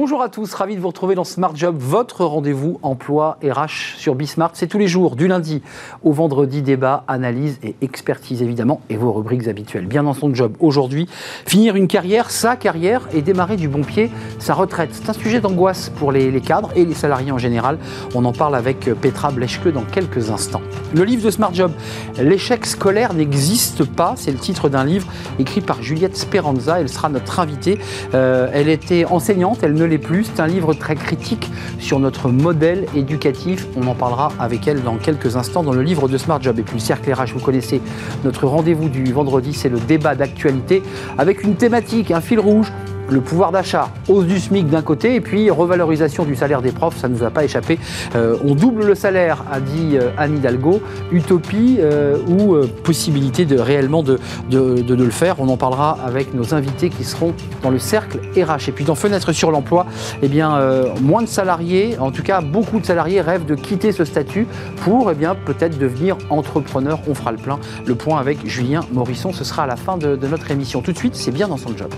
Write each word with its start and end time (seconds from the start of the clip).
Bonjour 0.00 0.22
à 0.22 0.28
tous, 0.28 0.54
ravi 0.54 0.76
de 0.76 0.80
vous 0.80 0.86
retrouver 0.86 1.16
dans 1.16 1.24
Smart 1.24 1.56
Job, 1.56 1.74
votre 1.76 2.24
rendez-vous 2.24 2.78
emploi 2.84 3.36
RH 3.42 3.96
sur 3.96 4.14
Bismart. 4.14 4.52
C'est 4.52 4.68
tous 4.68 4.78
les 4.78 4.86
jours, 4.86 5.16
du 5.16 5.26
lundi 5.26 5.60
au 6.04 6.12
vendredi, 6.12 6.62
débat, 6.62 7.02
analyse 7.08 7.58
et 7.64 7.74
expertise 7.82 8.40
évidemment, 8.40 8.80
et 8.90 8.96
vos 8.96 9.10
rubriques 9.10 9.48
habituelles. 9.48 9.86
Bien 9.86 10.04
dans 10.04 10.14
son 10.14 10.32
job 10.32 10.54
aujourd'hui, 10.60 11.08
finir 11.46 11.74
une 11.74 11.88
carrière, 11.88 12.30
sa 12.30 12.54
carrière, 12.54 13.08
et 13.12 13.22
démarrer 13.22 13.56
du 13.56 13.66
bon 13.66 13.82
pied 13.82 14.12
sa 14.38 14.54
retraite. 14.54 14.90
C'est 14.92 15.10
un 15.10 15.14
sujet 15.14 15.40
d'angoisse 15.40 15.90
pour 15.98 16.12
les, 16.12 16.30
cadres 16.42 16.70
et 16.76 16.84
les 16.84 16.94
salariés 16.94 17.32
en 17.32 17.38
général. 17.38 17.76
On 18.14 18.24
en 18.24 18.32
parle 18.32 18.54
avec 18.54 18.88
Petra 19.00 19.32
Bleschke 19.32 19.66
dans 19.66 19.82
quelques 19.82 20.30
instants. 20.30 20.62
Le 20.94 21.02
livre 21.02 21.24
de 21.24 21.30
Smart 21.32 21.52
Job, 21.52 21.72
L'échec 22.20 22.66
scolaire 22.66 23.14
n'existe 23.14 23.84
pas, 23.84 24.14
c'est 24.16 24.30
le 24.30 24.38
titre 24.38 24.68
d'un 24.68 24.84
livre 24.84 25.08
écrit 25.40 25.60
par 25.60 25.82
Juliette 25.82 26.16
Speranza. 26.16 26.80
Elle 26.80 26.88
sera 26.88 27.08
notre 27.08 27.40
invitée. 27.40 27.80
Euh, 28.14 28.48
elle 28.52 28.68
était 28.68 29.04
enseignante, 29.04 29.58
elle 29.64 29.74
ne 29.74 29.87
l'est 29.88 29.98
plus. 29.98 30.24
C'est 30.24 30.40
un 30.40 30.46
livre 30.46 30.74
très 30.74 30.94
critique 30.94 31.50
sur 31.78 31.98
notre 31.98 32.28
modèle 32.28 32.86
éducatif. 32.94 33.66
On 33.76 33.86
en 33.86 33.94
parlera 33.94 34.32
avec 34.38 34.68
elle 34.68 34.82
dans 34.82 34.96
quelques 34.96 35.36
instants 35.36 35.62
dans 35.62 35.72
le 35.72 35.82
livre 35.82 36.08
de 36.08 36.18
Smart 36.18 36.40
Job. 36.40 36.58
Et 36.58 36.62
puis 36.62 36.74
le 36.74 36.80
cercle 36.80 37.12
RH, 37.12 37.32
vous 37.34 37.40
connaissez 37.40 37.80
notre 38.24 38.46
rendez-vous 38.46 38.88
du 38.88 39.12
vendredi, 39.12 39.52
c'est 39.52 39.68
le 39.68 39.80
débat 39.80 40.14
d'actualité 40.14 40.82
avec 41.16 41.42
une 41.42 41.56
thématique, 41.56 42.10
un 42.10 42.20
fil 42.20 42.40
rouge 42.40 42.72
le 43.10 43.20
pouvoir 43.20 43.52
d'achat, 43.52 43.88
hausse 44.08 44.26
du 44.26 44.38
SMIC 44.38 44.68
d'un 44.68 44.82
côté, 44.82 45.14
et 45.14 45.20
puis 45.20 45.50
revalorisation 45.50 46.24
du 46.24 46.36
salaire 46.36 46.62
des 46.62 46.72
profs, 46.72 46.96
ça 46.96 47.08
ne 47.08 47.14
nous 47.14 47.24
a 47.24 47.30
pas 47.30 47.44
échappé. 47.44 47.78
Euh, 48.14 48.36
on 48.44 48.54
double 48.54 48.86
le 48.86 48.94
salaire, 48.94 49.44
a 49.50 49.60
dit 49.60 49.96
euh, 49.96 50.10
Anne 50.16 50.36
Hidalgo. 50.36 50.80
Utopie 51.12 51.78
euh, 51.80 52.18
ou 52.28 52.56
possibilité 52.82 53.44
de 53.44 53.58
réellement 53.58 54.02
de, 54.02 54.18
le 54.50 55.10
faire 55.10 55.36
On 55.40 55.48
en 55.48 55.56
parlera 55.56 55.98
avec 56.04 56.34
nos 56.34 56.54
invités 56.54 56.90
qui 56.90 57.04
seront 57.04 57.34
dans 57.62 57.70
le 57.70 57.78
cercle 57.78 58.18
RH. 58.36 58.68
Et 58.68 58.72
puis 58.72 58.84
dans 58.84 58.94
Fenêtre 58.94 59.32
sur 59.32 59.50
l'emploi, 59.50 59.86
eh 60.22 60.28
bien, 60.28 60.58
moins 61.00 61.22
de 61.22 61.28
salariés, 61.28 61.96
en 61.98 62.10
tout 62.10 62.22
cas 62.22 62.40
beaucoup 62.40 62.80
de 62.80 62.86
salariés 62.86 63.20
rêvent 63.20 63.46
de 63.46 63.54
quitter 63.54 63.92
ce 63.92 64.04
statut 64.04 64.46
pour 64.82 65.10
eh 65.10 65.14
peut-être 65.46 65.78
devenir 65.78 66.16
entrepreneur. 66.30 66.98
On 67.08 67.14
fera 67.14 67.32
le 67.32 67.38
plein. 67.38 67.58
Le 67.86 67.94
point 67.94 68.18
avec 68.18 68.46
Julien 68.46 68.80
Morisson, 68.92 69.32
ce 69.32 69.44
sera 69.44 69.64
à 69.64 69.66
la 69.66 69.76
fin 69.76 69.96
de 69.96 70.16
notre 70.26 70.50
émission. 70.50 70.82
Tout 70.82 70.92
de 70.92 70.98
suite, 70.98 71.14
c'est 71.14 71.32
bien 71.32 71.48
dans 71.48 71.56
son 71.56 71.76
job. 71.76 71.90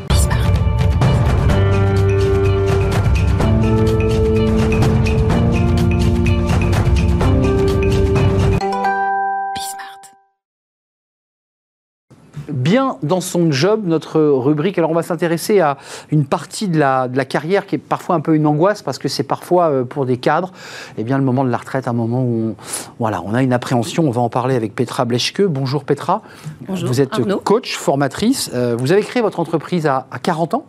Bien 12.70 12.98
dans 13.02 13.20
son 13.20 13.50
job, 13.50 13.82
notre 13.84 14.20
rubrique. 14.20 14.78
Alors 14.78 14.92
on 14.92 14.94
va 14.94 15.02
s'intéresser 15.02 15.58
à 15.58 15.76
une 16.12 16.24
partie 16.24 16.68
de 16.68 16.78
la, 16.78 17.08
de 17.08 17.16
la, 17.16 17.24
carrière 17.24 17.66
qui 17.66 17.74
est 17.74 17.78
parfois 17.78 18.14
un 18.14 18.20
peu 18.20 18.36
une 18.36 18.46
angoisse 18.46 18.82
parce 18.82 18.98
que 18.98 19.08
c'est 19.08 19.24
parfois 19.24 19.70
euh, 19.70 19.84
pour 19.84 20.06
des 20.06 20.18
cadres, 20.18 20.52
eh 20.96 21.02
bien 21.02 21.18
le 21.18 21.24
moment 21.24 21.42
de 21.44 21.50
la 21.50 21.56
retraite, 21.56 21.88
un 21.88 21.92
moment 21.92 22.22
où 22.22 22.50
on, 22.50 22.54
voilà, 23.00 23.22
on 23.26 23.34
a 23.34 23.42
une 23.42 23.52
appréhension. 23.52 24.06
On 24.06 24.12
va 24.12 24.20
en 24.20 24.28
parler 24.28 24.54
avec 24.54 24.76
Petra 24.76 25.04
Bleschke. 25.04 25.42
Bonjour 25.42 25.82
Petra. 25.82 26.22
Bonjour. 26.68 26.88
Vous 26.88 27.00
êtes 27.00 27.10
coach, 27.42 27.76
formatrice. 27.76 28.52
Euh, 28.54 28.76
vous 28.78 28.92
avez 28.92 29.02
créé 29.02 29.20
votre 29.20 29.41
entreprise 29.41 29.88
à, 29.88 30.06
à 30.12 30.20
40 30.20 30.54
ans 30.54 30.64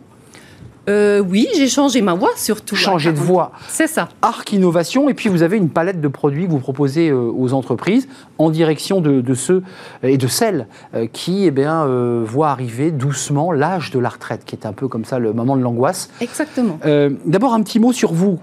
euh, 0.88 1.20
oui, 1.20 1.46
j'ai 1.54 1.68
changé 1.68 2.02
ma 2.02 2.14
voix 2.14 2.32
surtout. 2.36 2.74
Changé 2.74 3.12
de 3.12 3.18
voix. 3.18 3.52
C'est 3.68 3.86
ça. 3.86 4.08
Arc 4.20 4.52
Innovation, 4.52 5.08
et 5.08 5.14
puis 5.14 5.28
vous 5.28 5.42
avez 5.42 5.56
une 5.56 5.68
palette 5.68 6.00
de 6.00 6.08
produits 6.08 6.46
que 6.46 6.50
vous 6.50 6.58
proposez 6.58 7.08
euh, 7.08 7.30
aux 7.32 7.52
entreprises 7.52 8.08
en 8.38 8.50
direction 8.50 9.00
de, 9.00 9.34
ceux 9.34 9.62
et 10.02 10.18
de 10.18 10.26
celles 10.26 10.66
euh, 10.94 11.06
qui 11.12 11.46
eh 11.46 11.50
bien, 11.50 11.86
voient 12.24 12.50
arriver 12.50 12.90
doucement 12.90 13.52
l'âge 13.52 13.90
de 13.90 13.98
la 13.98 14.08
retraite, 14.08 14.44
qui 14.44 14.56
est 14.56 14.66
un 14.66 14.72
peu 14.72 14.88
comme 14.88 15.04
ça 15.04 15.18
le 15.18 15.32
moment 15.32 15.56
de 15.56 15.62
l'angoisse. 15.62 16.10
Exactement. 16.20 16.78
D'abord, 17.24 17.54
un 17.54 17.62
petit 17.62 17.78
mot 17.78 17.92
sur 17.92 18.12
vous, 18.12 18.38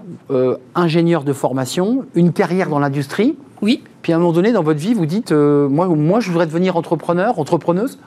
ingénieur 0.74 1.24
de 1.24 1.32
formation, 1.32 2.04
une 2.14 2.32
carrière 2.32 2.68
dans 2.68 2.78
l'industrie. 2.78 3.36
Oui. 3.62 3.82
Puis 4.02 4.12
à 4.12 4.16
un 4.16 4.18
moment 4.18 4.32
donné, 4.32 4.52
dans 4.52 4.62
votre 4.62 4.80
vie, 4.80 4.94
vous 4.94 5.06
dites 5.06 5.32
moi, 5.32 5.86
moi, 5.88 6.20
je 6.20 6.30
voudrais 6.30 6.46
devenir 6.46 6.76
entrepreneur, 6.76 7.38
entrepreneuse? 7.38 7.98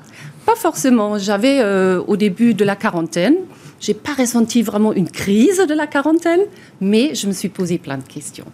Pas 0.46 0.56
forcément. 0.56 1.18
J'avais 1.18 1.64
au 2.08 2.18
début 2.18 2.54
de 2.54 2.66
la 2.66 2.76
quarantaine 2.76 3.36
j'ai 3.84 3.94
pas 3.94 4.14
ressenti 4.14 4.62
vraiment 4.62 4.94
une 4.94 5.10
crise 5.10 5.58
de 5.68 5.74
la 5.74 5.88
quarantaine, 5.88 6.40
mais 6.80 7.14
je 7.16 7.28
me 7.28 7.34
suis 7.34 7.50
posé 7.50 7.78
plein 7.78 7.98
de 7.98 8.04
questions. 8.04 8.46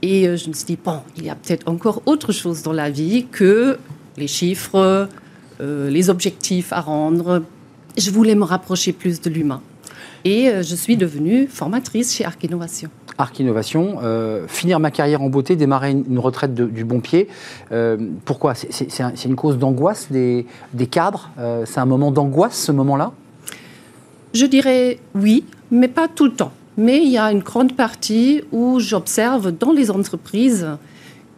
Et 0.00 0.28
euh, 0.28 0.36
je 0.36 0.48
me 0.48 0.54
suis 0.54 0.64
dit, 0.64 0.78
bon, 0.82 1.00
il 1.16 1.24
y 1.24 1.28
a 1.28 1.34
peut-être 1.34 1.68
encore 1.68 2.02
autre 2.06 2.30
chose 2.30 2.62
dans 2.62 2.72
la 2.72 2.88
vie 2.88 3.26
que 3.32 3.78
les 4.16 4.28
chiffres, 4.28 5.08
euh, 5.60 5.90
les 5.90 6.08
objectifs 6.08 6.72
à 6.72 6.80
rendre. 6.80 7.42
Je 7.98 8.12
voulais 8.12 8.36
me 8.36 8.44
rapprocher 8.44 8.92
plus 8.92 9.20
de 9.20 9.28
l'humain. 9.28 9.60
Et 10.24 10.48
euh, 10.48 10.62
je 10.62 10.76
suis 10.76 10.96
devenue 10.96 11.48
formatrice 11.48 12.14
chez 12.14 12.24
Arc 12.24 12.44
Innovation. 12.44 12.90
Arc 13.18 13.40
Innovation, 13.40 13.98
finir 14.46 14.80
ma 14.80 14.90
carrière 14.90 15.20
en 15.20 15.28
beauté, 15.28 15.54
démarrer 15.54 15.90
une, 15.90 16.18
retraite 16.18 16.54
du 16.54 16.84
bon 16.86 17.00
pied. 17.00 17.28
pourquoi? 18.24 18.54
C'est 18.54 19.24
une 19.26 19.36
cause 19.36 19.58
d'angoisse 19.58 20.10
des, 20.10 20.46
des, 20.72 20.86
cadres 20.86 21.28
C'est 21.66 21.80
un 21.80 21.84
moment 21.84 22.12
d'angoisse, 22.12 22.56
ce 22.58 22.72
moment-là? 22.72 23.12
Je 24.32 24.46
dirais 24.46 24.98
oui, 25.14 25.44
mais 25.70 25.88
pas 25.88 26.08
tout 26.08 26.26
le 26.26 26.32
temps. 26.32 26.52
Mais 26.76 27.02
il 27.02 27.10
y 27.10 27.18
a 27.18 27.30
une 27.32 27.40
grande 27.40 27.74
partie 27.74 28.42
où 28.52 28.80
j'observe 28.80 29.52
dans 29.52 29.72
les 29.72 29.90
entreprises 29.90 30.66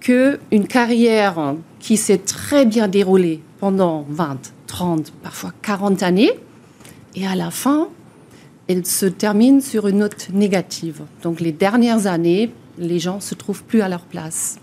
qu'une 0.00 0.66
carrière 0.68 1.54
qui 1.80 1.96
s'est 1.96 2.18
très 2.18 2.66
bien 2.66 2.88
déroulée 2.88 3.40
pendant 3.58 4.04
20, 4.08 4.38
30, 4.66 5.12
parfois 5.22 5.52
40 5.62 6.02
années, 6.02 6.32
et 7.14 7.26
à 7.26 7.34
la 7.34 7.50
fin, 7.50 7.88
elle 8.68 8.86
se 8.86 9.06
termine 9.06 9.60
sur 9.60 9.86
une 9.86 9.98
note 9.98 10.28
négative. 10.32 11.02
Donc 11.22 11.40
les 11.40 11.52
dernières 11.52 12.06
années, 12.06 12.50
les 12.78 12.98
gens 12.98 13.20
se 13.20 13.34
trouvent 13.34 13.64
plus 13.64 13.82
à 13.82 13.88
leur 13.88 14.02
place. 14.02 14.58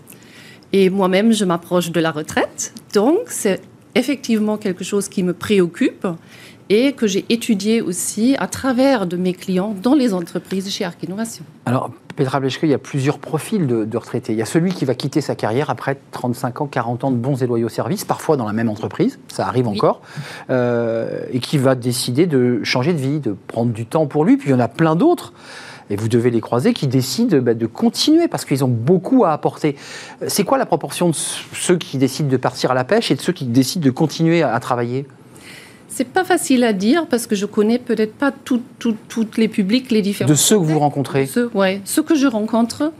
Et 0.72 0.90
moi-même, 0.90 1.32
je 1.32 1.44
m'approche 1.44 1.90
de 1.90 2.00
la 2.00 2.10
retraite, 2.10 2.72
donc 2.92 3.18
c'est 3.26 3.60
effectivement 3.94 4.56
quelque 4.56 4.84
chose 4.84 5.08
qui 5.08 5.22
me 5.22 5.32
préoccupe 5.32 6.06
et 6.70 6.92
que 6.92 7.08
j'ai 7.08 7.26
étudié 7.28 7.82
aussi 7.82 8.36
à 8.38 8.46
travers 8.46 9.06
de 9.06 9.16
mes 9.16 9.34
clients 9.34 9.74
dans 9.82 9.94
les 9.94 10.14
entreprises 10.14 10.70
chez 10.70 10.84
Arc 10.84 11.02
Innovation. 11.02 11.44
Alors, 11.66 11.90
Petra 12.14 12.38
Bleschke, 12.38 12.62
il 12.62 12.70
y 12.70 12.74
a 12.74 12.78
plusieurs 12.78 13.18
profils 13.18 13.66
de, 13.66 13.96
retraités. 13.96 14.32
Il 14.32 14.38
y 14.38 14.42
a 14.42 14.46
celui 14.46 14.72
qui 14.72 14.84
va 14.84 14.94
quitter 14.94 15.20
sa 15.20 15.34
carrière 15.34 15.68
après 15.68 15.98
35 16.12 16.60
ans, 16.60 16.66
40 16.66 17.04
ans 17.04 17.10
de 17.10 17.16
bons 17.16 17.42
et 17.42 17.46
loyaux 17.46 17.68
services, 17.68 18.04
parfois 18.04 18.36
dans 18.36 18.46
la 18.46 18.52
même 18.52 18.68
entreprise, 18.68 19.18
ça 19.28 19.46
arrive 19.46 19.66
encore, 19.66 20.00
euh, 20.48 21.22
et 21.32 21.40
qui 21.40 21.58
va 21.58 21.74
décider 21.74 22.26
de 22.26 22.62
changer 22.62 22.92
de 22.92 22.98
vie, 22.98 23.18
de 23.18 23.34
prendre 23.48 23.72
du 23.72 23.84
temps 23.84 24.06
pour 24.06 24.24
lui. 24.24 24.36
Puis 24.36 24.50
il 24.50 24.52
y 24.52 24.54
en 24.54 24.60
a 24.60 24.68
plein 24.68 24.94
d'autres 24.94 25.32
et 25.90 25.96
vous 25.96 26.06
devez 26.06 26.30
les 26.30 26.40
croiser, 26.40 26.72
qui 26.72 26.86
décident 26.86 27.38
bah, 27.38 27.54
de 27.54 27.66
continuer 27.66 28.28
parce 28.28 28.44
qu'ils 28.44 28.64
ont 28.64 28.68
beaucoup 28.68 29.24
à 29.24 29.32
apporter. 29.32 29.74
C'est 30.28 30.44
quoi 30.44 30.56
la 30.56 30.66
proportion 30.66 31.08
de 31.08 31.16
ceux 31.16 31.76
qui 31.76 31.98
décident 31.98 32.28
de 32.28 32.36
partir 32.36 32.70
à 32.70 32.74
la 32.74 32.84
pêche 32.84 33.10
et 33.10 33.16
de 33.16 33.20
ceux 33.20 33.32
qui 33.32 33.44
décident 33.44 33.84
de 33.84 33.90
continuer 33.90 34.44
à 34.44 34.60
travailler? 34.60 35.04
C'est 35.90 36.08
pas 36.08 36.24
facile 36.24 36.64
à 36.64 36.72
dire 36.72 37.06
parce 37.06 37.26
que 37.26 37.34
je 37.34 37.46
connais 37.46 37.78
peut-être 37.78 38.14
pas 38.14 38.32
toutes 38.32 39.36
les 39.36 39.48
publics, 39.48 39.90
les 39.90 40.02
différents. 40.02 40.30
De 40.30 40.34
ceux 40.34 40.58
que 40.58 40.64
vous 40.64 40.78
rencontrez 40.78 41.26
ceux, 41.26 41.50
ouais, 41.52 41.80
ceux 41.84 42.02
que 42.02 42.14
je 42.14 42.26
rencontre, 42.26 42.92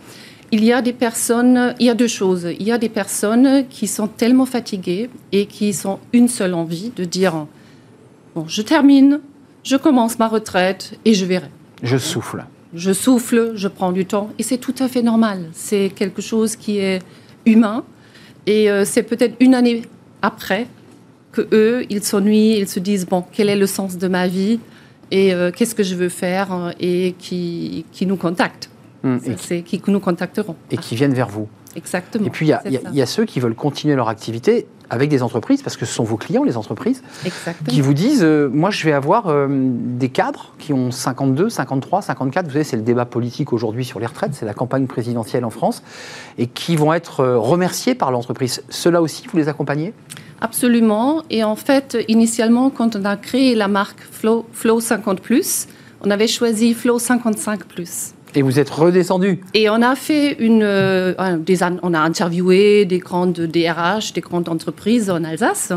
il 0.53 0.65
y 0.65 0.73
a 0.73 0.83
des 0.83 0.93
personnes, 0.93 1.75
il 1.79 1.87
y 1.87 1.91
a 1.91 1.95
deux 1.95 2.09
choses. 2.09 2.49
Il 2.59 2.67
y 2.67 2.73
a 2.73 2.79
des 2.79 2.89
personnes 2.89 3.67
qui 3.69 3.87
sont 3.87 4.09
tellement 4.09 4.47
fatiguées 4.47 5.09
et 5.31 5.47
qui 5.47 5.77
ont 5.85 6.01
une 6.13 6.29
seule 6.29 6.55
envie 6.55 6.91
de 6.95 7.05
dire 7.05 7.47
Bon, 8.35 8.45
je 8.49 8.63
termine, 8.63 9.21
je 9.63 9.77
commence 9.77 10.19
ma 10.19 10.29
retraite 10.29 10.99
et 11.05 11.15
je 11.15 11.25
verrai. 11.25 11.51
Je 11.83 11.97
souffle. 11.97 12.45
Je 12.75 12.93
souffle, 12.93 13.53
je 13.55 13.69
prends 13.69 13.93
du 13.93 14.07
temps 14.07 14.31
et 14.39 14.43
c'est 14.43 14.59
tout 14.59 14.75
à 14.81 14.89
fait 14.89 15.03
normal. 15.03 15.49
C'est 15.53 15.91
quelque 15.95 16.23
chose 16.23 16.57
qui 16.57 16.79
est 16.79 17.01
humain 17.47 17.85
et 18.47 18.71
euh, 18.71 18.85
c'est 18.85 19.03
peut-être 19.03 19.35
une 19.41 19.55
année 19.55 19.83
après 20.23 20.67
que 21.33 21.47
eux, 21.53 21.85
ils 21.91 22.03
s'ennuient, 22.03 22.59
ils 22.59 22.69
se 22.69 22.81
disent 22.81 23.07
bon, 23.07 23.25
quel 23.33 23.49
est 23.49 23.57
le 23.57 23.67
sens 23.67 23.99
de 23.99 24.09
ma 24.09 24.27
vie 24.27 24.59
et 25.11 25.33
euh, 25.35 25.51
qu'est-ce 25.51 25.75
que 25.75 25.83
je 25.83 25.95
veux 25.95 26.09
faire 26.09 26.53
euh, 26.53 26.71
et 26.79 27.15
qui, 27.19 27.85
qui 27.93 28.07
nous 28.07 28.17
contactent. 28.17 28.71
Hum, 29.03 29.19
et 29.25 29.35
qui, 29.35 29.63
qui 29.63 29.91
nous 29.91 30.01
contacteront. 30.01 30.57
Et 30.71 30.77
qui 30.77 30.95
viennent 30.95 31.15
vers 31.15 31.29
vous. 31.29 31.49
Exactement. 31.77 32.27
Et 32.27 32.31
puis 32.31 32.53
il 32.67 32.81
y, 32.93 33.03
a 33.03 33.07
ceux 33.07 33.25
qui 33.25 33.41
veulent 33.41 33.55
continuer 33.55 33.95
leur 33.95 34.09
activité 34.09 34.67
avec 34.93 35.09
des 35.09 35.23
entreprises, 35.23 35.63
parce 35.63 35.77
que 35.77 35.87
ce 35.87 35.95
sont 35.95 36.03
vos 36.03 36.17
clients, 36.17 36.43
les 36.43 36.57
entreprises, 36.57 37.03
qui 37.69 37.81
vous 37.81 37.95
disent 37.95 38.25
euh, 38.25 38.49
Moi, 38.53 38.71
je 38.71 38.85
vais 38.85 38.93
avoir 38.93 39.33
des 39.49 40.09
cadres 40.09 40.53
qui 40.59 40.73
ont 40.73 40.91
52, 40.91 41.49
53, 41.49 42.03
54. 42.03 42.47
Vous 42.47 42.53
savez, 42.53 42.65
c'est 42.65 42.77
le 42.77 42.83
débat 42.83 43.05
politique 43.05 43.53
aujourd'hui 43.53 43.85
sur 43.85 44.01
les 44.01 44.07
retraites, 44.07 44.35
c'est 44.35 44.47
la 44.47 44.55
campagne 44.55 44.87
présidentielle 44.87 45.45
en 45.45 45.51
France, 45.51 45.85
et 46.39 46.49
qui 46.49 46.75
vont 46.75 46.93
être 46.93 47.25
remerciés 47.25 47.95
par 47.95 48.11
l'entreprise. 48.11 48.63
Ceux-là 48.69 49.01
aussi, 49.01 49.27
vous 49.31 49.39
les 49.39 49.49
accompagnez? 49.49 49.95
Absolument. 50.41 51.23
Et 51.31 51.45
en 51.45 51.57
fait, 51.57 51.99
initialement, 52.09 52.71
quand 52.71 52.97
on 52.97 53.05
a 53.05 53.17
créé 53.17 53.55
la 53.55 53.69
marque 53.69 54.01
Flow, 54.01 54.47
Flow 54.53 54.81
50 54.81 55.21
on 56.03 56.11
avait 56.11 56.27
choisi 56.27 56.73
Flow 56.73 56.99
55 56.99 57.61
Et 58.35 58.43
vous 58.43 58.59
êtes 58.59 58.71
redescendu. 58.71 59.41
Et 59.55 59.69
on 59.71 59.83
a 59.83 59.95
fait 59.97 60.33
une, 60.39 60.63
euh, 60.63 61.15
on 61.83 61.95
a 61.95 62.01
interviewé 62.01 62.85
des 62.85 62.99
grandes 62.99 63.41
DRH, 63.41 64.13
des 64.13 64.21
grandes 64.21 64.49
entreprises 64.49 65.11
en 65.11 65.25
Alsace. 65.25 65.73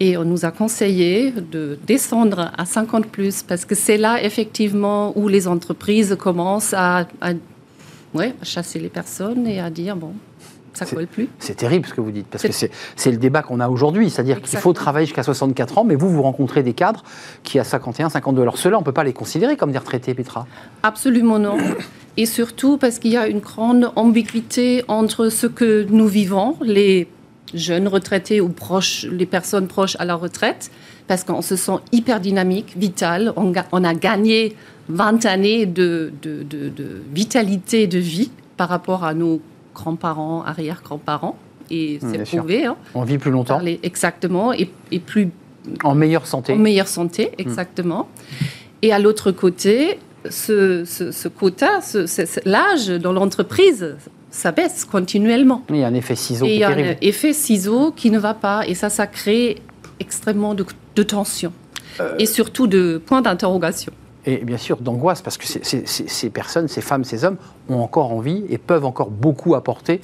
Et 0.00 0.16
on 0.16 0.24
nous 0.24 0.44
a 0.44 0.50
conseillé 0.50 1.32
de 1.32 1.78
descendre 1.86 2.50
à 2.56 2.64
50 2.64 3.06
plus 3.06 3.42
parce 3.42 3.64
que 3.64 3.74
c'est 3.74 3.98
là 3.98 4.22
effectivement 4.22 5.16
où 5.16 5.28
les 5.28 5.46
entreprises 5.46 6.16
commencent 6.18 6.74
à, 6.74 7.06
à 7.20 7.32
chasser 8.42 8.78
les 8.78 8.88
personnes 8.88 9.46
et 9.46 9.60
à 9.60 9.70
dire 9.70 9.96
bon, 9.96 10.12
ça 10.72 10.86
colle 10.86 11.06
plus. 11.06 11.28
C'est 11.38 11.56
terrible 11.56 11.86
ce 11.86 11.94
que 11.94 12.00
vous 12.00 12.10
dites, 12.10 12.26
parce 12.26 12.42
que 12.42 12.52
c'est 12.52 13.10
le 13.10 13.16
débat 13.16 13.42
qu'on 13.42 13.60
a 13.60 13.68
aujourd'hui, 13.68 14.10
c'est-à-dire 14.10 14.40
qu'il 14.40 14.58
faut 14.58 14.72
travailler 14.72 15.06
jusqu'à 15.06 15.22
64 15.22 15.78
ans, 15.78 15.84
mais 15.84 15.94
vous, 15.94 16.08
vous 16.08 16.22
rencontrez 16.22 16.62
des 16.62 16.72
cadres 16.72 17.02
qui, 17.42 17.58
à 17.58 17.64
51, 17.64 18.08
52, 18.08 18.42
alors 18.42 18.58
ceux-là, 18.58 18.78
on 18.78 18.80
ne 18.80 18.84
peut 18.84 18.92
pas 18.92 19.04
les 19.04 19.12
considérer 19.12 19.56
comme 19.56 19.72
des 19.72 19.78
retraités, 19.78 20.14
Petra 20.14 20.46
Absolument 20.82 21.38
non. 21.38 21.58
Et 22.16 22.26
surtout 22.26 22.78
parce 22.78 22.98
qu'il 22.98 23.12
y 23.12 23.16
a 23.16 23.26
une 23.26 23.40
grande 23.40 23.92
ambiguïté 23.96 24.84
entre 24.88 25.28
ce 25.28 25.46
que 25.46 25.86
nous 25.88 26.06
vivons, 26.06 26.56
les 26.62 27.08
jeunes 27.54 27.88
retraités 27.88 28.40
ou 28.40 28.48
proches, 28.48 29.06
les 29.10 29.26
personnes 29.26 29.66
proches 29.68 29.96
à 29.98 30.04
la 30.04 30.14
retraite, 30.14 30.70
parce 31.06 31.24
qu'on 31.24 31.42
se 31.42 31.56
sent 31.56 31.78
hyper 31.90 32.20
dynamique, 32.20 32.74
vital. 32.76 33.32
On, 33.36 33.52
on 33.72 33.84
a 33.84 33.94
gagné 33.94 34.56
20 34.88 35.26
années 35.26 35.66
de, 35.66 36.12
de, 36.22 36.42
de 36.42 37.02
vitalité 37.12 37.86
de 37.86 37.98
vie 37.98 38.30
par 38.56 38.68
rapport 38.68 39.04
à 39.04 39.14
nos 39.14 39.40
grands-parents, 39.74 40.44
arrière-grands-parents. 40.44 41.36
Et 41.70 41.98
mmh, 42.00 42.12
c'est 42.24 42.36
prouvé. 42.36 42.66
Hein. 42.66 42.76
On 42.94 43.02
vit 43.02 43.18
plus 43.18 43.30
longtemps. 43.30 43.60
exactement. 43.82 44.52
Et, 44.52 44.68
plus. 44.98 45.30
En 45.84 45.94
meilleure 45.94 46.26
santé. 46.26 46.52
En 46.52 46.56
meilleure 46.56 46.88
santé, 46.88 47.26
mmh. 47.26 47.40
exactement. 47.40 48.08
Et 48.82 48.92
à 48.92 48.98
l'autre 48.98 49.30
côté, 49.30 49.98
ce, 50.28 50.84
ce, 50.84 51.28
quota, 51.28 51.80
l'âge 52.44 52.88
dans 52.88 53.12
l'entreprise, 53.12 53.96
ça 54.30 54.50
baisse 54.50 54.84
continuellement. 54.84 55.62
Il 55.68 55.76
y 55.76 55.84
a 55.84 55.86
un 55.86 55.94
effet 55.94 56.16
ciseau. 56.16 56.46
Et 56.46 56.54
il 56.54 56.58
y 56.58 56.64
a 56.64 56.70
un 56.70 56.96
effet 57.00 57.32
ciseau 57.32 57.92
qui 57.92 58.10
ne 58.10 58.18
va 58.18 58.34
pas. 58.34 58.66
Et 58.66 58.74
ça, 58.74 58.90
ça 58.90 59.06
crée 59.06 59.62
extrêmement 60.00 60.54
de, 60.54 60.66
de 60.96 61.02
tension. 61.02 61.52
Euh. 62.00 62.16
Et 62.18 62.26
surtout 62.26 62.66
de 62.66 63.00
points 63.04 63.22
d'interrogation 63.22 63.92
et 64.24 64.38
bien 64.44 64.56
sûr 64.56 64.78
d'angoisse, 64.78 65.20
parce 65.20 65.36
que 65.36 65.46
ces 65.46 66.30
personnes, 66.30 66.68
ces 66.68 66.80
femmes, 66.80 67.04
ces 67.04 67.24
hommes 67.24 67.36
ont 67.68 67.80
encore 67.80 68.12
envie 68.12 68.44
et 68.48 68.58
peuvent 68.58 68.84
encore 68.84 69.10
beaucoup 69.10 69.54
apporter 69.54 70.00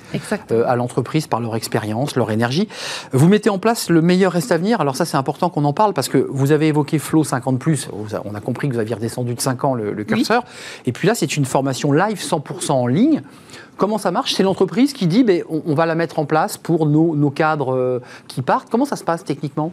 euh, 0.50 0.64
à 0.66 0.76
l'entreprise 0.76 1.26
par 1.26 1.40
leur 1.40 1.54
expérience, 1.54 2.16
leur 2.16 2.30
énergie. 2.30 2.68
Vous 3.12 3.28
mettez 3.28 3.50
en 3.50 3.58
place 3.58 3.90
le 3.90 4.02
meilleur 4.02 4.32
reste 4.32 4.50
à 4.50 4.58
venir. 4.58 4.80
Alors 4.80 4.96
ça, 4.96 5.04
c'est 5.04 5.16
important 5.16 5.50
qu'on 5.50 5.64
en 5.64 5.72
parle 5.72 5.94
parce 5.94 6.08
que 6.08 6.18
vous 6.18 6.50
avez 6.50 6.68
évoqué 6.68 6.98
Flow 6.98 7.22
50 7.22 7.58
plus. 7.58 7.88
On 8.24 8.34
a 8.34 8.40
compris 8.40 8.68
que 8.68 8.74
vous 8.74 8.80
aviez 8.80 8.94
redescendu 8.94 9.34
de 9.34 9.40
5 9.40 9.64
ans 9.64 9.74
le, 9.74 10.04
curseur. 10.04 10.44
Et 10.86 10.92
puis 10.92 11.06
là, 11.06 11.14
c'est 11.14 11.36
une 11.36 11.44
formation 11.44 11.92
live 11.92 12.18
100% 12.18 12.72
en 12.72 12.86
ligne. 12.86 13.22
Comment 13.76 13.98
ça 13.98 14.10
marche? 14.10 14.34
C'est 14.34 14.42
l'entreprise 14.42 14.92
qui 14.92 15.06
dit, 15.06 15.22
ben, 15.22 15.44
on, 15.48 15.74
va 15.74 15.86
la 15.86 15.94
mettre 15.94 16.18
en 16.18 16.24
place 16.24 16.56
pour 16.56 16.86
nos, 16.86 17.30
cadres 17.30 17.74
euh, 17.74 18.00
qui 18.26 18.42
partent. 18.42 18.68
Comment 18.70 18.84
ça 18.84 18.96
se 18.96 19.04
passe 19.04 19.24
techniquement? 19.24 19.72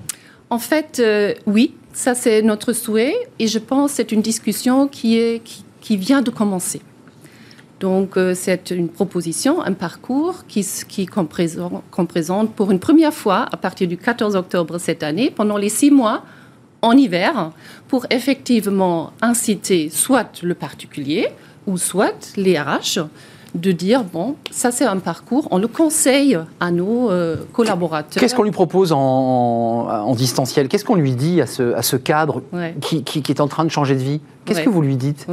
En 0.52 0.60
fait, 0.60 1.00
euh, 1.00 1.34
oui, 1.48 1.74
ça, 1.96 2.14
c'est 2.14 2.42
notre 2.42 2.74
souhait 2.74 3.16
et 3.40 3.48
je 3.48 3.58
pense 3.58 3.92
que 3.92 3.96
c'est 3.96 4.12
une 4.12 4.22
discussion 4.22 4.90
qui, 4.90 5.18
est, 5.18 5.42
qui, 5.80 5.96
vient 5.96 6.22
de 6.22 6.30
commencer. 6.30 6.82
Donc, 7.80 8.18
euh, 8.18 8.34
c'est 8.36 8.70
une 8.72 8.90
proposition, 8.90 9.62
un 9.62 9.72
parcours 9.72 10.46
qui, 10.46 10.68
qui 10.90 11.06
qu'on, 11.06 11.26
présente, 11.26 12.54
pour 12.54 12.72
une 12.72 12.80
première 12.80 13.14
fois 13.14 13.48
à 13.50 13.56
partir 13.56 13.88
du 13.88 13.96
14 13.96 14.36
octobre 14.36 14.78
cette 14.78 15.04
année, 15.04 15.32
pendant 15.32 15.56
les 15.56 15.70
six 15.70 15.90
mois 15.90 16.26
en 16.82 16.92
hiver, 16.92 17.52
pour 17.88 18.06
effectivement 18.10 19.14
inciter 19.22 19.90
soit 19.90 20.44
le 20.44 20.54
particulier 20.54 21.30
ou 21.66 21.78
soit 21.78 22.34
les 22.36 22.60
RH 22.60 23.08
de 23.56 23.72
dire, 23.72 24.04
bon, 24.04 24.36
ça 24.52 24.72
c'est 24.72 24.86
un 24.86 24.98
parcours, 24.98 25.48
on 25.52 25.58
le 25.58 25.68
conseille 25.68 26.38
à 26.60 26.72
nos 26.72 27.10
euh, 27.10 27.38
collaborateurs. 27.54 28.20
Qu'est-ce 28.22 28.36
qu'on 28.36 28.44
lui 28.44 28.52
propose 28.52 28.92
en, 28.92 30.14
distanciel? 30.16 30.68
Qu'est-ce 30.68 30.86
qu'on 30.86 30.96
lui 30.96 31.16
dit 31.16 31.42
à 31.42 31.48
ce, 31.48 31.74
à 31.74 31.82
ce 31.82 31.96
cadre 31.96 32.42
qui, 32.82 33.04
qui, 33.04 33.32
est 33.32 33.42
en 33.42 33.48
train 33.48 33.66
de 33.66 33.70
changer 33.70 33.96
de 33.96 34.02
vie? 34.02 34.22
Qu'est-ce 34.46 34.62
que 34.62 34.70
vous 34.70 34.82
lui 34.82 34.98
dites? 34.98 35.28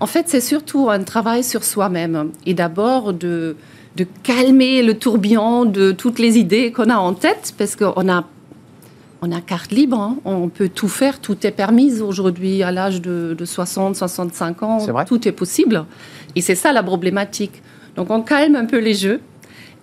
En 0.00 0.06
fait, 0.06 0.28
c'est 0.28 0.40
surtout 0.40 0.90
un 0.90 1.02
travail 1.02 1.42
sur 1.42 1.64
soi-même. 1.64 2.30
Et 2.46 2.54
d'abord 2.54 3.12
de, 3.12 3.56
de 3.96 4.06
calmer 4.22 4.82
le 4.82 4.98
tourbillon 4.98 5.64
de 5.64 5.92
toutes 5.92 6.18
les 6.18 6.38
idées 6.38 6.72
qu'on 6.72 6.90
a 6.90 6.96
en 6.96 7.14
tête, 7.14 7.54
parce 7.56 7.76
qu'on 7.76 8.08
a 8.08 8.24
on 9.24 9.30
a 9.30 9.40
carte 9.40 9.70
libre, 9.70 10.00
hein. 10.00 10.16
on 10.24 10.48
peut 10.48 10.68
tout 10.68 10.88
faire, 10.88 11.20
tout 11.20 11.46
est 11.46 11.52
permis 11.52 12.00
aujourd'hui 12.00 12.64
à 12.64 12.72
l'âge 12.72 13.00
de, 13.00 13.36
60, 13.42 13.94
65 13.94 14.62
ans, 14.64 14.78
tout 15.06 15.28
est 15.28 15.32
possible. 15.32 15.84
Et 16.36 16.40
c'est 16.40 16.54
ça 16.54 16.72
la 16.72 16.82
problématique. 16.82 17.62
Donc 17.96 18.10
on 18.10 18.22
calme 18.22 18.56
un 18.56 18.64
peu 18.64 18.78
les 18.78 18.94
jeux 18.94 19.20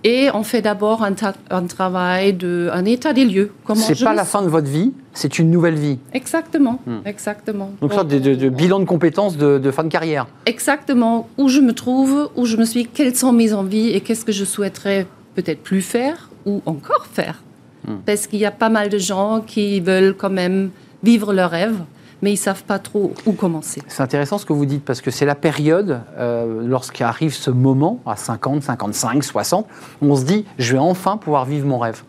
et 0.04 0.30
on 0.34 0.44
fait 0.44 0.62
d'abord 0.62 1.04
un, 1.04 1.13
un, 1.50 1.63
travail 1.63 2.34
de 2.34 2.69
un 2.72 2.86
état 2.86 3.12
des 3.12 3.25
lieux. 3.25 3.51
C'est 3.75 4.01
pas 4.01 4.13
la 4.13 4.24
fin 4.24 4.42
de 4.42 4.48
votre 4.48 4.68
vie, 4.68 4.94
c'est 5.13 5.40
une 5.40 5.51
nouvelle 5.51 5.75
vie. 5.75 6.00
Exactement, 6.13 6.80
hmm. 6.86 7.00
exactement. 7.06 7.72
Donc, 7.81 7.92
une 7.92 7.98
sorte 7.98 8.07
de, 8.07 8.50
bilan 8.50 8.80
de 8.80 8.86
compétences 8.86 9.36
de, 9.36 9.72
fin 9.72 9.84
de 9.84 9.90
carrière. 9.90 10.28
Exactement. 10.46 11.28
Où 11.38 11.50
je 11.50 11.60
me 11.60 11.74
trouve, 11.74 12.30
où 12.36 12.46
je 12.46 12.56
me 12.56 12.63
suis, 12.63 12.88
quelles 12.88 13.16
sont 13.16 13.34
mes 13.34 13.54
envies 13.54 13.90
et 13.90 14.00
qu'est-ce 14.00 14.24
que 14.24 14.31
je 14.31 14.46
souhaiterais 14.46 15.06
peut-être 15.36 15.62
plus 15.62 15.81
faire 15.81 16.30
ou 16.46 16.62
encore 16.66 17.06
faire. 17.12 17.44
Hmm. 17.86 17.98
Parce 18.06 18.28
qu'il 18.28 18.40
y 18.40 18.46
a 18.46 18.51
pas 18.51 18.69
mal 18.69 18.90
de 18.90 18.98
gens 18.98 19.42
qui 19.46 19.81
veulent 19.81 20.16
quand 20.16 20.30
même 20.30 20.69
vivre 21.04 21.34
leur 21.34 21.51
rêve, 21.51 21.75
mais 22.21 22.33
ils 22.33 22.38
savent 22.38 22.63
pas 22.63 22.80
trop 22.80 23.13
où 23.25 23.31
commencer. 23.33 23.81
C'est 23.88 24.04
intéressant 24.04 24.38
ce 24.38 24.45
que 24.45 24.54
vous 24.54 24.66
dites, 24.66 24.83
parce 24.83 25.01
que 25.01 25.12
c'est 25.12 25.25
la 25.25 25.36
période, 25.36 26.01
euh, 26.18 26.62
lorsqu'arrive 26.66 27.33
ce 27.33 27.51
moment, 27.51 28.00
à 28.06 28.16
50, 28.16 28.63
55, 28.63 29.24
60, 29.24 29.68
où 30.01 30.12
on 30.12 30.16
se 30.16 30.24
dit, 30.24 30.45
je 30.57 30.74
vais 30.74 30.80
enfin 30.80 31.18
pouvoir 31.18 31.45
vivre 31.45 31.68
mon 31.68 31.80
rêve. 31.80 32.04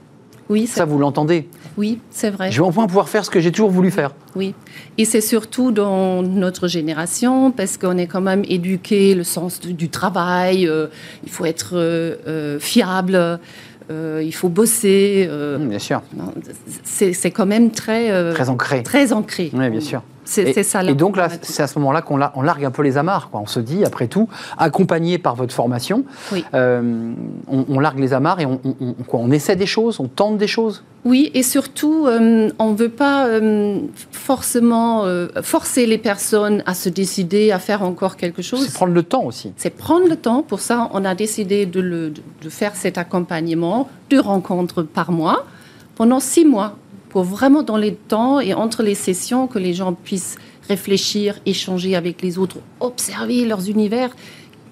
Oui, 0.48 0.66
ça, 0.66 0.84
vous 0.84 0.98
l'entendez? 0.98 1.48
Oui, 1.76 2.00
c'est 2.10 2.30
vrai. 2.30 2.50
Je 2.50 2.60
vais 2.60 2.66
enfin 2.66 2.88
pouvoir 2.88 3.08
faire 3.08 3.24
ce 3.24 3.30
que 3.30 3.38
j'ai 3.38 3.52
toujours 3.52 3.70
voulu 3.70 3.92
faire. 3.92 4.10
Oui, 4.34 4.52
et 4.98 5.04
c'est 5.04 5.20
surtout 5.20 5.70
dans 5.70 6.24
notre 6.24 6.66
génération, 6.66 7.52
parce 7.52 7.78
qu'on 7.78 7.96
est 7.96 8.08
quand 8.08 8.20
même 8.20 8.42
éduqué 8.48 9.14
le 9.14 9.22
sens 9.22 9.60
du 9.60 9.88
travail, 9.88 10.66
euh, 10.66 10.88
il 11.22 11.30
faut 11.30 11.44
être 11.44 11.76
euh, 11.76 12.58
fiable, 12.58 13.38
euh, 13.90 14.22
il 14.24 14.32
faut 14.32 14.48
bosser. 14.48 15.26
Euh, 15.28 15.58
bien 15.58 15.78
sûr. 15.78 16.02
C'est 16.84 17.30
quand 17.30 17.46
même 17.46 17.70
très. 17.70 18.10
Euh, 18.10 18.32
très 18.32 18.48
ancré. 18.48 18.82
Très 18.82 19.12
ancré. 19.12 19.50
Oui, 19.52 19.70
bien 19.70 19.80
sûr. 19.80 20.02
C'est 20.30 20.62
ça. 20.62 20.84
Et 20.84 20.94
donc 20.94 21.16
là, 21.16 21.28
c'est 21.42 21.62
à 21.62 21.66
ce 21.66 21.78
moment-là 21.78 22.02
qu'on 22.02 22.20
on 22.34 22.42
largue 22.42 22.64
un 22.64 22.70
peu 22.70 22.82
les 22.82 22.96
amarres. 22.96 23.30
Quoi. 23.30 23.40
On 23.40 23.46
se 23.46 23.60
dit, 23.60 23.84
après 23.84 24.06
tout, 24.06 24.28
accompagné 24.56 25.18
par 25.18 25.34
votre 25.34 25.52
formation, 25.52 26.04
on, 26.52 27.80
largue 27.80 27.98
les 27.98 28.12
amarres 28.12 28.40
et 28.40 28.46
on, 28.46 28.60
on, 29.12 29.30
essaie 29.30 29.56
des 29.56 29.66
choses, 29.66 30.00
on 30.00 30.08
tente 30.08 30.38
des 30.38 30.46
choses? 30.46 30.84
Oui, 31.04 31.30
et 31.34 31.42
surtout, 31.42 32.06
on 32.06 32.70
ne 32.70 32.76
veut 32.76 32.90
pas 32.90 33.26
forcément 34.12 35.04
forcer 35.42 35.86
les 35.86 35.98
personnes 35.98 36.62
à 36.66 36.74
se 36.74 36.88
décider 36.88 37.50
à 37.52 37.58
faire 37.58 37.82
encore 37.82 38.16
quelque 38.16 38.42
chose. 38.42 38.64
C'est 38.64 38.74
prendre 38.74 38.94
le 38.94 39.02
temps 39.02 39.24
aussi. 39.24 39.52
C'est 39.56 39.76
prendre 39.76 40.08
le 40.08 40.16
temps. 40.16 40.42
Pour 40.42 40.60
ça, 40.60 40.90
on 40.92 41.04
a 41.04 41.14
décidé 41.14 41.66
de, 41.66 41.80
le, 41.80 42.10
de 42.10 42.48
faire 42.48 42.76
cet 42.76 42.98
accompagnement, 42.98 43.88
deux 44.10 44.20
rencontres 44.20 44.82
par 44.82 45.10
mois, 45.10 45.44
pendant 45.96 46.20
six 46.20 46.44
mois 46.44 46.76
pour 47.10 47.24
vraiment 47.24 47.62
dans 47.62 47.76
les 47.76 47.94
temps 47.94 48.40
et 48.40 48.54
entre 48.54 48.82
les 48.82 48.94
sessions 48.94 49.46
que 49.46 49.58
les 49.58 49.74
gens 49.74 49.92
puissent 49.92 50.36
réfléchir, 50.68 51.38
échanger 51.44 51.96
avec 51.96 52.22
les 52.22 52.38
autres, 52.38 52.58
observer 52.78 53.44
leurs 53.44 53.68
univers, 53.68 54.10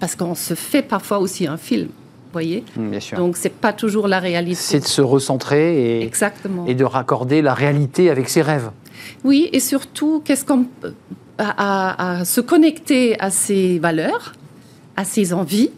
parce 0.00 0.14
qu'on 0.14 0.36
se 0.36 0.54
fait 0.54 0.82
parfois 0.82 1.18
aussi 1.18 1.46
un 1.46 1.56
film. 1.56 1.88
Voyez 2.32 2.64
mm, 2.76 2.90
Bien 2.90 3.00
sûr. 3.00 3.18
Donc 3.18 3.36
c'est 3.36 3.52
pas 3.52 3.72
toujours 3.72 4.06
la 4.06 4.20
réalité. 4.20 4.54
C'est 4.54 4.80
de 4.80 4.86
se 4.86 5.02
recentrer 5.02 5.98
et, 5.98 6.04
Exactement. 6.04 6.64
et 6.66 6.74
de 6.74 6.84
raccorder 6.84 7.42
la 7.42 7.54
réalité 7.54 8.10
avec 8.10 8.28
ses 8.28 8.42
rêves. 8.42 8.70
Oui, 9.24 9.48
et 9.52 9.60
surtout, 9.60 10.22
qu'est-ce 10.24 10.44
qu'on 10.44 10.66
à, 11.38 12.18
à, 12.18 12.24
se 12.24 12.40
connecter 12.40 13.18
à 13.20 13.30
ses 13.30 13.78
valeurs, 13.78 14.32
à 14.96 15.04
ses 15.04 15.32
envies 15.32 15.70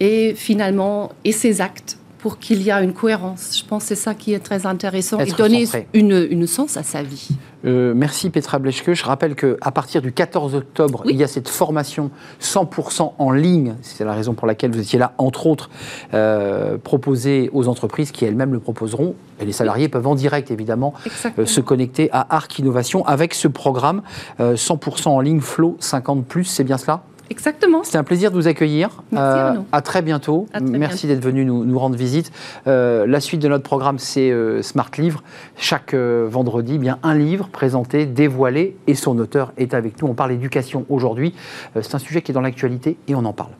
et 0.00 0.34
finalement 0.34 1.12
et 1.24 1.32
ses 1.32 1.60
actes 1.60 1.98
pour 2.26 2.40
qu'il 2.40 2.60
y 2.60 2.70
ait 2.70 2.82
une 2.82 2.92
cohérence. 2.92 3.56
Je 3.56 3.64
pense 3.64 3.84
que 3.84 3.88
c'est 3.90 3.94
ça 3.94 4.12
qui 4.12 4.34
est 4.34 4.40
très 4.40 4.66
intéressant 4.66 5.20
et 5.20 5.30
donner 5.30 5.64
une, 5.94 6.26
une, 6.28 6.48
sens 6.48 6.76
à 6.76 6.82
sa 6.82 7.04
vie. 7.04 7.28
Euh, 7.64 7.92
merci 7.94 8.30
Petra 8.30 8.58
Bleschke. 8.58 8.94
Je 8.94 9.04
rappelle 9.04 9.36
qu'à 9.36 9.70
partir 9.70 10.02
du 10.02 10.10
14 10.10 10.56
octobre, 10.56 11.04
il 11.08 11.14
y 11.14 11.22
a 11.22 11.28
cette 11.28 11.48
formation 11.48 12.10
100% 12.42 13.12
en 13.16 13.30
ligne. 13.30 13.76
C'est 13.80 14.04
la 14.04 14.12
raison 14.12 14.34
pour 14.34 14.48
laquelle 14.48 14.72
vous 14.72 14.80
étiez 14.80 14.98
là, 14.98 15.12
entre 15.18 15.46
autres, 15.46 15.70
euh, 16.14 16.78
proposée 16.78 17.48
aux 17.52 17.68
entreprises 17.68 18.10
qui 18.10 18.24
elles-mêmes 18.24 18.52
le 18.52 18.58
proposeront. 18.58 19.14
Et 19.40 19.44
les 19.44 19.52
salariés 19.52 19.88
peuvent 19.88 20.08
en 20.08 20.16
direct, 20.16 20.50
évidemment, 20.50 20.94
euh, 21.38 21.46
se 21.46 21.60
connecter 21.60 22.08
à 22.10 22.34
Arc 22.34 22.58
Innovation 22.58 23.06
avec 23.06 23.34
ce 23.34 23.46
programme 23.46 24.02
100% 24.40 25.10
en 25.10 25.20
ligne 25.20 25.40
Flow 25.40 25.76
50+. 25.80 26.42
C'est 26.42 26.64
bien 26.64 26.76
cela? 26.76 27.04
Exactement. 27.30 27.82
C'était 27.84 27.98
un 27.98 28.04
plaisir 28.04 28.30
de 28.30 28.36
vous 28.36 28.48
accueillir. 28.48 29.02
Merci 29.12 29.58
à, 29.72 29.82
très 29.82 30.02
bientôt. 30.02 30.46
Merci 30.60 31.06
d'être 31.06 31.22
venu 31.22 31.44
nous, 31.44 31.78
rendre 31.78 31.96
visite. 31.96 32.32
Euh, 32.66 33.06
la 33.06 33.20
suite 33.20 33.42
de 33.42 33.48
notre 33.48 33.64
programme, 33.64 33.98
c'est 33.98 34.30
euh, 34.30 34.62
Smart 34.62 34.90
Livre. 34.98 35.22
Chaque 35.56 35.94
euh, 35.94 36.26
vendredi, 36.30 36.74
eh 36.76 36.78
bien 36.78 36.98
un 37.02 37.14
livre 37.14 37.48
présenté, 37.48 38.06
dévoilé, 38.06 38.76
et 38.86 38.94
son 38.94 39.18
auteur 39.18 39.52
est 39.56 39.74
avec 39.74 40.00
nous. 40.00 40.08
On 40.08 40.14
parle 40.14 40.32
éducation 40.32 40.86
aujourd'hui. 40.88 41.34
c'est 41.80 41.94
un 41.94 41.98
sujet 41.98 42.22
qui 42.22 42.32
est 42.32 42.34
dans 42.34 42.40
l'actualité 42.40 42.96
et 43.08 43.14
on 43.14 43.24
en 43.24 43.32
parle. 43.32 43.50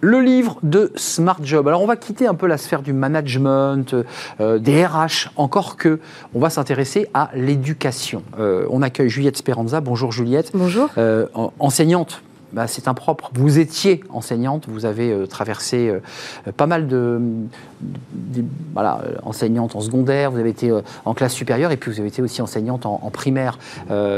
Le 0.00 0.20
livre 0.20 0.58
de 0.62 0.92
Smart 0.94 1.38
Job. 1.42 1.68
Alors 1.68 1.82
on 1.82 1.86
va 1.86 1.96
quitter 1.96 2.26
un 2.26 2.34
peu 2.34 2.46
la 2.46 2.58
sphère 2.58 2.82
du 2.82 2.92
management, 2.92 3.94
euh, 4.40 4.58
des 4.58 4.84
RH, 4.84 5.30
encore 5.36 5.76
que 5.76 6.00
on 6.34 6.40
va 6.40 6.50
s'intéresser 6.50 7.08
à 7.14 7.30
l'éducation. 7.34 8.22
Euh, 8.38 8.66
on 8.70 8.82
accueille 8.82 9.08
Juliette 9.08 9.36
Speranza. 9.36 9.80
Bonjour 9.80 10.12
Juliette. 10.12 10.50
Bonjour. 10.54 10.90
Euh, 10.98 11.26
enseignante 11.58 12.22
bah, 12.52 12.66
c'est 12.66 12.88
impropre. 12.88 13.30
Vous 13.34 13.58
étiez 13.58 14.02
enseignante, 14.10 14.66
vous 14.68 14.86
avez 14.86 15.10
euh, 15.10 15.26
traversé 15.26 15.88
euh, 15.88 16.00
pas 16.56 16.66
mal 16.66 16.86
de, 16.86 17.20
voilà, 18.72 19.00
euh, 19.04 19.16
enseignante 19.24 19.74
en 19.74 19.80
secondaire, 19.80 20.30
vous 20.30 20.38
avez 20.38 20.50
été 20.50 20.72
en 21.04 21.14
classe 21.14 21.34
supérieure 21.34 21.72
et 21.72 21.76
puis 21.76 21.90
vous 21.90 21.98
avez 21.98 22.08
été 22.08 22.22
aussi 22.22 22.40
enseignante 22.42 22.86
en, 22.86 23.10
primaire. 23.10 23.58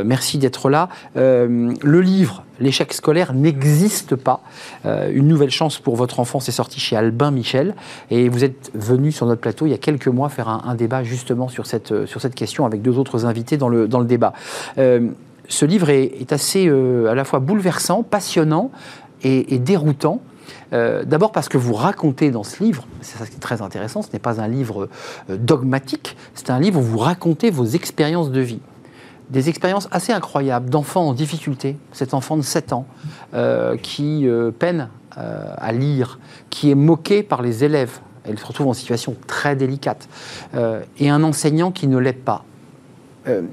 merci 0.04 0.38
d'être 0.38 0.70
là. 0.70 0.88
le 1.14 2.00
livre 2.00 2.44
L'échec 2.60 2.92
scolaire 2.92 3.34
n'existe 3.34 4.16
pas. 4.16 4.40
une 4.84 5.28
nouvelle 5.28 5.50
chance 5.50 5.78
pour 5.78 5.94
votre 5.94 6.18
enfant, 6.18 6.40
c'est 6.40 6.52
sorti 6.52 6.80
chez 6.80 6.96
Albin 6.96 7.30
Michel. 7.30 7.74
Et 8.10 8.28
vous 8.28 8.42
êtes 8.42 8.72
venu 8.74 9.12
sur 9.12 9.26
notre 9.26 9.40
plateau 9.40 9.66
il 9.66 9.70
y 9.70 9.74
a 9.74 9.78
quelques 9.78 10.08
mois 10.08 10.28
faire 10.28 10.48
un, 10.48 10.74
débat 10.74 11.04
justement 11.04 11.48
sur 11.48 11.66
cette, 11.66 12.06
sur 12.06 12.20
cette 12.20 12.34
question 12.34 12.66
avec 12.66 12.82
deux 12.82 12.98
autres 12.98 13.26
invités 13.26 13.56
dans 13.56 13.68
le, 13.68 13.86
dans 13.86 14.00
le 14.00 14.06
débat 14.06 14.32
ce 15.48 15.64
livre 15.64 15.88
est, 15.90 16.32
assez 16.32 16.68
euh, 16.68 17.10
à 17.10 17.14
la 17.14 17.24
fois 17.24 17.40
bouleversant, 17.40 18.02
passionnant 18.02 18.70
et, 19.22 19.58
déroutant. 19.58 20.20
Euh, 20.72 21.04
d'abord 21.04 21.32
parce 21.32 21.48
que 21.48 21.58
vous 21.58 21.74
racontez 21.74 22.30
dans 22.30 22.44
ce 22.44 22.62
livre, 22.62 22.86
c'est 23.00 23.18
ça 23.18 23.26
qui 23.26 23.36
est 23.36 23.40
très 23.40 23.62
intéressant, 23.62 24.02
ce 24.02 24.08
n'est 24.12 24.18
pas 24.18 24.40
un 24.40 24.48
livre 24.48 24.88
euh, 25.30 25.36
dogmatique, 25.36 26.16
c'est 26.34 26.50
un 26.50 26.60
livre 26.60 26.78
où 26.78 26.82
vous 26.82 26.98
racontez 26.98 27.50
vos 27.50 27.64
expériences 27.64 28.30
de 28.30 28.40
vie. 28.40 28.60
Des 29.30 29.48
expériences 29.48 29.88
assez 29.90 30.12
incroyables 30.12 30.70
d'enfants 30.70 31.08
en 31.08 31.14
difficulté, 31.14 31.76
cet 31.92 32.14
enfant 32.14 32.36
de 32.36 32.42
7 32.42 32.72
ans 32.72 32.86
qui 33.82 34.26
peine 34.58 34.88
à 35.16 35.72
lire, 35.72 36.18
qui 36.48 36.70
est 36.70 36.74
moqué 36.74 37.22
par 37.22 37.42
les 37.42 37.62
élèves, 37.62 38.00
elle 38.24 38.38
se 38.38 38.46
retrouve 38.46 38.68
en 38.68 38.72
situation 38.72 39.16
très 39.26 39.54
délicate, 39.54 40.08
et 40.98 41.10
un 41.10 41.22
enseignant 41.24 41.72
qui 41.72 41.88
ne 41.88 41.98
l'aide 41.98 42.22
pas. 42.22 42.46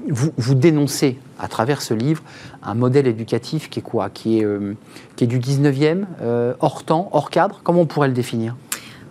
Vous, 0.08 0.30
vous 0.36 0.54
dénoncez 0.54 1.18
à 1.38 1.48
travers 1.48 1.82
ce 1.82 1.94
livre 1.94 2.22
un 2.62 2.74
modèle 2.74 3.06
éducatif 3.06 3.68
qui 3.70 3.80
est 3.80 3.82
quoi? 3.82 4.10
Qui 4.10 4.40
est, 4.40 4.44
euh, 4.44 4.74
qui 5.16 5.24
est 5.24 5.26
du 5.26 5.38
19e, 5.38 6.04
euh, 6.22 6.54
hors 6.60 6.84
temps, 6.84 7.08
hors 7.12 7.30
cadre? 7.30 7.60
Comment 7.62 7.82
on 7.82 7.86
pourrait 7.86 8.08
le 8.08 8.14
définir? 8.14 8.56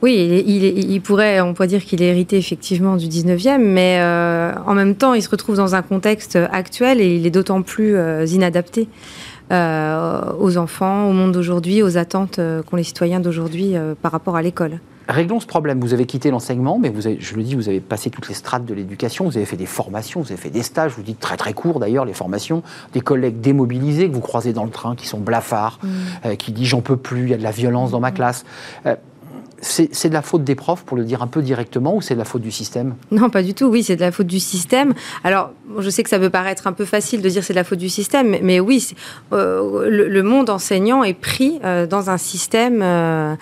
Oui, 0.02 0.44
il, 0.46 1.02
pourrait, 1.02 1.42
on 1.42 1.54
pourrait 1.54 1.70
dire 1.70 1.84
qu'il 1.84 2.04
est 2.04 2.08
hérité 2.08 2.38
effectivement 2.38 2.96
du 2.96 3.08
19e, 3.08 3.58
mais 3.58 3.98
euh, 4.02 4.52
en 4.68 4.76
même 4.76 4.96
temps, 4.96 5.14
il 5.14 5.24
se 5.24 5.30
retrouve 5.30 5.56
dans 5.56 5.74
un 5.74 5.82
contexte 5.82 6.38
actuel 6.52 7.02
et 7.02 7.16
il 7.16 7.26
est 7.26 7.32
d'autant 7.32 7.62
plus 7.62 7.96
inadapté 8.32 8.88
aux 9.50 10.58
enfants, 10.58 11.08
au 11.08 11.14
monde 11.14 11.32
d'aujourd'hui, 11.32 11.82
aux 11.82 11.98
attentes 11.98 12.40
qu'ont 12.70 12.76
les 12.76 12.84
citoyens 12.84 13.20
d'aujourd'hui 13.20 13.74
par 14.02 14.12
rapport 14.12 14.36
à 14.36 14.42
l'école. 14.42 14.80
Réglons 15.08 15.40
ce 15.40 15.46
problème. 15.46 15.80
Vous 15.80 15.94
avez 15.94 16.06
quitté 16.06 16.32
l'enseignement, 16.32 16.80
mais 16.80 16.90
vous 16.90 17.02
je 17.02 17.36
le 17.36 17.44
dis, 17.44 17.56
vous 17.56 17.70
avez 17.70 17.80
passé 17.80 18.10
toutes 18.10 18.28
les 18.28 18.34
strates 18.34 18.66
de 18.66 18.74
l'éducation, 18.74 19.26
vous 19.26 19.38
avez 19.38 19.46
fait 19.46 19.58
des 19.58 19.66
formations, 19.66 20.22
vous 20.22 20.32
avez 20.32 20.42
fait 20.42 20.50
des 20.50 20.64
stages, 20.64 20.94
vous 20.94 21.04
dites 21.04 21.20
très 21.20 21.38
très 21.38 21.54
court 21.54 21.80
d'ailleurs, 21.80 22.06
les 22.06 22.14
formations, 22.14 22.64
des 22.94 23.02
collègues 23.02 23.40
démobilisés 23.40 24.10
que 24.10 24.14
vous 24.14 24.22
croisez 24.22 24.54
dans 24.54 24.66
le 24.66 24.72
train, 24.72 24.96
qui 24.96 25.08
sont 25.08 25.20
blafards, 25.20 25.80
mmh. 25.82 25.88
euh, 26.26 26.36
qui 26.36 26.52
disent 26.52 26.70
j'en 26.70 26.82
peux 26.82 26.98
plus, 26.98 27.24
il 27.24 27.30
y 27.30 27.34
a 27.34 27.38
de 27.38 27.44
la 27.44 27.52
violence 27.52 27.92
dans 27.92 28.00
ma 28.00 28.12
mmh. 28.12 28.16
classe. 28.16 28.46
Euh, 28.86 28.96
c'est 29.66 30.10
de 30.10 30.14
la 30.14 30.22
faute 30.22 30.44
des 30.44 30.56
profs, 30.56 30.84
pour 30.84 30.96
le 30.96 31.04
dire 31.04 31.22
un 31.24 31.28
peu 31.28 31.42
directement, 31.42 31.96
ou 31.96 32.02
c'est 32.02 32.14
de 32.14 32.20
la 32.20 32.26
faute 32.26 32.42
du 32.42 32.52
système? 32.52 32.96
Non, 33.12 33.30
pas 33.30 33.44
du 33.44 33.54
tout. 33.54 33.66
Oui, 33.66 33.84
c'est 33.84 33.96
de 33.96 34.02
la 34.02 34.12
faute 34.12 34.28
du 34.28 34.40
système. 34.40 34.94
Alors, 35.24 35.52
je 35.80 35.90
sais 35.90 36.04
que 36.04 36.10
ça 36.10 36.20
peut 36.20 36.30
paraître 36.30 36.68
un 36.68 36.74
peu 36.74 36.86
facile 36.86 37.22
de 37.22 37.30
dire 37.30 37.44
c'est 37.44 37.54
de 37.54 37.58
la 37.58 37.64
faute 37.64 37.80
du 37.80 37.90
système, 37.90 38.38
mais, 38.42 38.60
oui, 38.60 38.94
euh, 39.34 39.90
le, 39.90 40.24
monde 40.24 40.50
enseignant 40.50 41.04
est 41.04 41.14
pris 41.14 41.60
euh, 41.64 41.88
dans 41.88 42.10
un 42.10 42.18
système 42.18 42.82
euh, 42.84 43.36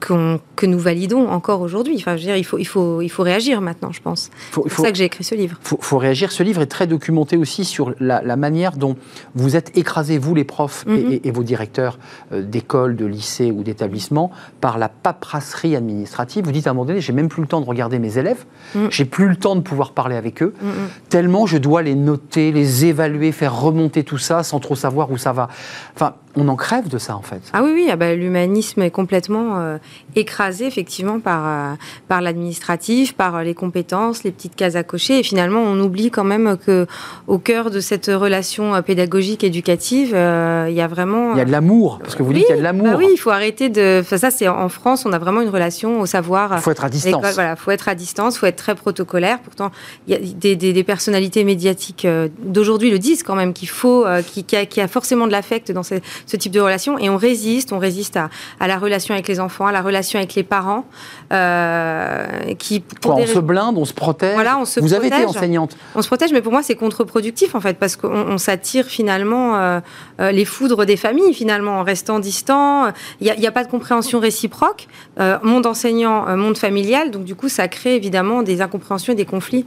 que 0.00 0.66
nous 0.66 0.78
validons 0.78 1.28
encore 1.28 1.60
aujourd'hui. 1.60 1.94
Enfin, 1.98 2.16
je 2.16 2.22
veux 2.22 2.26
dire, 2.28 2.36
il 2.36 2.44
faut, 2.44 2.58
il 2.58 2.66
faut, 2.66 3.02
il 3.02 3.08
faut 3.08 3.22
réagir 3.22 3.60
maintenant, 3.60 3.92
je 3.92 4.00
pense. 4.00 4.30
C'est 4.52 4.60
pour 4.60 4.70
ça 4.70 4.90
que 4.90 4.96
j'ai 4.96 5.04
écrit 5.04 5.24
ce 5.24 5.34
livre. 5.34 5.58
Il 5.72 5.76
faut, 5.80 5.98
réagir. 5.98 6.32
Ce 6.32 6.42
livre 6.42 6.62
est 6.62 6.66
très 6.66 6.86
documenté 6.86 7.36
aussi 7.36 7.64
sur 7.64 7.94
la, 8.00 8.36
manière 8.36 8.76
dont 8.76 8.96
vous 9.34 9.56
êtes 9.56 9.76
écrasés, 9.76 10.18
vous 10.18 10.34
les 10.34 10.44
profs 10.44 10.84
et, 10.86 10.90
mhm. 10.90 11.20
et, 11.24 11.30
vos 11.30 11.42
directeurs 11.42 11.98
d'école, 12.32 12.96
de 12.96 13.04
lycée 13.04 13.50
ou 13.50 13.62
d'établissement, 13.62 14.30
par 14.60 14.78
la 14.78 14.88
paperasserie 14.88 15.76
administrative. 15.76 16.44
Vous 16.44 16.52
dites 16.52 16.66
à 16.66 16.70
un 16.70 16.72
moment 16.74 16.86
donné, 16.86 17.00
j'ai 17.00 17.12
même 17.12 17.28
plus 17.28 17.42
le 17.42 17.48
temps 17.48 17.60
de 17.60 17.66
regarder 17.66 17.98
mes 17.98 18.18
élèves, 18.18 18.44
mm. 18.74 18.86
j'ai 18.90 19.04
plus 19.04 19.28
le 19.28 19.36
temps 19.36 19.56
de 19.56 19.60
pouvoir 19.60 19.92
parler 19.92 20.16
avec 20.16 20.42
eux, 20.42 20.54
mm, 20.60 20.66
mm. 20.66 20.88
tellement 21.08 21.46
je 21.46 21.58
dois 21.58 21.82
les 21.82 21.94
noter, 21.94 22.52
les 22.52 22.86
évaluer, 22.86 23.32
faire 23.32 23.58
remonter 23.58 24.04
tout 24.04 24.18
ça 24.18 24.42
sans 24.42 24.60
trop 24.60 24.74
savoir 24.74 25.10
où 25.10 25.16
ça 25.16 25.32
va. 25.32 25.48
Enfin, 25.94 26.14
on 26.36 26.48
en 26.48 26.56
crève 26.56 26.88
de 26.88 26.98
ça 26.98 27.16
en 27.16 27.22
fait. 27.22 27.40
Ah 27.52 27.62
oui, 27.62 27.70
oui, 27.74 27.88
ah 27.90 27.96
bah, 27.96 28.14
l'humanisme 28.14 28.82
est 28.82 28.90
complètement 28.90 29.58
euh, 29.58 29.78
écrasé 30.14 30.66
effectivement 30.66 31.20
par, 31.20 31.46
euh, 31.46 31.74
par 32.06 32.20
l'administratif, 32.20 33.14
par 33.14 33.36
euh, 33.36 33.42
les 33.42 33.54
compétences, 33.54 34.24
les 34.24 34.30
petites 34.30 34.54
cases 34.54 34.76
à 34.76 34.82
cocher. 34.82 35.18
Et 35.18 35.22
finalement, 35.22 35.60
on 35.60 35.78
oublie 35.80 36.10
quand 36.10 36.24
même 36.24 36.56
que 36.56 36.86
au 37.26 37.38
cœur 37.38 37.70
de 37.70 37.80
cette 37.80 38.06
relation 38.06 38.80
pédagogique 38.82 39.42
éducative, 39.42 40.08
il 40.10 40.74
y 40.74 40.80
a 40.80 40.86
vraiment. 40.86 41.32
Il 41.32 41.38
y 41.38 41.42
a 41.42 41.44
de 41.44 41.52
l'amour, 41.52 41.98
parce 42.02 42.14
que 42.14 42.22
vous 42.22 42.32
dites 42.32 42.46
qu'il 42.46 42.54
y 42.54 42.58
a 42.58 42.60
de 42.60 42.64
l'amour. 42.64 42.86
Bah 42.86 42.96
oui, 42.98 43.08
il 43.10 43.16
faut 43.16 43.30
arrêter 43.30 43.68
de. 43.68 44.00
Enfin, 44.00 44.18
ça, 44.18 44.30
c'est 44.30 44.48
en 44.48 44.68
France, 44.68 45.06
on 45.06 45.12
a 45.12 45.18
vraiment 45.18 45.40
une 45.40 45.48
relation 45.48 46.00
au 46.00 46.06
savoir. 46.06 46.52
Il 46.56 46.60
faut 46.60 46.70
être 46.70 46.84
à 46.84 46.90
distance. 46.90 47.34
Voilà, 47.34 47.56
faut 47.56 47.70
être 47.70 47.88
à 47.88 47.94
distance, 47.94 48.36
il 48.36 48.38
faut 48.38 48.46
être 48.46 48.56
très 48.56 48.74
protocolaire. 48.74 49.38
Pourtant, 49.40 49.70
il 50.06 50.14
y 50.14 50.16
a 50.16 50.18
des, 50.18 50.56
des, 50.56 50.84
personnalités 50.84 51.44
médiatiques 51.44 52.06
d'aujourd'hui 52.42 52.90
le 52.90 52.98
disent 52.98 53.22
quand 53.22 53.34
même 53.34 53.52
qu'il 53.52 53.68
faut, 53.68 54.06
qu'il 54.26 54.44
y, 54.52 54.80
a, 54.80 54.84
a 54.84 54.88
forcément 54.88 55.26
de 55.26 55.32
l'affect 55.32 55.72
dans 55.72 55.82
ces 55.82 56.02
ce 56.28 56.36
type 56.36 56.52
de 56.52 56.60
relation 56.60 56.98
et 56.98 57.10
on 57.10 57.16
résiste, 57.16 57.72
on 57.72 57.78
résiste 57.78 58.16
à, 58.16 58.28
à, 58.60 58.68
la 58.68 58.78
relation 58.78 59.14
avec 59.14 59.26
les 59.26 59.40
enfants, 59.40 59.66
à 59.66 59.72
la 59.72 59.82
relation 59.82 60.18
avec 60.18 60.34
les 60.34 60.44
parents. 60.44 60.84
Euh, 61.32 62.54
qui, 62.58 62.84
on 63.04 63.26
se 63.26 63.38
blinde, 63.38 63.76
on 63.78 63.84
se 63.84 63.92
protège. 63.92 64.34
Voilà, 64.34 64.58
on 64.58 64.64
se 64.64 64.80
Vous 64.80 64.94
avez 64.94 65.08
été 65.08 65.24
enseignante. 65.24 65.76
On 65.94 66.02
se 66.02 66.06
protège, 66.06 66.32
mais 66.32 66.42
pour 66.42 66.52
moi 66.52 66.62
c'est 66.62 66.74
contre-productif 66.76 67.54
en 67.54 67.60
fait 67.60 67.78
parce 67.78 67.96
qu'on 67.96 68.38
s'attire 68.38 68.86
finalement 68.86 69.56
euh, 69.56 69.80
euh, 70.20 70.30
les 70.30 70.44
foudres 70.44 70.84
des 70.84 70.96
familles 70.96 71.34
finalement 71.34 71.80
en 71.80 71.82
restant 71.82 72.18
distant. 72.18 72.92
Il 73.20 73.32
n'y 73.38 73.46
a, 73.46 73.48
a, 73.48 73.52
pas 73.52 73.64
de 73.64 73.70
compréhension 73.70 74.20
réciproque. 74.20 74.86
Euh, 75.18 75.38
monde 75.42 75.66
enseignant, 75.66 76.36
monde 76.36 76.58
familial, 76.58 77.10
donc 77.10 77.24
du 77.24 77.34
coup 77.34 77.48
ça 77.48 77.68
crée 77.68 77.96
évidemment 77.96 78.42
des 78.42 78.60
incompréhensions 78.60 79.14
et 79.14 79.16
des 79.16 79.24
conflits. 79.24 79.64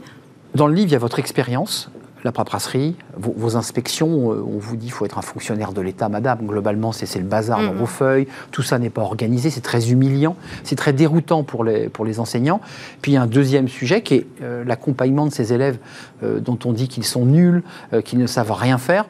Dans 0.54 0.66
le 0.66 0.74
livre, 0.74 0.88
il 0.88 0.92
y 0.92 0.96
a 0.96 0.98
votre 0.98 1.18
expérience 1.18 1.90
la 2.24 2.32
paperasserie, 2.32 2.94
vos, 3.16 3.56
inspections, 3.56 4.32
euh, 4.32 4.44
on 4.46 4.58
vous 4.58 4.76
dit 4.76 4.86
qu'il 4.86 4.92
faut 4.92 5.04
être 5.04 5.18
un 5.18 5.22
fonctionnaire 5.22 5.72
de 5.72 5.80
l'État, 5.80 6.08
madame. 6.08 6.46
Globalement, 6.46 6.92
c'est 6.92 7.18
le 7.18 7.24
bazar 7.24 7.60
dans 7.60 7.72
mm-hmm. 7.72 7.76
vos 7.76 7.86
feuilles. 7.86 8.28
Tout 8.50 8.62
ça 8.62 8.78
n'est 8.78 8.90
pas 8.90 9.02
organisé. 9.02 9.50
C'est 9.50 9.60
très 9.60 9.90
humiliant. 9.90 10.36
C'est 10.62 10.76
très 10.76 10.92
déroutant 10.92 11.42
pour 11.42 11.64
les, 11.64 11.88
pour 11.88 12.04
les 12.04 12.20
enseignants. 12.20 12.60
Puis 13.00 13.12
il 13.12 13.14
y 13.14 13.18
a 13.18 13.22
un 13.22 13.26
deuxième 13.26 13.68
sujet 13.68 14.02
qui 14.02 14.14
est 14.14 14.26
euh, 14.42 14.64
l'accompagnement 14.64 15.26
de 15.26 15.32
ces 15.32 15.52
élèves 15.52 15.78
euh, 16.22 16.40
dont 16.40 16.58
on 16.64 16.72
dit 16.72 16.88
qu'ils 16.88 17.04
sont 17.04 17.26
nuls, 17.26 17.62
qu'ils 18.04 18.18
ne 18.18 18.26
savent 18.26 18.52
rien 18.52 18.78
faire. 18.78 19.06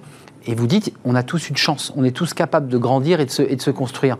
Et 0.46 0.54
vous 0.54 0.66
dites, 0.66 0.92
on 1.04 1.14
a 1.14 1.22
tous 1.22 1.50
une 1.50 1.56
chance. 1.56 1.92
On 1.96 2.04
est 2.04 2.16
tous 2.16 2.34
capables 2.34 2.68
de 2.68 2.78
grandir 2.78 3.20
et 3.20 3.26
de 3.26 3.30
se, 3.30 3.42
et 3.42 3.56
de 3.56 3.62
se 3.62 3.70
construire. 3.70 4.16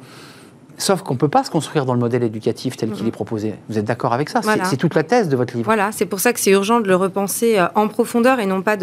Sauf 0.83 1.03
qu'on 1.03 1.15
ne 1.15 1.19
peut 1.19 1.29
pas 1.29 1.45
se 1.45 1.51
construire 1.51 1.87
dans 1.87 1.95
le 1.95 2.01
modèle 2.01 2.25
éducatif 2.25 2.77
tel 2.77 2.91
qu'il 2.91 3.07
est 3.07 3.13
proposé. 3.13 3.55
Vous 3.69 3.79
êtes 3.79 3.85
d'accord 3.85 4.13
avec 4.13 4.29
ça? 4.29 4.41
C'est 4.65 4.77
toute 4.77 4.97
la 4.97 5.05
thèse 5.05 5.29
de 5.29 5.37
votre 5.37 5.55
livre. 5.55 5.65
Voilà, 5.65 5.93
c'est 5.93 6.07
pour 6.07 6.19
ça 6.19 6.33
que 6.33 6.41
c'est 6.41 6.51
urgent 6.51 6.81
de 6.81 6.89
le 6.89 6.97
repenser 6.97 7.57
euh, 7.57 7.67
en 7.77 7.87
profondeur 7.87 8.41
et 8.41 8.47
non 8.47 8.63
pas 8.63 8.77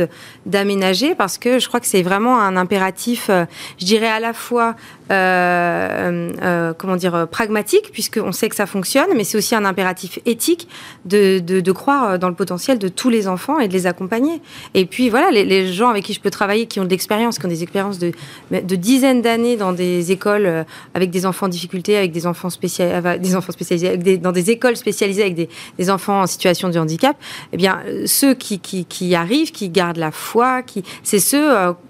d'aménager, 0.45 1.13
parce 1.13 1.37
que 1.37 1.59
je 1.59 1.67
crois 1.67 1.81
que 1.81 1.87
c'est 1.87 2.01
vraiment 2.01 2.39
un 2.39 2.55
impératif, 2.55 3.29
euh, 3.29 3.43
je 3.79 3.85
dirais 3.85 4.07
à 4.07 4.21
la 4.21 4.31
fois 4.31 4.75
euh, 5.11 6.31
euh, 6.43 6.73
comment 6.77 6.95
dire, 6.95 7.27
pragmatique, 7.27 7.89
puisqu'on 7.91 8.31
sait 8.31 8.47
que 8.47 8.55
ça 8.55 8.67
fonctionne, 8.67 9.07
mais 9.15 9.23
c'est 9.23 9.39
aussi 9.39 9.55
un 9.55 9.65
impératif 9.65 10.19
éthique 10.27 10.67
de, 11.05 11.39
de, 11.39 11.71
croire 11.71 12.19
dans 12.19 12.29
le 12.29 12.35
potentiel 12.35 12.77
de 12.77 12.87
tous 12.89 13.09
les 13.09 13.27
enfants 13.27 13.59
et 13.59 13.67
de 13.67 13.73
les 13.73 13.87
accompagner. 13.87 14.39
Et 14.75 14.85
puis 14.85 15.09
voilà, 15.09 15.31
les, 15.31 15.73
gens 15.73 15.89
avec 15.89 16.03
qui 16.03 16.13
je 16.13 16.21
peux 16.21 16.29
travailler, 16.29 16.67
qui 16.67 16.79
ont 16.79 16.83
de 16.83 16.89
l'expérience, 16.89 17.39
qui 17.39 17.45
ont 17.45 17.49
des 17.49 17.63
expériences 17.63 17.97
de, 17.97 18.11
de 18.51 18.75
dizaines 18.75 19.23
d'années 19.23 19.57
dans 19.57 19.73
des 19.73 20.11
écoles 20.11 20.65
avec 20.93 21.09
des 21.09 21.25
enfants 21.25 21.47
en 21.47 21.49
difficulté, 21.49 21.88
avec 21.95 22.11
des 22.11 22.27
enfants, 22.27 22.49
des 22.61 23.35
enfants 23.35 23.51
spécialisés, 23.51 24.17
dans 24.17 24.31
des 24.31 24.51
écoles 24.51 24.75
spécialisées 24.75 25.21
avec 25.21 25.35
des, 25.35 25.49
des, 25.77 25.89
enfants 25.89 26.21
en 26.21 26.27
situation 26.27 26.69
de 26.69 26.79
handicap, 26.79 27.17
eh 27.53 27.57
bien, 27.57 27.79
ceux 28.05 28.33
qui, 28.33 28.59
qui, 28.59 29.15
arrivent, 29.15 29.51
qui 29.51 29.69
gardent 29.69 29.97
la 29.97 30.11
foi, 30.11 30.61
qui, 30.61 30.83
c'est 31.03 31.19
ceux 31.19 31.49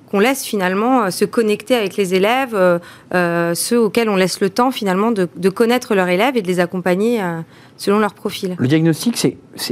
qu'on 0.10 0.20
laisse 0.20 0.44
finalement 0.44 1.04
euh, 1.04 1.10
se 1.10 1.26
connecter 1.26 1.76
avec 1.76 1.96
les 1.96 2.14
élèves, 2.14 2.56
euh, 2.56 2.80
euh, 3.14 3.54
ceux 3.54 3.80
auxquels 3.80 4.10
on 4.10 4.16
laisse 4.16 4.42
le 4.42 4.50
temps 4.50 4.72
finalement 4.72 5.12
de, 5.12 5.50
connaître 5.50 5.96
leurs 5.96 6.10
élèves 6.10 6.38
et 6.38 6.42
de 6.42 6.48
les 6.48 6.60
accompagner 6.60 7.22
selon 7.76 8.00
leur 8.00 8.14
profil. 8.14 8.56
Le 8.60 8.68
diagnostic, 8.68 9.18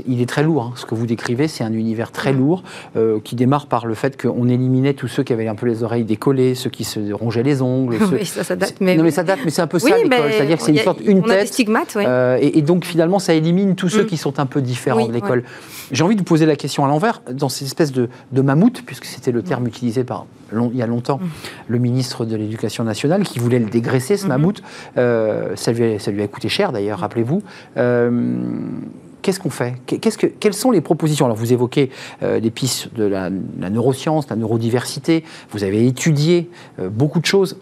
il 0.07 0.21
est 0.21 0.25
très 0.25 0.43
lourd. 0.43 0.63
Hein. 0.63 0.73
Ce 0.75 0.85
que 0.85 0.95
vous 0.95 1.05
décrivez, 1.05 1.47
c'est 1.47 1.63
un 1.63 1.73
univers 1.73 2.11
très 2.11 2.33
lourd 2.33 2.63
euh, 2.95 3.19
qui 3.23 3.35
démarre 3.35 3.67
par 3.67 3.85
le 3.85 3.93
fait 3.93 4.19
qu'on 4.21 4.47
éliminait 4.47 4.93
tous 4.93 5.07
ceux 5.07 5.23
qui 5.23 5.33
avaient 5.33 5.47
un 5.47 5.55
peu 5.55 5.65
les 5.65 5.83
oreilles 5.83 6.03
décollées, 6.03 6.55
ceux 6.55 6.69
qui 6.69 6.83
se 6.83 7.11
rongeaient 7.11 7.43
les 7.43 7.61
ongles. 7.61 7.97
Oui, 8.17 8.25
ça, 8.25 8.43
ça 8.43 8.55
date. 8.55 8.75
Mais... 8.79 8.95
Non, 8.95 9.03
mais 9.03 9.11
ça 9.11 9.23
date, 9.23 9.39
mais 9.43 9.51
c'est 9.51 9.61
un 9.61 9.67
peu 9.67 9.79
ça 9.79 9.95
l'école. 9.95 10.31
C'est-à-dire 10.31 10.57
que 10.57 10.63
c'est 10.63 10.71
une 10.71 10.77
sorte, 10.79 11.01
une 11.01 11.19
on 11.19 11.21
tête. 11.23 11.31
A 11.31 11.41
des 11.41 11.47
stigmates, 11.47 11.93
oui. 11.95 12.03
euh, 12.07 12.37
et, 12.39 12.57
et, 12.57 12.61
donc 12.61 12.85
finalement, 12.85 13.19
ça 13.19 13.33
élimine 13.33 13.75
tous 13.75 13.89
ceux 13.89 14.03
mm. 14.03 14.07
qui 14.07 14.17
sont 14.17 14.39
un 14.39 14.45
peu 14.45 14.61
différents 14.61 15.07
de 15.07 15.11
l'école. 15.11 15.43
J'ai 15.91 16.03
envie 16.03 16.15
de 16.15 16.21
vous 16.21 16.25
poser 16.25 16.45
la 16.45 16.55
question 16.55 16.85
à 16.85 16.87
l'envers, 16.87 17.21
dans 17.31 17.49
cette 17.49 17.67
espèce 17.67 17.91
de, 17.91 18.09
de 18.31 18.41
mammouth, 18.41 18.81
puisque 18.85 19.05
c'était 19.05 19.31
le 19.31 19.43
terme 19.43 19.63
mm. 19.65 19.67
utilisé 19.67 20.03
par 20.03 20.25
long, 20.51 20.69
il 20.73 20.79
y 20.79 20.81
a 20.81 20.87
longtemps 20.87 21.17
mm. 21.17 21.27
le 21.67 21.79
ministre 21.79 22.25
de 22.25 22.35
l'Éducation 22.35 22.83
nationale 22.83 23.23
qui 23.23 23.39
voulait 23.39 23.59
le 23.59 23.69
dégraisser, 23.69 24.17
ce 24.17 24.25
mm-hmm. 24.25 24.29
mammouth. 24.29 24.63
Euh, 24.97 25.55
ça, 25.55 25.71
lui 25.71 25.95
a, 25.95 25.99
ça 25.99 26.11
lui 26.11 26.21
a 26.21 26.27
coûté 26.27 26.49
cher 26.49 26.71
d'ailleurs, 26.71 26.99
rappelez-vous. 26.99 27.41
Euh, 29.17 29.21
qu'est-ce 29.21 29.39
qu'on 29.39 29.49
fait 29.49 29.75
Quelles 30.39 30.53
sont 30.53 30.71
les 30.71 30.81
propositions? 30.81 31.25
Alors, 31.25 31.37
vous 31.37 31.53
évoquez 31.53 31.89
euh, 32.23 32.39
les 32.39 32.51
pistes 32.51 32.93
de 32.95 33.03
la, 33.03 33.29
neuroscience, 33.29 34.29
la 34.29 34.35
neurodiversité, 34.35 35.23
vous 35.51 35.63
avez 35.63 35.85
étudié 35.87 36.49
euh, 36.79 36.89
beaucoup 36.89 37.19
de 37.19 37.25
choses. 37.25 37.57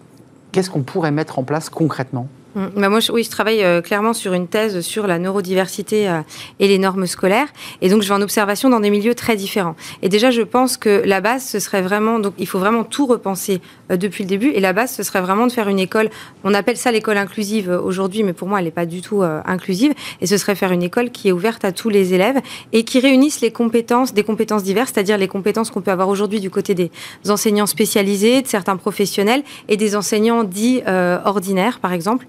Qu'est-ce 0.51 0.69
qu'on 0.69 0.83
pourrait 0.83 1.11
mettre 1.11 1.39
en 1.39 1.43
place 1.43 1.69
concrètement? 1.69 2.27
Bah 2.55 2.87
moi, 2.87 3.01
je, 3.01 3.11
oui, 3.11 3.25
je 3.25 3.29
travaille 3.29 3.61
euh, 3.63 3.81
clairement 3.81 4.13
sur 4.13 4.31
une 4.31 4.47
thèse 4.47 4.79
sur 4.79 5.07
la 5.07 5.19
neurodiversité 5.19 6.07
euh, 6.07 6.21
et 6.61 6.69
les 6.69 6.77
normes 6.77 7.05
scolaires. 7.05 7.49
Et 7.81 7.89
donc, 7.89 8.01
je 8.01 8.07
vais 8.07 8.13
en 8.13 8.21
observation 8.21 8.69
dans 8.69 8.79
des 8.79 8.89
milieux 8.89 9.13
très 9.13 9.35
différents. 9.35 9.75
Et 10.01 10.07
déjà, 10.07 10.31
je 10.31 10.41
pense 10.41 10.77
que 10.77 11.01
la 11.03 11.19
base, 11.19 11.45
ce 11.45 11.59
serait 11.59 11.81
vraiment. 11.81 12.17
Donc, 12.17 12.33
il 12.37 12.47
faut 12.47 12.57
vraiment 12.57 12.85
tout 12.85 13.07
repenser 13.07 13.59
euh, 13.91 13.97
depuis 13.97 14.23
le 14.23 14.29
début. 14.29 14.51
Et 14.51 14.61
la 14.61 14.71
base, 14.71 14.93
ce 14.95 15.03
serait 15.03 15.19
vraiment 15.19 15.47
de 15.47 15.51
faire 15.51 15.67
une 15.67 15.79
école. 15.79 16.09
On 16.45 16.53
appelle 16.53 16.77
ça 16.77 16.93
l'école 16.93 17.17
inclusive 17.17 17.69
aujourd'hui, 17.83 18.23
mais 18.23 18.31
pour 18.31 18.47
moi, 18.47 18.59
elle 18.59 18.65
n'est 18.65 18.71
pas 18.71 18.85
du 18.85 19.01
tout 19.01 19.21
inclusive. 19.23 19.93
Et 20.21 20.27
ce 20.27 20.37
serait 20.37 20.55
faire 20.55 20.71
une 20.71 20.83
école 20.83 21.09
qui 21.09 21.27
est 21.27 21.31
ouverte 21.31 21.65
à 21.65 21.71
tous 21.71 21.89
les 21.89 22.13
élèves 22.13 22.39
et 22.71 22.83
qui 22.83 22.99
réunisse 22.99 23.41
les 23.41 23.51
compétences, 23.51 24.13
des 24.13 24.23
compétences 24.23 24.63
diverses, 24.63 24.91
c'est-à-dire 24.93 25.17
les 25.17 25.27
compétences 25.27 25.71
qu'on 25.71 25.81
peut 25.81 25.91
avoir 25.91 26.07
aujourd'hui 26.07 26.39
du 26.39 26.49
côté 26.49 26.73
des 26.73 26.91
enseignants 27.27 27.65
spécialisés, 27.65 28.41
de 28.41 28.47
certains 28.47 28.77
professionnels 28.77 29.43
et 29.67 29.77
des 29.77 29.95
enseignants 29.95 30.43
dits 30.43 30.81
ordinaires, 31.25 31.79
par 31.79 31.91
exemple. 31.91 32.27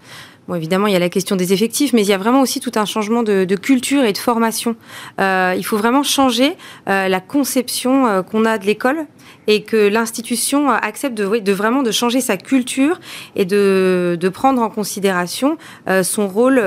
Bon, 0.48 0.54
évidemment, 0.54 0.86
il 0.86 0.92
y 0.92 0.96
a 0.96 1.00
la 1.00 1.08
question 1.08 1.34
des 1.34 1.52
effectifs, 1.52 1.92
mais 1.92 2.02
il 2.02 2.08
y 2.08 2.12
a 2.12 2.18
vraiment 2.18 2.40
aussi 2.40 2.60
tout 2.60 2.70
un 2.76 2.84
changement 2.84 3.24
de, 3.24 3.44
de 3.44 3.56
culture 3.56 4.04
et 4.04 4.12
de 4.12 4.18
formation. 4.18 4.76
Euh, 5.20 5.54
il 5.56 5.64
faut 5.64 5.76
vraiment 5.76 6.04
changer 6.04 6.56
euh, 6.88 7.08
la 7.08 7.20
conception 7.20 8.06
euh, 8.06 8.22
qu'on 8.22 8.44
a 8.44 8.58
de 8.58 8.64
l'école 8.64 9.06
et 9.48 9.62
que 9.62 9.88
l'institution 9.88 10.70
accepte 10.70 11.16
de, 11.16 11.38
de, 11.38 11.52
vraiment 11.52 11.82
de 11.82 11.90
changer 11.90 12.20
sa 12.20 12.36
culture 12.36 13.00
et 13.34 13.44
de, 13.44 14.16
de 14.20 14.28
prendre 14.28 14.60
en 14.60 14.68
considération 14.68 15.56
son 16.02 16.26
rôle, 16.26 16.60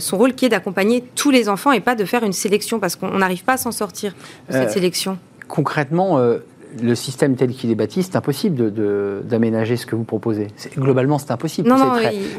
son 0.00 0.18
rôle 0.18 0.34
qui 0.34 0.44
est 0.44 0.48
d'accompagner 0.48 1.04
tous 1.14 1.30
les 1.30 1.48
enfants 1.48 1.70
et 1.70 1.78
pas 1.78 1.94
de 1.94 2.04
faire 2.04 2.24
une 2.24 2.32
sélection 2.32 2.80
parce 2.80 2.96
qu'on 2.96 3.18
n'arrive 3.18 3.44
pas 3.44 3.52
à 3.52 3.56
s'en 3.56 3.70
sortir 3.70 4.16
de 4.48 4.52
cette 4.52 4.72
sélection. 4.72 5.16
Concrètement, 5.46 6.20
le 6.82 6.94
système 6.94 7.36
tel 7.36 7.52
qu'il 7.52 7.70
est 7.70 7.74
bâti, 7.74 8.02
c'est 8.02 8.16
impossible 8.16 8.72
d'aménager 9.24 9.76
ce 9.76 9.86
que 9.86 9.96
vous 9.96 10.04
proposez. 10.04 10.48
Globalement, 10.76 11.18
c'est 11.18 11.30
impossible. 11.30 11.72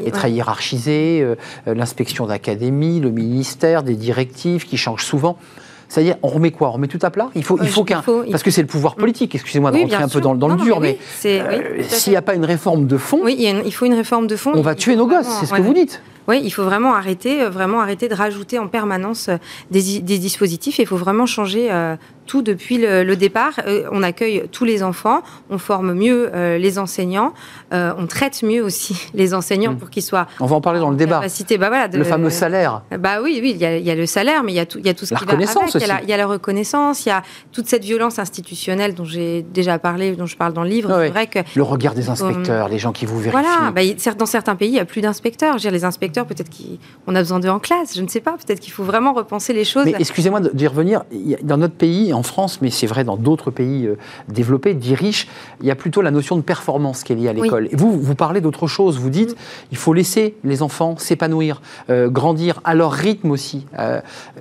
C'est 0.04 0.10
très, 0.10 0.30
hiérarchisé, 0.30 1.20
euh, 1.22 1.34
euh, 1.66 1.74
l'inspection 1.74 2.26
d'académie, 2.26 3.00
le 3.00 3.10
ministère, 3.10 3.82
des 3.82 3.94
directives 3.94 4.66
qui 4.66 4.76
changent 4.76 5.04
souvent. 5.04 5.36
C'est-à-dire, 5.88 6.16
on 6.22 6.28
remet 6.28 6.52
quoi? 6.52 6.68
On 6.68 6.72
remet 6.72 6.86
tout 6.86 7.00
à 7.02 7.10
plat? 7.10 7.30
Il 7.34 7.42
faut, 7.42 7.58
il 7.60 7.68
faut 7.68 7.82
qu'un. 7.82 8.02
Parce 8.30 8.44
que 8.44 8.50
c'est 8.52 8.60
le 8.60 8.68
pouvoir 8.68 8.94
mm. 8.94 9.00
politique, 9.00 9.34
excusez-moi 9.34 9.72
de 9.72 9.78
rentrer 9.78 9.96
un 9.96 10.08
peu 10.08 10.20
dans, 10.20 10.32
le 10.32 10.56
dur, 10.56 10.80
mais, 10.80 10.98
euh, 11.26 11.82
s'il 11.88 12.12
n'y 12.12 12.16
a 12.16 12.22
pas 12.22 12.34
une 12.34 12.44
réforme 12.44 12.86
de 12.86 12.96
fond. 12.96 13.20
Oui, 13.22 13.36
il, 13.38 13.72
faut 13.72 13.86
une 13.86 13.94
réforme 13.94 14.28
de 14.28 14.36
fond. 14.36 14.52
On 14.54 14.62
va 14.62 14.76
tuer 14.76 14.94
nos 14.94 15.08
gosses, 15.08 15.26
c'est 15.40 15.46
ce 15.46 15.52
que 15.52 15.62
vous 15.62 15.74
dites. 15.74 16.00
Oui, 16.30 16.40
il 16.42 16.50
faut 16.50 16.64
vraiment 16.64 16.94
arrêter, 16.94 17.44
vraiment 17.46 17.80
arrêter 17.80 18.08
de 18.08 18.14
rajouter 18.14 18.58
en 18.58 18.68
permanence 18.68 19.28
des, 19.70 20.00
des 20.00 20.18
dispositifs. 20.18 20.78
Il 20.78 20.86
faut 20.86 20.96
vraiment 20.96 21.26
changer 21.26 21.70
tout 22.30 22.42
depuis 22.42 22.78
le, 22.78 23.16
départ. 23.16 23.54
Euh, 23.66 23.88
on 23.90 24.04
accueille 24.04 24.44
tous 24.52 24.64
les 24.64 24.84
enfants, 24.84 25.22
on 25.50 25.58
forme 25.58 25.94
mieux 25.94 26.30
euh, 26.32 26.58
les 26.58 26.78
enseignants, 26.78 27.34
euh, 27.74 27.92
on 27.98 28.06
traite 28.06 28.44
mieux 28.44 28.62
aussi 28.62 29.08
les 29.14 29.34
enseignants 29.34 29.72
hmm. 29.72 29.78
pour 29.78 29.90
qu'ils 29.90 30.04
soient. 30.04 30.28
On 30.38 30.46
va 30.46 30.54
en 30.54 30.60
parler 30.60 30.78
dans 30.78 30.90
le 30.90 30.96
débat. 30.96 31.20
Bah 31.20 31.68
voilà, 31.68 31.88
le 31.88 32.04
fameux 32.04 32.30
salaire. 32.30 32.82
Bah 32.96 33.20
oui, 33.20 33.40
oui, 33.42 33.56
il 33.56 33.60
y, 33.60 33.90
a, 33.90 33.94
le 33.96 34.06
salaire, 34.06 34.44
mais 34.44 34.52
il 34.52 34.54
y 34.54 34.60
a 34.60 34.66
tout, 34.66 34.78
il 34.78 34.86
y 34.86 34.88
a 34.88 34.94
tout 34.94 35.06
ce 35.06 35.14
la 35.14 35.20
qui 35.20 35.26
va 35.26 35.32
avec. 35.32 35.48
Il 35.74 35.80
y, 35.80 35.84
a 35.84 35.86
la, 35.88 36.02
il 36.02 36.08
y, 36.08 36.12
a 36.12 36.16
la, 36.16 36.26
reconnaissance, 36.26 37.04
il 37.04 37.08
y 37.08 37.12
a 37.12 37.22
toute 37.50 37.66
cette 37.66 37.82
violence 37.82 38.20
institutionnelle 38.20 38.94
dont 38.94 39.04
j'ai 39.04 39.42
déjà 39.42 39.80
parlé, 39.80 40.14
dont 40.14 40.26
je 40.26 40.36
parle 40.36 40.52
dans 40.52 40.62
le 40.62 40.70
livre. 40.70 40.96
C'est 41.00 41.08
vrai 41.08 41.26
que 41.26 41.40
le 41.56 41.62
regard 41.64 41.94
des 41.94 42.08
inspecteurs, 42.10 42.68
les 42.68 42.78
gens 42.78 42.92
qui 42.92 43.06
vous 43.06 43.18
vérifient. 43.18 43.42
Voilà, 43.42 43.72
bah, 43.72 44.14
dans 44.16 44.26
certains 44.26 44.54
pays, 44.54 44.68
il 44.68 44.74
n'y 44.74 44.80
a 44.80 44.84
plus 44.84 45.00
d'inspecteurs. 45.00 45.56
Les 45.70 45.84
inspecteurs, 45.84 46.19
peut-être 46.24 46.50
qu'on 46.50 47.14
a 47.14 47.18
besoin 47.18 47.40
d'eux 47.40 47.48
en 47.48 47.58
classe. 47.58 47.96
Je 47.96 48.02
ne 48.02 48.08
sais 48.08 48.20
pas. 48.20 48.32
Peut-être 48.32 48.60
qu'il 48.60 48.72
faut 48.72 48.84
vraiment 48.84 49.12
repenser 49.12 49.52
les 49.52 49.64
choses. 49.64 49.84
Mais 49.84 49.94
excusez-moi 49.98 50.40
d'y 50.40 50.66
revenir. 50.66 51.04
Dans 51.42 51.56
notre 51.56 51.74
pays, 51.74 52.12
en 52.12 52.22
France, 52.22 52.60
mais 52.62 52.70
c'est 52.70 52.86
vrai 52.86 53.04
dans 53.04 53.16
d'autres 53.16 53.50
pays 53.50 53.86
euh, 53.86 53.96
développés, 54.28 54.74
dits 54.74 54.94
riches, 54.94 55.28
il 55.60 55.66
y 55.66 55.70
a 55.70 55.76
plutôt 55.76 56.02
la 56.02 56.10
notion 56.10 56.36
de 56.36 56.42
performance 56.42 57.04
qui 57.04 57.12
est 57.12 57.16
liée 57.16 57.28
à 57.28 57.32
l'école. 57.32 57.68
Et 57.70 57.76
vous, 57.76 57.98
vous 57.98 58.14
parlez 58.14 58.40
d'autre 58.40 58.66
chose. 58.66 58.98
Vous 58.98 59.10
dites, 59.10 59.36
il 59.70 59.76
faut 59.76 59.92
laisser 59.92 60.36
les 60.44 60.62
enfants 60.62 60.96
s'épanouir, 60.96 61.60
euh, 61.88 62.08
grandir 62.08 62.60
à 62.64 62.74
leur 62.74 62.92
rythme 62.92 63.30
aussi. 63.30 63.66
Euh, 63.78 64.00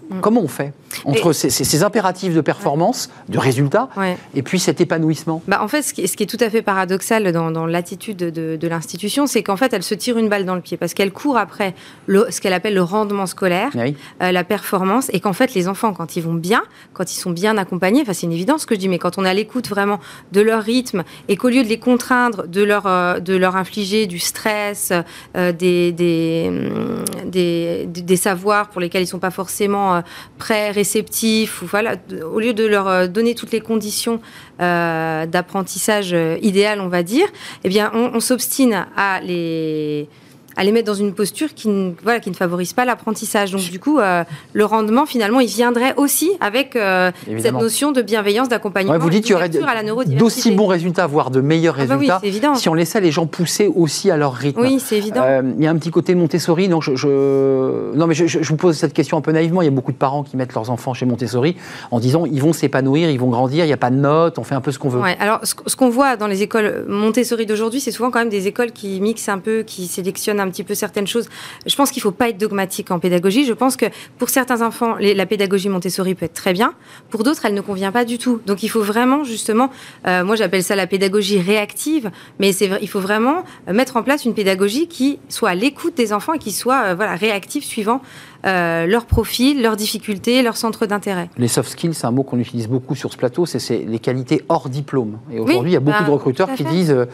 mm. 0.10 0.20
Comment 0.22 0.42
on 0.42 0.48
fait 0.48 0.74
entre 1.06 1.34
ces, 1.34 1.84
impératifs 1.84 2.34
de 2.34 2.42
performance, 2.42 3.10
de 3.30 3.38
résultat, 3.38 3.90
et 4.34 4.42
puis 4.42 4.60
cet 4.60 4.82
épanouissement 4.82 5.42
bah, 5.48 5.60
En 5.62 5.68
fait, 5.68 5.82
ce 5.82 5.94
qui, 5.94 6.02
est, 6.02 6.26
tout 6.26 6.38
à 6.40 6.50
fait 6.50 6.62
paradoxal 6.62 7.32
dans, 7.32 7.66
l'attitude 7.66 8.18
de, 8.18 8.68
l'institution, 8.68 9.28
c'est 9.28 9.44
qu'en 9.44 9.58
fait, 9.58 9.74
elle 9.74 9.84
se 9.84 9.96
tire 9.96 10.18
une 10.18 10.30
balle 10.30 10.46
dans 10.46 10.56
le 10.56 10.62
pied 10.62 10.78
parce 10.78 10.94
qu'elle 10.94 11.12
court 11.12 11.38
après 11.38 11.69
le, 12.08 12.28
ce 12.30 12.42
qu'elle 12.42 12.54
appelle 12.54 12.74
le 12.74 12.84
rendement 12.84 13.26
scolaire, 13.26 13.72
la 14.20 14.44
performance, 14.44 15.10
et 15.14 15.20
qu'en 15.20 15.34
fait, 15.34 15.54
les 15.54 15.68
enfants, 15.68 15.94
quand 15.94 16.16
ils 16.16 16.24
vont 16.24 16.34
bien, 16.34 16.64
quand 16.94 17.12
ils 17.12 17.18
sont 17.18 17.32
bien 17.32 17.58
accompagnés, 17.58 18.02
enfin, 18.02 18.14
c'est 18.14 18.26
une 18.26 18.34
évidence 18.34 18.66
que 18.66 18.76
je 18.76 18.80
dis, 18.80 18.90
mais 18.90 19.00
quand 19.00 19.18
on 19.18 19.26
a 19.26 19.34
l'écoute 19.34 19.68
vraiment 19.68 20.00
de 20.32 20.42
leur 20.42 20.64
rythme 20.64 21.04
et 21.28 21.38
qu'au 21.38 21.50
lieu 21.50 21.64
de 21.64 21.68
les 21.68 21.80
contraindre, 21.80 22.48
de 22.48 22.64
leur, 22.64 22.88
euh, 22.88 23.20
de 23.20 23.36
leur 23.36 23.56
infliger 23.56 24.08
du 24.08 24.20
stress, 24.20 24.92
euh, 25.36 25.52
des, 25.52 26.46
hum, 26.48 27.04
des, 27.26 27.86
des, 27.88 28.16
savoirs 28.16 28.70
pour 28.70 28.82
lesquels 28.82 29.02
ils 29.02 29.06
ne 29.06 29.10
sont 29.10 29.20
pas 29.20 29.32
forcément 29.32 29.96
euh, 29.96 30.02
prêts, 30.38 30.72
réceptifs, 30.72 31.62
ou 31.62 31.66
voilà, 31.66 31.96
au 32.32 32.40
lieu 32.40 32.54
de 32.54 32.66
leur 32.66 33.08
donner 33.10 33.36
toutes 33.36 33.52
les 33.52 33.62
conditions 33.62 34.22
d'apprentissage 34.60 36.16
idéal, 36.42 36.82
on 36.82 36.90
va 36.90 37.04
dire, 37.04 37.28
eh 37.64 37.70
bien, 37.70 37.92
on, 37.94 38.12
on 38.14 38.20
s'obstine 38.20 38.86
à 38.98 39.22
les 39.22 40.10
à 40.60 40.64
les 40.66 40.74
mettre 40.74 40.88
dans 40.88 40.94
une 40.94 41.14
posture 41.14 41.54
qui 41.54 41.70
ne, 41.70 41.94
voilà, 42.04 42.20
qui 42.20 42.30
ne 42.30 42.36
favorise 42.36 42.74
pas 42.74 42.84
l'apprentissage. 42.84 43.52
Donc, 43.52 43.62
du 43.62 43.80
coup, 43.80 43.98
euh, 43.98 44.26
le 44.52 44.66
rendement, 44.66 45.06
finalement, 45.06 45.40
il 45.40 45.48
viendrait 45.48 45.94
aussi 45.96 46.32
avec 46.42 46.76
euh, 46.76 47.12
cette 47.38 47.54
notion 47.54 47.94
de 47.94 48.02
bienveillance, 48.02 48.50
d'accompagnement. 48.50 49.00
vous 49.00 49.10
dites 49.10 49.24
qu'il 49.24 49.32
y 49.32 49.36
aurait 49.36 49.48
d'aussi 49.48 50.52
bons 50.52 50.68
résultats, 50.68 51.08
voire 51.08 51.32
de 51.32 51.40
meilleurs 51.40 51.78
ah 51.80 51.86
bah 51.86 52.20
résultats, 52.22 52.56
si 52.56 52.68
on 52.68 52.74
laissait 52.74 53.00
les 53.00 53.10
gens 53.10 53.26
pousser 53.26 53.72
aussi 53.74 54.12
à 54.12 54.18
leur 54.18 54.34
rythme. 54.34 54.60
Oui, 54.60 54.82
c'est 54.82 54.98
évident. 54.98 55.22
Euh, 55.24 55.44
il 55.58 55.64
y 55.64 55.68
a 55.68 55.72
un 55.72 55.78
petit 55.78 55.92
côté 55.92 56.14
Montessori. 56.14 56.68
Non, 56.68 56.82
je, 56.82 57.96
non 57.96 58.06
mais 58.06 58.14
je, 58.14 58.40
vous 58.40 58.58
pose 58.58 58.76
cette 58.76 58.92
question 58.92 59.18
un 59.18 59.22
peu 59.22 59.32
naïvement. 59.32 59.62
Il 59.62 59.66
y 59.66 59.70
a 59.70 59.72
beaucoup 59.72 59.94
de 59.94 59.98
parents 59.98 60.24
qui 60.24 60.36
mettent 60.36 60.54
leurs 60.54 60.70
enfants 60.70 60.94
chez 60.94 61.06
Montessori 61.06 61.56
en 61.90 62.02
disant 62.02 62.26
ils 62.26 62.42
vont 62.42 62.52
s'épanouir, 62.52 63.10
ils 63.10 63.20
vont 63.20 63.30
grandir, 63.30 63.64
il 63.64 63.68
n'y 63.68 63.74
a 63.74 63.78
pas 63.78 63.92
de 63.92 63.96
notes, 63.96 64.38
on 64.40 64.44
fait 64.44 64.56
un 64.56 64.62
peu 64.62 64.74
ce 64.74 64.80
qu'on 64.80 64.90
veut. 64.90 65.00
Ouais, 65.00 65.16
alors, 65.22 65.40
ce, 65.44 65.56
ce 65.66 65.78
qu'on 65.78 65.90
voit 65.90 66.18
dans 66.18 66.28
les 66.28 66.42
écoles 66.42 66.84
Montessori 66.90 67.46
d'aujourd'hui, 67.46 67.80
c'est 67.80 67.92
souvent 67.92 68.12
quand 68.12 68.20
même 68.20 68.28
des 68.28 68.48
écoles 68.48 68.74
qui 68.74 69.00
mixent 69.00 69.30
un 69.30 69.40
peu, 69.40 69.64
qui 69.64 69.88
sélectionnent 69.88 70.42
un 70.42 70.49
un 70.50 70.52
petit 70.52 70.64
peu 70.64 70.76
certaines 70.76 71.08
choses. 71.08 71.30
Je 71.66 71.76
pense 71.76 71.92
qu'il 71.92 72.02
ne 72.02 72.04
faut 72.04 72.12
pas 72.12 72.30
être 72.30 72.38
dogmatique 72.38 72.92
en 72.92 73.00
pédagogie. 73.00 73.46
Je 73.46 73.54
pense 73.54 73.76
que 73.76 73.86
pour 74.18 74.30
certains 74.30 74.62
enfants, 74.62 74.96
la 75.00 75.26
pédagogie 75.26 75.70
Montessori 75.70 76.16
peut 76.16 76.26
être 76.26 76.34
très 76.34 76.54
bien. 76.54 76.74
Pour 77.10 77.24
d'autres, 77.24 77.46
elle 77.46 77.54
ne 77.54 77.62
convient 77.62 77.92
pas 77.92 78.06
du 78.06 78.18
tout. 78.18 78.42
Donc 78.46 78.64
il 78.64 78.70
faut 78.70 78.82
vraiment, 78.82 79.24
justement, 79.24 79.70
euh, 80.08 80.24
moi 80.24 80.36
j'appelle 80.36 80.64
ça 80.64 80.76
la 80.76 80.88
pédagogie 80.88 81.40
réactive, 81.40 82.12
mais 82.40 82.54
il 82.56 82.90
faut 82.90 83.00
vraiment 83.00 83.44
mettre 83.72 83.96
en 83.98 84.04
place 84.04 84.26
une 84.26 84.34
pédagogie 84.34 84.88
qui 84.88 85.20
soit 85.30 85.50
à 85.50 85.56
l'écoute 85.56 85.96
des 85.96 86.14
enfants 86.14 86.34
et 86.34 86.40
qui 86.40 86.52
soit 86.52 86.82
euh, 86.84 86.96
voilà, 86.96 87.16
réactive 87.16 87.64
suivant 87.64 88.02
euh, 88.46 88.86
leur 88.86 89.06
profil, 89.06 89.62
leurs 89.62 89.76
difficultés, 89.76 90.42
leur 90.42 90.56
centre 90.56 90.86
d'intérêt. 90.86 91.30
Les 91.38 91.50
soft 91.50 91.70
skills, 91.70 91.94
c'est 91.94 92.08
un 92.08 92.12
mot 92.12 92.24
qu'on 92.24 92.40
utilise 92.40 92.70
beaucoup 92.70 92.96
sur 92.96 93.12
ce 93.12 93.18
plateau, 93.18 93.46
c'est 93.46 93.80
les 93.80 94.00
qualités 94.00 94.44
hors 94.48 94.70
diplôme. 94.70 95.18
Et 95.32 95.40
aujourd'hui, 95.40 95.72
il 95.72 95.74
y 95.74 95.78
a 95.78 95.82
beaucoup 95.82 96.00
bah, 96.00 96.08
de 96.08 96.12
recruteurs 96.12 96.54
qui 96.54 96.64
disent 96.64 96.92
euh, 96.92 97.06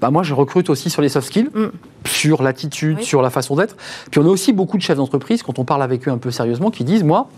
bah, 0.00 0.10
Moi, 0.10 0.22
je 0.22 0.34
recrute 0.34 0.68
aussi 0.68 0.90
sur 0.90 1.00
les 1.00 1.08
soft 1.08 1.28
skills, 1.28 1.48
mm. 1.54 1.68
sur 2.04 2.42
l'attitude, 2.42 3.00
sur 3.00 3.22
la 3.22 3.30
façon 3.30 3.56
d'être. 3.56 3.76
Puis 4.10 4.20
on 4.20 4.24
a 4.24 4.28
aussi 4.28 4.52
beaucoup 4.52 4.76
de 4.76 4.82
chefs 4.82 4.98
d'entreprise, 4.98 5.42
quand 5.42 5.58
on 5.58 5.64
parle 5.64 5.82
avec 5.82 6.06
eux 6.08 6.10
un 6.10 6.18
peu 6.18 6.30
sérieusement, 6.30 6.70
qui 6.70 6.84
disent 6.84 7.04
Moi, 7.04 7.28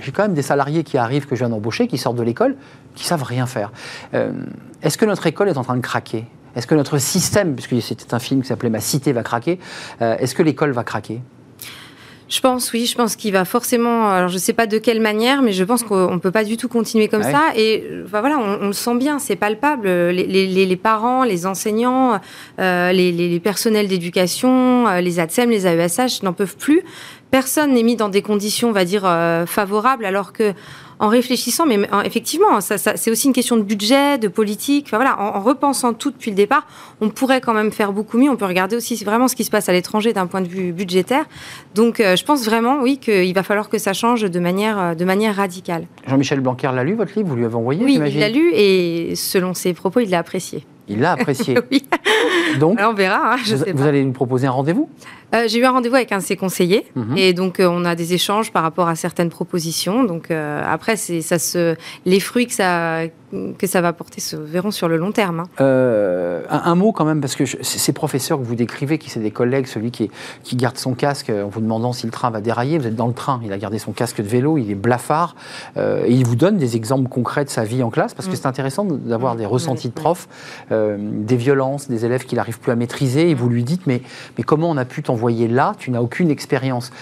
j'ai 0.00 0.10
quand 0.10 0.22
même 0.22 0.34
des 0.34 0.42
salariés 0.42 0.82
qui 0.82 0.98
arrivent, 0.98 1.26
que 1.26 1.36
je 1.36 1.40
viens 1.40 1.50
d'embaucher, 1.50 1.86
qui 1.86 1.98
sortent 1.98 2.16
de 2.16 2.22
l'école, 2.24 2.56
qui 2.96 3.04
savent 3.04 3.22
rien 3.22 3.46
faire. 3.46 3.70
Euh, 4.14 4.32
est-ce 4.82 4.98
que 4.98 5.04
notre 5.04 5.26
école 5.28 5.48
est 5.48 5.56
en 5.56 5.64
train 5.64 5.76
de 5.76 5.82
craquer? 5.82 6.24
Est-ce 6.56 6.66
que 6.66 6.74
notre 6.74 6.98
système, 6.98 7.54
puisque 7.54 7.80
c'était 7.80 8.12
un 8.12 8.18
film 8.18 8.42
qui 8.42 8.48
s'appelait 8.48 8.70
Ma 8.70 8.80
cité 8.80 9.12
va 9.12 9.22
craquer, 9.22 9.60
est-ce 10.00 10.34
que 10.34 10.42
l'école 10.42 10.72
va 10.72 10.82
craquer? 10.82 11.20
Je 12.28 12.40
pense, 12.40 12.72
oui, 12.72 12.84
je 12.84 12.94
pense 12.94 13.16
qu'il 13.16 13.32
va 13.32 13.44
forcément. 13.46 14.10
Alors, 14.10 14.28
je 14.28 14.34
ne 14.34 14.38
sais 14.38 14.52
pas 14.52 14.66
de 14.66 14.76
quelle 14.76 15.00
manière, 15.00 15.40
mais 15.40 15.52
je 15.52 15.64
pense 15.64 15.82
qu'on 15.82 16.12
ne 16.12 16.18
peut 16.18 16.30
pas 16.30 16.44
du 16.44 16.58
tout 16.58 16.68
continuer 16.68 17.08
comme 17.08 17.22
ça. 17.22 17.52
Et 17.56 17.84
voilà, 18.06 18.38
on, 18.38 18.66
le 18.66 18.72
sent 18.74 18.96
bien, 18.96 19.18
c'est 19.18 19.36
palpable. 19.36 19.88
Les, 19.88 20.76
parents, 20.76 21.24
les 21.24 21.46
enseignants, 21.46 22.20
euh, 22.60 22.92
les, 22.92 23.40
personnels 23.40 23.88
d'éducation, 23.88 24.86
euh, 24.88 25.00
les 25.00 25.20
ATSEM, 25.20 25.48
les 25.48 25.66
AESH 25.66 26.22
n'en 26.22 26.34
peuvent 26.34 26.56
plus. 26.56 26.82
Personne 27.30 27.74
n'est 27.74 27.82
mis 27.82 27.96
dans 27.96 28.08
des 28.08 28.22
conditions, 28.22 28.68
on 28.68 28.72
va 28.72 28.84
dire, 28.84 29.02
euh, 29.04 29.46
favorables, 29.46 30.04
alors 30.04 30.32
que 30.32 30.54
en 31.00 31.08
réfléchissant, 31.08 31.64
mais 31.66 31.78
effectivement, 32.04 32.60
ça, 32.60 32.76
c'est 32.76 33.10
aussi 33.10 33.28
une 33.28 33.32
question 33.32 33.56
de 33.56 33.62
budget, 33.62 34.18
de 34.18 34.28
politique. 34.28 34.86
Enfin, 34.88 34.96
voilà, 34.96 35.20
en, 35.20 35.40
repensant 35.40 35.92
tout 35.92 36.10
depuis 36.10 36.30
le 36.30 36.36
départ, 36.36 36.66
on 37.00 37.08
pourrait 37.08 37.40
quand 37.40 37.54
même 37.54 37.70
faire 37.70 37.92
beaucoup 37.92 38.18
mieux. 38.18 38.30
On 38.30 38.36
peut 38.36 38.46
regarder 38.46 38.76
aussi 38.76 38.96
vraiment 39.04 39.28
ce 39.28 39.36
qui 39.36 39.44
se 39.44 39.50
passe 39.50 39.68
à 39.68 39.72
l'étranger 39.72 40.12
d'un 40.12 40.26
point 40.26 40.40
de 40.40 40.48
vue 40.48 40.72
budgétaire. 40.72 41.24
Donc, 41.74 42.00
euh, 42.00 42.16
je 42.16 42.24
pense 42.24 42.44
vraiment, 42.44 42.80
oui, 42.82 42.98
qu'il 42.98 43.32
va 43.32 43.42
falloir 43.42 43.68
que 43.68 43.78
ça 43.78 43.92
change 43.92 44.22
de 44.22 44.40
manière, 44.40 44.78
euh, 44.78 44.94
de 44.94 45.04
manière 45.04 45.36
radicale. 45.36 45.86
Jean-Michel 46.06 46.40
Blanquer 46.40 46.70
l'a 46.74 46.82
lu, 46.82 46.94
votre 46.94 47.12
livre 47.16 47.28
Vous 47.28 47.36
lui 47.36 47.44
avez 47.44 47.54
envoyé 47.54 47.84
Oui, 47.84 48.00
il 48.04 48.18
l'a 48.18 48.28
lu 48.28 48.50
et 48.52 49.14
selon 49.14 49.54
ses 49.54 49.74
propos, 49.74 50.00
il 50.00 50.10
l'a 50.10 50.18
apprécié. 50.18 50.64
Il 50.88 51.00
l'a 51.00 51.12
apprécié. 51.12 51.58
oui. 51.70 51.84
Donc, 52.58 52.78
on 52.82 52.94
verra. 52.94 53.34
Hein, 53.34 53.36
je 53.44 53.54
vous, 53.54 53.64
sais 53.64 53.72
vous 53.72 53.86
allez 53.86 54.04
nous 54.04 54.12
proposer 54.12 54.46
un 54.46 54.52
rendez-vous? 54.52 54.88
Euh, 55.34 55.44
J'ai 55.46 55.58
eu 55.58 55.64
un 55.64 55.72
rendez-vous 55.72 55.96
avec 55.96 56.12
un 56.12 56.18
de 56.18 56.22
ses 56.22 56.36
conseillers 56.36 56.86
mhm. 56.94 57.16
et 57.16 57.32
donc 57.32 57.60
euh, 57.60 57.68
on 57.70 57.84
a 57.84 57.94
des 57.94 58.14
échanges 58.14 58.50
par 58.50 58.62
rapport 58.62 58.88
à 58.88 58.96
certaines 58.96 59.28
propositions. 59.28 60.04
Donc 60.04 60.30
euh, 60.30 60.62
après, 60.66 60.96
c'est 60.96 61.20
ça 61.20 61.38
se, 61.38 61.76
les 62.06 62.20
fruits 62.20 62.46
que 62.46 62.54
ça 62.54 63.02
que 63.58 63.66
ça 63.66 63.82
va 63.82 63.92
porter 63.92 64.22
se 64.22 64.36
verront 64.36 64.70
sur 64.70 64.88
le 64.88 64.96
long 64.96 65.12
terme. 65.12 65.40
Hein. 65.40 66.44
Un, 66.48 66.74
mot 66.74 66.92
quand 66.92 67.04
même 67.04 67.20
parce 67.20 67.36
que 67.36 67.44
ces 67.44 67.92
professeurs 67.92 68.38
que 68.38 68.42
vous 68.42 68.54
décrivez, 68.54 68.96
qui 68.96 69.10
c'est 69.10 69.20
des 69.20 69.30
collègues, 69.30 69.66
celui 69.66 69.90
qui, 69.90 70.10
qui 70.44 70.56
garde 70.56 70.78
son 70.78 70.94
casque 70.94 71.28
en 71.28 71.48
vous 71.48 71.60
demandant 71.60 71.92
si 71.92 72.06
le 72.06 72.10
train 72.10 72.30
va 72.30 72.40
dérailler, 72.40 72.78
vous 72.78 72.86
êtes 72.86 72.96
dans 72.96 73.06
le 73.06 73.12
train, 73.12 73.38
il 73.44 73.52
a 73.52 73.58
gardé 73.58 73.78
son 73.78 73.92
casque 73.92 74.22
de 74.22 74.26
vélo, 74.26 74.56
il 74.56 74.70
est 74.70 74.74
blafard 74.74 75.36
et 75.76 76.10
il 76.10 76.26
vous 76.26 76.36
donne 76.36 76.56
des 76.56 76.74
exemples 76.74 77.10
concrets 77.10 77.44
de 77.44 77.50
sa 77.50 77.64
vie 77.64 77.82
en 77.82 77.90
classe 77.90 78.14
parce 78.14 78.28
que 78.28 78.32
mm. 78.32 78.36
c'est 78.36 78.46
intéressant 78.46 78.84
d'avoir 78.86 79.34
mm. 79.34 79.38
des 79.38 79.46
ressentis 79.46 79.88
de 79.88 79.92
profs, 79.92 80.26
des 80.70 81.36
violences, 81.36 81.90
des 81.90 82.06
élèves 82.06 82.24
qu'il 82.24 82.36
n'arrive 82.36 82.58
plus 82.58 82.72
à 82.72 82.76
maîtriser 82.76 83.28
et 83.28 83.34
vous 83.34 83.50
lui 83.50 83.62
dites 83.62 83.86
mais 83.86 84.00
mais 84.38 84.44
comment 84.44 84.70
on 84.70 84.78
a 84.78 84.86
pu 84.86 85.02
t'en 85.02 85.17
envoyé 85.18 85.48
là, 85.48 85.74
tu 85.78 85.90
n'as 85.90 86.00
aucune 86.00 86.30
expérience 86.30 86.92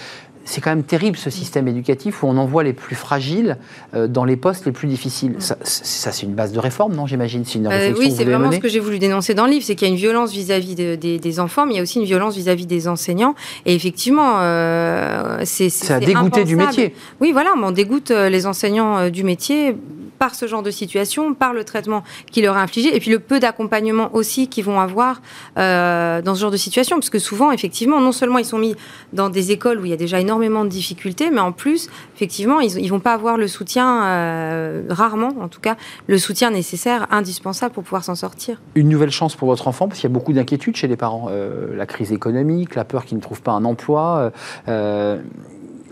c'est 0.47 0.61
quand 0.61 0.69
même 0.69 0.83
terrible 0.83 1.17
ce 1.17 1.29
système 1.29 1.67
éducatif 1.67 2.23
où 2.23 2.27
on 2.27 2.37
envoie 2.37 2.63
les 2.63 2.71
plus 2.71 2.95
fragiles 2.95 3.57
euh, 3.93 4.07
dans 4.07 4.23
les 4.23 4.37
postes 4.37 4.65
les 4.65 4.71
plus 4.71 4.87
difficiles. 4.87 5.35
Ça, 5.39 5.57
c'est 5.61 6.23
une 6.23 6.35
base 6.35 6.53
de 6.53 6.59
réforme, 6.59 6.95
non 6.95 7.05
J'imagine. 7.05 7.43
Euh, 7.65 7.93
oui, 7.99 8.13
c'est 8.15 8.23
vraiment 8.23 8.51
ce 8.51 8.59
que 8.59 8.69
j'ai 8.69 8.79
voulu 8.79 8.97
dénoncer 8.97 9.33
dans 9.33 9.45
le 9.45 9.51
livre, 9.51 9.65
c'est 9.65 9.75
qu'il 9.75 9.87
y 9.87 9.91
a 9.91 9.93
une 9.93 9.99
violence 9.99 10.31
vis-à-vis 10.31 10.75
des 10.75 11.39
enfants, 11.41 11.65
mais 11.65 11.73
il 11.73 11.75
y 11.77 11.79
a 11.79 11.83
aussi 11.83 11.99
une 11.99 12.05
violence 12.05 12.35
vis-à-vis 12.35 12.65
des 12.65 12.87
enseignants. 12.87 13.35
Et 13.65 13.75
effectivement, 13.75 14.37
euh, 14.39 15.41
c'est 15.43 15.69
ça 15.69 15.95
a 15.95 15.99
dégoûté 15.99 16.45
du 16.45 16.55
métier. 16.55 16.95
Oui, 17.19 17.33
voilà, 17.33 17.53
on 17.61 17.71
dégoûte 17.71 18.11
les 18.11 18.45
enseignants 18.45 19.09
du 19.09 19.25
métier 19.25 19.75
par 20.17 20.33
ce 20.33 20.47
genre 20.47 20.63
de 20.63 20.71
situation, 20.71 21.35
par 21.35 21.53
le 21.53 21.63
traitement 21.63 22.03
qui 22.31 22.41
leur 22.41 22.57
est 22.57 22.61
infligé, 22.61 22.95
et 22.95 22.99
puis 22.99 23.11
le 23.11 23.19
peu 23.19 23.39
d'accompagnement 23.39 24.09
aussi 24.13 24.47
qu'ils 24.47 24.63
vont 24.63 24.79
avoir 24.79 25.21
dans 25.57 26.35
ce 26.35 26.39
genre 26.39 26.51
de 26.51 26.57
situation, 26.57 26.95
parce 26.95 27.09
que 27.09 27.19
souvent, 27.19 27.51
effectivement, 27.51 27.99
non 27.99 28.13
seulement 28.13 28.37
ils 28.37 28.45
sont 28.45 28.57
mis 28.57 28.75
dans 29.11 29.29
des 29.29 29.51
écoles 29.51 29.81
où 29.81 29.85
il 29.85 29.89
y 29.89 29.93
a 29.93 29.97
déjà 29.97 30.19
énormément 30.21 30.36
énormément 30.37 30.65
de 30.65 30.69
difficultés, 30.69 31.31
mais 31.31 31.39
en 31.39 31.51
plus, 31.51 31.89
effectivement, 32.15 32.59
ils 32.59 32.83
ne 32.83 32.89
vont 32.89 32.99
pas 32.99 33.13
avoir 33.13 33.37
le 33.37 33.47
soutien, 33.47 34.05
euh, 34.05 34.83
rarement 34.89 35.33
en 35.41 35.47
tout 35.47 35.59
cas, 35.59 35.75
le 36.05 36.17
soutien 36.19 36.51
nécessaire, 36.51 37.07
indispensable 37.09 37.73
pour 37.73 37.83
pouvoir 37.83 38.03
s'en 38.03 38.15
sortir. 38.15 38.61
Une 38.75 38.89
nouvelle 38.89 39.09
chance 39.09 39.35
pour 39.35 39.47
votre 39.47 39.67
enfant, 39.67 39.87
parce 39.87 39.99
qu'il 39.99 40.09
y 40.09 40.11
a 40.11 40.13
beaucoup 40.13 40.33
d'inquiétudes 40.33 40.75
chez 40.75 40.87
les 40.87 40.95
parents. 40.95 41.27
Euh, 41.29 41.75
la 41.75 41.87
crise 41.87 42.11
économique, 42.11 42.75
la 42.75 42.85
peur 42.85 43.05
qu'ils 43.05 43.17
ne 43.17 43.21
trouvent 43.21 43.41
pas 43.41 43.53
un 43.53 43.65
emploi. 43.65 44.31
Euh, 44.67 45.21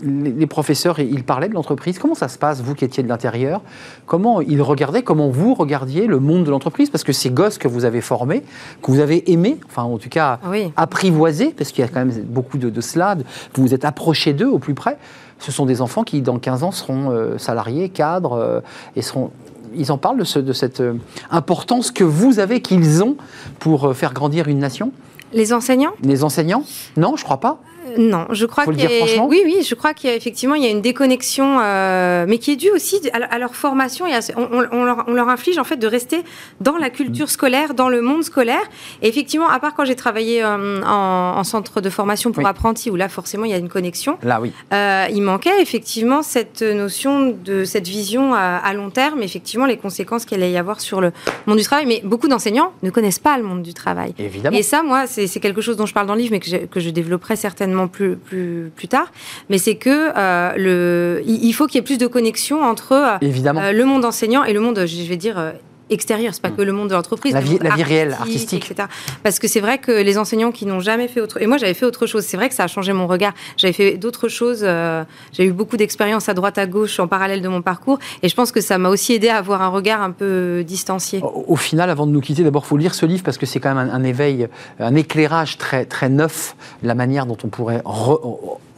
les, 0.02 0.46
professeurs, 0.46 0.98
ils 1.00 1.24
parlaient 1.24 1.48
de 1.48 1.54
l'entreprise. 1.54 1.98
Comment 1.98 2.14
ça 2.14 2.28
se 2.28 2.38
passe, 2.38 2.60
vous 2.60 2.74
qui 2.74 2.84
étiez 2.84 3.02
de 3.02 3.08
l'intérieur? 3.08 3.60
Comment 4.06 4.40
ils 4.40 4.62
regardaient, 4.62 5.02
comment 5.02 5.28
vous 5.28 5.54
regardiez 5.54 6.06
le 6.06 6.18
monde 6.18 6.44
de 6.44 6.50
l'entreprise? 6.50 6.90
Parce 6.90 7.04
que 7.04 7.12
ces 7.12 7.30
gosses 7.30 7.58
que 7.58 7.68
vous 7.68 7.84
avez 7.84 8.00
formés, 8.00 8.42
que 8.82 8.90
vous 8.90 9.00
avez 9.00 9.30
aimés, 9.30 9.58
enfin 9.66 9.82
en 9.82 9.98
tout 9.98 10.08
cas 10.08 10.38
apprivoisés, 10.76 11.54
parce 11.56 11.72
qu'il 11.72 11.82
y 11.82 11.84
a 11.84 11.88
quand 11.88 12.04
même 12.04 12.12
beaucoup 12.24 12.58
de, 12.58 12.70
de 12.70 12.80
cela, 12.80 13.16
vous 13.54 13.62
vous 13.62 13.74
êtes 13.74 13.84
approchés 13.84 14.32
d'eux 14.32 14.48
au 14.48 14.58
plus 14.58 14.74
près, 14.74 14.98
ce 15.38 15.52
sont 15.52 15.66
des 15.66 15.82
enfants 15.82 16.02
qui, 16.02 16.22
dans 16.22 16.38
15 16.38 16.62
ans, 16.62 16.72
seront 16.72 17.10
euh, 17.10 17.38
salariés, 17.38 17.88
cadres, 17.88 18.32
euh, 18.32 18.60
et 18.94 19.02
seront 19.02 19.30
ils 19.74 19.92
en 19.92 19.98
parlent 19.98 20.18
de, 20.18 20.40
de 20.40 20.52
cette 20.52 20.80
euh, 20.80 20.94
importance 21.30 21.90
que 21.90 22.04
vous 22.04 22.38
avez, 22.38 22.62
qu'ils 22.62 23.02
ont 23.02 23.16
pour 23.58 23.94
faire 23.94 24.14
grandir 24.14 24.48
une 24.48 24.58
nation? 24.58 24.92
Les 25.32 25.52
enseignants? 25.52 25.92
Les 26.02 26.24
enseignants? 26.24 26.62
Non, 26.96 27.16
je 27.16 27.24
crois 27.24 27.40
pas. 27.40 27.58
Non, 27.98 28.26
je 28.30 28.46
crois 28.46 28.64
qu'il 28.64 28.80
y 28.80 28.86
a... 28.86 29.24
oui, 29.24 29.42
oui, 29.44 29.62
je 29.62 29.74
crois 29.74 29.94
qu'il 29.94 30.10
y 30.10 30.12
a 30.12 30.16
effectivement 30.16 30.54
il 30.54 30.62
y 30.62 30.66
a 30.66 30.70
une 30.70 30.80
déconnexion, 30.80 31.58
euh, 31.60 32.24
mais 32.28 32.38
qui 32.38 32.52
est 32.52 32.56
due 32.56 32.70
aussi 32.70 33.00
à, 33.12 33.38
leur 33.38 33.54
formation. 33.54 34.06
Et 34.06 34.12
on, 34.36 35.12
leur, 35.12 35.28
inflige 35.28 35.58
en 35.58 35.64
fait 35.64 35.76
de 35.76 35.86
rester 35.86 36.22
dans 36.60 36.76
la 36.76 36.90
culture 36.90 37.30
scolaire, 37.30 37.74
dans 37.74 37.88
le 37.88 38.00
monde 38.00 38.22
scolaire. 38.22 38.62
Et 39.02 39.08
effectivement, 39.08 39.48
à 39.48 39.58
part 39.58 39.74
quand 39.74 39.84
j'ai 39.84 39.96
travaillé 39.96 40.42
euh, 40.42 40.82
en, 40.84 41.44
centre 41.44 41.80
de 41.80 41.90
formation 41.90 42.32
pour 42.32 42.46
apprentis, 42.46 42.90
où 42.90 42.96
là 42.96 43.08
forcément 43.08 43.44
il 43.44 43.50
y 43.50 43.54
a 43.54 43.58
une 43.58 43.68
connexion. 43.68 44.18
Là, 44.22 44.40
oui. 44.40 44.52
Euh, 44.72 45.06
il 45.10 45.22
manquait 45.22 45.62
effectivement 45.62 46.22
cette 46.22 46.62
notion 46.62 47.36
de 47.44 47.64
cette 47.64 47.88
vision 47.88 48.34
à, 48.34 48.72
long 48.74 48.90
terme, 48.90 49.22
effectivement 49.22 49.66
les 49.66 49.76
conséquences 49.76 50.24
qu'elle 50.24 50.42
allait 50.42 50.52
y 50.52 50.58
avoir 50.58 50.80
sur 50.80 51.00
le 51.00 51.12
monde 51.46 51.58
du 51.58 51.64
travail. 51.64 51.86
Mais 51.86 52.00
beaucoup 52.04 52.28
d'enseignants 52.28 52.72
ne 52.82 52.90
connaissent 52.90 53.18
pas 53.18 53.36
le 53.36 53.44
monde 53.44 53.62
du 53.62 53.74
travail. 53.74 54.14
Évidemment. 54.18 54.56
Et 54.56 54.62
ça, 54.62 54.82
moi, 54.82 55.06
c'est 55.06 55.28
quelque 55.40 55.60
chose 55.60 55.76
dont 55.76 55.86
je 55.86 55.94
parle 55.94 56.06
dans 56.06 56.14
le 56.14 56.20
livre, 56.20 56.32
mais 56.32 56.40
que 56.40 56.76
que 56.76 56.80
je 56.80 56.90
développerai 56.90 57.36
certainement 57.36 57.85
plus, 57.88 58.16
plus, 58.16 58.70
plus 58.74 58.88
tard, 58.88 59.12
mais 59.48 59.58
c'est 59.58 59.76
que 59.76 60.12
euh, 60.16 60.52
le, 60.56 61.22
il 61.26 61.52
faut 61.52 61.66
qu'il 61.66 61.76
y 61.76 61.78
ait 61.78 61.82
plus 61.82 61.98
de 61.98 62.06
connexion 62.06 62.62
entre 62.62 62.92
euh, 62.92 63.72
le 63.72 63.84
monde 63.84 64.04
enseignant 64.04 64.44
et 64.44 64.52
le 64.52 64.60
monde, 64.60 64.84
je 64.86 65.08
vais 65.08 65.16
dire, 65.16 65.38
euh, 65.38 65.52
extérieur, 65.90 66.34
c'est 66.34 66.42
pas 66.42 66.50
mm. 66.50 66.56
que 66.56 66.62
le 66.62 66.72
monde 66.72 66.88
de 66.88 66.94
l'entreprise. 66.94 67.32
La 67.32 67.40
vie, 67.40 67.58
la 67.60 67.74
vie 67.74 67.82
réelle, 67.82 68.12
artistique. 68.12 68.70
Etc. 68.70 68.88
Parce 69.22 69.38
que 69.38 69.48
c'est 69.48 69.60
vrai 69.60 69.78
que 69.78 69.92
les 69.92 70.18
enseignants 70.18 70.52
qui 70.52 70.66
n'ont 70.66 70.80
jamais 70.80 71.08
fait 71.08 71.20
autre... 71.20 71.40
Et 71.40 71.46
moi, 71.46 71.56
j'avais 71.58 71.74
fait 71.74 71.86
autre 71.86 72.06
chose. 72.06 72.24
C'est 72.24 72.36
vrai 72.36 72.48
que 72.48 72.54
ça 72.54 72.64
a 72.64 72.66
changé 72.66 72.92
mon 72.92 73.06
regard. 73.06 73.32
J'avais 73.56 73.72
fait 73.72 73.96
d'autres 73.96 74.28
choses. 74.28 74.60
Euh, 74.62 75.04
j'ai 75.32 75.44
eu 75.44 75.52
beaucoup 75.52 75.76
d'expériences 75.76 76.28
à 76.28 76.34
droite, 76.34 76.58
à 76.58 76.66
gauche, 76.66 76.98
en 77.00 77.06
parallèle 77.06 77.42
de 77.42 77.48
mon 77.48 77.62
parcours. 77.62 77.98
Et 78.22 78.28
je 78.28 78.34
pense 78.34 78.52
que 78.52 78.60
ça 78.60 78.78
m'a 78.78 78.88
aussi 78.88 79.14
aidé 79.14 79.28
à 79.28 79.38
avoir 79.38 79.62
un 79.62 79.68
regard 79.68 80.02
un 80.02 80.10
peu 80.10 80.64
distancié. 80.66 81.20
Au, 81.22 81.56
final, 81.56 81.90
avant 81.90 82.06
de 82.06 82.12
nous 82.12 82.20
quitter, 82.20 82.42
d'abord, 82.42 82.62
il 82.64 82.68
faut 82.68 82.76
lire 82.76 82.94
ce 82.94 83.06
livre 83.06 83.22
parce 83.22 83.38
que 83.38 83.46
c'est 83.46 83.60
quand 83.60 83.74
même 83.74 83.90
un, 83.92 84.04
éveil, 84.04 84.48
un 84.80 84.94
éclairage 84.94 85.58
très, 85.58 85.84
très 85.84 86.08
neuf, 86.08 86.56
la 86.82 86.94
manière 86.94 87.26
dont 87.26 87.36
on 87.44 87.48
pourrait 87.48 87.82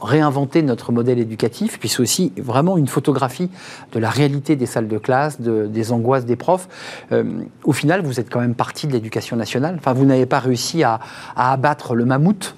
réinventer 0.00 0.62
notre 0.62 0.92
modèle 0.92 1.18
éducatif, 1.18 1.78
puis 1.78 1.88
c'est 1.88 2.00
aussi 2.00 2.32
vraiment 2.36 2.76
une 2.76 2.88
photographie 2.88 3.50
de 3.92 3.98
la 3.98 4.10
réalité 4.10 4.56
des 4.56 4.66
salles 4.66 4.88
de 4.88 4.98
classe, 4.98 5.40
de, 5.40 5.66
des 5.66 5.92
angoisses 5.92 6.24
des 6.24 6.36
profs. 6.36 6.68
Euh, 7.12 7.24
au 7.64 7.72
final, 7.72 8.02
vous 8.02 8.20
êtes 8.20 8.30
quand 8.30 8.40
même 8.40 8.54
partie 8.54 8.86
de 8.86 8.92
l'éducation 8.92 9.36
nationale. 9.36 9.76
Enfin, 9.78 9.92
vous 9.92 10.04
n'avez 10.04 10.26
pas 10.26 10.38
réussi 10.38 10.82
à 10.82 11.00
abattre 11.36 11.94
le 11.94 12.04
mammouth 12.04 12.54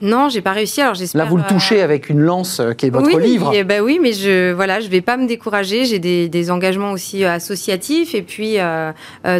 non, 0.00 0.28
j'ai 0.28 0.42
pas 0.42 0.52
réussi. 0.52 0.80
Alors 0.80 0.94
j'espère. 0.94 1.24
Là, 1.24 1.28
vous 1.28 1.36
le 1.36 1.42
euh, 1.42 1.48
touchez 1.48 1.82
avec 1.82 2.08
une 2.08 2.20
lance 2.20 2.60
euh, 2.60 2.72
qui 2.72 2.86
est 2.86 2.90
votre 2.90 3.18
livre. 3.18 3.50
Oui, 3.50 3.64
ben 3.64 3.82
oui, 3.82 3.98
mais 4.00 4.12
je 4.12 4.52
voilà, 4.52 4.78
je 4.80 4.88
vais 4.88 5.00
pas 5.00 5.16
me 5.16 5.26
décourager. 5.26 5.84
J'ai 5.86 5.98
des, 5.98 6.28
des, 6.28 6.50
engagements 6.50 6.92
aussi 6.92 7.24
euh, 7.24 7.32
associatifs 7.32 8.14
et 8.14 8.22
puis 8.22 8.58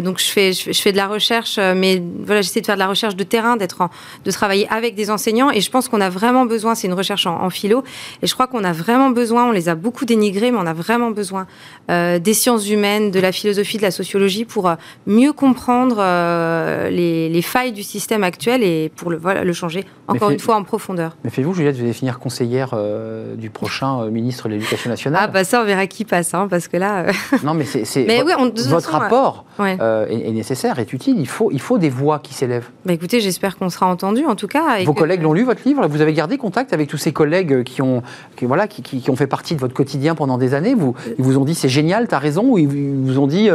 donc 0.03 0.19
je 0.19 0.25
fais 0.25 0.53
je, 0.53 0.71
fais 0.73 0.91
de 0.91 0.97
la 0.97 1.07
recherche, 1.07 1.57
mais 1.57 2.01
voilà, 2.25 2.41
j'essaie 2.41 2.61
de 2.61 2.65
faire 2.65 2.75
de 2.75 2.79
la 2.79 2.87
recherche 2.87 3.15
de 3.15 3.23
terrain, 3.23 3.55
d'être 3.55 3.89
de 4.25 4.31
travailler 4.31 4.67
avec 4.69 4.95
des 4.95 5.09
enseignants 5.09 5.49
et 5.49 5.61
je 5.61 5.71
pense 5.71 5.87
qu'on 5.87 6.01
a 6.01 6.09
vraiment 6.09 6.45
besoin. 6.45 6.75
C'est 6.75 6.87
une 6.87 6.93
recherche 6.93 7.25
en, 7.25 7.49
philo 7.49 7.83
et 8.21 8.27
je 8.27 8.33
crois 8.33 8.47
qu'on 8.47 8.63
a 8.63 8.73
vraiment 8.73 9.09
besoin. 9.09 9.47
On 9.47 9.51
les 9.51 9.69
a 9.69 9.75
beaucoup 9.75 10.05
dénigrés, 10.05 10.51
mais 10.51 10.57
on 10.59 10.67
a 10.67 10.73
vraiment 10.73 11.11
besoin 11.11 11.47
des 11.87 12.33
sciences 12.33 12.69
humaines, 12.69 13.11
de 13.11 13.19
la 13.19 13.31
philosophie, 13.31 13.77
de 13.77 13.83
la 13.83 13.91
sociologie 13.91 14.45
pour 14.45 14.71
mieux 15.07 15.33
comprendre 15.33 15.97
les, 16.89 17.29
les, 17.29 17.41
failles 17.41 17.71
du 17.71 17.83
système 17.83 18.23
actuel 18.23 18.63
et 18.63 18.91
pour 18.95 19.09
le 19.09 19.17
voilà 19.17 19.43
le 19.43 19.53
changer. 19.53 19.85
Encore 20.07 20.29
une 20.29 20.39
fois 20.39 20.48
en 20.55 20.63
profondeur. 20.63 21.15
Mais 21.23 21.29
faites-vous, 21.29 21.53
Juliette, 21.53 21.75
vous 21.75 21.83
allez 21.83 21.93
finir 21.93 22.19
conseillère 22.19 22.71
euh, 22.73 23.35
du 23.35 23.49
prochain 23.49 24.01
euh, 24.01 24.09
ministre 24.09 24.47
de 24.47 24.53
l'Éducation 24.53 24.89
nationale 24.89 25.21
Ah, 25.23 25.27
bah 25.27 25.43
ça, 25.43 25.61
on 25.61 25.65
verra 25.65 25.87
qui 25.87 26.05
passe, 26.05 26.33
hein, 26.33 26.47
parce 26.49 26.67
que 26.67 26.77
là. 26.77 27.05
Euh, 27.05 27.11
non, 27.43 27.53
mais 27.53 27.65
c'est. 27.65 28.05
votre 28.67 28.91
rapport 28.91 29.45
est, 29.59 30.31
nécessaire, 30.31 30.79
est 30.79 30.91
utile. 30.93 31.19
Il 31.19 31.27
faut, 31.27 31.51
il 31.51 31.61
faut 31.61 31.77
des 31.77 31.89
voix 31.89 32.19
qui 32.19 32.33
s'élèvent. 32.33 32.69
Bah 32.85 32.93
écoutez, 32.93 33.19
j'espère 33.19 33.57
qu'on 33.57 33.69
sera 33.69 33.87
entendu, 33.87 34.25
en 34.25 34.35
tout 34.35 34.47
cas. 34.47 34.83
Vos 34.83 34.93
collègues 34.93 35.21
l'ont 35.21 35.33
lu, 35.33 35.43
votre 35.43 35.61
livre 35.65 35.87
Vous 35.87 36.01
avez 36.01 36.13
gardé 36.13 36.37
contact 36.37 36.73
avec 36.73 36.87
tous 36.87 36.97
ces 36.97 37.11
collègues 37.11 37.63
qui 37.63 37.81
ont, 37.81 38.01
qui, 38.35 38.45
voilà, 38.45 38.67
qui, 38.67 38.81
qui, 38.81 39.09
ont 39.09 39.15
fait 39.15 39.27
partie 39.27 39.55
de 39.55 39.59
votre 39.59 39.73
quotidien 39.73 40.15
pendant 40.15 40.37
des 40.37 40.53
années 40.53 40.75
vous, 40.75 40.95
Ils 41.17 41.23
vous 41.23 41.37
ont 41.37 41.45
dit 41.45 41.55
c'est 41.55 41.69
génial, 41.69 42.07
tu 42.07 42.15
as 42.15 42.19
raison 42.19 42.43
Ou 42.43 42.57
ils 42.57 42.67
vous 42.67 43.19
ont 43.19 43.27
dit 43.27 43.49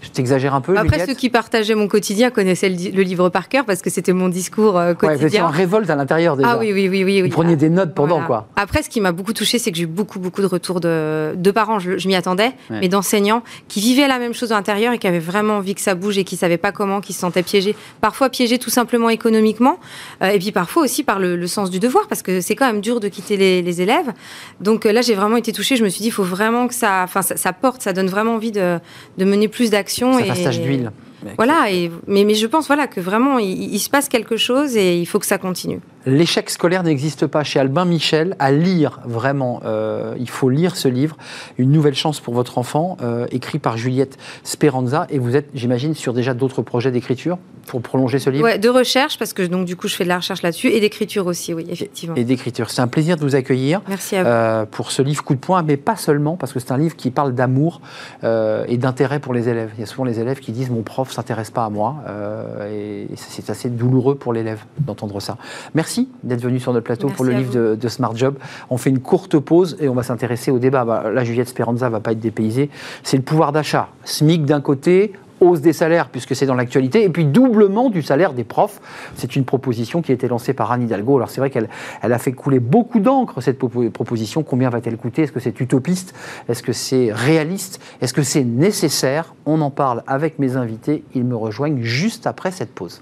je 0.00 0.08
t'exagère 0.10 0.54
un 0.54 0.60
peu 0.60 0.76
Après, 0.76 1.06
ceux 1.06 1.14
qui 1.14 1.28
partageaient 1.28 1.74
mon 1.74 1.88
quotidien 1.88 2.30
connaissaient 2.30 2.68
le, 2.68 3.02
livre 3.02 3.28
par 3.28 3.48
cœur 3.48 3.64
parce 3.64 3.82
que 3.82 3.90
c'était 3.90 4.12
mon 4.12 4.28
discours 4.28 4.74
quotidien. 4.74 5.08
Ouais, 5.08 5.16
vous 5.16 5.26
étiez 5.26 5.40
en 5.40 5.48
révolte 5.48 5.90
à 5.90 5.96
l'intérieur 5.96 6.36
déjà. 6.38 6.52
Ah 6.52 6.58
oui, 6.58 6.72
oui, 6.72 6.88
oui. 6.88 7.04
oui, 7.04 7.22
Vous 7.22 7.28
preniez 7.28 7.56
des 7.56 7.68
notes 7.68 7.92
pendant, 7.94 8.22
quoi. 8.24 8.48
Après, 8.56 8.82
ce 8.82 8.88
qui 8.88 9.00
m'a 9.02 9.12
beaucoup 9.12 9.34
touché, 9.34 9.58
c'est 9.58 9.70
que 9.70 9.76
j'ai 9.76 9.82
eu 9.84 9.86
beaucoup, 9.86 10.18
beaucoup 10.18 10.40
de 10.40 10.46
retours 10.46 10.80
de, 10.80 11.34
de 11.36 11.50
parents, 11.50 11.78
je, 11.78 11.98
je 11.98 12.08
m'y 12.08 12.14
attendais, 12.14 12.52
Ouais. 12.70 12.78
mais 12.80 12.88
d'enseignants 12.88 13.42
qui 13.68 13.80
vivaient 13.80 14.08
la 14.08 14.18
même 14.18 14.32
chose 14.32 14.52
à 14.52 14.54
l'intérieur 14.54 14.92
et 14.94 14.98
qui 14.98 15.06
avaient 15.06 15.18
vraiment 15.18 15.56
envie 15.58 15.74
que 15.74 15.80
ça 15.82 15.94
bouge 15.94 16.16
et 16.16 16.24
qui 16.24 16.36
savaient 16.36 16.56
pas 16.56 16.72
comment, 16.72 17.00
qui 17.02 17.12
se 17.12 17.20
sentaient 17.20 17.42
piégés. 17.42 17.74
Parfois 18.00 18.30
piégés 18.30 18.58
tout 18.58 18.70
simplement 18.70 19.10
économiquement, 19.10 19.78
euh, 20.22 20.28
et 20.28 20.38
puis 20.38 20.52
parfois 20.52 20.84
aussi 20.84 21.02
par 21.04 21.18
le, 21.18 21.36
le 21.36 21.46
sens 21.46 21.70
du 21.70 21.78
devoir, 21.78 22.08
parce 22.08 22.22
que 22.22 22.40
c'est 22.40 22.54
quand 22.54 22.66
même 22.66 22.80
dur 22.80 23.00
de 23.00 23.08
quitter 23.08 23.36
les, 23.36 23.60
les 23.62 23.82
élèves. 23.82 24.12
Donc 24.60 24.86
euh, 24.86 24.92
là, 24.92 25.02
j'ai 25.02 25.14
vraiment 25.14 25.36
été 25.36 25.52
touchée. 25.52 25.76
Je 25.76 25.84
me 25.84 25.88
suis 25.88 26.00
dit, 26.00 26.08
il 26.08 26.12
faut 26.12 26.22
vraiment 26.24 26.68
que 26.68 26.74
ça, 26.74 27.06
ça, 27.12 27.22
ça 27.22 27.52
porte, 27.52 27.82
ça 27.82 27.92
donne 27.92 28.08
vraiment 28.08 28.34
envie 28.34 28.52
de, 28.52 28.78
de 29.18 29.24
mener 29.24 29.48
plus 29.48 29.70
d'actions. 29.70 30.18
Ça 30.18 30.24
et 30.52 30.58
d'huile. 30.58 30.92
Voilà, 31.36 31.70
et, 31.70 31.90
mais, 32.06 32.24
mais 32.24 32.34
je 32.34 32.46
pense 32.46 32.66
voilà, 32.66 32.86
que 32.86 33.00
vraiment, 33.00 33.38
il, 33.38 33.74
il 33.74 33.78
se 33.78 33.90
passe 33.90 34.08
quelque 34.08 34.36
chose 34.36 34.76
et 34.76 34.98
il 34.98 35.06
faut 35.06 35.18
que 35.18 35.26
ça 35.26 35.38
continue. 35.38 35.80
L'échec 36.06 36.48
scolaire 36.48 36.84
n'existe 36.84 37.26
pas 37.26 37.44
chez 37.44 37.58
Albin 37.58 37.84
Michel. 37.84 38.34
À 38.38 38.50
lire, 38.50 39.00
vraiment, 39.04 39.60
euh, 39.64 40.14
il 40.18 40.30
faut 40.30 40.48
lire 40.48 40.76
ce 40.76 40.88
livre. 40.88 41.16
Une 41.58 41.70
nouvelle 41.70 41.94
chance 41.94 42.20
pour 42.20 42.32
votre 42.32 42.56
enfant, 42.56 42.96
euh, 43.02 43.26
écrit 43.30 43.58
par 43.58 43.76
Juliette 43.76 44.16
Speranza. 44.42 45.06
Et 45.10 45.18
vous 45.18 45.36
êtes, 45.36 45.48
j'imagine, 45.54 45.94
sur 45.94 46.14
déjà 46.14 46.32
d'autres 46.32 46.62
projets 46.62 46.90
d'écriture 46.90 47.36
pour 47.66 47.82
prolonger 47.82 48.18
ce 48.18 48.30
livre? 48.30 48.44
Ouais, 48.44 48.58
de 48.58 48.70
recherche, 48.70 49.18
parce 49.18 49.34
que 49.34 49.42
donc 49.42 49.66
du 49.66 49.76
coup, 49.76 49.88
je 49.88 49.94
fais 49.96 50.04
de 50.04 50.08
la 50.08 50.16
recherche 50.16 50.40
là-dessus, 50.40 50.68
et 50.68 50.80
d'écriture 50.80 51.26
aussi, 51.26 51.52
oui, 51.52 51.66
effectivement. 51.68 52.14
et 52.14 52.24
d'écriture. 52.24 52.70
C'est 52.70 52.80
un 52.80 52.88
plaisir 52.88 53.16
de 53.16 53.22
vous 53.22 53.34
accueillir. 53.34 53.82
Merci 53.88 54.16
à 54.16 54.22
vous. 54.22 54.28
euh, 54.28 54.64
pour 54.64 54.90
ce 54.90 55.02
livre 55.02 55.22
coup 55.22 55.34
de 55.34 55.40
poing, 55.40 55.62
mais 55.62 55.76
pas 55.76 55.96
seulement, 55.96 56.36
parce 56.36 56.54
que 56.54 56.60
c'est 56.60 56.72
un 56.72 56.78
livre 56.78 56.96
qui 56.96 57.10
parle 57.10 57.34
d'amour 57.34 57.82
et 58.22 58.78
d'intérêt 58.78 59.18
pour 59.18 59.34
les 59.34 59.48
élèves. 59.50 59.72
Il 59.76 59.80
y 59.80 59.82
a 59.82 59.86
souvent 59.86 60.04
les 60.04 60.20
élèves 60.20 60.38
qui 60.40 60.52
disent 60.52 60.70
mon 60.70 60.82
prof 60.82 61.07
s'intéresse 61.12 61.50
pas 61.50 61.64
à 61.64 61.70
moi, 61.70 61.96
euh, 62.08 63.06
et 63.10 63.16
c'est 63.16 63.50
assez 63.50 63.68
douloureux 63.70 64.14
pour 64.14 64.32
l'élève 64.32 64.60
d'entendre 64.78 65.20
ça. 65.20 65.36
Merci 65.74 66.08
d'être 66.22 66.40
venu 66.40 66.60
sur 66.60 66.72
notre 66.72 66.84
plateau 66.84 67.08
Merci 67.08 67.16
pour 67.16 67.24
le 67.24 67.32
livre 67.32 67.52
de, 67.52 67.74
de 67.74 67.88
Smart 67.88 68.14
Job. 68.16 68.36
On 68.70 68.76
fait 68.76 68.90
une 68.90 69.00
courte 69.00 69.38
pause 69.38 69.76
et 69.80 69.88
on 69.88 69.94
va 69.94 70.02
s'intéresser 70.02 70.50
au 70.50 70.58
débat. 70.58 70.84
Bah, 70.84 71.10
là, 71.10 71.24
Juliette 71.24 71.48
Speranza 71.48 71.88
va 71.88 72.00
pas 72.00 72.12
être 72.12 72.20
dépaysée. 72.20 72.70
C'est 73.02 73.16
le 73.16 73.22
pouvoir 73.22 73.52
d'achat. 73.52 73.88
SMIC 74.04 74.44
d'un 74.44 74.60
côté. 74.60 75.12
Hausse 75.40 75.60
des 75.60 75.72
salaires, 75.72 76.08
puisque 76.08 76.34
c'est 76.34 76.46
dans 76.46 76.54
l'actualité, 76.54 77.04
et 77.04 77.08
puis 77.08 77.24
doublement 77.24 77.90
du 77.90 78.02
salaire 78.02 78.32
des 78.32 78.44
profs. 78.44 78.80
C'est 79.14 79.36
une 79.36 79.44
proposition 79.44 80.02
qui 80.02 80.10
a 80.10 80.14
été 80.14 80.28
lancée 80.28 80.52
par 80.52 80.72
Anne 80.72 80.82
Hidalgo. 80.82 81.16
Alors 81.16 81.30
c'est 81.30 81.40
vrai 81.40 81.50
qu'elle 81.50 81.68
elle 82.02 82.12
a 82.12 82.18
fait 82.18 82.32
couler 82.32 82.60
beaucoup 82.60 83.00
d'encre, 83.00 83.40
cette 83.40 83.60
propo- 83.60 83.90
proposition. 83.90 84.42
Combien 84.42 84.70
va-t-elle 84.70 84.96
coûter? 84.96 85.22
Est-ce 85.22 85.32
que 85.32 85.40
c'est 85.40 85.60
utopiste? 85.60 86.14
Est-ce 86.48 86.62
que 86.62 86.72
c'est 86.72 87.10
réaliste? 87.12 87.80
Est-ce 88.00 88.12
que 88.12 88.22
c'est 88.22 88.44
nécessaire? 88.44 89.34
On 89.46 89.60
en 89.60 89.70
parle 89.70 90.02
avec 90.06 90.38
mes 90.38 90.56
invités. 90.56 91.04
Ils 91.14 91.24
me 91.24 91.36
rejoignent 91.36 91.82
juste 91.82 92.26
après 92.26 92.50
cette 92.50 92.74
pause. 92.74 93.00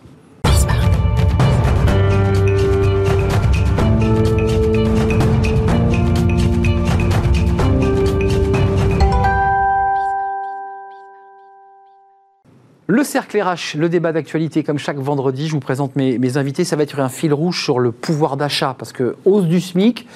Le 12.88 13.02
cercle 13.02 13.42
RH, 13.42 13.76
le 13.76 13.88
débat 13.88 14.12
d'actualité, 14.12 14.62
comme 14.62 14.78
chaque 14.78 14.98
vendredi, 14.98 15.48
je 15.48 15.52
vous 15.52 15.60
présente 15.60 15.96
mes, 15.96 16.36
invités. 16.36 16.62
Ça 16.62 16.76
va 16.76 16.84
être 16.84 17.00
un 17.00 17.08
fil 17.08 17.34
rouge 17.34 17.64
sur 17.64 17.80
le 17.80 17.90
pouvoir 17.90 18.36
d'achat, 18.36 18.76
parce 18.78 18.92
que 18.92 19.16
hausse 19.24 19.46
du 19.46 19.60
SMIC, 19.60 20.06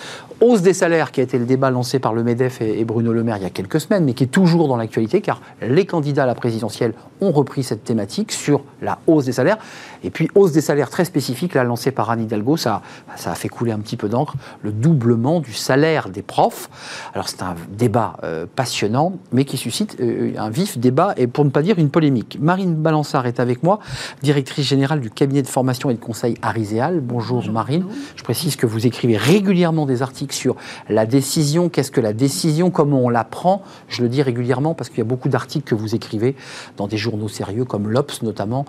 hausse 0.41 0.63
des 0.63 0.73
salaires, 0.73 1.11
qui 1.11 1.19
a 1.19 1.25
été 1.25 1.37
le 1.37 1.47
débat 1.47 1.73
lancé 1.73 1.99
par 1.99 2.15
le 2.15 2.23
MEDEF 2.23 2.61
et, 2.61 2.79
et 2.79 2.85
Bruno 2.85 3.13
Le 3.13 3.25
Maire 3.25 3.39
il 3.39 3.43
y 3.43 3.47
a 3.47 3.51
quelques 3.51 3.81
semaines, 3.81 4.05
mais 4.05 4.15
qui 4.15 4.23
est 4.23 4.29
toujours 4.29 4.69
dans 4.69 4.77
l'actualité, 4.77 5.21
car 5.21 5.43
les 5.61 5.85
candidats 5.85 6.23
à 6.23 6.27
la 6.27 6.37
présidentielle 6.37 6.93
ont 7.21 7.33
repris 7.33 7.65
cette 7.65 7.83
thématique 7.83 8.31
sur 8.31 8.63
la 8.83 9.01
hausse 9.09 9.25
des 9.25 9.33
salaires. 9.33 9.59
Et 10.03 10.11
puis, 10.11 10.29
hausse 10.35 10.53
des 10.53 10.61
salaires 10.61 10.91
très 10.91 11.05
spécifique, 11.05 11.55
là, 11.55 11.65
lancée 11.65 11.91
par 11.91 12.11
Anne 12.11 12.23
Hidalgo, 12.23 12.57
ça, 12.57 12.83
ça 13.17 13.33
a 13.33 13.35
fait 13.35 13.49
couler 13.49 13.73
un 13.73 13.79
petit 13.79 13.97
peu 13.97 14.09
d'encre, 14.09 14.35
le 14.63 14.73
doublement 14.73 15.41
du 15.41 15.53
salaire 15.53 16.09
des 16.09 16.23
profs. 16.23 16.71
Alors, 17.15 17.29
c'est 17.29 17.43
un 17.43 17.55
débat 17.71 18.17
euh, 18.25 18.47
passionnant, 18.55 19.13
mais 19.33 19.45
qui 19.45 19.57
suscite 19.57 19.97
euh, 20.01 20.33
un 20.39 20.51
vif 20.51 20.79
débat, 20.79 21.15
et 21.17 21.27
pour 21.27 21.45
ne 21.45 21.51
pas 21.51 21.63
dire 21.63 21.79
une 21.79 21.91
polémique. 21.91 22.39
Marine 22.41 22.75
Balançard 22.75 23.27
est 23.27 23.41
avec 23.41 23.63
moi, 23.63 23.81
directrice 24.23 24.67
générale 24.67 25.01
du 25.01 25.11
cabinet 25.11 25.43
de 25.43 25.49
formation 25.49 25.91
et 25.91 25.95
de 25.95 26.01
conseil 26.01 26.37
Ariséal. 26.43 27.01
Bonjour, 27.01 27.45
Marine. 27.51 27.85
Je 28.17 28.23
précise 28.23 28.57
que 28.57 28.67
vous 28.67 28.87
écrivez 28.87 29.17
régulièrement 29.17 29.87
des 29.87 30.03
articles 30.03 30.35
sur 30.35 30.57
la 30.89 31.07
décision, 31.07 31.69
qu'est-ce 31.69 31.91
que 31.91 32.01
la 32.01 32.13
décision, 32.13 32.71
comment 32.71 33.01
on 33.01 33.09
la 33.09 33.25
prend? 33.25 33.63
Je 33.89 34.03
le 34.03 34.09
dis 34.09 34.23
régulièrement 34.23 34.75
parce 34.75 34.89
qu'il 34.89 34.99
y 34.99 35.03
a 35.03 35.05
beaucoup 35.05 35.29
d'articles 35.29 35.69
que 35.69 35.75
vous 35.75 35.95
écrivez 35.95 36.37
dans 36.77 36.87
des 36.87 36.97
journaux 36.97 37.29
sérieux 37.29 37.65
comme 37.65 37.89
l'Obs 37.89 38.23
notamment, 38.23 38.65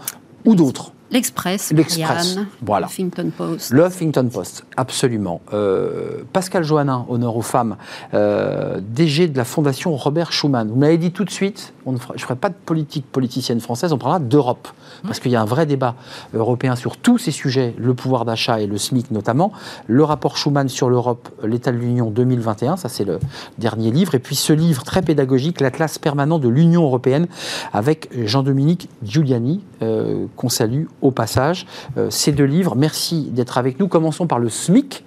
ou 0.45 0.55
d'autres. 0.55 0.93
L'Express, 1.11 1.73
L'Express, 1.73 2.37
voilà. 2.61 2.87
Huffington 2.87 3.29
Post. 3.35 3.71
Le 3.71 3.85
Huffington 3.85 4.29
Post, 4.31 4.65
absolument. 4.77 5.41
Euh, 5.53 6.23
Pascal 6.31 6.63
Joannin, 6.63 7.05
honneur 7.09 7.35
aux 7.35 7.41
femmes, 7.41 7.75
euh, 8.13 8.79
DG 8.81 9.27
de 9.27 9.37
la 9.37 9.43
Fondation 9.43 9.95
Robert 9.97 10.31
Schuman. 10.31 10.69
Vous 10.69 10.77
m'avez 10.77 10.97
dit 10.97 11.11
tout 11.11 11.25
de 11.25 11.29
suite, 11.29 11.73
on 11.85 11.91
ne 11.91 11.97
fera- 11.97 12.13
je 12.15 12.21
ne 12.21 12.25
ferai 12.25 12.35
pas 12.37 12.47
de 12.49 12.55
politique 12.65 13.05
politicienne 13.11 13.59
française, 13.59 13.91
on 13.91 13.97
parlera 13.97 14.19
d'Europe. 14.19 14.69
Parce 15.03 15.19
qu'il 15.19 15.31
y 15.31 15.35
a 15.35 15.41
un 15.41 15.45
vrai 15.45 15.65
débat 15.65 15.95
européen 16.33 16.75
sur 16.75 16.95
tous 16.97 17.17
ces 17.17 17.31
sujets, 17.31 17.73
le 17.77 17.93
pouvoir 17.93 18.23
d'achat 18.23 18.61
et 18.61 18.67
le 18.67 18.77
SMIC 18.77 19.09
notamment. 19.11 19.51
Le 19.87 20.03
rapport 20.03 20.37
Schuman 20.37 20.69
sur 20.69 20.89
l'Europe, 20.89 21.29
l'état 21.43 21.71
de 21.71 21.77
l'Union 21.77 22.09
2021, 22.11 22.77
ça 22.77 22.87
c'est 22.87 23.03
le 23.05 23.19
dernier 23.57 23.91
livre. 23.91 24.15
Et 24.15 24.19
puis 24.19 24.35
ce 24.35 24.53
livre 24.53 24.83
très 24.83 25.01
pédagogique, 25.01 25.59
l'Atlas 25.59 25.97
permanent 25.97 26.39
de 26.39 26.47
l'Union 26.47 26.83
européenne, 26.83 27.27
avec 27.73 28.09
Jean-Dominique 28.25 28.89
Giuliani, 29.03 29.61
euh, 29.81 30.25
qu'on 30.35 30.49
salue 30.49 30.85
au 31.01 31.11
passage. 31.11 31.65
Euh, 31.97 32.09
ces 32.09 32.31
deux 32.31 32.45
livres, 32.45 32.75
merci 32.75 33.29
d'être 33.31 33.57
avec 33.57 33.79
nous. 33.79 33.87
Commençons 33.87 34.27
par 34.27 34.39
le 34.39 34.49
SMIC, 34.49 35.03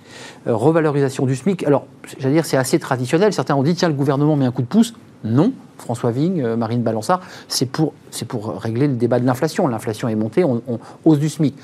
euh, 0.46 0.54
revalorisation 0.54 1.26
du 1.26 1.36
SMIC. 1.36 1.64
Alors, 1.64 1.86
j'allais 2.18 2.34
dire, 2.34 2.46
c'est 2.46 2.56
assez 2.56 2.78
traditionnel. 2.78 3.32
Certains 3.32 3.54
ont 3.54 3.62
dit, 3.62 3.74
tiens, 3.74 3.88
le 3.88 3.94
gouvernement 3.94 4.36
met 4.36 4.46
un 4.46 4.52
coup 4.52 4.62
de 4.62 4.66
pouce. 4.66 4.94
Non, 5.24 5.52
François 5.78 6.10
Vigne, 6.10 6.42
euh, 6.42 6.56
Marine 6.56 6.82
Balançard, 6.82 7.20
c'est 7.48 7.66
pour, 7.66 7.94
régler 8.60 8.88
le 8.88 8.94
débat 8.94 9.18
de 9.18 9.26
l'inflation. 9.26 9.66
L'inflation 9.68 10.08
est 10.08 10.14
montée, 10.14 10.44
on, 10.44 10.62
on 10.68 10.78
hausse 11.04 11.18
du 11.18 11.28
SMIC. 11.28 11.54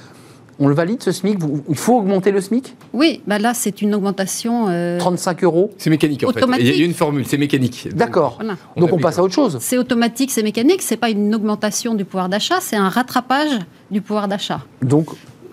On 0.62 0.68
le 0.68 0.74
valide, 0.74 1.02
ce 1.02 1.10
SMIC 1.10 1.38
Vous- 1.38 1.62
Il 1.68 1.74
faut 1.74 1.96
augmenter 1.96 2.30
le 2.30 2.40
SMIC 2.40 2.76
Oui, 2.92 3.22
bah 3.26 3.38
là, 3.38 3.54
c'est 3.54 3.80
une 3.80 3.94
augmentation. 3.94 4.68
euh, 4.68 4.98
35 4.98 5.42
euros? 5.42 5.70
C'est 5.78 5.88
mécanique 5.90 6.22
en 6.22 6.32
fait. 6.32 6.44
Il 6.60 6.76
y 6.76 6.82
a 6.82 6.84
une 6.84 6.92
formule, 6.94 7.24
c'est 7.26 7.38
mécanique. 7.38 7.88
D'accord. 7.94 8.34
voilà. 8.38 8.56
On 8.76 8.80
Donc 8.80 8.90
on 8.90 8.92
applique, 8.94 9.02
passe 9.02 9.18
à 9.18 9.22
autre 9.22 9.34
chose. 9.34 9.56
C'est 9.60 9.78
automatique, 9.78 10.30
c'est 10.30 10.42
mécanique, 10.42 10.82
c'est 10.82 10.98
pas 10.98 11.08
une 11.10 11.34
augmentation 11.34 11.94
du 11.94 12.04
pouvoir 12.04 12.28
d'achat, 12.28 12.58
c'est 12.60 12.76
un 12.76 12.90
rattrapage 12.90 13.58
du 13.90 14.00
pouvoir 14.02 14.28
d'achat. 14.28 14.60
Donc, 14.82 15.08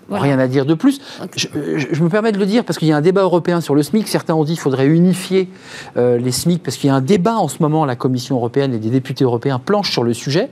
Voilà. 0.08 0.24
rien 0.24 0.38
à 0.38 0.46
dire 0.48 0.64
de 0.66 0.74
plus. 0.74 1.00
Je, 1.36 1.48
je- 1.76 1.86
je 1.92 2.02
me 2.02 2.08
permets 2.08 2.32
de 2.32 2.38
le 2.38 2.46
dire 2.46 2.64
parce 2.64 2.78
qu'il 2.78 2.88
y 2.88 2.92
a 2.92 2.96
un 2.96 3.00
débat 3.02 3.22
européen 3.22 3.60
sur 3.60 3.74
le 3.74 3.82
SMIC. 3.82 4.08
Certains 4.08 4.34
ont 4.34 4.44
dit 4.44 4.52
qu'il 4.54 4.60
faudrait 4.60 4.86
unifier 4.86 5.48
euh, 5.96 6.16
les 6.18 6.32
SMIC 6.32 6.62
parce 6.62 6.76
qu'il 6.76 6.88
y 6.88 6.90
a 6.90 6.94
un 6.94 7.00
débat 7.00 7.36
en 7.36 7.48
ce 7.48 7.56
moment 7.60 7.84
la 7.84 7.96
Commission 7.96 8.36
européenne 8.36 8.72
et 8.74 8.78
des 8.78 8.90
députés 8.90 9.24
européens 9.24 9.58
planchent 9.58 9.92
sur 9.92 10.02
le 10.04 10.14
sujet 10.14 10.48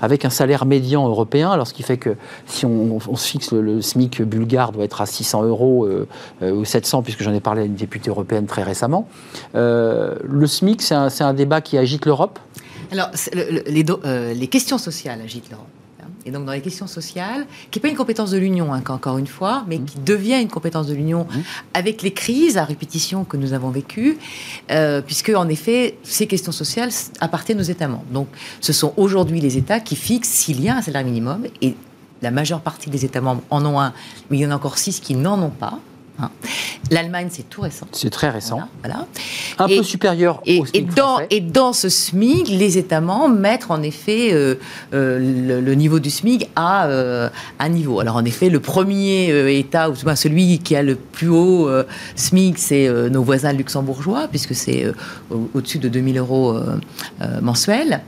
avec 0.00 0.24
un 0.24 0.30
salaire 0.30 0.64
médian 0.66 1.08
européen. 1.08 1.50
Alors, 1.50 1.66
ce 1.66 1.74
qui 1.74 1.82
fait 1.82 1.96
que 1.98 2.16
si 2.46 2.66
on, 2.66 2.98
on 3.08 3.16
se 3.16 3.26
fixe 3.28 3.52
le, 3.52 3.60
le 3.62 3.82
SMIC 3.82 4.22
bulgare 4.22 4.72
doit 4.72 4.84
être 4.84 5.00
à 5.00 5.06
600 5.06 5.42
euros 5.42 5.86
euh, 5.86 6.06
euh, 6.42 6.52
ou 6.52 6.64
700 6.64 7.02
puisque 7.02 7.22
j'en 7.22 7.32
ai 7.34 7.40
parlé 7.40 7.62
à 7.62 7.64
une 7.64 7.74
députée 7.74 8.10
européenne 8.10 8.46
très 8.46 8.62
récemment. 8.62 9.08
Le 9.54 10.46
SMIC, 10.46 10.80
c'est 10.82 10.94
un, 10.94 11.34
débat 11.34 11.60
qui 11.60 11.78
agite 11.78 12.06
l'Europe? 12.06 12.38
Alors, 12.92 13.08
c'est 13.14 13.34
le- 13.34 13.50
le- 13.50 13.62
les, 13.66 13.82
do- 13.84 14.00
euh, 14.04 14.34
les 14.34 14.46
questions 14.48 14.78
sociales 14.78 15.20
agitent 15.20 15.50
l'Europe. 15.50 15.66
Et 16.26 16.30
donc, 16.30 16.44
dans 16.44 16.52
les 16.52 16.60
questions 16.60 16.86
sociales, 16.86 17.46
qui 17.70 17.78
n'est 17.78 17.82
pas 17.82 17.88
une 17.88 17.96
compétence 17.96 18.30
de 18.30 18.38
l'Union, 18.38 18.74
hein, 18.74 18.82
encore 18.88 19.18
une 19.18 19.26
fois, 19.26 19.64
mais 19.66 19.78
qui 19.78 19.98
devient 19.98 20.40
une 20.40 20.48
compétence 20.48 20.86
de 20.86 20.94
l'Union 20.94 21.26
avec 21.72 22.02
les 22.02 22.12
crises 22.12 22.58
à 22.58 22.64
répétition 22.64 23.24
que 23.24 23.36
nous 23.36 23.52
avons 23.52 23.70
vécues, 23.70 24.18
euh, 24.70 25.00
puisque, 25.00 25.30
en 25.30 25.48
effet, 25.48 25.96
ces 26.02 26.26
questions 26.26 26.52
sociales 26.52 26.90
appartiennent 27.20 27.60
aux 27.60 27.62
États 27.62 27.88
membres. 27.88 28.04
Donc, 28.12 28.28
ce 28.60 28.72
sont 28.72 28.92
aujourd'hui 28.96 29.40
les 29.40 29.56
États 29.56 29.80
qui 29.80 29.96
fixent 29.96 30.28
s'il 30.28 30.62
y 30.62 30.68
a 30.68 30.76
un 30.76 30.82
salaire 30.82 31.04
minimum, 31.04 31.46
et 31.62 31.74
la 32.22 32.30
majeure 32.30 32.60
partie 32.60 32.90
des 32.90 33.04
États 33.04 33.20
membres 33.20 33.42
en 33.50 33.64
ont 33.64 33.80
un, 33.80 33.94
mais 34.28 34.36
il 34.36 34.40
y 34.40 34.46
en 34.46 34.50
a 34.50 34.56
encore 34.56 34.78
six 34.78 35.00
qui 35.00 35.14
n'en 35.14 35.40
ont 35.42 35.50
pas. 35.50 35.78
Hein. 36.22 36.30
L'Allemagne, 36.90 37.28
c'est 37.30 37.48
tout 37.48 37.60
récent. 37.60 37.86
C'est 37.92 38.10
très 38.10 38.30
récent. 38.30 38.60
Voilà, 38.82 38.96
voilà. 38.96 39.06
Un 39.58 39.66
Et- 39.68 39.76
peu 39.78 39.82
supérieur 39.84 40.40
Et, 40.46 40.58
au 40.60 40.66
et 40.74 40.80
dans, 40.82 41.06
français. 41.06 41.26
et 41.30 41.40
dans 41.40 41.72
ce 41.72 41.88
SMIC, 41.88 42.48
les 42.48 42.78
États 42.78 43.00
membres 43.00 43.36
mettent 43.36 43.66
en 43.70 43.82
effet 43.82 44.32
euh, 44.32 44.56
euh, 44.92 45.18
le, 45.18 45.60
le 45.60 45.74
niveau 45.74 46.00
du 46.00 46.10
SMIC 46.10 46.48
à 46.56 46.86
euh, 46.86 47.28
un 47.58 47.68
niveau. 47.68 48.00
Alors 48.00 48.16
en 48.16 48.24
effet, 48.24 48.48
le 48.48 48.58
premier 48.60 49.56
État, 49.56 49.88
ou 49.90 49.94
celui 50.16 50.58
qui 50.58 50.74
a 50.74 50.82
le 50.82 50.96
plus 50.96 51.28
haut 51.28 51.68
SMIC, 52.16 52.58
c'est 52.58 52.88
nos 53.10 53.22
voisins 53.22 53.52
luxembourgeois, 53.52 54.26
puisque 54.28 54.54
c'est 54.54 54.86
au- 55.30 55.48
au-dessus 55.54 55.78
de 55.78 55.88
2000 55.88 56.18
euros 56.18 56.58
mensuels. 57.40 58.00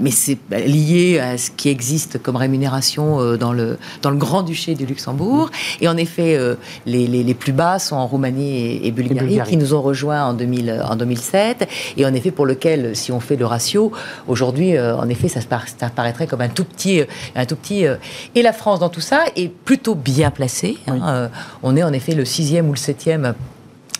Mais 0.00 0.10
c'est 0.10 0.38
bah, 0.50 0.58
lié 0.60 1.18
à 1.20 1.38
ce 1.38 1.50
qui 1.50 1.68
existe 1.68 2.20
comme 2.22 2.36
rémunération 2.36 3.36
dans, 3.36 3.52
le, 3.52 3.78
dans 4.02 4.10
le 4.10 4.16
Grand-Duché 4.16 4.74
du 4.74 4.86
Luxembourg. 4.86 5.50
Et 5.80 5.88
en 5.88 5.96
effet, 5.96 6.38
les, 6.86 7.06
les- 7.06 7.22
les 7.24 7.34
plus 7.38 7.52
bas 7.52 7.78
sont 7.78 7.96
en 7.96 8.06
Roumanie 8.06 8.80
et, 8.84 8.90
Bulgarie, 8.90 9.26
Bulgarie, 9.26 9.50
qui 9.50 9.56
nous 9.56 9.74
ont 9.74 9.82
rejoints 9.82 10.24
en, 10.24 10.34
2000, 10.34 10.82
en 10.88 10.96
2007, 10.96 11.68
et 11.96 12.04
en 12.04 12.12
effet 12.14 12.30
pour 12.30 12.46
lequel, 12.46 12.94
si 12.96 13.12
on 13.12 13.20
fait 13.20 13.36
le 13.36 13.46
ratio, 13.46 13.92
aujourd'hui, 14.26 14.76
euh, 14.76 14.96
en 14.96 15.08
effet, 15.08 15.28
ça, 15.28 15.40
ça 15.40 15.90
paraîtrait 15.90 16.26
comme 16.26 16.40
un 16.40 16.48
tout 16.48 16.64
petit, 16.64 17.00
euh, 17.00 17.04
un 17.34 17.46
tout 17.46 17.56
petit. 17.56 17.86
euh, 17.86 17.96
et 18.34 18.42
la 18.42 18.52
France 18.52 18.80
dans 18.80 18.88
tout 18.88 19.00
ça 19.00 19.24
est 19.36 19.48
plutôt 19.48 19.94
bien 19.94 20.30
placée. 20.30 20.78
hein, 20.86 20.98
euh, 21.08 21.28
on 21.62 21.76
est 21.76 21.82
en 21.82 21.92
effet 21.92 22.14
le 22.14 22.24
sixième 22.24 22.68
ou 22.68 22.72
le 22.72 22.78
septième 22.78 23.34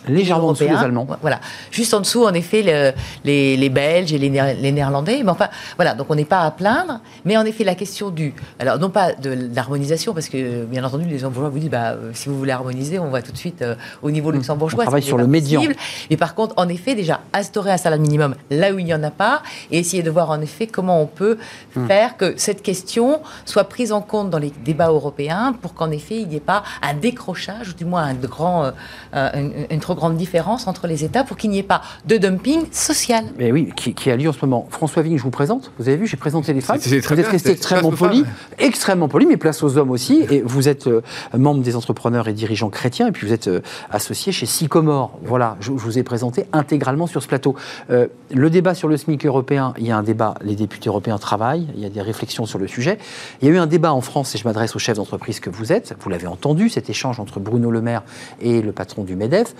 Légèrement 0.09 0.47
en 0.49 0.51
dessous 0.53 0.63
des 0.63 0.69
européen. 0.69 0.85
Allemands. 0.87 1.07
Voilà. 1.21 1.39
Juste 1.71 1.93
en 1.93 1.99
dessous, 2.01 2.25
en 2.25 2.33
effet, 2.33 2.61
le- 2.63 2.91
les, 3.23 3.55
les 3.57 3.69
Belges 3.69 4.11
et 4.13 4.17
les, 4.17 4.29
Néer- 4.29 4.55
les 4.59 4.71
Néerlandais. 4.71 5.21
Mais 5.23 5.29
enfin, 5.31 5.47
voilà. 5.77 5.93
Donc, 5.93 6.07
on 6.09 6.15
n'est 6.15 6.25
pas 6.25 6.41
à 6.41 6.51
plaindre. 6.51 6.99
Mais 7.25 7.37
en 7.37 7.45
effet, 7.45 7.63
la 7.63 7.75
question 7.75 8.09
du. 8.09 8.33
Alors, 8.59 8.79
non 8.79 8.89
pas 8.89 9.13
de 9.13 9.37
l'harmonisation, 9.55 10.13
parce 10.13 10.29
que, 10.29 10.65
bien 10.65 10.83
entendu, 10.83 11.05
les 11.05 11.11
Luxembourgeois 11.11 11.49
vous 11.49 11.59
disent, 11.59 11.69
bah, 11.69 11.91
euh, 11.91 12.11
si 12.13 12.29
vous 12.29 12.37
voulez 12.37 12.51
harmoniser, 12.51 12.99
on 12.99 13.09
va 13.09 13.21
tout 13.21 13.31
de 13.31 13.37
suite 13.37 13.61
euh, 13.61 13.75
au 14.01 14.11
niveau 14.11 14.31
luxembourgeois. 14.31 14.83
On 14.83 14.85
travaille 14.87 15.01
sur 15.03 15.17
le 15.17 15.27
médian. 15.27 15.61
Mais 16.09 16.17
par 16.17 16.35
contre, 16.35 16.53
en 16.57 16.67
effet, 16.69 16.95
déjà, 16.95 17.19
instaurer 17.33 17.71
un 17.71 17.77
salaire 17.77 17.99
minimum 17.99 18.35
là 18.49 18.71
où 18.73 18.79
il 18.79 18.85
n'y 18.85 18.93
en 18.93 19.03
a 19.03 19.11
pas 19.11 19.41
et 19.71 19.79
essayer 19.79 20.03
de 20.03 20.09
voir, 20.09 20.29
en 20.29 20.41
effet, 20.41 20.67
comment 20.67 21.01
on 21.01 21.05
peut 21.05 21.37
Hmm. 21.75 21.85
faire 21.87 22.17
que 22.17 22.33
cette 22.37 22.61
question 22.63 23.21
soit 23.45 23.65
prise 23.65 23.91
en 23.91 24.01
compte 24.01 24.29
dans 24.29 24.39
les 24.39 24.51
débats 24.65 24.87
européens 24.89 25.53
pour 25.61 25.73
qu'en 25.75 25.91
effet, 25.91 26.15
il 26.21 26.27
n'y 26.27 26.37
ait 26.37 26.39
pas 26.39 26.63
un 26.81 26.93
décrochage, 26.93 27.69
ou 27.69 27.73
du 27.73 27.85
moins 27.85 28.03
un 28.03 28.13
grand, 28.15 28.71
euh, 29.13 29.29
une, 29.35 29.53
une 29.69 29.79
trop 29.79 29.93
grande 29.99 30.17
différence 30.17 30.65
entre 30.67 30.87
les 30.87 31.03
États 31.03 31.23
pour 31.23 31.37
qu'il 31.37 31.49
n'y 31.51 31.59
ait 31.59 31.63
pas 31.63 31.81
de 32.05 32.17
dumping 32.17 32.61
social. 32.71 33.25
Mais 33.37 33.51
oui, 33.51 33.69
qui, 33.75 33.93
qui 33.93 34.09
a 34.09 34.15
lieu 34.15 34.29
en 34.29 34.33
ce 34.33 34.43
moment. 34.45 34.67
François 34.71 35.03
Vigne, 35.03 35.17
je 35.17 35.23
vous 35.23 35.29
présente. 35.29 35.71
Vous 35.77 35.87
avez 35.87 35.97
vu, 35.97 36.07
j'ai 36.07 36.17
présenté 36.17 36.53
les 36.53 36.61
femmes. 36.61 36.77
C'est- 36.79 36.89
vous 36.89 37.19
êtes 37.19 37.27
resté 37.27 37.51
extrêmement 37.51 37.89
aux 37.89 37.91
poli, 37.91 38.23
extrêmement 38.57 39.07
poli, 39.07 39.25
mais 39.25 39.37
place 39.37 39.61
aux 39.63 39.77
hommes 39.77 39.91
aussi. 39.91 40.25
Et 40.31 40.41
vous 40.41 40.67
êtes 40.67 40.87
euh, 40.87 41.01
membre 41.37 41.61
des 41.61 41.75
entrepreneurs 41.75 42.27
et 42.27 42.33
dirigeants 42.33 42.69
chrétiens, 42.69 43.07
et 43.07 43.11
puis 43.11 43.27
vous 43.27 43.33
êtes 43.33 43.47
euh, 43.47 43.61
associé 43.91 44.31
chez 44.31 44.45
Sycomore. 44.45 45.19
Voilà, 45.23 45.57
je, 45.59 45.67
je 45.67 45.71
vous 45.71 45.97
ai 45.99 46.03
présenté 46.03 46.45
intégralement 46.53 47.05
sur 47.07 47.21
ce 47.21 47.27
plateau. 47.27 47.55
Euh, 47.91 48.07
le 48.33 48.49
débat 48.49 48.73
sur 48.73 48.87
le 48.87 48.97
SMIC 48.97 49.25
européen, 49.25 49.73
il 49.77 49.85
y 49.85 49.91
a 49.91 49.97
un 49.97 50.03
débat, 50.03 50.35
les 50.41 50.55
députés 50.55 50.89
européens 50.89 51.17
travaillent, 51.17 51.67
il 51.75 51.81
y 51.81 51.85
a 51.85 51.89
des 51.89 52.01
réflexions 52.01 52.45
sur 52.45 52.57
le 52.59 52.67
sujet. 52.67 52.97
Il 53.41 53.47
y 53.47 53.51
a 53.51 53.53
eu 53.53 53.57
un 53.57 53.67
débat 53.67 53.93
en 53.93 54.01
France, 54.01 54.33
et 54.35 54.37
je 54.37 54.45
m'adresse 54.45 54.75
au 54.75 54.79
chef 54.79 54.95
d'entreprise 54.97 55.39
que 55.39 55.49
vous 55.49 55.71
êtes. 55.73 55.95
Vous 55.99 56.09
l'avez 56.09 56.27
entendu, 56.27 56.69
cet 56.69 56.89
échange 56.89 57.19
entre 57.19 57.39
Bruno 57.39 57.69
Le 57.71 57.81
Maire 57.81 58.03
et 58.41 58.61
le 58.61 58.71
patron 58.71 59.03
du 59.03 59.15
MEDEF. 59.15 59.53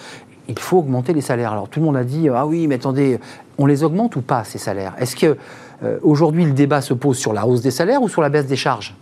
Il 0.47 0.58
faut 0.58 0.79
augmenter 0.79 1.13
les 1.13 1.21
salaires. 1.21 1.51
Alors 1.51 1.69
tout 1.69 1.79
le 1.79 1.86
monde 1.86 1.97
a 1.97 2.03
dit 2.03 2.29
ah 2.29 2.45
oui, 2.45 2.67
mais 2.67 2.75
attendez, 2.75 3.19
on 3.58 3.65
les 3.65 3.84
augmente 3.84 4.15
ou 4.15 4.21
pas 4.21 4.43
ces 4.43 4.58
salaires? 4.58 4.95
Est-ce 4.99 5.15
que 5.15 5.38
euh, 5.84 5.99
aujourd'hui 6.01 6.45
le 6.45 6.53
débat 6.53 6.82
se 6.82 6.93
pose 6.93 7.17
sur 7.17 7.34
la 7.34 7.45
hausse 7.45 7.62
des 7.62 7.71
salaires 7.71 8.01
ou 8.01 8.10
sur 8.10 8.21
la 8.21 8.29
baisse 8.29 8.47
des 8.47 8.55
charges? 8.55 8.95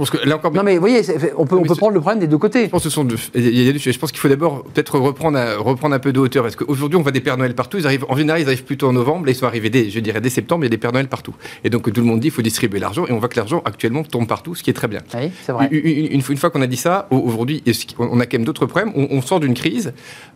Pense 0.00 0.10
que 0.10 0.28
là 0.28 0.36
encore, 0.36 0.52
Non 0.52 0.62
mais 0.62 0.74
vous 0.74 0.80
voyez, 0.80 1.00
on 1.36 1.46
peut, 1.46 1.56
on 1.56 1.62
prendre 1.64 1.92
le 1.94 2.00
problème 2.00 2.20
des 2.20 2.26
deux 2.26 2.38
côtés. 2.38 2.64
Je 2.64 2.70
pense 2.70 2.82
que 2.82 2.88
ce 2.88 2.94
sont 2.94 3.04
deux- 3.04 3.16
il. 3.34 3.78
Je 3.78 3.98
pense 3.98 4.10
qu'il 4.12 4.20
faut 4.20 4.28
d'abord 4.28 4.64
peut-être 4.64 4.98
reprendre, 4.98 5.38
un- 5.38 5.56
reprendre 5.58 5.94
un 5.94 5.98
peu 5.98 6.12
de 6.12 6.18
hauteur 6.20 6.42
parce 6.42 6.56
qu'aujourd'hui 6.56 6.96
on 6.98 7.02
voit 7.02 7.12
des 7.12 7.20
Pères 7.20 7.36
Noël 7.36 7.54
partout. 7.54 7.78
Ils 7.78 7.86
arrivent, 7.86 8.04
en 8.08 8.16
général, 8.16 8.40
ils 8.40 8.46
arrivent 8.46 8.64
plutôt 8.64 8.88
en 8.88 8.92
novembre. 8.92 9.26
Là, 9.26 9.32
ils 9.32 9.36
sont 9.36 9.46
arrivés 9.46 9.70
dès, 9.70 9.90
je 9.90 10.00
dirais, 10.00 10.20
dès 10.20 10.30
septembre. 10.30 10.64
Il 10.64 10.66
y 10.66 10.68
a 10.68 10.70
des 10.70 10.78
Pères 10.78 10.92
Noël 10.92 11.08
partout. 11.08 11.34
Et 11.64 11.70
donc 11.70 11.92
tout 11.92 12.00
le 12.00 12.06
monde 12.06 12.20
dit 12.20 12.26
qu'il 12.28 12.32
faut 12.32 12.42
distribuer 12.42 12.78
l'argent 12.80 13.06
et 13.06 13.12
on 13.12 13.18
voit 13.18 13.28
que 13.28 13.36
l'argent 13.36 13.62
actuellement 13.64 14.02
tombe 14.02 14.26
partout, 14.26 14.54
ce 14.54 14.62
qui 14.62 14.70
est 14.70 14.74
très 14.74 14.88
bien. 14.88 15.00
Oui, 15.14 15.30
c'est 15.44 15.52
vrai. 15.52 15.68
Une, 15.70 15.86
une- 15.86 16.12
une 16.12 16.22
fois- 16.22 16.32
une 16.32 16.38
fois 16.38 16.50
qu'on 16.50 16.62
a 16.62 16.66
dit 16.66 16.76
ça, 16.76 17.06
au- 17.10 17.18
aujourd'hui, 17.18 17.62
on 17.98 18.18
a 18.20 18.26
quand 18.26 18.38
même 18.38 18.44
d'autres 18.44 18.66
problèmes. 18.66 18.92
On, 18.96 19.08
on 19.10 19.22
sort 19.22 19.40
d'une 19.40 19.54
crise. 19.54 19.92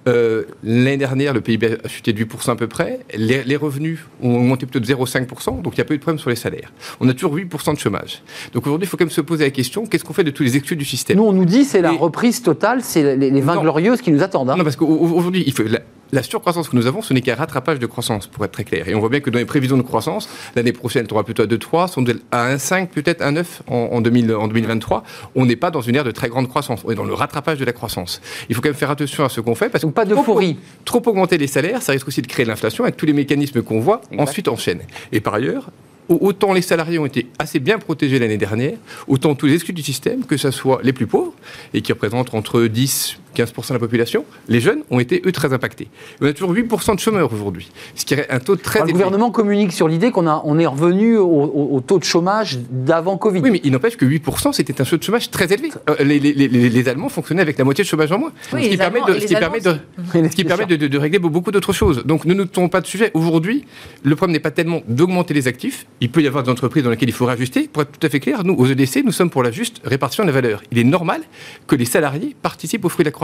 Euh, 0.07 0.45
L'année 0.63 0.97
dernière, 0.99 1.33
le 1.33 1.41
PIB 1.41 1.79
a 1.85 1.89
chuté 1.89 2.13
de 2.13 2.19
8% 2.19 2.53
à 2.53 2.57
peu 2.57 2.67
près. 2.67 3.01
Les, 3.17 3.43
les 3.45 3.57
revenus 3.57 4.01
ont 4.23 4.37
augmenté 4.37 4.67
plutôt 4.67 4.81
de 4.81 4.85
0,5%. 4.87 5.63
Donc 5.63 5.75
il 5.75 5.79
y 5.79 5.81
a 5.81 5.85
pas 5.85 5.95
eu 5.95 5.99
de 5.99 6.03
problème 6.03 6.19
sur 6.19 6.31
les 6.31 6.37
salaires. 6.37 6.73
On 7.01 7.09
a 7.09 7.15
toujours 7.15 7.35
8% 7.35 7.73
de 7.75 7.79
chômage. 7.79 8.23
Donc 8.53 8.67
aujourd'hui, 8.67 8.87
il 8.87 8.89
faut 8.89 8.97
quand 8.97 9.05
même 9.05 9.11
se 9.11 9.21
poser 9.23 9.45
la 9.45 9.51
question 9.55 9.87
qu'est-ce 9.87 10.05
qu'on 10.05 10.13
fait 10.13 10.25
de 10.25 10.31
tous 10.31 10.43
les 10.43 10.57
exclus 10.57 10.77
du 10.77 10.85
système 10.85 11.17
Nous 11.17 11.25
on 11.25 11.33
nous 11.33 11.47
dit 11.47 11.65
c'est 11.65 11.81
la 11.81 11.93
Et- 11.93 11.97
reprise 11.97 12.43
totale, 12.43 12.81
c'est 12.83 13.17
les, 13.17 13.31
les 13.31 13.41
vins 13.41 13.55
Non. 13.55 13.63
glorieuses 13.63 14.03
qui 14.03 14.13
nous 14.13 14.23
attendent. 14.23 14.51
hein. 14.51 14.57
Non, 14.59 14.65
parce 14.65 14.77
qu'aujourd'hui. 14.77 15.53
La, 15.71 15.79
la 16.13 16.23
surcroissance 16.23 16.69
que 16.69 16.77
nous 16.77 16.87
avons, 16.87 17.03
ce 17.03 17.13
n'est 17.13 17.23
qu'un 17.23 17.35
rattrapage 17.35 17.79
de 17.81 17.87
croissance, 17.87 18.27
pour 18.29 18.45
être 18.45 18.53
très 18.53 18.63
clair. 18.63 18.87
Et 18.89 18.95
on 18.95 19.01
voit 19.01 19.09
bien 19.09 19.19
que 19.21 19.31
dans 19.31 19.39
les 19.39 19.45
prévisions 19.47 19.77
de 19.77 19.83
croissance, 19.83 20.29
l'année 20.55 20.73
prochaine, 20.73 21.07
on 21.11 21.15
aura 21.15 21.25
plutôt 21.25 21.43
à 21.43 21.47
2,3, 21.47 21.89
sont 21.89 22.05
à 22.31 22.55
1,5, 22.55 22.89
peut-être 22.89 23.21
1,9 23.25 23.45
en, 23.69 23.75
en, 23.97 24.01
2000 24.01 24.33
en 24.35 24.47
2023. 24.47 25.03
On 25.35 25.45
n'est 25.47 25.57
pas 25.57 25.71
dans 25.73 25.81
une 25.81 25.97
ère 25.97 26.05
de 26.05 26.13
très 26.13 26.29
grande 26.29 26.49
croissance. 26.49 26.83
On 26.85 26.91
est 26.91 26.95
dans 26.95 27.05
le 27.05 27.15
rattrapage 27.15 27.59
de 27.59 27.65
la 27.65 27.73
croissance. 27.73 28.21
Il 28.49 28.55
faut 28.55 28.61
quand 28.61 28.69
même 28.69 28.77
faire 28.77 28.91
attention 28.91 29.25
à 29.25 29.29
ce 29.29 29.41
qu'on 29.41 29.55
fait, 29.57 29.71
parce 29.71 29.83
que 29.83 29.87
Donc 29.89 29.95
pas 29.95 30.05
trop- 30.07 30.15
d'euphorie. 30.17 30.57
Trop 30.85 31.03
augmenter 31.07 31.37
les 31.39 31.49
salaires, 31.49 31.83
ça 31.83 31.91
risque 31.93 32.07
aussi 32.07 32.23
de 32.23 32.27
créer 32.29 32.45
l'inflation 32.47 32.85
avec 32.85 32.97
tous 32.97 33.07
les 33.07 33.13
mécanismes 33.13 33.63
qu'on 33.63 33.81
voit, 33.81 34.01
Exact. 34.13 34.23
ensuite 34.23 34.49
en 34.49 34.57
chaîne. 34.57 34.81
Et 35.11 35.21
par 35.21 35.35
ailleurs, 35.35 35.71
autant 36.09 36.53
les 36.53 36.63
salariés 36.63 36.99
ont 36.99 37.07
été 37.07 37.27
assez 37.39 37.59
bien 37.59 37.79
protégés 37.79 38.19
l'année 38.19 38.37
dernière, 38.37 38.77
autant 39.09 39.35
tous 39.35 39.47
les 39.47 39.55
exclus 39.55 39.75
du 39.75 39.83
système, 39.83 40.25
que 40.25 40.37
ce 40.37 40.51
soit 40.51 40.81
les 40.83 40.93
plus 40.93 41.07
pauvres, 41.07 41.35
et 41.73 41.83
qui 41.83 41.93
représentent 41.93 42.35
entre 42.35 42.63
10 42.63 43.19
15% 43.35 43.69
de 43.69 43.73
la 43.75 43.79
population, 43.79 44.25
les 44.49 44.61
jeunes 44.61 44.83
ont 44.91 45.01
été, 45.01 45.23
eux, 45.27 45.33
très 45.33 45.53
impactés. 45.53 45.89
On 46.21 46.27
a 46.27 46.33
toujours 46.33 46.53
8% 46.55 46.95
de 46.95 47.01
chômeurs 47.01 47.33
aujourd'hui, 47.33 47.71
ce 47.95 48.05
qui 48.05 48.15
est 48.15 48.31
un 48.31 48.39
taux 48.41 48.57
très 48.57 48.81
le 48.81 48.93
gouvernement 48.93 49.31
communique 49.31 49.73
sur 49.73 49.89
l'idée 49.89 50.11
qu'on 50.11 50.27
a, 50.27 50.41
on 50.45 50.59
est 50.59 50.67
revenu 50.67 51.17
au, 51.17 51.25
au- 51.27 51.77
au 51.77 51.81
taux 51.81 51.99
de 51.99 52.05
chômage 52.05 52.59
d'avant 52.71 53.17
Covid. 53.17 53.41
Oui, 53.41 53.51
mais 53.51 53.61
il 53.65 53.73
n'empêche 53.73 53.97
que 53.97 54.05
8%, 54.07 54.53
c'était 54.53 54.81
un 54.81 54.85
taux 54.85 54.97
de 54.97 55.03
chômage 55.03 55.31
très 55.31 55.53
élevé. 55.53 55.71
Euh, 55.91 55.97
les, 56.05 56.19
les- 56.21 56.33
les- 56.33 56.49
les 56.71 56.89
Allemands 56.89 57.09
fonctionnaient 57.09 57.43
avec 57.43 57.59
la 57.59 57.65
moitié 57.65 57.85
de 57.85 57.89
chômage 57.89 58.13
en 58.13 58.19
moins. 58.19 58.33
Oui, 58.53 58.65
ce 58.65 58.69
qui 58.71 58.77
permet 58.77 59.01
de, 59.07 59.15
ce 59.21 59.27
qui 59.27 59.35
permet 59.35 59.61
de, 59.61 59.77
ce 60.13 60.37
qui 60.37 60.45
permet 60.45 60.67
de, 60.67 60.77
de- 60.77 60.87
de 60.89 60.99
régler 60.99 61.19
beaucoup 61.19 61.51
d'autres 61.51 61.73
choses. 61.73 62.05
Donc 62.05 62.25
ne 62.25 62.35
nous 62.35 62.45
tombons 62.45 62.69
pas 62.69 62.81
de 62.81 62.87
sujet. 62.87 63.11
Aujourd'hui, 63.15 63.65
le 64.03 64.15
problème 64.17 64.33
n'est 64.35 64.41
pas 64.41 64.51
tellement 64.51 64.83
d'augmenter 64.89 65.35
les 65.35 65.49
actifs. 65.49 65.87
Il 66.01 66.11
peut 66.11 66.23
y 66.23 66.27
avoir 66.27 66.45
des 66.45 66.51
entreprises 66.51 66.85
dans 66.85 66.91
lesquelles 66.91 67.09
il 67.09 67.13
faut 67.15 67.27
rajuster. 67.27 67.69
Pour 67.73 67.83
être 67.83 67.93
tout 67.99 68.07
à 68.07 68.11
fait 68.11 68.21
clair, 68.21 68.45
nous, 68.45 68.55
aux 68.55 68.67
EDC, 68.67 69.03
nous 69.05 69.13
sommes 69.13 69.31
pour 69.31 69.43
la 69.43 69.51
juste 69.51 69.81
répartition 69.85 70.23
de 70.25 70.29
la 70.29 70.33
valeur. 70.35 70.63
Il 70.71 70.79
est 70.79 70.85
normal 70.85 71.23
que 71.67 71.75
les 71.77 71.85
salariés 71.85 72.37
participent 72.43 72.85
au 72.85 72.89
fruit 72.89 73.05
de 73.05 73.09
la 73.09 73.13
croissance. 73.13 73.24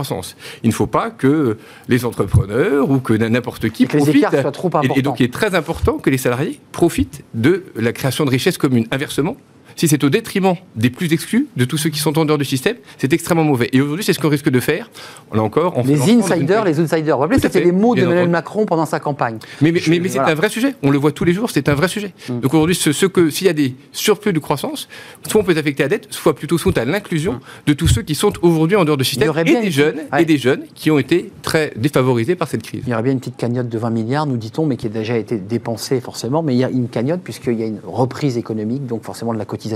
Il 0.62 0.68
ne 0.68 0.74
faut 0.74 0.86
pas 0.86 1.10
que 1.10 1.56
les 1.88 2.04
entrepreneurs 2.04 2.90
ou 2.90 3.00
que 3.00 3.12
n'importe 3.12 3.68
qui 3.70 3.84
Et 3.84 3.86
que 3.86 3.92
les 3.96 3.98
profitent. 3.98 4.16
écarts 4.16 4.40
soient 4.40 4.52
trop 4.52 4.68
Et-. 4.68 4.98
Et, 4.98 5.02
donc 5.02 5.20
il 5.20 5.24
est 5.24 5.32
très 5.32 5.54
important 5.54 5.98
que 5.98 6.10
les 6.10 6.18
salariés 6.18 6.60
profitent 6.72 7.22
de 7.34 7.64
la 7.76 7.92
création 7.92 8.24
de 8.24 8.30
richesses 8.30 8.58
communes. 8.58 8.86
Inversement, 8.90 9.36
si 9.80 9.88
c'est 9.88 10.04
au 10.04 10.10
détriment 10.10 10.56
des 10.76 10.90
plus 10.90 11.10
exclus, 11.14 11.46
de 11.56 11.64
tous 11.64 11.78
ceux 11.78 11.88
qui 11.88 11.98
sont 12.00 12.18
en 12.18 12.26
dehors 12.26 12.36
du 12.36 12.44
système, 12.44 12.76
c'est 12.98 13.10
extrêmement 13.14 13.44
mauvais. 13.44 13.70
Et 13.72 13.80
aujourd'hui, 13.80 14.04
c'est 14.04 14.12
ce 14.12 14.18
qu'on 14.18 14.28
risque 14.28 14.50
de 14.50 14.60
faire. 14.60 14.90
Là 15.32 15.42
encore, 15.42 15.78
en 15.78 15.82
Les 15.84 15.98
insiders, 16.02 16.66
les 16.66 16.78
outsiders. 16.80 17.02
Vous 17.04 17.12
vous 17.12 17.18
rappelez, 17.20 17.38
c'était 17.40 17.64
les 17.64 17.72
mots 17.72 17.94
d'Emmanuel. 17.94 18.28
Macron 18.28 18.66
pendant 18.66 18.84
sa 18.84 19.00
campagne. 19.00 19.38
Mais, 19.62 19.72
c'est 19.80 20.18
un 20.18 20.34
vrai 20.34 20.50
sujet. 20.50 20.74
On 20.82 20.90
le 20.90 20.98
voit 20.98 21.12
tous 21.12 21.24
les 21.24 21.32
jours, 21.32 21.48
c'est 21.50 21.66
un 21.70 21.74
vrai 21.74 21.88
sujet. 21.88 22.12
Mm. 22.28 22.40
Donc 22.40 22.52
aujourd'hui, 22.52 22.74
ce, 22.74 22.92
ce 22.92 23.06
que 23.06 23.30
s'il 23.30 23.46
y 23.46 23.50
a 23.50 23.54
des 23.54 23.74
surplus 23.90 24.34
de 24.34 24.38
croissance, 24.38 24.86
soit 25.26 25.40
on 25.40 25.44
peut 25.44 25.56
affecté 25.56 25.82
à 25.82 25.86
la 25.86 25.96
dette, 25.96 26.08
soit 26.10 26.34
plutôt 26.36 26.58
sont 26.58 26.76
à 26.76 26.84
l'inclusion 26.84 27.40
de 27.66 27.72
tous 27.72 27.88
ceux 27.88 28.02
qui 28.02 28.14
sont 28.14 28.34
aujourd'hui 28.42 28.76
en 28.76 28.84
dehors 28.84 28.98
du 28.98 29.04
système 29.04 29.32
et 29.38 29.44
des 29.44 29.52
une- 29.52 29.70
jeunes 29.70 29.96
Ouais. 30.12 30.22
et 30.22 30.24
des 30.26 30.36
jeunes 30.36 30.64
qui 30.74 30.90
ont 30.90 30.98
été 30.98 31.32
très 31.40 31.72
défavorisés 31.76 32.34
par 32.34 32.48
cette 32.48 32.62
crise. 32.62 32.82
Il 32.86 32.90
y 32.90 32.92
aurait 32.92 33.02
bien 33.02 33.12
une 33.12 33.18
petite 33.20 33.38
cagnotte 33.38 33.70
de 33.70 33.78
20 33.78 33.88
milliards, 33.88 34.26
nous 34.26 34.36
dit-on, 34.36 34.66
mais 34.66 34.76
qui 34.76 34.88
a 34.88 34.90
déjà 34.90 35.16
été 35.16 35.36
dépensée 35.38 36.00
forcément. 36.02 36.42
Mais 36.42 36.54
il 36.54 36.58
y 36.58 36.64
a 36.64 36.68
une 36.68 36.88
cagnotte 36.88 37.22
puisqu'il 37.24 37.58
y 37.58 37.62
a 37.62 37.66
une 37.66 37.80
reprise 37.82 38.36
économique, 38.36 38.84
donc 38.86 39.04
forcément 39.04 39.32
de 39.32 39.38
la 39.38 39.46
cotisation. 39.46 39.69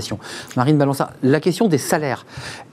Marine 0.57 0.77
Balança, 0.79 1.13
la 1.23 1.41
question 1.41 1.69
des 1.69 1.79
salaires, 1.79 2.27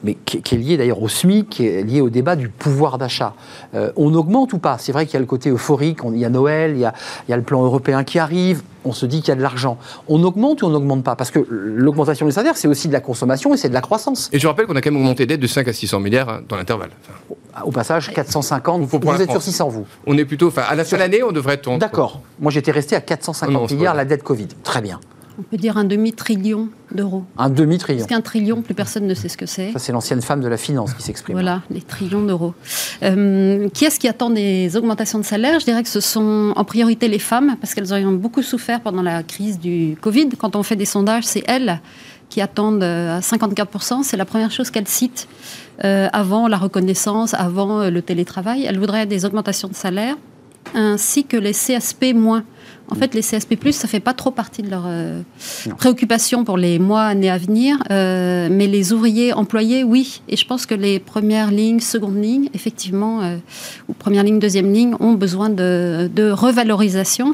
mais 0.03 0.15
qui, 0.25 0.41
qui 0.41 0.55
est 0.55 0.57
liée 0.57 0.77
d'ailleurs 0.77 1.01
au 1.01 1.07
SMIC, 1.07 1.49
qui 1.49 1.67
est 1.67 1.83
liée 1.83 2.01
au 2.01 2.09
débat 2.09 2.35
du 2.35 2.49
pouvoir 2.49 2.97
d'achat. 2.97 3.33
Euh, 3.75 3.91
on 3.95 4.13
augmente 4.13 4.53
ou 4.53 4.57
pas? 4.59 4.77
C'est 4.79 4.91
vrai 4.91 5.05
qu'il 5.05 5.13
y 5.13 5.17
a 5.17 5.19
le 5.19 5.25
côté 5.25 5.49
euphorique, 5.49 6.03
on- 6.03 6.13
il 6.13 6.19
y 6.19 6.25
a 6.25 6.29
Noël, 6.29 6.71
il 6.75 6.79
y 6.79 6.85
a, 6.85 6.93
il 7.27 7.31
y 7.31 7.33
a 7.33 7.37
le 7.37 7.43
plan 7.43 7.63
européen 7.63 8.03
qui 8.03 8.19
arrive, 8.19 8.63
on 8.83 8.93
se 8.93 9.05
dit 9.05 9.19
qu'il 9.21 9.29
y 9.29 9.31
a 9.31 9.35
de 9.35 9.41
l'argent. 9.41 9.77
On 10.07 10.23
augmente 10.23 10.61
ou 10.63 10.65
on 10.65 10.69
n'augmente 10.69 11.03
pas? 11.03 11.15
Parce 11.15 11.29
que 11.31 11.39
l'augmentation 11.49 12.25
des 12.25 12.31
salaires, 12.31 12.57
c'est 12.57 12.67
aussi 12.67 12.87
de 12.87 12.93
la 12.93 12.99
consommation 12.99 13.53
et 13.53 13.57
c'est 13.57 13.69
de 13.69 13.73
la 13.73 13.81
croissance. 13.81 14.29
Et 14.33 14.39
je 14.39 14.47
rappelle 14.47 14.65
qu'on 14.65 14.75
a 14.75 14.81
quand 14.81 14.91
même 14.91 14.99
augmenté 15.01 15.25
d'aide 15.25 15.39
de 15.39 15.47
5 15.47 15.67
à 15.67 15.73
600 15.73 15.99
milliards 15.99 16.29
hein, 16.29 16.41
dans 16.49 16.55
l'intervalle. 16.57 16.89
Enfin, 17.03 17.63
Au 17.65 17.71
passage, 17.71 18.11
450, 18.13 18.87
Faut 18.87 18.99
vous 18.99 19.07
la 19.07 19.15
êtes 19.15 19.21
sur 19.23 19.31
France. 19.33 19.43
600, 19.43 19.69
vous 19.69 19.85
on 20.07 20.17
est 20.17 20.25
plutôt, 20.25 20.47
enfin, 20.47 20.63
à 20.67 20.73
la 20.75 20.83
fin 20.83 20.95
de 20.97 21.01
l'année, 21.01 21.21
on 21.21 21.31
devrait 21.31 21.55
être. 21.55 21.67
entre- 21.67 21.79
D'accord. 21.79 22.21
Moi, 22.39 22.51
j'étais 22.51 22.71
resté 22.71 22.95
à 22.95 23.01
450 23.01 23.53
Non, 23.53 23.61
non, 23.61 23.67
c'est 23.67 23.75
milliards, 23.75 23.93
la 23.93 24.05
dette 24.05 24.23
Covid. 24.23 24.47
Très 24.63 24.81
bien. 24.81 24.99
On 25.39 25.43
peut 25.43 25.57
dire 25.57 25.77
un 25.77 25.83
demi-trillion 25.83 26.69
d'euros. 26.93 27.23
Un 27.37 27.49
demi-trillion. 27.49 27.99
Parce 27.99 28.09
qu'un 28.09 28.21
trillion, 28.21 28.61
plus 28.61 28.73
personne 28.73 29.07
ne 29.07 29.13
sait 29.13 29.29
ce 29.29 29.37
que 29.37 29.45
c'est. 29.45 29.71
Ça, 29.71 29.79
c'est 29.79 29.91
l'ancienne 29.91 30.21
femme 30.21 30.41
de 30.41 30.47
la 30.47 30.57
finance 30.57 30.93
qui 30.93 31.03
s'exprime. 31.03 31.35
Voilà, 31.35 31.61
les 31.69 31.81
trillions 31.81 32.21
d'euros. 32.21 32.53
Euh, 33.03 33.69
qui 33.69 33.85
est-ce 33.85 33.99
qui 33.99 34.07
attend 34.07 34.29
des 34.29 34.75
augmentations 34.75 35.19
de 35.19 35.23
salaire? 35.23 35.59
Je 35.59 35.65
dirais 35.65 35.83
que 35.83 35.89
ce 35.89 36.01
sont 36.01 36.53
en 36.55 36.63
priorité 36.63 37.07
les 37.07 37.19
femmes, 37.19 37.55
parce 37.61 37.73
qu'elles 37.73 37.93
ont 37.93 38.13
beaucoup 38.13 38.41
souffert 38.41 38.81
pendant 38.81 39.01
la 39.01 39.23
crise 39.23 39.59
du 39.59 39.95
Covid. 40.01 40.29
Quand 40.37 40.55
on 40.55 40.63
fait 40.63 40.75
des 40.75 40.85
sondages, 40.85 41.23
c'est 41.23 41.43
elles 41.47 41.79
qui 42.29 42.41
attendent 42.41 42.83
euh, 42.83 43.17
à 43.17 43.19
54%. 43.21 44.03
C'est 44.03 44.17
la 44.17 44.25
première 44.25 44.51
chose 44.51 44.69
qu'elles 44.69 44.87
citent 44.87 45.27
euh, 45.83 46.07
avant 46.11 46.47
la 46.47 46.57
reconnaissance, 46.57 47.33
avant 47.33 47.89
le 47.89 48.01
télétravail. 48.01 48.65
Elles 48.65 48.79
voudraient 48.79 49.05
des 49.05 49.25
augmentations 49.25 49.69
de 49.69 49.75
salaire, 49.75 50.15
ainsi 50.75 51.23
que 51.25 51.37
les 51.37 51.53
CSP 51.53 52.13
moins. 52.13 52.43
En 52.91 52.95
fait, 52.95 53.13
les 53.13 53.21
CSP+, 53.21 53.57
ça 53.71 53.87
fait 53.87 54.01
pas 54.01 54.13
trop 54.13 54.31
partie 54.31 54.61
de 54.61 54.69
leurs 54.69 54.85
euh, 54.85 55.21
préoccupations 55.77 56.43
pour 56.43 56.57
les 56.57 56.77
mois, 56.77 57.03
années 57.03 57.29
à 57.29 57.37
venir. 57.37 57.81
Euh, 57.89 58.49
mais 58.51 58.67
les 58.67 58.91
ouvriers 58.91 59.31
employés, 59.31 59.85
oui. 59.85 60.21
Et 60.27 60.35
je 60.35 60.45
pense 60.45 60.65
que 60.65 60.75
les 60.75 60.99
premières 60.99 61.51
lignes, 61.51 61.79
secondes 61.79 62.21
lignes, 62.21 62.49
effectivement, 62.53 63.21
euh, 63.21 63.37
ou 63.87 63.93
première 63.93 64.23
ligne, 64.23 64.39
deuxième 64.39 64.73
ligne, 64.73 64.95
ont 64.99 65.13
besoin 65.13 65.49
de, 65.49 66.09
de 66.13 66.31
revalorisation. 66.31 67.33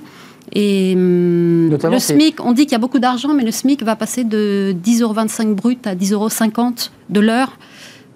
Et 0.54 0.94
hum, 0.96 1.70
le 1.70 2.00
SMIC, 2.00 2.40
on 2.40 2.52
dit 2.54 2.64
qu'il 2.64 2.74
y 2.74 2.76
a 2.76 2.80
beaucoup 2.80 3.00
d'argent, 3.00 3.34
mais 3.34 3.44
le 3.44 3.52
SMIC 3.52 3.84
va 3.84 3.96
passer 3.96 4.24
de 4.24 4.76
10,25 4.86 5.02
euros 5.02 5.56
brut 5.56 5.88
à 5.88 5.96
10,50 5.96 6.14
euros 6.14 6.30
de 7.10 7.20
l'heure. 7.20 7.58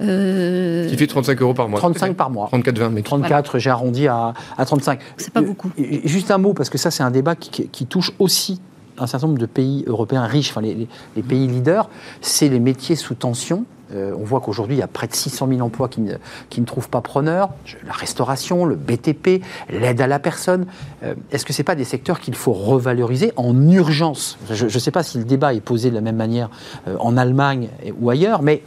Euh, 0.01 0.89
Qui 0.89 0.97
fait 0.97 1.07
35 1.07 1.41
euros 1.41 1.53
par 1.53 1.69
mois. 1.69 1.79
35 1.79 2.15
par 2.15 2.29
mois. 2.29 2.49
34,20, 2.51 2.89
mais 2.89 3.01
34, 3.01 3.59
j'ai 3.59 3.69
arrondi 3.69 4.07
à, 4.07 4.33
à 4.57 4.65
35. 4.65 4.99
C'est 5.17 5.31
pas 5.33 5.41
beaucoup. 5.41 5.69
Juste 6.05 6.31
un 6.31 6.37
mot, 6.37 6.53
parce 6.53 6.69
que 6.69 6.77
ça, 6.77 6.91
c'est 6.91 7.03
un 7.03 7.11
débat 7.11 7.35
qui, 7.35 7.49
qui- 7.49 7.67
qui 7.67 7.85
touche 7.85 8.11
aussi 8.19 8.59
un 8.97 9.07
certain 9.07 9.27
nombre 9.27 9.39
de 9.39 9.45
pays 9.45 9.83
européens 9.87 10.25
riches, 10.25 10.51
enfin 10.51 10.61
les, 10.61 10.73
les- 10.75 10.87
les 11.15 11.23
pays 11.23 11.47
leaders, 11.47 11.89
c'est 12.21 12.49
les 12.49 12.59
métiers 12.59 12.95
sous 12.95 13.15
tension. 13.15 13.65
Euh, 13.93 14.13
on 14.17 14.23
voit 14.23 14.39
qu'aujourd'hui, 14.39 14.77
il 14.77 14.79
y 14.79 14.83
a 14.83 14.87
près 14.87 15.07
de 15.07 15.13
600 15.13 15.47
000 15.49 15.59
emplois 15.61 15.89
qui 15.89 15.99
ne, 15.99 16.13
qui 16.49 16.61
ne 16.61 16.65
trouvent 16.65 16.87
pas 16.89 17.01
preneur. 17.01 17.49
La 17.85 17.91
restauration, 17.91 18.63
le 18.63 18.75
BTP, 18.75 19.41
l'aide 19.69 19.99
à 19.99 20.07
la 20.07 20.17
personne. 20.19 20.65
Euh, 21.03 21.13
Est-ce 21.31 21.43
que 21.45 21.51
ce 21.51 21.59
n'est 21.61 21.65
pas 21.65 21.75
des 21.75 21.83
secteurs 21.83 22.21
qu'il 22.21 22.35
faut 22.35 22.53
revaloriser 22.53 23.33
en 23.35 23.69
urgence? 23.69 24.37
Je 24.49 24.63
ne 24.65 24.69
sais 24.69 24.91
pas 24.91 25.03
si 25.03 25.17
le 25.17 25.25
débat 25.25 25.53
est 25.53 25.59
posé 25.61 25.89
de 25.89 25.95
la 25.95 26.01
même 26.01 26.15
manière 26.15 26.49
euh, 26.87 26.95
en 26.99 27.17
Allemagne 27.17 27.67
ou 27.99 28.09
ailleurs, 28.09 28.43
mais 28.43 28.61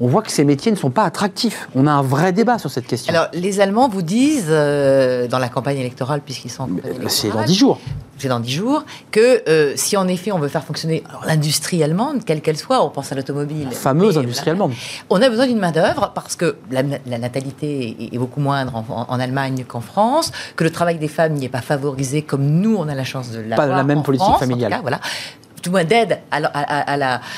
on 0.00 0.08
voit 0.08 0.22
que 0.22 0.30
ces 0.32 0.44
métiers 0.44 0.70
ne 0.72 0.76
sont 0.76 0.90
pas 0.90 1.04
attractifs. 1.04 1.68
On 1.74 1.86
a 1.86 1.92
un 1.92 2.02
vrai 2.02 2.32
débat 2.32 2.58
sur 2.58 2.70
cette 2.70 2.86
question. 2.86 3.12
Alors, 3.12 3.28
les 3.32 3.60
Allemands 3.60 3.88
vous 3.88 4.02
disent, 4.02 4.46
euh, 4.48 5.26
dans 5.28 5.38
la 5.38 5.48
campagne 5.48 5.78
électorale, 5.78 6.20
puisqu'ils 6.24 6.50
sont 6.50 6.64
en 6.64 6.66
campagne 6.68 6.92
Euh, 7.02 7.08
c'est 7.08 7.30
dans 7.30 7.44
10 7.44 7.54
jours. 7.54 7.78
c'est 8.18 8.28
dans 8.28 8.40
10 8.40 8.50
jours, 8.52 8.84
que 9.10 9.42
euh, 9.48 9.72
si 9.76 9.96
en 9.96 10.06
effet 10.08 10.32
on 10.32 10.38
veut 10.38 10.48
faire 10.48 10.64
fonctionner 10.64 11.02
l'industrie 11.26 11.82
allemande, 11.82 12.24
quelle 12.24 12.40
qu'elle 12.42 12.56
soit, 12.56 12.84
on 12.84 12.90
pense 12.90 13.12
à 13.12 13.14
l'automobile. 13.14 13.64
La 13.70 13.70
fameuse 13.76 14.18
industrie 14.18 14.50
allemande. 14.50 14.72
On 15.10 15.20
a 15.22 15.28
besoin 15.28 15.46
d'une 15.46 15.58
main-d'œuvre 15.58 16.12
parce 16.14 16.36
que 16.36 16.56
la, 16.70 16.82
la 17.06 17.18
natalité 17.18 17.96
est, 18.12 18.18
beaucoup 18.18 18.40
moindre 18.40 18.74
en, 18.76 18.84
en- 18.88 19.06
en 19.08 19.20
Allemagne 19.20 19.64
qu'en 19.66 19.80
France, 19.80 20.32
que 20.56 20.64
le 20.64 20.70
travail 20.70 20.98
des 20.98 21.08
femmes 21.08 21.34
n'y 21.34 21.44
est 21.46 21.48
pas 21.48 21.60
favorisé 21.60 22.22
comme 22.22 22.44
nous, 22.46 22.76
on 22.76 22.88
a 22.88 22.94
la 22.94 23.04
chance 23.04 23.30
de 23.30 23.40
l'avoir. 23.40 23.68
la 23.68 23.84
même 23.84 23.98
en 23.98 24.02
politique 24.02 24.24
France, 24.24 24.36
en 24.36 24.44
tout 24.44 24.50
familiale. 24.50 24.70
cas, 24.72 24.80
voilà. 24.80 25.00
Tout 25.64 25.70
moins 25.70 25.84
d'aide 25.84 26.18
à, 26.30 26.36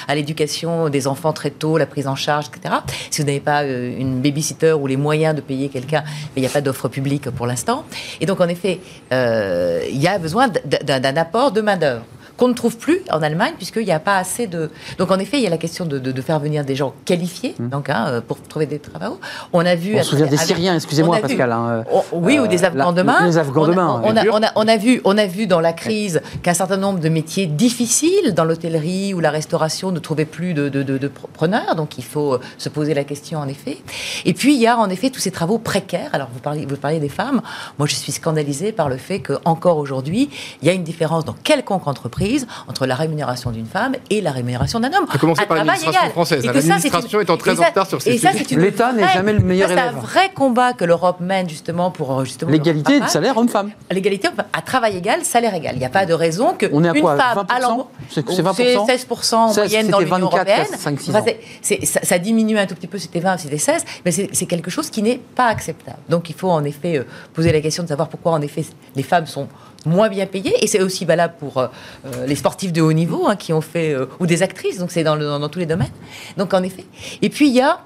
à- 0.09 0.15
l'éducation 0.17 0.89
des 0.89 1.07
enfants 1.07 1.33
très 1.33 1.51
tôt, 1.51 1.79
la 1.79 1.87
prise 1.87 2.09
en 2.09 2.17
charge, 2.17 2.47
etc. 2.49 2.75
Si 3.11 3.21
vous 3.21 3.27
n'avez 3.29 3.39
pas 3.39 3.63
euh, 3.63 3.97
une 3.97 4.21
babysitter 4.21 4.73
ou 4.73 4.89
les 4.89 4.97
moyens 4.97 5.37
de 5.37 5.41
payer 5.41 5.69
quelqu'un, 5.69 6.03
il 6.37 6.41
n'y 6.41 6.47
a 6.47 6.51
pas 6.51 6.61
d'offre 6.61 6.89
publique 6.89 7.31
pour 7.31 7.47
l'instant. 7.47 7.85
Et 8.21 8.27
donc, 8.27 8.41
en 8.41 8.49
effet, 8.49 8.81
euh, 9.13 9.81
il 9.89 10.03
y 10.03 10.09
a 10.09 10.19
besoin 10.19 10.49
d'un 10.49 11.17
apport 11.17 11.53
de 11.53 11.61
main-d'œuvre 11.61 12.03
qu'on 12.37 12.49
ne 12.49 12.55
trouve 12.55 12.77
plus 12.77 13.01
en 13.11 13.23
Allemagne 13.23 13.55
puisqu'il 13.57 13.85
n'y 13.85 13.93
a 13.93 13.99
pas 14.01 14.17
assez 14.19 14.47
de. 14.47 14.71
Donc 14.99 15.11
en 15.11 15.19
effet, 15.19 15.39
il 15.39 15.43
y 15.43 15.47
a 15.47 15.51
la 15.51 15.59
question 15.59 15.87
de, 15.87 15.99
de- 15.99 16.13
de 16.13 16.23
faire 16.23 16.39
venir 16.41 16.65
des 16.65 16.75
gens 16.77 16.93
qualifiés, 17.05 17.55
donc 17.59 17.89
hein, 17.89 18.07
euh, 18.09 18.21
pour 18.21 18.41
trouver 18.43 18.67
des 18.67 18.79
travaux. 18.79 19.19
On 19.53 19.65
a 19.65 19.75
vu. 19.75 19.95
Mmh. 19.95 19.99
On 19.99 20.03
se 20.03 20.11
souvient 20.11 20.27
des 20.27 20.37
Syriens, 20.37 20.75
excusez-moi 20.75 21.19
Pascal. 21.19 21.53
hein, 21.53 21.85
Oh, 21.93 22.03
oui, 22.13 22.39
ou 22.39 22.47
des 22.47 22.63
euh, 22.65 22.67
Afghans 22.69 22.87
la- 22.91 22.93
demain. 22.93 23.27
les 23.27 23.39
Afghans 23.39 23.63
on 23.63 23.65
a, 23.65 23.69
demain, 23.71 24.01
On, 24.05 24.17
a, 24.17 24.25
on, 24.31 24.43
a, 24.43 24.53
on, 24.57 24.69
a 24.69 24.77
vu, 24.77 25.01
on 25.05 25.17
a 25.19 25.27
vu 25.27 25.47
dans 25.47 25.61
la 25.61 25.73
crise 25.73 26.21
qu'un 26.43 26.55
certain 26.55 26.77
nombre 26.77 27.01
de 27.01 27.09
métiers 27.09 27.47
difficiles 27.47 28.35
dans 28.35 28.45
l'hôtellerie 28.45 29.15
ou 29.15 29.21
la 29.21 29.31
restauration 29.31 29.91
ne 29.93 29.99
trouvaient 29.99 30.25
plus 30.25 30.53
de, 30.55 30.69
de, 30.69 30.83
de- 30.83 30.99
de 30.99 31.09
preneurs. 31.09 31.75
Donc 31.77 31.99
il 31.99 32.05
faut 32.05 32.35
euh, 32.35 32.41
se 32.59 32.69
poser 32.69 32.95
la 32.95 33.05
question 33.05 33.39
en 33.39 33.49
effet. 33.49 33.79
Et 34.25 34.35
puis 34.35 34.55
il 34.55 34.61
y 34.61 34.67
a 34.67 34.77
en 34.79 34.89
effet 34.91 35.11
tous 35.11 35.21
ces 35.21 35.31
travaux 35.31 35.59
précaires. 35.59 36.11
Alors 36.13 36.29
vous 36.33 36.41
parliez, 36.41 36.67
vous 36.67 36.77
parliez 36.77 37.01
des 37.01 37.09
femmes. 37.09 37.41
Moi 37.79 37.87
je 37.89 37.95
suis 37.95 38.13
scandalisée 38.13 38.73
par 38.73 38.89
le 38.89 38.97
fait 38.97 39.21
qu'encore 39.21 39.79
aujourd'hui, 39.79 40.29
il 40.63 40.69
y 40.69 40.71
a 40.71 40.75
une 40.75 40.85
différence 40.85 41.25
dans 41.25 41.35
quelconque 41.45 41.87
entreprise 41.87 42.26
entre 42.69 42.87
la 42.87 42.95
rémunération 42.95 43.51
d'une 43.51 43.67
femme 43.67 43.95
et 44.11 44.21
la 44.21 44.31
rémunération 44.33 44.81
d'un 44.81 44.93
homme. 44.93 45.07
À 45.13 45.19
commencer 45.19 45.43
À 45.43 45.47
par 45.47 45.57
l'administration 45.59 46.11
française. 46.11 46.45
L'administration 46.45 47.21
étant 47.21 47.37
très 47.37 47.59
en 47.61 47.65
retard 47.65 47.87
sur 47.87 48.03
ces 48.03 48.11
et 48.11 48.19
ça, 48.19 48.33
sujets. 48.33 48.45
c'est 48.49 48.55
une 48.55 48.61
L'État 48.61 48.93
n'est 48.93 49.07
jamais 49.09 49.33
le 49.33 49.41
meilleur 49.41 49.69
ça, 49.69 49.75
C'est 49.77 49.81
élève. 49.83 49.97
un 49.97 50.01
vrai 50.01 50.31
combat 50.35 50.73
que 50.73 50.85
l'Europe 50.85 51.21
mène 51.21 51.49
justement 51.49 51.91
pour 51.91 52.25
justement 52.25 52.51
L'égalité 52.51 53.01
de 53.01 53.07
salaire 53.07 53.37
homme-femme. 53.37 53.71
L'égalité 53.91 54.29
à 54.53 54.63
travail 54.63 54.97
égal, 54.97 55.25
salaire 55.25 55.55
égal. 55.55 55.75
Il 55.77 55.79
n'y 55.79 55.85
a 55.85 55.89
pas 55.91 56.07
de 56.07 56.15
raison 56.15 56.55
que 56.55 56.67
On 56.73 56.83
est 56.85 56.89
à 56.89 56.95
une 56.95 57.01
quoi, 57.01 57.17
femme 57.17 57.39
20% 57.39 57.55
à 57.55 57.61
l'embauche- 57.61 57.87
C'est- 58.11 58.29
c'est 58.31 58.43
20% 58.43 58.87
C'est 58.87 58.93
16% 58.97 59.37
en 59.37 59.49
16, 59.49 59.57
moyenne 59.71 59.89
dans 59.89 59.99
l'Union 60.01 60.29
24 60.29 60.47
il 60.47 60.49
y 60.49 60.53
a 60.53 60.57
européenne. 60.59 60.79
5-6 60.79 61.11
Enfin, 61.11 61.21
ans. 61.21 61.25
c'est- 61.27 61.41
c'est- 61.63 61.85
ça, 61.87 62.01
ça 62.03 62.19
diminue 62.19 62.59
un 62.59 62.67
tout 62.67 62.75
petit 62.75 62.87
peu, 62.87 62.99
c'était 62.99 63.21
20, 63.21 63.37
c'était 63.39 63.59
16, 63.59 63.85
mais 64.05 64.11
c'est 64.11 64.29
c'est 64.33 64.47
quelque 64.47 64.71
chose 64.71 64.91
qui 64.91 65.03
n'est 65.03 65.21
pas 65.35 65.47
acceptable. 65.47 65.99
Donc 66.09 66.29
il 66.31 66.35
faut 66.35 66.51
en 66.51 66.65
effet 66.65 66.99
euh, 66.99 67.05
poser 67.35 67.53
la 67.53 67.61
question 67.61 67.83
de 67.83 67.89
savoir 67.89 68.09
pourquoi 68.09 68.33
en 68.33 68.41
effet 68.41 68.65
les 68.95 69.03
femmes 69.03 69.27
sont 69.27 69.49
moins 69.87 70.09
bien 70.09 70.27
payées 70.27 70.55
et 70.63 70.67
c'est 70.67 70.81
aussi 70.81 71.05
valable 71.05 71.35
pour 71.39 71.59
euh, 71.59 71.69
euh, 72.07 72.27
les 72.27 72.35
sportifs 72.35 72.73
de 72.73 72.83
haut 72.83 72.93
niveau 72.93 73.27
hein, 73.27 73.37
qui 73.37 73.53
ont 73.53 73.61
fait 73.61 73.93
euh, 73.95 74.07
ou 74.21 74.27
des 74.27 74.43
actrices. 74.43 74.79
Donc 74.79 74.91
c'est 74.91 75.05
dans, 75.05 75.17
dans- 75.17 75.39
dans 75.39 75.49
tous 75.49 75.59
les 75.61 75.67
domaines. 75.67 75.93
Donc 76.37 76.53
en 76.55 76.63
effet. 76.63 76.85
Et 77.23 77.29
puis 77.31 77.49
il 77.49 77.55
y 77.55 77.61
a 77.63 77.81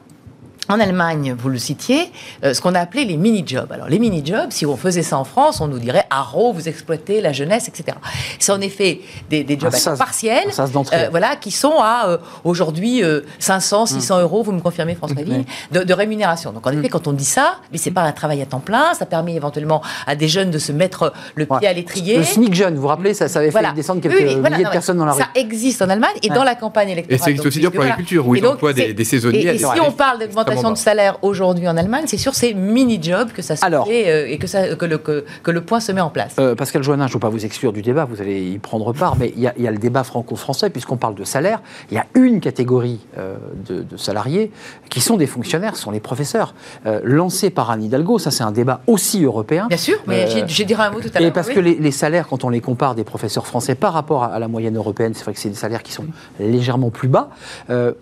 en 0.71 0.81
Allemagne, 0.81 1.35
vous 1.39 1.49
le 1.49 1.59
citiez, 1.59 2.11
euh, 2.45 2.55
ce 2.55 2.61
qu'on 2.61 2.75
a 2.75 2.81
appelé 2.81 3.05
les 3.05 3.17
mini-jobs. 3.17 3.71
Alors, 3.73 3.89
les 3.89 3.99
mini-jobs, 3.99 4.51
si 4.51 4.67
on 4.67 4.77
faisait 4.77 5.03
ça 5.03 5.19
en 5.19 5.25
France, 5.25 5.61
on 5.61 5.69
nous 5.69 5.79
dirait 5.79 6.05
Haro, 6.11 6.53
vous 6.53 6.69
exploitez 6.69 7.21
la 7.21 7.33
jeunesse, 7.33 7.69
etc. 7.69 7.97
C'est 8.39 8.53
en 8.53 8.61
effet 8.61 9.01
des, 9.29 9.45
des 9.45 9.59
jobs 9.59 9.71
temps 9.73 9.79
sas- 9.79 9.99
partiel, 9.99 10.45
un 10.49 10.53
sas 10.53 10.73
d'entrée. 10.73 10.97
euh, 11.07 11.09
voilà, 11.11 11.37
qui 11.37 11.51
sont 11.51 11.75
à 11.79 12.05
euh, 12.09 12.19
aujourd'hui 12.45 13.03
euh, 13.03 13.21
500, 13.39 13.87
600 13.87 14.21
euros, 14.21 14.43
vous 14.43 14.53
me 14.53 14.61
confirmez, 14.61 14.95
François 14.95 15.23
Ville, 15.23 15.45
de, 15.73 15.83
de 15.83 15.95
rémunération. 15.95 16.53
Donc, 16.53 16.67
en 16.67 16.71
effet, 16.73 16.89
quand 16.89 17.07
on 17.09 17.13
dit 17.13 17.25
ça, 17.25 17.57
mais 17.73 17.79
c'est 17.79 17.91
pas 17.91 18.03
un 18.03 18.13
travail 18.13 18.41
à 18.43 18.47
temps 18.47 18.61
plein, 18.61 18.95
ça 18.95 19.07
permet 19.07 19.35
éventuellement 19.35 19.83
à 20.07 20.15
des 20.15 20.29
jeunes 20.29 20.51
de 20.51 20.59
se 20.59 20.73
mettre 20.73 21.13
le 21.35 21.47
pied 21.47 21.57
Ouais. 21.61 21.67
à 21.67 21.73
l'étrier. 21.73 22.17
Le 22.17 22.25
SMIC 22.25 22.55
jeune, 22.55 22.75
vous 22.77 22.83
vous 22.83 22.89
rappelez, 22.89 23.13
ça, 23.15 23.29
ça 23.29 23.41
avait 23.41 23.51
fait 23.51 23.59
descendre 23.75 24.01
quelques 24.01 24.15
Oui, 24.15 24.25
oui, 24.27 24.35
voilà, 24.41 24.51
milliers 24.57 24.65
non, 24.65 24.71
de 24.71 24.73
personnes 24.73 24.99
dans 24.99 25.05
la 25.05 25.13
rue. 25.13 25.21
Ça 25.21 25.29
existe 25.35 25.83
en 25.83 25.89
Allemagne 25.91 26.11
et 26.23 26.31
Ouais. 26.31 26.37
dans 26.37 26.45
la 26.45 26.55
campagne 26.55 26.89
Et 26.89 26.93
électorale. 26.93 27.19
ça 27.19 27.31
existe 27.31 27.39
donc, 27.45 27.47
aussi 27.51 27.59
bien 27.61 27.71
pour 27.71 27.81
l'agriculture, 27.83 28.27
où 28.27 28.35
ils 28.35 28.39
Et 28.39 28.41
donc, 28.43 28.55
emploient 28.55 28.73
des, 28.73 28.93
des 28.95 29.05
saisonniers. 29.05 29.41
et, 29.47 29.55
et 29.55 29.59
si 29.59 29.65
on 29.85 29.91
parle 29.93 30.19
d'augmentation 30.21 30.60
extrêmement 30.61 30.73
de 30.75 30.79
salaire 30.79 31.19
aujourd'hui 31.23 31.69
en 31.69 31.77
Allemagne, 31.77 32.05
c'est 32.07 32.17
sur 32.17 32.35
ces 32.35 32.55
mini-jobs 32.55 33.33
que 33.33 33.43
ça 33.43 33.57
se 33.57 33.65
Alors. 33.65 33.87
fait 33.87 34.09
euh, 34.11 34.29
et 34.29 34.39
que, 34.39 34.47
ça, 34.47 34.75
que, 34.77 34.85
le, 34.85 34.99
que, 34.99 35.25
que 35.43 35.51
le 35.51 35.61
point 35.63 35.81
se 35.81 35.93
met 35.93 36.01
en 36.01 36.11
place. 36.11 36.35
Euh, 36.39 36.55
Pascal 36.55 36.83
Joannin, 36.83 37.07
je 37.07 37.13
ne 37.13 37.15
veux 37.15 37.21
pas 37.21 37.29
vous 37.29 37.45
exclure 37.45 37.73
du 37.73 37.83
débat, 37.83 38.05
vous 38.05 38.21
allez 38.21 38.43
y 38.53 38.59
prendre 38.59 38.93
part, 38.93 39.17
mais 39.17 39.33
il 39.37 39.43
y, 39.43 39.47
a- 39.47 39.55
il 39.57 39.65
y 39.65 39.69
a 39.69 39.71
le 39.71 39.79
débat 39.79 40.05
franco-français, 40.05 40.71
puisqu'on 40.71 40.97
parle 40.97 41.15
de 41.15 41.25
salaire. 41.25 41.61
Il 41.91 41.95
y 41.95 41.99
a 41.99 42.07
une 42.15 42.41
catégorie 42.41 43.01
euh, 43.19 43.37
de, 43.69 43.83
de 43.83 43.97
salariés 43.97 44.51
qui 44.89 45.01
sont 45.01 45.17
des 45.17 45.27
fonctionnaires, 45.27 45.77
ce 45.77 45.83
sont 45.83 45.91
les 45.91 46.01
professeurs. 46.01 46.55
Euh, 46.87 47.01
lancé 47.05 47.51
par 47.51 47.71
Anne 47.71 47.83
Hidalgo, 47.83 48.19
ça 48.19 48.31
c'est 48.31 48.43
un 48.45 48.53
débat 48.53 48.81
aussi 48.87 49.25
européen. 49.25 49.67
Bien 49.69 49.77
sûr, 49.77 49.99
mais 50.07 50.29
j'ai- 50.29 50.47
je 50.47 50.63
dirai 50.65 50.85
un 50.85 50.91
mot 50.91 51.01
tout 51.01 51.09
à 51.15 51.19
l'heure. 51.21 51.29
Et 51.29 51.33
parce 51.33 51.49
oui. 51.49 51.55
que 51.55 51.61
les, 51.61 51.75
les 51.77 51.91
salaires, 51.93 52.27
quand 52.29 52.45
on 52.45 52.49
les 52.49 52.61
compare 52.61 52.95
des 52.95 53.05
professeurs 53.05 53.47
français 53.47 53.75
par 53.75 53.93
rapport 53.93 54.25
à, 54.25 54.29
à 54.29 54.39
la 54.39 54.49
moyenne 54.49 54.77
européenne, 54.77 55.13
c'est 55.15 55.25
vrai 55.25 55.33
que 55.35 55.39
c'est 55.41 55.49
des 55.49 55.55
salaires 55.55 55.83
qui 55.83 55.93
sont 55.93 56.05
légèrement 56.39 56.91
plus 56.91 57.09
bas. 57.09 57.31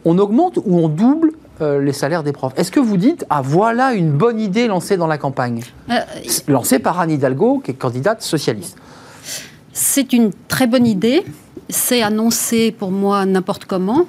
On 0.05 0.19
augmente 0.19 0.59
ou 0.65 0.79
on 0.79 0.89
double 0.89 1.33
euh, 1.61 1.81
les 1.81 1.93
salaires 1.93 2.23
des 2.23 2.33
profs. 2.33 2.53
Est-ce 2.57 2.71
que 2.71 2.81
vous 2.81 2.97
dites, 2.97 3.25
ah 3.31 3.43
voilà 3.45 3.93
une 3.95 4.11
bonne 4.11 4.41
idée 4.41 4.67
lancée 4.67 4.97
dans 4.97 5.07
la 5.07 5.19
campagne 5.19 5.63
Euh, 5.91 5.95
Lancée 6.47 6.79
par 6.79 7.01
Anne 7.01 7.11
Hidalgo, 7.11 7.61
qui 7.65 7.73
est 7.73 7.75
candidate 7.75 8.23
socialiste. 8.23 8.77
C'est 9.73 10.13
une 10.13 10.31
très 10.49 10.67
bonne 10.67 10.87
idée. 10.87 11.25
C'est 11.69 12.03
annoncé 12.03 12.73
pour 12.73 12.91
moi 12.91 13.27
n'importe 13.27 13.65
comment. 13.65 14.07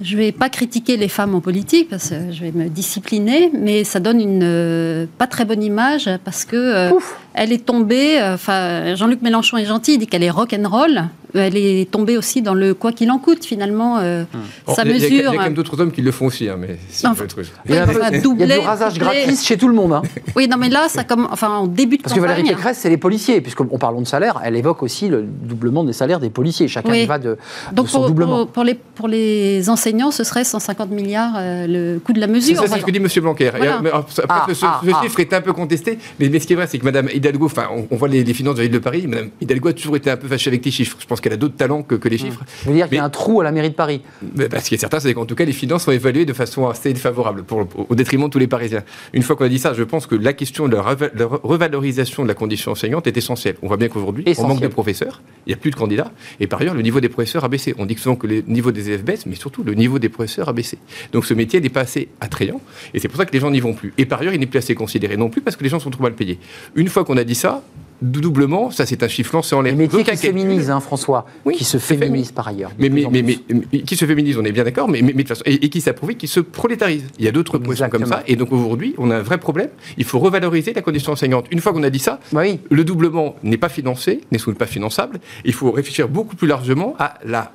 Je 0.00 0.14
ne 0.16 0.22
vais 0.22 0.32
pas 0.32 0.48
critiquer 0.48 0.96
les 0.96 1.08
femmes 1.08 1.34
en 1.34 1.40
politique 1.40 1.88
parce 1.90 2.10
que 2.10 2.30
je 2.30 2.40
vais 2.42 2.52
me 2.52 2.68
discipliner, 2.68 3.50
mais 3.52 3.82
ça 3.82 3.98
donne 3.98 4.20
une 4.20 4.42
euh, 4.44 5.06
pas 5.18 5.26
très 5.26 5.44
bonne 5.44 5.62
image 5.62 6.08
parce 6.24 6.44
que 6.44 6.56
euh, 6.56 6.90
elle 7.38 7.52
est 7.52 7.64
tombée. 7.64 8.20
euh, 8.20 8.34
Enfin, 8.34 8.94
Jean-Luc 8.94 9.22
Mélenchon 9.22 9.56
est 9.56 9.64
gentil, 9.66 9.94
il 9.94 9.98
dit 9.98 10.06
qu'elle 10.06 10.22
est 10.22 10.30
rock 10.30 10.54
and 10.58 10.68
roll. 10.68 11.04
Elle 11.34 11.58
est 11.58 11.90
tombée 11.90 12.16
aussi 12.16 12.40
dans 12.40 12.54
le 12.54 12.72
quoi 12.72 12.90
qu'il 12.92 13.10
en 13.10 13.18
coûte 13.18 13.44
finalement. 13.44 13.98
euh, 13.98 14.24
Bon, 14.66 14.74
sa 14.74 14.82
il 14.84 14.90
y 14.92 14.94
mesure. 14.94 15.08
Il 15.10 15.16
y 15.16 15.26
a 15.26 15.32
quand 15.32 15.42
même 15.42 15.52
d'autres 15.52 15.78
hommes 15.78 15.92
qui 15.92 16.00
le 16.00 16.10
font 16.10 16.24
aussi, 16.26 16.48
hein, 16.48 16.56
mais 16.58 16.78
c'est 16.88 17.06
autre 17.06 17.26
truc. 17.26 17.46
Il 17.68 17.74
y 17.74 17.76
a, 17.76 17.82
un 17.82 17.86
Oui, 17.86 17.92
peu- 17.94 18.00
enfin, 18.00 18.08
il 18.10 18.14
y 18.16 18.18
a 18.18 18.22
doubler, 18.22 18.54
du 18.60 18.66
rasage 18.66 18.94
tripler. 18.94 19.24
gratis 19.24 19.44
chez 19.44 19.58
tout 19.58 19.68
le 19.68 19.74
monde. 19.74 19.92
hein. 19.92 20.02
Oui, 20.36 20.48
non, 20.48 20.56
mais 20.56 20.70
là, 20.70 20.88
ça 20.88 21.04
comme, 21.04 21.28
enfin, 21.30 21.50
en 21.50 21.66
début 21.66 21.98
de 21.98 22.02
Parce 22.02 22.14
que. 22.14 22.20
Valérie 22.20 22.44
Pécresse, 22.44 22.78
c'est 22.78 22.88
les 22.88 22.96
policiers. 22.96 23.42
Puisqu'on 23.42 23.66
parlons 23.78 24.00
de 24.00 24.06
salaire, 24.06 24.40
elle 24.42 24.56
évoque 24.56 24.82
aussi 24.82 25.08
le 25.08 25.22
doublement 25.22 25.84
des 25.84 25.92
salaires 25.92 26.18
des 26.18 26.30
policiers. 26.30 26.66
Chacun 26.66 26.92
Oui. 26.92 27.02
y 27.02 27.06
va 27.06 27.18
de, 27.18 27.30
de 27.32 27.36
Donc 27.76 27.90
son 27.90 27.98
pour, 27.98 28.06
doublement. 28.08 28.36
pour, 28.46 28.48
pour 28.48 28.64
les, 28.64 28.74
pour 28.74 29.06
les 29.08 29.68
enseignants, 29.68 30.10
ce 30.10 30.24
serait 30.24 30.44
150 30.44 30.90
milliards 30.90 31.34
euh, 31.36 31.66
le 31.68 31.98
coût 31.98 32.14
de 32.14 32.20
la 32.20 32.26
C'est 32.26 32.32
mesure. 32.32 32.56
ça, 32.56 32.68
c'est 32.68 32.80
ce 32.80 32.84
que 32.86 32.90
dit 32.90 32.98
M. 33.00 33.06
Blanquer. 33.22 33.50
Voilà. 33.54 33.76
Et, 33.76 33.82
mais, 33.82 33.90
alors, 33.90 34.06
Après, 34.24 34.24
Ah, 34.30 34.44
ce, 34.48 34.54
ce- 34.54 34.64
ah, 34.66 34.80
ce 34.82 34.90
ah. 34.94 35.00
chiffre 35.02 35.20
est 35.20 35.32
un 35.34 35.42
peu 35.42 35.52
contesté, 35.52 35.98
mais, 36.18 36.30
mais 36.30 36.40
ce 36.40 36.46
qui 36.46 36.54
est 36.54 36.56
vrai, 36.56 36.66
c'est 36.66 36.78
que 36.78 36.84
Mme 36.86 37.10
Hidalgo, 37.12 37.27
enfin, 37.42 37.68
on, 37.72 37.86
on 37.90 37.96
voit 37.96 38.08
les, 38.08 38.24
les 38.24 38.34
finances 38.34 38.54
de 38.54 38.60
la 38.60 38.64
ville 38.64 38.72
de 38.72 38.78
Paris, 38.78 39.06
Mme 39.06 39.30
Hidalgo 39.40 39.68
a 39.68 39.72
toujours 39.72 39.96
été 39.96 40.10
un 40.10 40.16
peu 40.16 40.28
fâchée 40.28 40.48
avec 40.48 40.64
les 40.64 40.70
chiffres. 40.70 40.96
Je 41.00 41.06
pense 41.06 41.20
qu'elle 41.20 41.32
a 41.32 41.36
d'autres 41.36 41.56
talents 41.56 41.82
que, 41.82 41.94
que 41.94 42.08
les 42.08 42.18
chiffres. 42.18 42.44
Vous 42.64 42.72
dire 42.72 42.88
qu'il 42.88 42.96
y 42.96 43.00
a 43.00 43.04
un 43.04 43.10
trou 43.10 43.40
à 43.40 43.44
la 43.44 43.52
mairie 43.52 43.70
de 43.70 43.74
Paris. 43.74 44.02
Mais 44.36 44.48
parce 44.48 44.68
qu'il 44.68 44.74
est 44.76 44.80
certain, 44.80 45.00
c'est 45.00 45.12
qu'en 45.14 45.26
tout 45.26 45.34
cas, 45.34 45.44
les 45.44 45.52
finances 45.52 45.84
sont 45.84 45.92
évaluées 45.92 46.24
de 46.24 46.32
façon 46.32 46.68
assez 46.68 46.92
défavorable, 46.92 47.44
pour, 47.44 47.66
au 47.88 47.94
détriment 47.94 48.24
de 48.24 48.30
tous 48.30 48.38
les 48.38 48.46
Parisiens. 48.46 48.82
Une 49.12 49.22
fois 49.22 49.36
qu'on 49.36 49.44
a 49.44 49.48
dit 49.48 49.58
ça, 49.58 49.74
je 49.74 49.82
pense 49.82 50.06
que 50.06 50.14
la 50.14 50.32
question 50.32 50.68
de 50.68 50.76
la, 50.76 50.82
reva- 50.82 51.10
la 51.14 51.26
revalorisation 51.26 52.22
de 52.22 52.28
la 52.28 52.34
condition 52.34 52.72
enseignante 52.72 53.06
est 53.06 53.16
essentielle. 53.16 53.56
On 53.62 53.68
voit 53.68 53.76
bien 53.76 53.88
qu'aujourd'hui, 53.88 54.24
on 54.38 54.46
manque 54.46 54.60
de 54.60 54.68
professeurs, 54.68 55.22
il 55.46 55.50
n'y 55.50 55.54
a 55.54 55.56
plus 55.56 55.70
de 55.70 55.76
candidats, 55.76 56.12
et 56.40 56.46
par 56.46 56.60
ailleurs, 56.60 56.74
le 56.74 56.82
niveau 56.82 57.00
des 57.00 57.08
professeurs 57.08 57.44
a 57.44 57.48
baissé. 57.48 57.74
On 57.78 57.86
dit 57.86 57.96
souvent 57.96 58.16
que 58.16 58.26
le 58.26 58.42
niveau 58.46 58.72
des 58.72 58.88
élèves 58.88 59.04
baisse, 59.04 59.26
mais 59.26 59.34
surtout 59.34 59.62
le 59.62 59.74
niveau 59.74 59.98
des 59.98 60.08
professeurs 60.08 60.48
a 60.48 60.52
baissé. 60.52 60.78
Donc 61.12 61.26
ce 61.26 61.34
métier 61.34 61.60
n'est 61.60 61.68
pas 61.68 61.80
assez 61.80 62.08
attrayant, 62.20 62.60
et 62.94 62.98
c'est 63.00 63.08
pour 63.08 63.16
ça 63.18 63.26
que 63.26 63.32
les 63.32 63.40
gens 63.40 63.50
n'y 63.50 63.60
vont 63.60 63.74
plus. 63.74 63.92
Et 63.98 64.06
par 64.06 64.20
ailleurs, 64.20 64.34
il 64.34 64.40
n'est 64.40 64.46
plus 64.46 64.58
assez 64.58 64.74
considéré 64.74 65.16
non 65.16 65.28
plus 65.28 65.40
parce 65.42 65.56
que 65.56 65.64
les 65.64 65.68
gens 65.68 65.80
sont 65.80 65.90
trop 65.90 66.02
mal 66.02 66.14
payés. 66.14 66.38
Une 66.74 66.88
fois 66.88 67.04
qu'on 67.04 67.16
a 67.18 67.24
dit 67.24 67.34
ça, 67.34 67.62
doublement, 68.00 68.70
ça 68.70 68.86
c'est 68.86 69.02
un 69.02 69.08
chiffre 69.08 69.34
lancé 69.34 69.54
en 69.56 69.60
l'air. 69.62 69.74
Aucun 69.74 69.86
qui 69.88 69.98
se 69.98 70.04
calcul. 70.04 70.28
féminisent, 70.28 70.70
hein, 70.70 70.80
François. 70.80 71.26
Oui, 71.44 71.54
qui 71.56 71.64
se 71.64 71.78
féminisent 71.78 72.30
par 72.32 72.46
ailleurs. 72.48 72.70
Mais, 72.78 72.88
mais, 72.88 73.04
mais, 73.10 73.22
mais- 73.22 73.38
mais 73.72 73.80
qui 73.80 73.96
se 73.96 74.04
féminise, 74.04 74.38
on 74.38 74.44
est 74.44 74.52
bien 74.52 74.64
d'accord, 74.64 74.88
mais, 74.88 75.02
mais- 75.02 75.12
mais 75.14 75.24
de 75.24 75.28
façon, 75.28 75.42
et, 75.46 75.64
et 75.64 75.68
qui 75.68 75.80
s'approuve, 75.80 76.14
qui 76.14 76.28
se 76.28 76.40
prolétarise. 76.40 77.04
Il 77.18 77.24
y 77.24 77.28
a 77.28 77.32
d'autres 77.32 77.58
professions 77.58 77.88
comme 77.88 78.06
ça, 78.06 78.22
et 78.26 78.36
donc 78.36 78.52
aujourd'hui, 78.52 78.94
on 78.98 79.10
a 79.10 79.16
un 79.16 79.22
vrai 79.22 79.38
problème. 79.38 79.68
Il 79.96 80.04
faut 80.04 80.20
revaloriser 80.20 80.72
la 80.72 80.82
condition 80.82 81.12
enseignante. 81.12 81.46
Une 81.50 81.60
fois 81.60 81.72
qu'on 81.72 81.82
a 81.82 81.90
dit 81.90 81.98
ça, 81.98 82.20
Bah 82.32 82.42
oui. 82.42 82.60
le 82.70 82.84
doublement 82.84 83.34
n'est 83.42 83.56
pas 83.58 83.68
financé, 83.68 84.20
n'est 84.30 84.38
pas 84.54 84.66
finançable. 84.66 85.18
Il 85.44 85.52
faut 85.52 85.70
réfléchir 85.72 86.08
beaucoup 86.08 86.36
plus 86.36 86.46
largement 86.46 86.94
à 86.98 87.14
la 87.24 87.52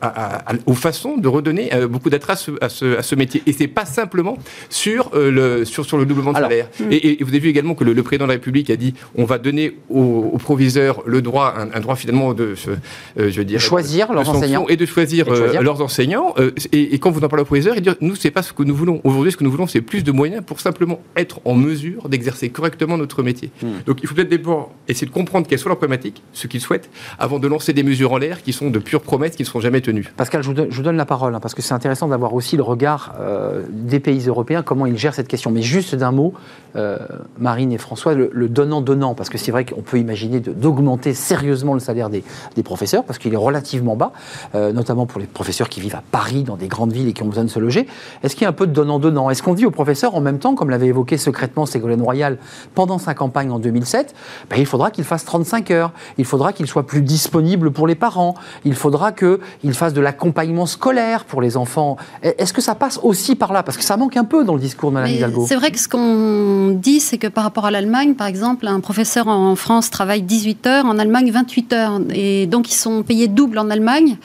à- 0.00 0.50
à- 0.50 0.54
aux 0.66 0.74
façons 0.74 1.16
de 1.16 1.28
redonner 1.28 1.72
euh, 1.74 1.86
beaucoup 1.88 2.10
d'attrait 2.10 2.32
à 2.34 2.36
ce, 2.36 2.50
à 2.60 2.68
ce- 2.68 2.98
à 2.98 3.02
ce 3.02 3.14
métier. 3.14 3.42
Et 3.46 3.52
c'est 3.52 3.68
pas 3.68 3.84
simplement 3.84 4.36
sur, 4.68 5.10
euh, 5.14 5.30
le, 5.30 5.64
sur, 5.64 5.84
sur 5.84 5.96
le 5.98 6.04
doublement 6.06 6.32
de 6.32 6.38
Alors, 6.38 6.50
salaire. 6.50 6.68
Et, 6.90 6.96
et- 6.96 7.20
et 7.20 7.24
vous 7.24 7.30
avez 7.30 7.38
vu 7.40 7.48
également 7.48 7.74
que 7.74 7.84
le, 7.84 7.92
le 7.92 8.02
président 8.02 8.24
de 8.26 8.30
la 8.30 8.34
République 8.34 8.70
a 8.70 8.76
dit 8.76 8.94
on 9.16 9.24
va 9.24 9.38
donner 9.38 9.76
aux, 9.88 10.30
aux 10.32 10.38
proviseurs 10.38 11.02
le 11.06 11.22
droit, 11.22 11.54
un, 11.56 11.72
un 11.76 11.80
droit 11.80 11.96
finalement 11.96 12.34
de, 12.34 12.54
euh, 12.68 13.30
je 13.30 13.36
veux 13.38 13.44
dire, 13.44 13.60
choisir 13.60 14.12
leurs 14.12 14.28
enseignants. 14.28 14.66
et 14.68 14.76
de 14.76 14.86
choisir, 14.86 15.26
Et 15.26 15.30
de 15.30 15.36
choisir. 15.36 15.60
euh, 15.60 15.64
leurs 15.64 15.80
enseignants. 15.82 16.34
Euh, 16.38 16.50
et, 16.72 16.94
et 16.94 16.98
quand 16.98 17.10
vous 17.10 17.22
en 17.24 17.28
parlez 17.28 17.42
aux 17.42 17.46
proviseurs, 17.46 17.74
ils 17.76 17.82
disent 17.82 17.96
nous 18.00 18.16
c'est 18.16 18.30
pas 18.30 18.42
ce 18.42 18.52
que 18.52 18.62
nous 18.62 18.74
voulons. 18.74 19.00
Aujourd'hui, 19.04 19.32
ce 19.32 19.36
que 19.36 19.44
nous 19.44 19.50
voulons, 19.50 19.66
c'est 19.66 19.80
plus 19.82 20.02
de 20.04 20.12
moyens 20.12 20.42
pour 20.44 20.60
simplement 20.60 21.00
être 21.16 21.40
en 21.44 21.54
mesure 21.54 22.08
d'exercer 22.08 22.48
correctement 22.50 22.96
notre 22.96 23.22
métier. 23.22 23.50
Hmm. 23.62 23.68
Donc 23.86 23.98
il 24.02 24.08
faut 24.08 24.14
peut-être 24.14 24.30
d'abord 24.30 24.72
essayer 24.88 25.06
de 25.06 25.12
comprendre 25.12 25.46
quelles 25.46 25.58
sont 25.58 25.68
leurs 25.68 25.78
problématiques, 25.78 26.22
ce 26.32 26.46
qu'ils 26.46 26.60
souhaitent, 26.60 26.90
avant 27.18 27.38
de 27.38 27.46
lancer 27.48 27.72
des 27.72 27.82
mesures 27.82 28.12
en 28.12 28.18
l'air 28.18 28.42
qui 28.42 28.52
sont 28.52 28.70
de 28.70 28.78
pures 28.78 29.02
promesses 29.02 29.36
qui 29.36 29.42
ne 29.42 29.46
seront 29.46 29.59
jamais 29.60 29.80
tenues. 29.80 30.12
Pascal, 30.16 30.42
je 30.42 30.48
vous 30.48 30.82
donne, 30.82 30.96
la 30.96 31.06
parole, 31.06 31.34
hein, 31.34 31.40
parce 31.40 31.54
que 31.54 31.62
c'est 31.62 31.74
intéressant 31.74 32.08
d'avoir 32.08 32.34
aussi 32.34 32.56
le 32.56 32.62
regard 32.62 33.14
euh, 33.20 33.62
des 33.70 34.00
pays 34.00 34.26
européens, 34.26 34.62
comment 34.62 34.86
ils 34.86 34.98
gèrent 34.98 35.14
cette 35.14 35.28
question. 35.28 35.50
Mais 35.50 35.62
juste 35.62 35.94
d'un 35.94 36.12
mot, 36.12 36.34
euh, 36.76 36.98
Marine 37.38 37.72
et 37.72 37.78
François, 37.78 38.14
le 38.14 38.48
donnant-donnant, 38.48 39.14
parce 39.14 39.28
que 39.28 39.38
c'est 39.38 39.52
vrai 39.52 39.64
qu'on 39.64 39.82
peut 39.82 39.98
imaginer 39.98 40.40
d'augmenter 40.40 41.14
sérieusement 41.14 41.74
le 41.74 41.80
salaire 41.80 42.10
des, 42.10 42.24
des 42.54 42.62
professeurs, 42.62 43.04
parce 43.04 43.18
qu'il 43.18 43.32
est 43.32 43.38
relativement 43.38 43.96
bas, 43.96 44.12
euh, 44.54 44.72
notamment 44.72 45.06
pour 45.06 45.20
les 45.20 45.26
professeurs 45.26 45.68
qui 45.68 45.80
vivent 45.80 45.96
à 45.96 46.02
Paris, 46.10 46.42
dans 46.42 46.56
des 46.56 46.68
grandes 46.68 46.92
villes 46.92 47.08
et 47.08 47.12
qui 47.12 47.22
ont 47.22 47.28
besoin 47.28 47.44
de 47.44 47.50
se 47.50 47.58
loger. 47.58 47.86
Est-ce 48.22 48.34
qu'il 48.34 48.42
y 48.42 48.46
a 48.46 48.50
un 48.50 48.54
peu 48.54 48.66
de 48.66 48.72
donnant-donnant? 48.72 49.30
Est-ce 49.30 49.42
qu'on 49.42 49.54
dit 49.54 49.66
aux 49.66 49.70
professeurs 49.70 50.14
en 50.14 50.20
même 50.20 50.38
temps, 50.38 50.54
comme 50.54 50.70
l'avait 50.70 50.88
évoqué 50.88 51.16
secrètement 51.16 51.66
Ségolène 51.66 52.02
Royal 52.02 52.38
pendant 52.74 52.98
sa 52.98 53.14
campagne 53.14 53.50
en 53.50 53.58
2007, 53.58 54.14
ben, 54.48 54.56
il 54.58 54.66
faudra 54.66 54.90
qu'il 54.90 55.04
fasse 55.04 55.24
35 55.24 55.70
heures, 55.70 55.92
il 56.18 56.24
faudra 56.24 56.52
qu'il 56.52 56.66
soit 56.66 56.86
plus 56.86 57.02
disponible 57.02 57.70
pour 57.70 57.86
les 57.86 57.94
parents, 57.94 58.34
il 58.64 58.74
faudra 58.74 59.12
qu'il 59.60 59.72
fasse 59.74 59.92
de 59.92 60.00
l'accompagnement 60.00 60.66
scolaire 60.66 61.24
pour 61.24 61.42
les 61.42 61.56
enfants. 61.56 61.96
Est-ce 62.22 62.52
que 62.52 62.60
ça 62.60 62.74
passe 62.74 62.98
aussi 63.02 63.34
par 63.34 63.52
là? 63.52 63.62
Parce 63.62 63.76
que 63.76 63.84
ça 63.84 63.96
manque 63.96 64.16
un 64.16 64.24
peu 64.24 64.44
dans 64.44 64.54
le 64.54 64.60
discours 64.60 64.90
de 64.90 64.94
Mme 64.96 65.10
Hidalgo. 65.10 65.46
C'est 65.48 65.56
vrai 65.56 65.70
que 65.70 65.78
ce 65.78 65.88
qu'on 65.88 66.70
dit, 66.70 67.00
c'est 67.00 67.18
que 67.18 67.26
par 67.26 67.44
rapport 67.44 67.66
à 67.66 67.70
l'Allemagne, 67.70 68.14
par 68.14 68.26
exemple, 68.26 68.66
un 68.66 68.80
professeur 68.80 69.28
en 69.28 69.54
France 69.56 69.90
travaille 69.90 70.22
18 70.22 70.66
heures, 70.66 70.84
en 70.86 70.98
Allemagne 70.98 71.30
28 71.30 71.72
heures. 71.72 72.00
Et 72.14 72.46
donc, 72.46 72.70
ils 72.70 72.76
sont 72.76 73.02
payés 73.02 73.28
double 73.28 73.58
en 73.58 73.70
Allemagne. 73.70 74.16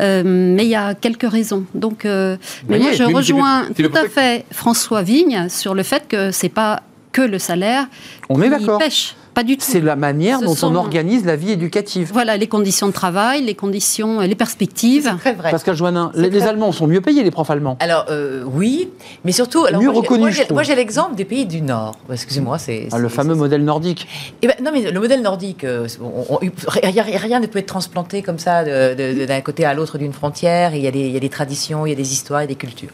Euh, 0.00 0.22
mais 0.24 0.64
il 0.64 0.70
y 0.70 0.74
a 0.76 0.94
quelques 0.94 1.30
raisons. 1.30 1.64
Donc, 1.74 2.04
euh, 2.04 2.36
mais 2.68 2.78
moi, 2.78 2.92
je 2.92 3.04
rejoins 3.04 3.64
tout 3.76 3.90
à 3.94 4.08
fait 4.08 4.44
François 4.50 5.02
Vigne 5.02 5.48
sur 5.48 5.74
le 5.74 5.82
fait 5.82 6.06
que 6.08 6.30
c'est 6.30 6.48
pas 6.48 6.82
que 7.12 7.22
le 7.22 7.38
salaire 7.38 7.86
On 8.28 8.40
est 8.40 8.44
qui 8.44 8.50
d'accord. 8.50 8.78
pêche. 8.78 9.14
Pas 9.34 9.44
du 9.44 9.56
tout. 9.56 9.64
C'est 9.66 9.80
la 9.80 9.96
manière 9.96 10.40
Ce 10.40 10.44
dont 10.44 10.54
sont- 10.54 10.72
on 10.72 10.74
organise 10.74 11.24
la 11.24 11.36
vie 11.36 11.52
éducative. 11.52 12.10
Voilà, 12.12 12.36
les 12.36 12.46
conditions 12.48 12.86
de 12.86 12.92
travail, 12.92 13.42
les 13.42 13.54
conditions, 13.54 14.20
les 14.20 14.34
perspectives. 14.34 15.10
Très 15.20 15.32
vrai. 15.32 15.50
Pascal 15.50 15.74
Joannin, 15.74 16.12
les, 16.14 16.42
Allemands 16.42 16.72
sont 16.72 16.86
mieux 16.86 17.00
payés, 17.00 17.22
les 17.22 17.30
profs 17.30 17.48
allemands. 17.50 17.76
Alors 17.80 18.06
euh, 18.10 18.44
oui, 18.44 18.90
mais 19.24 19.32
surtout, 19.32 19.64
alors, 19.64 19.80
Mieux 19.80 19.86
moi, 19.86 19.94
j'ai- 19.94 20.00
reconnu, 20.00 20.20
moi, 20.50 20.62
je 20.62 20.66
j'ai- 20.68 20.74
l'exemple 20.74 21.14
des 21.14 21.24
pays 21.24 21.46
du 21.46 21.62
Nord. 21.62 21.96
Excusez-moi, 22.12 22.58
c'est 22.58 22.88
Ah, 22.92 22.98
le 22.98 23.08
fameux 23.08 23.34
modèle 23.34 23.64
nordique. 23.64 24.06
Eh 24.42 24.48
ben, 24.48 24.54
non, 24.62 24.70
mais 24.72 24.90
le 24.90 25.00
modèle 25.00 25.22
nordique, 25.22 25.64
euh, 25.64 25.86
on- 26.02 26.36
on- 26.36 26.38
rien, 26.68 27.40
ne 27.40 27.46
peut 27.46 27.58
être 27.60 27.66
transplanté 27.66 28.22
comme 28.22 28.38
ça 28.38 28.64
d'un 28.64 29.40
côté 29.40 29.64
à 29.64 29.72
l'autre 29.74 29.96
d'une 29.98 30.12
frontière. 30.12 30.74
et 30.74 30.78
Il 30.78 30.84
y, 30.84 30.88
a 30.88 30.90
des, 30.90 31.00
il 31.06 31.12
y 31.12 31.16
a 31.16 31.20
des 31.20 31.28
traditions, 31.28 31.86
il 31.86 31.90
y 31.90 31.92
a 31.92 31.96
des 31.96 32.12
histoires, 32.12 32.40
il 32.40 32.44
y 32.44 32.46
a 32.46 32.48
des 32.48 32.54
cultures. 32.56 32.90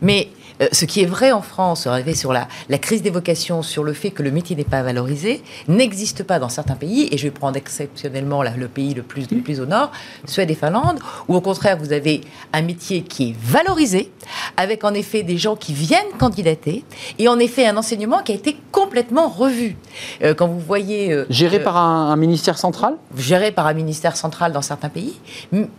Mais 0.00 0.28
euh, 0.60 0.68
ce 0.72 0.84
qui 0.84 1.02
est 1.02 1.06
vrai 1.06 1.32
en 1.32 1.42
France, 1.42 1.86
arrivé 1.86 2.14
sur 2.14 2.32
la, 2.32 2.48
la 2.68 2.78
crise 2.78 3.02
des 3.02 3.10
vocations, 3.10 3.62
sur 3.62 3.84
le 3.84 3.92
fait 3.92 4.10
que 4.10 4.22
le 4.22 4.30
métier 4.30 4.56
n'est 4.56 4.64
pas 4.64 4.82
valorisé, 4.82 5.42
n'existe 5.68 6.22
pas 6.22 6.38
dans 6.38 6.48
certains 6.48 6.76
pays. 6.76 7.08
Et 7.10 7.18
je 7.18 7.24
vais 7.24 7.30
prendre 7.30 7.56
exceptionnellement 7.56 8.42
là, 8.42 8.52
le 8.56 8.68
pays 8.68 8.94
le 8.94 9.02
plus, 9.02 9.30
le 9.30 9.40
plus 9.40 9.60
au 9.60 9.66
nord, 9.66 9.90
Suède 10.26 10.50
et 10.50 10.54
Finlande, 10.54 10.98
où 11.28 11.34
au 11.34 11.40
contraire 11.40 11.76
vous 11.78 11.92
avez 11.92 12.20
un 12.52 12.62
métier 12.62 13.02
qui 13.02 13.30
est 13.30 13.36
valorisé, 13.38 14.12
avec 14.56 14.84
en 14.84 14.94
effet 14.94 15.22
des 15.22 15.38
gens 15.38 15.56
qui 15.56 15.72
viennent 15.72 16.12
candidater, 16.18 16.84
et 17.18 17.28
en 17.28 17.38
effet 17.38 17.66
un 17.66 17.76
enseignement 17.76 18.22
qui 18.22 18.32
a 18.32 18.34
été 18.34 18.56
complètement 18.72 19.28
revu. 19.28 19.76
Euh, 20.22 20.34
quand 20.34 20.48
vous 20.48 20.60
voyez 20.60 21.12
euh, 21.12 21.26
Géré 21.30 21.60
par 21.60 21.76
un, 21.76 22.10
un 22.10 22.16
ministère 22.16 22.58
central? 22.58 22.94
Géré 23.16 23.50
par 23.52 23.66
un 23.66 23.74
ministère 23.74 24.16
central 24.16 24.52
dans 24.52 24.62
certains 24.62 24.88
pays, 24.88 25.14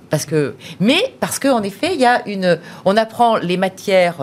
parce 0.09 0.25
que, 0.25 0.55
mais 0.79 1.13
parce 1.19 1.39
qu'en 1.39 1.63
effet, 1.63 1.93
il 1.93 2.01
y 2.01 2.05
a 2.05 2.27
une, 2.27 2.59
on 2.85 2.97
apprend 2.97 3.37
les 3.37 3.57
matières 3.57 4.15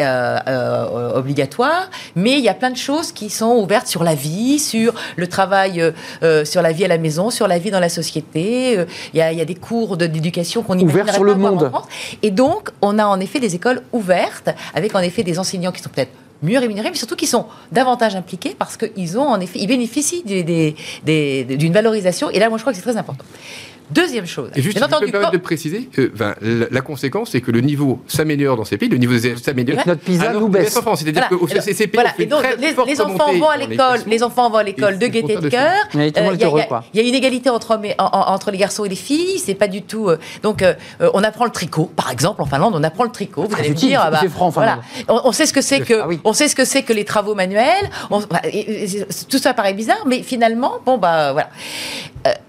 euh, 0.00 0.38
euh, 0.46 1.12
obligatoires, 1.14 1.90
mais 2.16 2.38
il 2.38 2.44
y 2.44 2.48
a 2.48 2.54
plein 2.54 2.70
de 2.70 2.76
choses 2.76 3.12
qui 3.12 3.30
sont 3.30 3.56
ouvertes 3.56 3.86
sur 3.86 4.04
la 4.04 4.14
vie, 4.14 4.58
sur 4.58 4.94
le 5.16 5.26
travail, 5.26 5.92
euh, 6.22 6.44
sur 6.44 6.62
la 6.62 6.72
vie 6.72 6.84
à 6.84 6.88
la 6.88 6.98
maison, 6.98 7.30
sur 7.30 7.48
la 7.48 7.58
vie 7.58 7.70
dans 7.70 7.80
la 7.80 7.88
société. 7.88 8.72
Il 9.14 9.18
y, 9.18 9.22
a, 9.22 9.32
il 9.32 9.38
y 9.38 9.42
a 9.42 9.44
des 9.44 9.54
cours 9.54 9.96
d'éducation 9.96 10.62
qu'on 10.62 10.78
Ouverts 10.78 11.04
imaginerait 11.04 11.12
sur 11.12 11.24
le 11.24 11.34
monde. 11.34 11.70
Et 12.22 12.30
donc, 12.30 12.70
on 12.82 12.98
a 12.98 13.06
en 13.06 13.20
effet 13.20 13.40
des 13.40 13.54
écoles 13.54 13.82
ouvertes, 13.92 14.50
avec 14.74 14.94
en 14.94 15.00
effet 15.00 15.22
des 15.22 15.38
enseignants 15.38 15.72
qui 15.72 15.82
sont 15.82 15.90
peut-être 15.90 16.12
mieux 16.42 16.58
rémunérés, 16.58 16.90
mais 16.90 16.96
surtout 16.96 17.16
qui 17.16 17.26
sont 17.26 17.46
davantage 17.70 18.16
impliqués 18.16 18.56
parce 18.58 18.76
qu'ils 18.76 19.18
ont 19.18 19.28
en 19.28 19.40
effet, 19.40 19.58
ils 19.58 19.66
bénéficient 19.66 20.24
d'une 20.24 21.72
valorisation. 21.72 22.30
Et 22.30 22.38
là, 22.38 22.48
moi, 22.48 22.58
je 22.58 22.62
crois 22.62 22.72
que 22.72 22.78
c'est 22.78 22.84
très 22.84 22.96
important. 22.96 23.24
Deuxième 23.90 24.26
chose. 24.26 24.50
Et 24.54 24.62
juste, 24.62 24.76
bien 24.76 24.86
si 24.86 24.92
je 24.94 24.98
peux 25.00 25.06
me 25.06 25.10
permettre 25.10 25.30
quand- 25.32 25.36
de 25.36 25.42
préciser, 25.42 25.88
euh, 25.98 26.10
ben, 26.16 26.34
la, 26.40 26.66
la 26.70 26.80
conséquence, 26.80 27.30
c'est 27.32 27.40
que 27.40 27.50
le 27.50 27.60
niveau 27.60 28.00
s'améliore 28.06 28.56
dans 28.56 28.64
ces 28.64 28.76
pays, 28.78 28.88
le 28.88 28.96
niveau 28.98 29.12
des 29.12 29.26
élèves 29.26 29.42
s'améliore. 29.42 29.78
Et 29.80 29.82
que 29.82 29.88
notre 29.88 30.00
PISA 30.02 30.32
nous 30.32 30.48
baisse. 30.48 30.76
en 30.76 30.82
France. 30.82 31.00
C'est-à-dire 31.00 31.24
Voilà. 31.28 31.42
qu'au 31.44 31.50
Alors, 31.50 31.62
CCP, 31.64 31.90
voilà. 31.96 32.10
on 32.12 32.16
fait 32.16 32.22
Et 32.22 32.26
donc, 32.26 32.42
les, 32.60 32.92
les 32.92 33.00
enfants 33.00 33.32
vont 33.32 33.48
à 33.48 33.56
l'école, 33.56 34.00
les 34.06 34.22
enfants 34.22 34.50
vont 34.50 34.58
à 34.58 34.62
l'école 34.62 34.98
de 34.98 35.06
gaieté 35.06 35.36
de 35.36 35.48
cœur. 35.48 35.72
Euh, 35.94 36.10
Il 36.94 37.00
y 37.00 37.04
a- 37.04 37.08
une 37.08 37.14
égalité 37.14 37.50
entre, 37.50 37.72
hommes 37.72 37.84
et- 37.84 37.94
en- 37.98 38.04
en- 38.06 38.32
entre 38.32 38.50
les 38.50 38.58
garçons 38.58 38.84
et 38.84 38.88
les 38.88 38.96
filles. 38.96 39.38
C'est 39.38 39.54
pas 39.54 39.68
du 39.68 39.82
tout. 39.82 40.08
euh, 40.08 40.18
donc, 40.42 40.62
euh, 40.62 40.74
on 41.14 41.22
apprend 41.24 41.44
le 41.44 41.50
tricot, 41.50 41.90
par 41.96 42.10
exemple, 42.10 42.42
en 42.42 42.46
Finlande, 42.46 42.74
on 42.76 42.82
apprend 42.82 43.04
le 43.04 43.10
tricot. 43.10 43.42
Vous 43.42 43.48
Très 43.48 43.60
allez 43.60 43.70
me 43.70 43.74
dire, 43.74 44.00
ah 44.02 44.10
voilà. 44.10 44.80
On, 45.08 45.20
on 45.24 45.32
sait 45.32 45.46
ce 45.46 45.52
que 45.52 45.60
c'est 45.62 45.80
que, 45.80 45.94
Ah 46.02 46.06
oui. 46.08 46.20
on 46.24 46.32
sait 46.32 46.48
ce 46.48 46.54
que 46.56 46.64
c'est 46.64 46.82
que 46.82 46.92
les 46.92 47.04
travaux 47.04 47.34
manuels. 47.34 47.90
On- 48.10 48.20
bah, 48.20 48.40
et- 48.44 48.84
et- 48.84 49.06
tout 49.28 49.38
ça 49.38 49.54
paraît 49.54 49.74
bizarre, 49.74 50.04
mais 50.06 50.22
finalement, 50.22 50.74
bon 50.86 50.98
bah 50.98 51.32
voilà. 51.32 51.50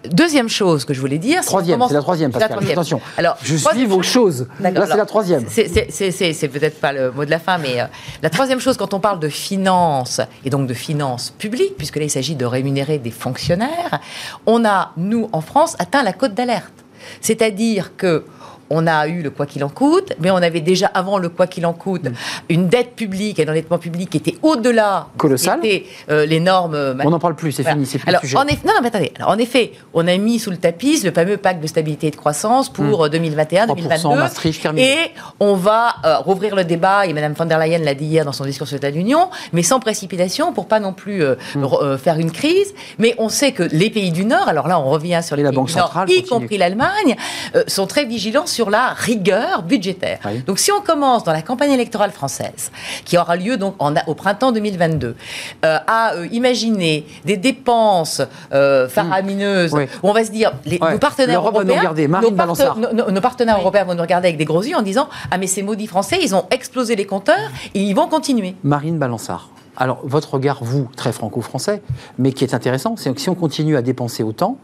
Deuxième 0.10 0.50
chose 0.50 0.84
que 0.86 0.94
je 0.94 1.00
voulais 1.00 1.20
dire. 1.20 1.42
Troisième, 1.44 1.84
c'est 1.88 1.94
la 1.94 2.02
troisième, 2.02 2.32
c'est 2.32 2.40
la 2.40 2.48
Pascal. 2.48 2.58
troisième. 2.58 2.80
Attention. 2.80 3.02
Alors, 3.18 3.38
Je 3.44 3.56
suis 3.56 3.86
vos 3.86 4.02
chose- 4.02 4.12
choses. 4.12 4.48
Là, 4.60 4.72
c'est 4.88 4.98
la 4.98 5.06
troisième. 5.06 5.46
c'est 5.48 6.48
peut-être 6.48 6.80
pas 6.80 6.92
le 6.92 7.12
mot 7.12 7.24
de 7.24 7.30
la 7.30 7.40
fin, 7.40 7.58
mais 7.60 7.82
euh, 7.82 7.86
la 8.24 8.30
troisième 8.32 8.60
chose, 8.60 8.78
quand 8.78 8.94
on 8.96 9.00
parle 9.00 9.20
de 9.20 9.30
finances, 9.30 10.20
et 10.44 10.50
donc 10.50 10.66
de 10.68 10.74
finances 10.74 11.32
publiques, 11.38 11.76
puisque 11.78 11.98
là, 11.98 12.04
il 12.04 12.10
s'agit 12.10 12.36
de 12.36 12.46
rémunérer 12.46 12.98
des 12.98 13.12
fonctionnaires, 13.12 14.00
on 14.48 14.66
a, 14.66 14.92
nous, 14.98 15.30
en 15.34 15.42
France, 15.42 15.76
atteint 15.78 16.04
la 16.04 16.14
cote 16.14 16.34
d'alerte. 16.34 16.74
C'est-à-dire 17.22 17.96
que 17.96 18.26
on 18.72 18.88
a 18.88 19.08
eu 19.08 19.22
le 19.22 19.30
quoi 19.30 19.46
qu'il 19.46 19.64
en 19.64 19.70
coûte, 19.70 20.14
mais 20.20 20.32
on 20.32 20.38
avait 20.38 20.62
déjà 20.62 20.88
avant 20.88 21.18
le 21.20 21.30
quoi 21.30 21.46
qu'il 21.48 21.66
en 21.66 21.74
coûte 21.74 22.04
Mm. 22.06 22.14
une 22.50 22.68
dette 22.68 22.96
publique 22.96 23.38
et 23.40 23.46
un 23.48 23.52
endettement 23.52 23.78
public 23.78 24.10
qui 24.10 24.18
était 24.18 24.36
au-delà 24.42 25.08
Colossal. 25.18 25.60
qu'étaient, 25.62 25.86
euh, 26.10 26.26
les 26.26 26.40
normes. 26.40 26.74
euh, 26.76 26.94
On 27.04 27.10
n'en 27.12 27.20
parle 27.20 27.36
plus, 27.36 27.52
c'est 27.52 27.62
voilà. 27.64 27.76
fini, 27.76 27.86
c'est 27.86 28.00
plus 28.00 28.08
Alors, 28.10 28.22
le 28.24 28.28
sujet. 28.28 28.38
en 28.40 28.46
non, 28.46 28.52
non, 28.66 28.74
mais 28.82 28.88
attendez. 28.88 29.12
Alors, 29.18 29.30
en 29.30 29.38
effet, 29.38 29.74
on 29.94 30.08
a 30.08 30.18
mis 30.18 30.40
sous 30.40 30.50
le 30.52 30.58
tapis 30.58 31.02
le 31.04 31.12
fameux 31.12 31.38
pacte 31.38 31.62
de 31.62 31.68
stabilité 31.68 32.08
et 32.08 32.12
de 32.12 32.16
croissance 32.16 32.70
pour 32.70 33.06
euh, 33.06 33.10
2021, 33.10 33.66
3% 33.68 33.76
2022. 33.76 34.16
Maastricht, 34.20 34.62
terminé. 34.62 34.88
Et 34.92 34.98
on 35.40 35.54
va 35.56 35.96
euh, 36.06 36.18
rouvrir 36.20 36.56
le 36.56 36.64
débat, 36.64 37.06
et 37.06 37.14
Mme 37.14 37.34
von 37.34 37.46
der 37.46 37.60
Leyen 37.60 37.80
l'a 37.80 37.94
dit 37.94 38.06
hier 38.06 38.26
dans 38.26 38.32
son 38.32 38.46
discours 38.46 38.68
sur 38.68 38.76
l'état 38.76 38.90
de 38.92 38.96
l'Union, 38.96 39.30
mais 39.54 39.64
sans 39.64 39.80
précipitation 39.80 40.54
pour 40.54 40.68
pas 40.68 40.80
non 40.80 40.94
plus 40.94 41.24
euh, 41.24 41.36
euh, 41.56 41.98
faire 41.98 42.18
une 42.20 42.32
crise. 42.32 42.74
Mais 43.00 43.16
on 43.18 43.30
sait 43.30 43.52
que 43.52 43.64
les 43.64 43.90
pays 43.90 44.12
du 44.12 44.26
Nord, 44.26 44.48
alors 44.48 44.68
là 44.68 44.80
on 44.80 44.90
revient 44.90 45.22
sur 45.24 45.36
les 45.36 45.44
pays 45.44 45.52
du 45.52 45.58
Nord, 45.76 45.92
y 46.08 46.22
continue. 46.22 46.24
compris 46.28 46.58
l'Allemagne, 46.58 47.16
euh, 47.56 47.64
sont 47.68 47.88
très 47.88 48.06
vigilants 48.06 48.48
sur 48.48 48.61
la 48.70 48.90
rigueur 48.90 49.64
budgétaire. 49.64 50.20
Oui. 50.26 50.44
Donc 50.46 50.60
si 50.60 50.72
on 50.72 50.82
commence 50.82 51.24
dans 51.24 51.34
la 51.34 51.42
campagne 51.42 51.72
électorale 51.72 52.12
française, 52.12 52.72
qui 53.06 53.18
aura 53.18 53.36
lieu 53.36 53.58
donc 53.58 53.76
en- 53.80 53.94
au 54.08 54.14
printemps 54.16 54.52
2022, 54.52 55.16
euh, 55.66 55.78
à 55.88 56.14
euh, 56.14 56.28
imaginer 56.32 57.06
des 57.26 57.38
dépenses 57.38 58.22
euh, 58.54 58.88
faramineuses, 58.88 59.74
Oui. 59.74 59.84
où 60.04 60.10
on 60.10 60.14
va 60.14 60.24
se 60.26 60.32
dire, 60.32 60.54
les, 60.66 60.78
Ouais. 60.80 60.94
nos 60.94 61.00
partenaires 61.00 61.42
L'Europe 61.42 61.56
européens, 61.56 61.80
regarder. 61.80 62.08
Marine 62.08 62.30
nos, 62.32 62.36
parte- 62.36 62.58
Balançard. 62.58 62.78
nos- 62.78 62.94
nos- 62.94 63.12
nos 63.12 63.22
partenaires 63.22 63.58
européens 63.60 63.84
vont 63.86 63.96
nous 63.96 64.02
regarder 64.02 64.28
avec 64.28 64.38
des 64.38 64.46
gros 64.46 64.64
yeux 64.64 64.76
en 64.76 64.82
disant, 64.82 65.08
ah 65.32 65.38
mais 65.38 65.48
ces 65.48 65.64
maudits 65.64 65.88
Français, 65.88 66.20
ils 66.22 66.36
ont 66.36 66.46
explosé 66.52 66.96
les 66.96 67.06
compteurs 67.06 67.50
et 67.74 67.82
ils 67.82 67.94
vont 67.94 68.08
continuer. 68.08 68.56
Marine 68.64 68.98
Balançard. 69.00 69.50
Alors, 69.78 70.02
votre 70.04 70.34
regard, 70.36 70.60
vous, 70.64 70.90
très 70.96 71.12
franco-français, 71.14 71.82
mais 72.18 72.34
qui 72.34 72.44
est 72.44 72.54
intéressant, 72.54 72.96
c'est 72.98 73.12
que 73.14 73.22
si 73.22 73.30
on 73.30 73.36
continue 73.36 73.78
à 73.78 73.82
dépenser 73.82 74.22
autant, 74.22 74.58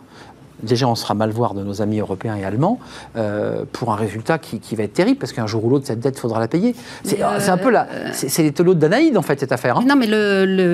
déjà 0.64 0.88
on 0.88 0.96
sera 0.96 1.14
mal 1.14 1.30
voir 1.32 1.54
de 1.54 1.64
nos 1.64 1.82
amis 1.82 2.00
européens 2.00 2.36
et 2.36 2.44
allemands 2.46 2.80
euh, 3.16 3.64
pour 3.72 3.92
un 3.92 3.96
résultat 3.96 4.38
qui, 4.38 4.60
qui 4.60 4.76
va 4.76 4.84
être 4.84 4.94
terrible, 4.94 5.18
parce 5.20 5.34
qu'un 5.34 5.48
jour 5.48 5.64
ou 5.66 5.70
l'autre, 5.70 5.86
cette 5.88 6.00
dette, 6.00 6.20
faudra 6.20 6.40
la 6.40 6.48
payer. 6.48 6.76
C'est 7.04 7.18
Mais, 7.20 7.24
euh, 7.24 7.40
c'est 7.40 7.50
un 7.52 7.58
peu 7.58 7.70
la. 7.70 7.88
C'est 8.14 8.30
c'est 8.30 8.44
les 8.44 8.52
telots 8.52 8.74
de 8.74 8.80
Danaïde, 8.80 9.18
en 9.18 9.22
fait, 9.22 9.40
cette 9.40 9.52
affaire. 9.52 9.78
hein. 9.78 9.84
Non, 9.88 9.96
mais 9.96 10.08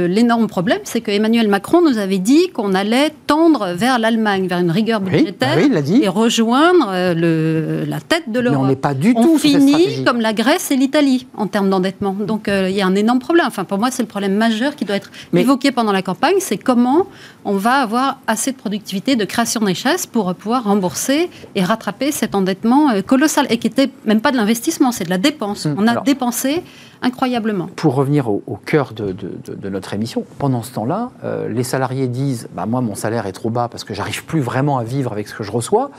l'énorme 0.07 0.47
problème, 0.47 0.79
c'est 0.83 1.01
que 1.01 1.11
Emmanuel 1.11 1.47
Macron 1.47 1.81
nous 1.81 1.97
avait 1.97 2.19
dit 2.19 2.49
qu'on 2.53 2.73
allait 2.73 3.11
tendre 3.27 3.73
vers 3.73 3.99
l'Allemagne, 3.99 4.47
vers 4.47 4.59
une 4.59 4.71
rigueur 4.71 5.01
Oui, 5.03 5.11
budgétaire 5.11 5.55
bah 5.55 5.61
oui, 5.73 5.81
dit. 5.81 6.03
et 6.03 6.07
rejoindre 6.07 6.89
euh, 6.89 7.13
le- 7.13 7.85
la 7.89 7.99
tête 7.99 8.23
de 8.31 8.39
Mais 8.39 8.45
l'Europe. 8.49 8.61
on 8.63 8.67
n'est 8.67 8.75
pas 8.75 8.93
du 8.93 9.13
On 9.15 9.21
tout 9.23 9.37
cette 9.37 9.51
finit 9.51 10.03
comme 10.03 10.19
la 10.21 10.33
Grèce 10.33 10.71
et 10.71 10.75
l'Italie 10.75 11.27
en 11.37 11.47
termes 11.47 11.69
d'endettement. 11.69 12.13
Donc 12.13 12.47
euh, 12.47 12.69
il 12.69 12.75
y 12.75 12.81
a 12.81 12.85
un 12.87 12.95
énorme 12.95 13.19
problème. 13.19 13.45
Enfin, 13.47 13.63
pour 13.63 13.77
moi, 13.77 13.89
c'est 13.91 14.03
le 14.03 14.07
problème 14.07 14.35
majeur 14.35 14.75
qui 14.75 14.85
doit 14.85 14.95
être 14.95 15.11
Mais- 15.31 15.41
évoqué 15.41 15.71
pendant 15.71 15.91
la 15.91 16.01
campagne. 16.01 16.35
C'est 16.39 16.57
comment 16.57 17.07
on 17.45 17.55
va 17.57 17.73
avoir 17.81 18.19
assez 18.27 18.51
de 18.51 18.57
productivité, 18.57 19.15
de 19.15 19.25
création 19.25 19.59
de 19.59 19.65
richesse 19.73 20.05
pour 20.05 20.33
pouvoir 20.35 20.63
rembourser 20.65 21.29
et 21.55 21.63
rattraper 21.63 22.11
cet 22.11 22.35
endettement 22.35 22.91
euh, 22.91 23.01
colossal 23.01 23.47
et 23.49 23.57
qui 23.57 23.67
était 23.67 23.89
même 24.05 24.21
pas 24.21 24.31
de 24.31 24.37
l'investissement, 24.37 24.91
c'est 24.91 25.03
de 25.05 25.09
la 25.09 25.17
dépense. 25.17 25.65
Hum, 25.65 25.75
On 25.79 25.87
a 25.87 25.91
alors- 25.91 26.03
dépensé 26.03 26.61
incroyablement. 27.01 27.67
Pour 27.75 27.95
revenir 27.95 28.29
au, 28.29 28.43
au 28.47 28.55
cœur 28.55 28.93
de, 28.93 29.07
de- 29.11 29.33
de- 29.45 29.55
de 29.55 29.69
notre 29.69 29.93
émission, 29.93 30.23
pendant 30.39 30.61
ce 30.63 30.71
temps-là, 30.73 31.09
euh, 31.25 31.49
les 31.49 31.63
salariés 31.63 32.07
disent 32.07 32.47
bah, 32.55 32.65
Moi, 32.65 32.79
mon 32.81 32.95
salaire 32.95 33.25
est 33.25 33.33
trop 33.33 33.49
bas 33.49 33.67
parce 33.69 33.83
que 33.83 33.93
j'arrive 33.93 34.23
plus 34.25 34.39
vraiment 34.41 34.77
à 34.77 34.83
vivre 34.85 35.11
avec 35.11 35.27
ce 35.27 35.33
que 35.35 35.43
je 35.43 35.51
reçois. 35.51 35.89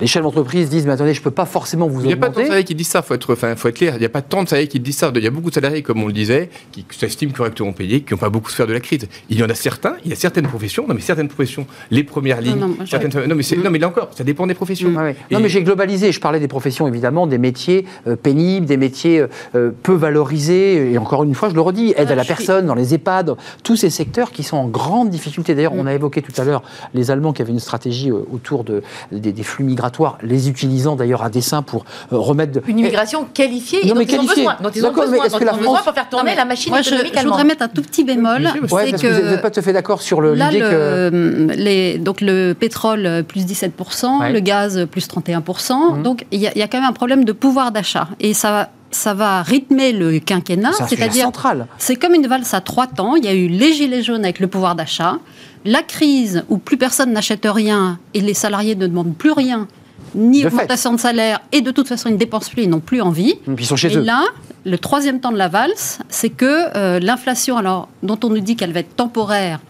Les 0.00 0.06
chefs 0.06 0.22
d'entreprise 0.22 0.68
disent 0.70 0.86
Mais 0.86 0.92
attendez, 0.92 1.14
je 1.14 1.20
ne 1.20 1.24
peux 1.24 1.30
pas 1.30 1.44
forcément 1.46 1.86
vous 1.88 2.00
Il 2.00 2.06
n'y 2.06 2.12
a 2.12 2.16
pas 2.16 2.26
tant 2.26 2.32
de 2.32 2.36
augmenter. 2.36 2.46
salariés 2.46 2.64
qui 2.64 2.74
disent 2.74 2.88
ça, 2.88 3.00
il 3.04 3.06
faut 3.06 3.14
être, 3.14 3.32
enfin, 3.32 3.54
faut 3.56 3.68
être 3.68 3.76
clair. 3.76 3.94
Il 3.96 4.00
n'y 4.00 4.06
a 4.06 4.10
pas 4.10 4.22
tant 4.22 4.42
de 4.42 4.48
salariés 4.48 4.68
qui 4.68 4.80
disent 4.80 4.96
ça. 4.98 5.12
Il 5.14 5.22
y 5.22 5.26
a 5.26 5.30
beaucoup 5.30 5.50
de 5.50 5.54
salariés, 5.54 5.82
comme 5.82 6.02
on 6.02 6.06
le 6.06 6.12
disait, 6.12 6.50
qui 6.72 6.84
s'estiment 6.90 7.32
correctement 7.32 7.72
payés, 7.72 8.00
qui 8.02 8.14
n'ont 8.14 8.18
pas 8.18 8.30
beaucoup 8.30 8.50
souffert 8.50 8.66
de 8.66 8.72
la 8.72 8.80
crise. 8.80 9.06
Il 9.28 9.38
y 9.38 9.42
en 9.42 9.48
a 9.48 9.54
certains, 9.54 9.94
il 10.04 10.10
y 10.10 10.12
a 10.12 10.16
certaines 10.16 10.46
professions, 10.46 10.86
non 10.88 10.94
mais 10.94 11.00
certaines 11.00 11.28
professions, 11.28 11.66
les 11.90 12.04
premières 12.04 12.40
lignes, 12.40 12.56
non, 12.56 12.76
certaines, 12.86 13.26
non, 13.26 13.34
mais 13.34 13.42
c'est- 13.42 13.56
non 13.56 13.70
mais 13.70 13.78
là 13.78 13.88
encore, 13.88 14.10
ça 14.16 14.24
dépend 14.24 14.46
des 14.46 14.54
professions. 14.54 14.90
Ouais, 14.90 14.96
ouais. 15.02 15.16
Non, 15.30 15.40
mais 15.40 15.48
j'ai 15.48 15.62
globalisé. 15.62 16.12
Je 16.12 16.20
parlais 16.20 16.40
des 16.40 16.48
professions, 16.48 16.88
évidemment, 16.88 17.26
des 17.26 17.38
métiers 17.38 17.84
euh, 18.06 18.16
pénibles, 18.16 18.66
des 18.66 18.76
métiers 18.76 19.20
euh, 19.20 19.26
euh, 19.54 19.70
peu 19.82 19.92
valorisés. 19.94 20.92
Et 20.92 20.98
encore 20.98 21.24
une 21.24 21.34
fois, 21.34 21.48
je 21.50 21.54
le 21.54 21.60
redis, 21.60 21.90
aide 21.96 22.06
Ah, 22.08 22.12
à 22.12 22.14
la 22.14 22.24
suis- 22.24 22.34
personne, 22.34 22.66
dans 22.66 22.74
les 22.74 22.94
EHPAD, 22.94 23.36
tous 23.62 23.76
ces 23.76 23.90
secteurs 23.90 24.30
qui 24.32 24.42
sont 24.42 24.56
en 24.56 24.66
grande 24.68 25.10
difficulté. 25.10 25.54
D'ailleurs, 25.54 25.74
on 25.74 25.86
a 25.86 25.94
évoqué 25.94 26.22
tout 26.22 26.32
à 26.40 26.44
l'heure 26.44 26.62
les 26.94 27.10
Allemands 27.10 27.32
qui 27.32 27.42
avaient 27.42 27.52
une 27.52 27.60
stratégie 27.60 28.10
euh, 28.10 28.22
autour 28.32 28.64
de, 28.64 28.82
des, 29.12 29.32
des 29.32 29.42
flux 29.42 29.64
migratoires, 29.64 29.89
les 30.22 30.48
utilisant 30.48 30.96
d'ailleurs 30.96 31.22
à 31.22 31.30
dessein 31.30 31.62
pour 31.62 31.84
euh, 32.12 32.18
remettre. 32.18 32.52
de- 32.52 32.62
Une 32.66 32.78
immigration 32.78 33.24
qualifiée 33.32 33.80
et 33.84 33.88
dont 33.88 33.94
mais 33.96 34.04
ils 34.04 34.18
ont 34.18 34.24
besoin. 34.24 34.56
Dont 34.62 34.70
ils 34.70 34.84
ont 34.84 34.88
D'accord, 34.88 35.04
mais 35.06 35.10
besoin, 35.10 35.24
est-ce 35.26 35.32
dont 35.34 35.38
que 35.40 35.44
la 35.44 35.52
besoin 35.52 35.74
France- 35.74 35.84
pour 35.84 35.94
faire 35.94 36.08
tourner 36.08 36.34
la 36.34 36.44
machine 36.44 36.70
Moi, 36.72 36.82
je, 36.82 36.88
économique 36.90 37.14
je 37.18 37.24
voudrais 37.26 37.44
mettre 37.44 37.62
un 37.62 37.68
tout 37.68 37.82
petit 37.82 38.04
bémol. 38.04 38.40
Bien 38.40 38.52
sûr, 38.52 38.72
Ouais, 38.72 38.84
c'est 38.86 38.90
parce 38.92 39.02
que, 39.02 39.08
vous 39.08 39.28
n'êtes 39.30 39.42
pas 39.42 39.50
tout 39.50 39.60
à 39.60 39.62
fait 39.62 39.72
d'accord 39.72 40.02
sur 40.02 40.20
le- 40.20 40.34
Là, 40.34 40.50
l'idée 40.50 40.60
que. 40.60 41.48
les, 41.56 41.98
donc 41.98 42.20
le 42.20 42.52
pétrole 42.54 43.06
euh, 43.06 43.22
plus 43.22 43.44
17%, 43.46 44.20
Ouais. 44.20 44.32
le 44.32 44.40
gaz 44.40 44.78
euh, 44.78 44.86
plus 44.86 45.06
31%. 45.08 45.96
Mhm. 45.96 46.02
Donc 46.02 46.26
il 46.30 46.40
y, 46.40 46.46
a- 46.46 46.52
il 46.54 46.58
y 46.58 46.62
a 46.62 46.68
quand 46.68 46.78
même 46.80 46.88
un 46.88 46.92
problème 46.92 47.24
de 47.24 47.32
pouvoir 47.32 47.72
d'achat. 47.72 48.08
Et 48.20 48.34
ça, 48.34 48.70
ça 48.90 49.14
va 49.14 49.42
rythmer 49.42 49.92
le 49.92 50.18
quinquennat. 50.18 50.72
C'est 50.72 50.96
C'est-à-dire, 50.96 51.24
central. 51.24 51.66
c'est 51.78 51.96
comme 51.96 52.14
une 52.14 52.26
valse 52.26 52.52
à 52.54 52.60
trois 52.60 52.86
temps. 52.86 53.14
Il 53.16 53.24
y 53.24 53.28
a 53.28 53.34
eu 53.34 53.46
les 53.48 53.72
gilets 53.72 54.02
jaunes 54.02 54.24
avec 54.24 54.40
le 54.40 54.48
pouvoir 54.48 54.74
d'achat, 54.74 55.18
la 55.64 55.82
crise 55.82 56.44
où 56.48 56.58
plus 56.58 56.76
personne 56.76 57.12
n'achète 57.12 57.46
rien 57.46 57.98
et 58.14 58.20
les 58.20 58.34
salariés 58.34 58.74
ne 58.74 58.86
demandent 58.86 59.14
plus 59.16 59.32
rien, 59.32 59.68
ni 60.14 60.42
De 60.42 60.48
fait. 60.48 60.54
augmentation 60.54 60.92
de 60.92 60.98
salaire, 61.00 61.40
et 61.52 61.60
de 61.60 61.70
toute 61.70 61.88
façon 61.88 62.08
ils 62.08 62.12
ne 62.14 62.18
dépensent 62.18 62.50
plus, 62.50 62.62
ils 62.64 62.70
n'ont 62.70 62.80
plus 62.80 63.00
envie. 63.00 63.30
Et 63.30 63.54
puis 63.54 63.64
ils 63.64 63.66
sont 63.66 63.76
chez 63.76 63.92
Et 63.92 63.96
eux. 63.96 64.02
là, 64.02 64.22
le 64.64 64.78
troisième 64.78 65.20
temps 65.20 65.32
de 65.32 65.38
la 65.38 65.48
valse, 65.48 65.98
c'est 66.08 66.30
que 66.30 66.76
euh, 66.76 66.98
l'inflation, 67.00 67.56
alors 67.56 67.88
dont 68.02 68.18
on 68.24 68.28
nous 68.30 68.40
dit 68.40 68.56
qu'elle 68.56 68.72
va 68.72 68.80
être 68.80 68.94
temporaire, 68.96 69.60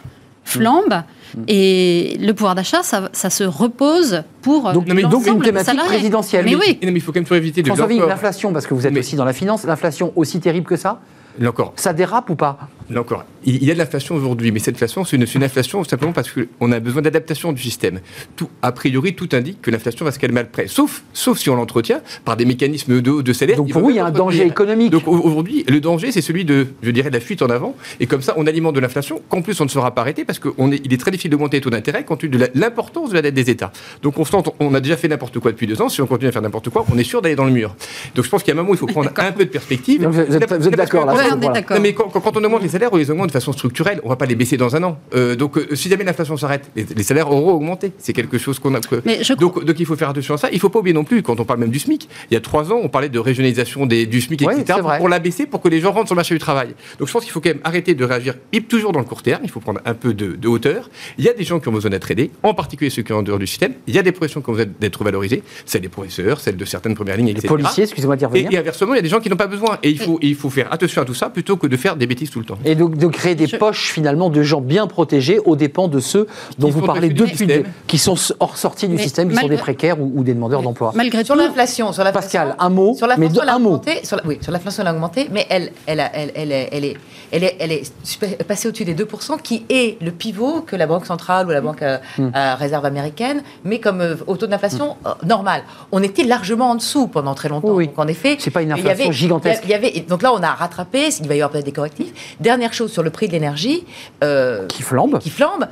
flambe. 0.44 1.02
Mm. 1.36 1.42
Et 1.46 2.16
le 2.20 2.32
pouvoir 2.32 2.54
d'achat, 2.56 2.82
ça, 2.82 3.08
ça 3.12 3.30
se 3.30 3.44
repose 3.44 4.22
pour 4.42 4.68
euh, 4.68 4.72
Donc, 4.72 4.86
Non, 4.88 4.94
mais 4.94 5.02
donc 5.02 5.26
une 5.26 5.38
des 5.38 5.44
thématique 5.46 5.66
salariés. 5.70 5.88
présidentielle. 5.98 6.44
Mais 6.44 6.56
oui, 6.56 6.78
Et 6.82 6.86
non, 6.86 6.92
mais 6.92 6.98
il 6.98 7.00
faut 7.00 7.12
quand 7.12 7.18
même 7.20 7.24
toujours 7.24 7.36
éviter 7.36 7.62
de. 7.62 7.68
François 7.68 7.86
l'inflation, 7.86 8.52
parce 8.52 8.66
que 8.66 8.74
vous 8.74 8.84
êtes 8.86 8.92
Mais- 8.92 8.98
aussi 9.00 9.14
dans 9.14 9.24
la 9.24 9.32
finance, 9.32 9.64
l'inflation 9.64 10.12
aussi 10.16 10.40
terrible 10.40 10.66
que 10.66 10.76
ça 10.76 11.00
encore, 11.46 11.72
Ça 11.76 11.92
dérape 11.92 12.28
ou 12.30 12.34
pas? 12.34 12.58
Là 12.90 13.00
encore, 13.00 13.24
il 13.44 13.62
y 13.64 13.70
a 13.70 13.74
de 13.74 13.78
l'inflation 13.78 14.14
aujourd'hui, 14.16 14.50
mais 14.52 14.58
cette 14.58 14.74
inflation, 14.74 15.04
c'est 15.04 15.16
une, 15.16 15.42
inflation 15.44 15.84
simplement 15.84 16.12
parce 16.12 16.28
qu'on 16.30 16.72
a 16.72 16.80
besoin 16.80 17.02
d'adaptation 17.02 17.52
du 17.52 17.62
système. 17.62 18.00
Tout, 18.36 18.48
a 18.62 18.72
priori, 18.72 19.14
tout 19.14 19.28
indique 19.32 19.62
que 19.62 19.70
l'inflation 19.70 20.04
va 20.04 20.12
se 20.12 20.18
calmer 20.18 20.40
après, 20.40 20.66
sauf, 20.66 21.02
sauf 21.12 21.38
si 21.38 21.48
on 21.50 21.56
l'entretient 21.56 22.00
par 22.24 22.36
des 22.36 22.44
mécanismes 22.44 23.00
de, 23.00 23.22
de 23.22 23.32
salaire. 23.32 23.56
Donc 23.58 23.70
pour 23.70 23.82
vous, 23.82 23.90
il 23.90 23.96
y 23.96 24.00
a 24.00 24.06
un 24.06 24.10
danger 24.10 24.44
économique. 24.46 24.90
Donc 24.90 25.06
au- 25.06 25.18
aujourd'hui, 25.20 25.64
le 25.68 25.80
danger, 25.80 26.12
c'est 26.12 26.20
celui 26.20 26.44
de, 26.44 26.66
je 26.82 26.90
dirais, 26.90 27.10
de 27.10 27.14
la 27.14 27.20
fuite 27.20 27.42
en 27.42 27.48
avant, 27.50 27.74
et 28.00 28.06
comme 28.06 28.22
ça, 28.22 28.34
on 28.36 28.46
alimente 28.46 28.74
de 28.74 28.80
l'inflation, 28.80 29.22
qu'en 29.28 29.40
plus 29.42 29.60
on 29.60 29.64
ne 29.64 29.70
sera 29.70 29.94
pas 29.94 30.00
arrêté 30.02 30.24
parce 30.24 30.38
qu'il 30.38 30.50
est, 30.74 30.80
il 30.84 30.92
est 30.92 30.96
très 30.98 31.10
difficile 31.10 31.30
d'augmenter 31.30 31.58
les 31.58 31.60
taux 31.62 31.70
d'intérêt 31.70 32.04
compte 32.04 32.20
tenu 32.20 32.36
de 32.36 32.48
l'importance 32.54 33.10
de 33.10 33.14
la 33.14 33.22
dette 33.22 33.34
des 33.34 33.50
États. 33.50 33.72
Donc 34.02 34.18
on, 34.18 34.24
on 34.60 34.74
a 34.74 34.80
déjà 34.80 34.96
fait 34.96 35.08
n'importe 35.08 35.38
quoi 35.38 35.52
depuis 35.52 35.66
deux 35.66 35.80
ans, 35.80 35.88
si 35.88 36.02
on 36.02 36.06
continue 36.06 36.28
à 36.28 36.32
faire 36.32 36.42
n'importe 36.42 36.70
quoi, 36.70 36.84
on 36.92 36.98
est 36.98 37.04
sûr 37.04 37.22
d'aller 37.22 37.36
dans 37.36 37.44
le 37.44 37.52
mur. 37.52 37.74
Donc 38.14 38.24
je 38.24 38.30
pense 38.30 38.42
qu'il 38.42 38.52
y 38.52 38.56
a 38.56 38.60
un 38.60 38.62
moment 38.62 38.72
où 38.72 38.74
il 38.74 38.78
faut 38.78 38.86
prendre 38.86 39.10
un 39.16 39.32
peu 39.32 39.44
de 39.44 39.50
perspective. 39.50 40.02
Donc, 40.02 40.12
vous 40.12 40.20
êtes- 40.20 40.74
d'accord, 40.76 41.06
là, 41.06 41.12
voilà. 41.12 41.36
d'accord. 41.36 41.76
non, 41.76 41.82
mais 41.82 41.92
quand 41.94 42.36
on 42.36 42.44
augmente 42.44 42.62
les 42.62 42.76
salaires, 42.80 42.92
on 42.92 42.96
les 42.96 43.10
augmente 43.10 43.26
de 43.28 43.32
façon 43.32 43.52
structurelle. 43.52 44.00
On 44.04 44.08
va 44.08 44.16
pas 44.16 44.26
les 44.26 44.34
baisser 44.34 44.56
dans 44.56 44.74
un 44.74 44.82
an. 44.82 44.98
Euh, 45.14 45.36
donc, 45.36 45.58
euh, 45.58 45.74
si 45.74 45.88
jamais 45.90 46.04
l'inflation 46.04 46.36
s'arrête, 46.36 46.70
les, 46.74 46.86
les 46.96 47.02
salaires 47.02 47.30
auront 47.30 47.52
augmenté. 47.52 47.92
C'est 47.98 48.12
quelque 48.14 48.38
chose 48.38 48.58
qu'on 48.58 48.74
a. 48.74 48.80
que- 48.80 49.02
Mais 49.04 49.22
je 49.22 49.34
donc, 49.34 49.64
donc, 49.64 49.78
il 49.78 49.86
faut 49.86 49.96
faire 49.96 50.08
attention 50.08 50.34
à 50.34 50.38
ça. 50.38 50.48
Il 50.52 50.58
faut 50.58 50.70
pas 50.70 50.78
oublier 50.78 50.94
non 50.94 51.04
plus, 51.04 51.22
quand 51.22 51.38
on 51.40 51.44
parle 51.44 51.60
même 51.60 51.70
du 51.70 51.78
SMIC, 51.78 52.08
il 52.30 52.34
y 52.34 52.36
a 52.36 52.40
trois 52.40 52.72
ans, 52.72 52.80
on 52.82 52.88
parlait 52.88 53.08
de 53.10 53.18
régionalisation 53.18 53.86
des, 53.86 54.06
du 54.06 54.20
SMIC, 54.20 54.42
Oui, 54.46 54.54
etc., 54.60 54.78
pour, 54.98 55.08
l'abaisser, 55.08 55.46
pour 55.46 55.60
que 55.60 55.68
les 55.68 55.80
gens 55.80 55.92
rentrent 55.92 56.06
sur 56.08 56.14
le 56.14 56.20
marché 56.20 56.34
du 56.34 56.40
travail. 56.40 56.68
Donc, 56.98 57.08
je 57.08 57.12
pense 57.12 57.22
qu'il 57.24 57.32
faut 57.32 57.40
quand 57.40 57.50
même 57.50 57.60
arrêter 57.64 57.94
de 57.94 58.04
réagir 58.04 58.34
toujours 58.68 58.92
dans 58.92 59.00
le 59.00 59.04
court 59.04 59.22
terme. 59.22 59.40
Il 59.44 59.50
faut 59.50 59.60
prendre 59.60 59.80
un 59.84 59.94
peu 59.94 60.14
de, 60.14 60.36
de 60.36 60.48
hauteur. 60.48 60.88
Il 61.18 61.24
y 61.24 61.28
a 61.28 61.32
des 61.34 61.44
gens 61.44 61.58
qui 61.60 61.68
ont 61.68 61.72
besoin 61.72 61.90
d'être 61.90 62.10
aidés, 62.10 62.30
en 62.42 62.54
particulier 62.54 62.90
ceux 62.90 63.02
qui 63.02 63.08
sont 63.08 63.18
en 63.18 63.22
dehors 63.22 63.38
du 63.38 63.46
système. 63.46 63.72
Il 63.86 63.94
y 63.94 63.98
a 63.98 64.02
des 64.02 64.12
professions 64.12 64.40
qui 64.40 64.48
ont 64.50 64.52
besoin 64.52 64.70
d'être 64.80 65.02
valorisées, 65.04 65.42
celles 65.66 65.80
des 65.82 65.88
professeurs, 65.88 66.40
celles 66.40 66.56
de 66.56 66.64
certaines 66.64 66.94
premières 66.94 67.16
lignes, 67.16 67.26
Les 67.26 67.32
etc. 67.32 67.48
policiers, 67.48 67.84
excusez-moi 67.84 68.16
d'y 68.16 68.24
Et, 68.24 68.26
revenir. 68.26 68.52
et 68.52 68.56
inversement, 68.58 68.94
il 68.94 68.96
y 68.96 69.00
a 69.00 69.02
des 69.02 69.08
gens 69.08 69.20
qui 69.20 69.28
n'ont 69.30 69.36
pas 69.36 69.46
besoin. 69.48 69.78
Et 69.82 69.90
il 69.90 69.98
faut, 69.98 70.18
il 70.22 70.34
faut 70.36 70.50
faire 70.50 70.72
attention 70.72 71.02
à 71.02 71.04
tout 71.04 71.14
ça 71.14 71.30
plutôt 71.30 71.56
que 71.56 71.66
de 71.66 71.76
faire 71.76 71.96
des 71.96 72.06
bêtises 72.06 72.30
tout 72.30 72.38
le 72.38 72.44
temps. 72.44 72.58
Et 72.64 72.69
donc 72.74 72.96
de 72.96 73.06
créer 73.06 73.34
des 73.34 73.46
Je- 73.46 73.56
poches 73.56 73.90
finalement 73.92 74.30
de 74.30 74.42
gens 74.42 74.60
bien 74.60 74.86
protégés 74.86 75.38
aux 75.38 75.56
dépens 75.56 75.88
de 75.88 76.00
ceux 76.00 76.26
dont 76.58 76.68
vous 76.70 76.82
parlez 76.82 77.08
depuis, 77.10 77.64
qui 77.86 77.98
sont 77.98 78.14
hors 78.40 78.56
sortis 78.56 78.88
du 78.88 78.96
Mais 78.96 79.02
système, 79.02 79.28
qui 79.30 79.36
sont 79.36 79.48
des 79.48 79.56
précaires 79.56 80.00
ou, 80.00 80.12
ou 80.14 80.22
des 80.24 80.34
demandeurs 80.34 80.62
d'emploi. 80.62 80.92
malgré 80.94 81.24
Sur 81.24 81.34
tout, 81.34 81.40
l'inflation, 81.40 81.92
sur 81.92 82.04
l'inflation. 82.04 82.20
Pascal, 82.40 82.56
un 82.58 82.68
mot, 82.68 82.94
Sur 82.94 83.06
mais 83.08 83.14
l'inflation, 83.16 83.34
de- 83.34 83.42
elle 83.42 83.48
a 83.48 83.54
un 83.54 83.58
mot. 83.58 83.68
augmenté. 83.70 84.04
Sur 84.04 84.16
la- 84.16 84.26
oui, 84.26 84.38
sur 84.40 84.52
l'inflation, 84.52 84.82
elle 84.82 84.88
a 84.88 84.92
augmenté, 84.92 85.28
mais 85.32 85.46
elle, 85.48 85.72
elle, 85.86 86.00
a- 86.00 86.10
elle, 86.14 86.32
elle, 86.34 86.52
est- 86.52 86.68
elle 86.72 86.84
est, 86.84 86.96
elle 87.32 87.44
est, 87.44 87.56
elle 87.60 87.72
est 87.72 87.92
super- 88.04 88.36
passée 88.38 88.68
au-dessus 88.68 88.84
des 88.84 88.94
2%, 88.94 89.36
qui 89.38 89.64
est 89.68 90.00
le 90.02 90.10
pivot 90.10 90.62
que 90.66 90.76
la 90.76 90.86
Banque 90.86 91.06
centrale 91.06 91.46
ou 91.46 91.50
la 91.50 91.60
Banque 91.60 91.82
euh, 91.82 91.98
Hmm. 92.18 92.30
euh, 92.34 92.54
réserve 92.56 92.84
américaine, 92.84 93.42
mais 93.64 93.78
comme 93.80 94.00
euh, 94.00 94.16
au 94.26 94.36
taux 94.36 94.46
d'inflation 94.46 94.96
euh, 95.06 95.10
normal. 95.24 95.62
On 95.92 96.02
était 96.02 96.24
largement 96.24 96.70
en 96.70 96.74
dessous 96.74 97.06
pendant 97.06 97.34
très 97.34 97.48
longtemps. 97.48 97.68
Oui, 97.68 97.74
oui. 97.76 97.86
Donc 97.88 97.98
en 97.98 98.06
effet, 98.08 98.36
C'est 98.38 98.50
pas 98.50 98.62
une 98.62 98.68
il 98.68 98.76
y 98.76 98.80
inflation 98.80 99.04
avait- 99.06 99.12
gigantesque. 99.12 99.62
Il 99.64 99.70
y 99.70 99.74
avait, 99.74 99.90
donc 100.08 100.22
là, 100.22 100.32
on 100.32 100.42
a 100.42 100.50
rattrapé. 100.52 101.08
Il 101.20 101.28
va 101.28 101.34
y 101.34 101.38
avoir 101.38 101.50
peut-être 101.50 101.64
des 101.64 101.72
correctifs. 101.72 102.12
Dernière 102.50 102.72
chose 102.72 102.90
sur 102.90 103.04
le 103.04 103.10
prix 103.10 103.28
de 103.28 103.32
l'énergie. 103.32 103.84
euh, 104.24 104.66
Qui 104.66 104.82
flambe. 104.82 105.20
qui 105.20 105.30
flambe. 105.30 105.68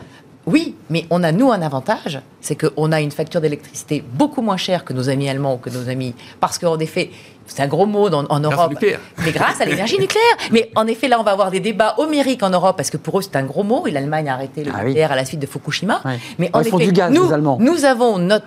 Oui, 0.46 0.76
mais 0.90 1.06
on 1.10 1.24
a, 1.24 1.32
nous, 1.32 1.50
un 1.50 1.60
avantage, 1.60 2.20
c'est 2.40 2.54
qu'on 2.54 2.92
a 2.92 3.00
une 3.00 3.10
facture 3.10 3.40
d'électricité 3.40 4.04
beaucoup 4.14 4.42
moins 4.42 4.56
chère 4.56 4.84
que 4.84 4.92
nos 4.92 5.08
amis 5.08 5.28
allemands 5.28 5.54
ou 5.54 5.58
que 5.58 5.70
nos 5.70 5.88
amis... 5.88 6.14
Parce 6.38 6.56
qu'en 6.56 6.78
effet, 6.78 7.10
c'est 7.48 7.62
un 7.62 7.66
gros 7.66 7.86
mot 7.86 8.08
dans- 8.10 8.24
en 8.28 8.40
Europe, 8.40 8.70
nucléaire. 8.70 9.00
mais 9.24 9.32
grâce 9.32 9.60
à 9.60 9.64
l'énergie 9.64 9.98
nucléaire. 9.98 10.36
Mais 10.52 10.70
en 10.76 10.86
effet, 10.86 11.08
là, 11.08 11.18
on 11.18 11.24
va 11.24 11.32
avoir 11.32 11.50
des 11.50 11.60
débats 11.60 11.94
homériques 11.98 12.42
en 12.42 12.50
Europe, 12.50 12.76
parce 12.76 12.90
que 12.90 12.96
pour 12.96 13.18
eux, 13.18 13.22
c'est 13.22 13.36
un 13.36 13.42
gros 13.44 13.64
mot, 13.64 13.86
et 13.86 13.90
l'Allemagne 13.90 14.28
a 14.28 14.34
arrêté 14.34 14.64
le 14.64 14.70
Ah 14.74 14.78
oui. 14.80 14.86
nucléaire 14.88 15.12
à 15.12 15.16
la 15.16 15.24
suite 15.24 15.40
de 15.40 15.46
Fukushima. 15.46 16.00
Mais 16.38 16.50
en 16.52 16.60
ils 16.60 16.68
font 16.70 16.78
effet, 16.78 16.86
du 16.86 16.92
gaz, 16.92 17.12
nous, 17.12 17.28
nous 17.58 17.84
avons 17.84 18.18
notre, 18.18 18.46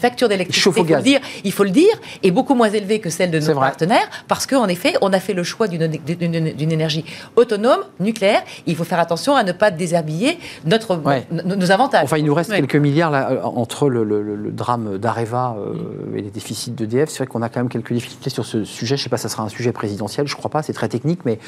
facture 0.00 0.28
d'électricité, 0.28 0.70
il 0.70 0.72
faut, 0.74 0.82
le 0.82 0.88
gaz. 0.88 1.02
dire, 1.02 1.20
il 1.44 1.52
faut 1.52 1.64
le 1.64 1.70
dire, 1.70 1.94
est 2.22 2.30
beaucoup 2.30 2.54
moins 2.54 2.68
élevée 2.70 3.00
que 3.00 3.10
celle 3.10 3.30
de 3.30 3.38
nos 3.40 3.54
partenaires, 3.58 4.08
parce 4.28 4.46
qu'en 4.46 4.66
effet, 4.68 4.94
on 5.00 5.12
a 5.12 5.20
fait 5.20 5.34
le 5.34 5.42
choix 5.44 5.68
d'une 5.68 6.72
énergie 6.72 7.04
autonome, 7.36 7.80
nucléaire. 7.98 8.42
Il 8.66 8.76
faut 8.76 8.84
faire 8.84 9.00
attention 9.00 9.34
à 9.36 9.42
ne 9.44 9.52
pas 9.52 9.70
déshabiller 9.70 10.38
notre, 10.64 10.96
Ouais. 10.96 11.26
nos, 11.30 11.70
avantages. 11.70 12.04
Enfin, 12.04 12.16
il 12.18 12.24
nous 12.24 12.34
reste 12.34 12.50
Ouais. 12.50 12.56
quelques 12.56 12.76
milliards 12.76 13.10
là, 13.10 13.30
euh, 13.30 13.42
entre 13.42 13.88
le, 13.88 14.02
le- 14.04 14.22
le- 14.22 14.34
le 14.36 14.50
drame 14.50 14.98
d'Areva 14.98 15.56
euh, 15.58 16.16
et 16.16 16.22
les 16.22 16.30
déficits 16.30 16.70
d'EDF. 16.72 17.08
C'est 17.10 17.18
vrai 17.18 17.26
qu'on 17.26 17.42
a 17.42 17.48
quand 17.48 17.60
même 17.60 17.68
quelques 17.68 17.92
difficultés 17.92 18.30
sur 18.30 18.39
ce 18.42 18.64
sujet. 18.64 18.96
Je 18.96 19.02
ne 19.02 19.04
sais 19.04 19.10
pas, 19.10 19.16
ça 19.16 19.28
sera 19.28 19.42
un 19.42 19.48
sujet 19.48 19.72
présidentiel, 19.72 20.26
je 20.26 20.34
crois 20.36 20.50
pas, 20.50 20.62
c'est 20.62 20.72
très 20.72 20.88
technique, 20.88 21.20
mais 21.24 21.38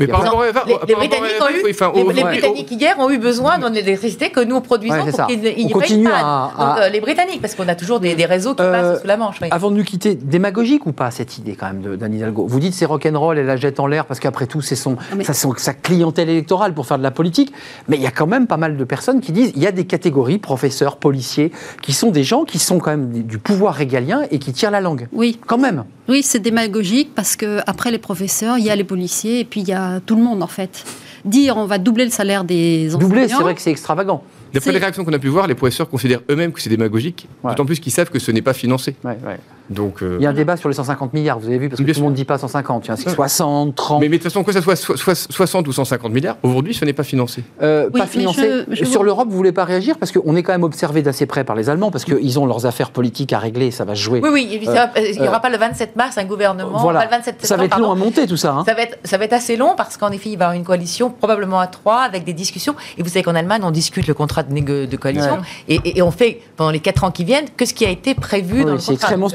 Mais 0.00 0.06
par 0.06 0.22
rapport 0.22 0.42
à 0.42 0.46
les, 0.46 0.52
Britanniques 0.52 1.32
Eva, 1.36 1.44
ont 1.46 1.48
eu, 1.50 1.62
oui, 1.64 1.70
enfin, 1.72 1.92
les- 1.94 2.02
au- 2.02 2.10
les 2.10 2.22
au- 2.22 2.26
Britanniques 2.26 2.70
hier 2.70 2.96
ont 2.98 3.10
eu 3.10 3.18
besoin 3.18 3.58
de 3.58 3.68
l'électricité 3.74 4.30
que 4.30 4.40
nous 4.40 4.60
produisons 4.60 4.94
Ouais, 4.94 5.10
pour 5.10 5.16
ça. 5.16 5.26
qu'il 5.26 5.40
n'y 5.40 5.46
ait 5.48 5.56
On 5.74 5.78
pas 5.78 6.16
à- 6.16 6.52
Donc, 6.74 6.78
euh, 6.84 6.88
les 6.88 7.00
Britanniques, 7.00 7.40
parce 7.40 7.54
qu'on 7.54 7.68
a 7.68 7.74
toujours 7.74 8.00
des, 8.00 8.14
des 8.14 8.24
réseaux 8.26 8.54
qui 8.54 8.62
Euh, 8.62 8.72
passent 8.72 9.00
sous 9.02 9.06
la 9.06 9.16
Manche. 9.16 9.36
oui. 9.42 9.48
Avant 9.50 9.70
de 9.70 9.76
nous 9.76 9.84
quitter, 9.84 10.14
démagogique 10.14 10.86
ou 10.86 10.92
pas 10.92 11.10
cette 11.10 11.38
idée 11.38 11.54
quand 11.56 11.66
même 11.66 11.80
de- 11.82 11.96
d'Anne 11.96 12.14
Hidalgo? 12.14 12.46
Vous 12.46 12.60
dites 12.60 12.74
c'est 12.74 12.84
rock'n'roll, 12.86 13.38
elle 13.38 13.46
la 13.46 13.56
jette 13.56 13.80
en 13.80 13.86
l'air 13.86 14.04
parce 14.06 14.20
qu'après 14.20 14.46
tout 14.46 14.60
c'est 14.60 14.76
son, 14.76 14.96
mais- 15.16 15.24
ça, 15.24 15.34
son- 15.34 15.54
sa 15.56 15.72
clientèle 15.74 16.28
électorale 16.28 16.74
pour 16.74 16.86
faire 16.86 16.98
de 16.98 17.02
la 17.02 17.10
politique. 17.10 17.52
Mais 17.88 17.96
il 17.96 18.02
y 18.02 18.06
a 18.06 18.10
quand 18.10 18.26
même 18.26 18.46
pas 18.46 18.56
mal 18.56 18.76
de 18.76 18.84
personnes 18.84 19.20
qui 19.20 19.32
disent 19.32 19.52
il 19.56 19.62
y 19.62 19.66
a 19.66 19.72
des 19.72 19.84
catégories, 19.86 20.38
professeurs, 20.38 20.96
policiers, 20.96 21.52
qui 21.82 21.92
sont 21.92 22.10
des 22.10 22.24
gens 22.24 22.44
qui 22.44 22.58
sont 22.58 22.78
quand 22.78 22.90
même 22.90 23.10
du- 23.10 23.22
du 23.22 23.38
pouvoir 23.38 23.74
régalien 23.74 24.22
et 24.30 24.38
qui 24.38 24.52
tirent 24.52 24.70
la 24.70 24.80
langue. 24.80 25.08
oui, 25.12 25.38
Quand 25.46 25.58
même. 25.58 25.84
oui, 26.08 26.22
c'est 26.34 26.40
démagogique 26.40 27.10
parce 27.14 27.36
que 27.36 27.60
après 27.64 27.92
les 27.92 27.98
professeurs, 27.98 28.58
il 28.58 28.64
y 28.64 28.70
a 28.70 28.74
les 28.74 28.82
policiers 28.82 29.38
et 29.40 29.44
puis 29.44 29.60
il 29.60 29.68
y 29.68 29.72
a 29.72 30.00
tout 30.00 30.16
le 30.16 30.22
monde 30.22 30.42
en 30.42 30.48
fait. 30.48 30.84
Dire 31.24 31.56
on 31.56 31.66
va 31.66 31.78
doubler 31.78 32.04
le 32.04 32.10
salaire 32.10 32.42
des 32.42 32.88
enseignants. 32.88 33.08
Doubler, 33.08 33.28
c'est 33.28 33.34
vrai 33.36 33.54
que 33.54 33.60
c'est 33.60 33.70
extravagant. 33.70 34.24
D'après 34.52 34.72
les 34.72 34.78
réactions 34.78 35.04
qu'on 35.04 35.12
a 35.12 35.18
pu 35.20 35.28
voir, 35.28 35.46
les 35.46 35.54
professeurs 35.54 35.88
considèrent 35.88 36.22
eux-mêmes 36.28 36.50
que 36.52 36.60
c'est 36.60 36.70
démagogique, 36.70 37.28
Ouais. 37.44 37.52
d'autant 37.52 37.66
plus 37.66 37.78
qu'ils 37.78 37.92
savent 37.92 38.10
que 38.10 38.18
ce 38.18 38.32
n'est 38.32 38.42
pas 38.42 38.52
financé. 38.52 38.96
Ouais, 39.04 39.16
ouais. 39.24 39.38
Donc, 39.70 40.02
euh, 40.02 40.16
Il 40.20 40.22
y 40.24 40.26
a 40.26 40.30
un 40.30 40.34
débat 40.34 40.56
sur 40.56 40.68
les 40.68 40.74
150 40.74 41.14
milliards, 41.14 41.38
vous 41.38 41.46
avez 41.46 41.58
vu, 41.58 41.68
parce 41.68 41.78
que 41.80 41.84
Bien 41.84 41.94
tout 41.94 42.00
le 42.00 42.04
monde 42.04 42.12
ne 42.12 42.16
dit 42.16 42.24
pas 42.24 42.36
150, 42.38 42.84
il 42.84 42.88
y 42.88 42.90
a 42.90 42.94
un- 42.94 42.96
c'est 42.96 43.08
Ouais. 43.08 43.14
60, 43.14 43.74
30, 43.74 44.00
mais, 44.00 44.08
mais 44.08 44.18
de 44.18 44.22
toute 44.22 44.30
façon, 44.30 44.44
que 44.44 44.52
ça 44.52 44.60
soit 44.60 44.76
so- 44.76 44.96
soit 44.96 45.14
60 45.14 45.66
ou 45.68 45.72
150 45.72 46.12
milliards, 46.12 46.36
aujourd'hui, 46.42 46.74
ce 46.74 46.84
n'est 46.84 46.92
pas 46.92 47.02
financé. 47.02 47.44
euh, 47.62 47.88
Oui, 47.94 48.00
pas 48.00 48.06
financé. 48.06 48.64
je- 48.68 48.74
je 48.74 48.84
Sur 48.84 49.02
l'Europe, 49.04 49.28
vous 49.30 49.36
voulez 49.36 49.52
pas 49.52 49.64
réagir 49.64 49.96
Parce 49.98 50.12
qu'on 50.12 50.36
est 50.36 50.42
quand 50.42 50.52
même 50.52 50.64
observé 50.64 51.02
d'assez 51.02 51.24
près 51.26 51.44
par 51.44 51.56
les 51.56 51.70
Allemands, 51.70 51.90
parce 51.90 52.04
qu'ils 52.04 52.38
ont 52.38 52.46
leurs 52.46 52.66
affaires 52.66 52.90
politiques 52.90 53.32
à 53.32 53.38
régler, 53.38 53.70
ça 53.70 53.84
va 53.84 53.94
jouer. 53.94 54.20
Oui, 54.22 54.28
oui, 54.32 54.48
il 54.52 54.60
n'y 55.20 55.28
aura 55.28 55.40
pas 55.40 55.48
le 55.50 55.56
27 55.56 55.96
mars 55.96 56.18
un 56.18 56.24
gouvernement, 56.24 56.78
Voilà. 56.78 57.00
pas 57.00 57.04
le 57.06 57.10
27 57.12 57.36
Ça 57.46 57.56
va 57.56 57.64
être 57.64 57.70
septembre, 57.72 57.82
long 57.82 57.92
à 57.92 57.94
pardon. 57.94 58.04
monter 58.04 58.26
tout 58.26 58.36
ça. 58.36 58.52
hein. 58.52 58.64
Ça 58.66 58.74
va, 58.74 58.82
être, 58.82 58.98
ça 59.04 59.16
va 59.18 59.24
être 59.24 59.32
assez 59.32 59.56
long 59.56 59.74
parce 59.76 59.96
qu'en 59.96 60.10
effet, 60.10 60.30
il 60.30 60.36
va 60.36 60.44
y 60.44 60.46
avoir 60.46 60.52
une 60.52 60.64
coalition, 60.64 61.10
probablement 61.10 61.58
à 61.60 61.66
trois, 61.66 62.00
avec 62.02 62.24
des 62.24 62.32
discussions. 62.34 62.74
Et 62.98 63.02
vous 63.02 63.08
savez 63.08 63.22
qu'en 63.22 63.34
Allemagne, 63.34 63.62
on 63.64 63.70
discute 63.70 64.06
le 64.06 64.14
contrat 64.14 64.42
de, 64.42 64.84
de 64.86 64.96
coalition. 64.96 65.38
Et, 65.68 65.76
et- 65.84 65.98
et 65.98 66.02
on 66.02 66.10
fait, 66.10 66.40
pendant 66.56 66.70
les 66.70 66.80
quatre 66.80 67.04
ans 67.04 67.10
qui 67.10 67.24
viennent, 67.24 67.46
que 67.56 67.64
ce 67.64 67.72
qui 67.74 67.84
a 67.86 67.90
été 67.90 68.14
prévu 68.14 68.58
Oui, 68.58 68.64
dans 68.64 68.72
le 68.72 68.78
c'est 68.78 68.86
contrat. 68.92 68.94
extrêmement 68.94 69.26
Donc, 69.28 69.34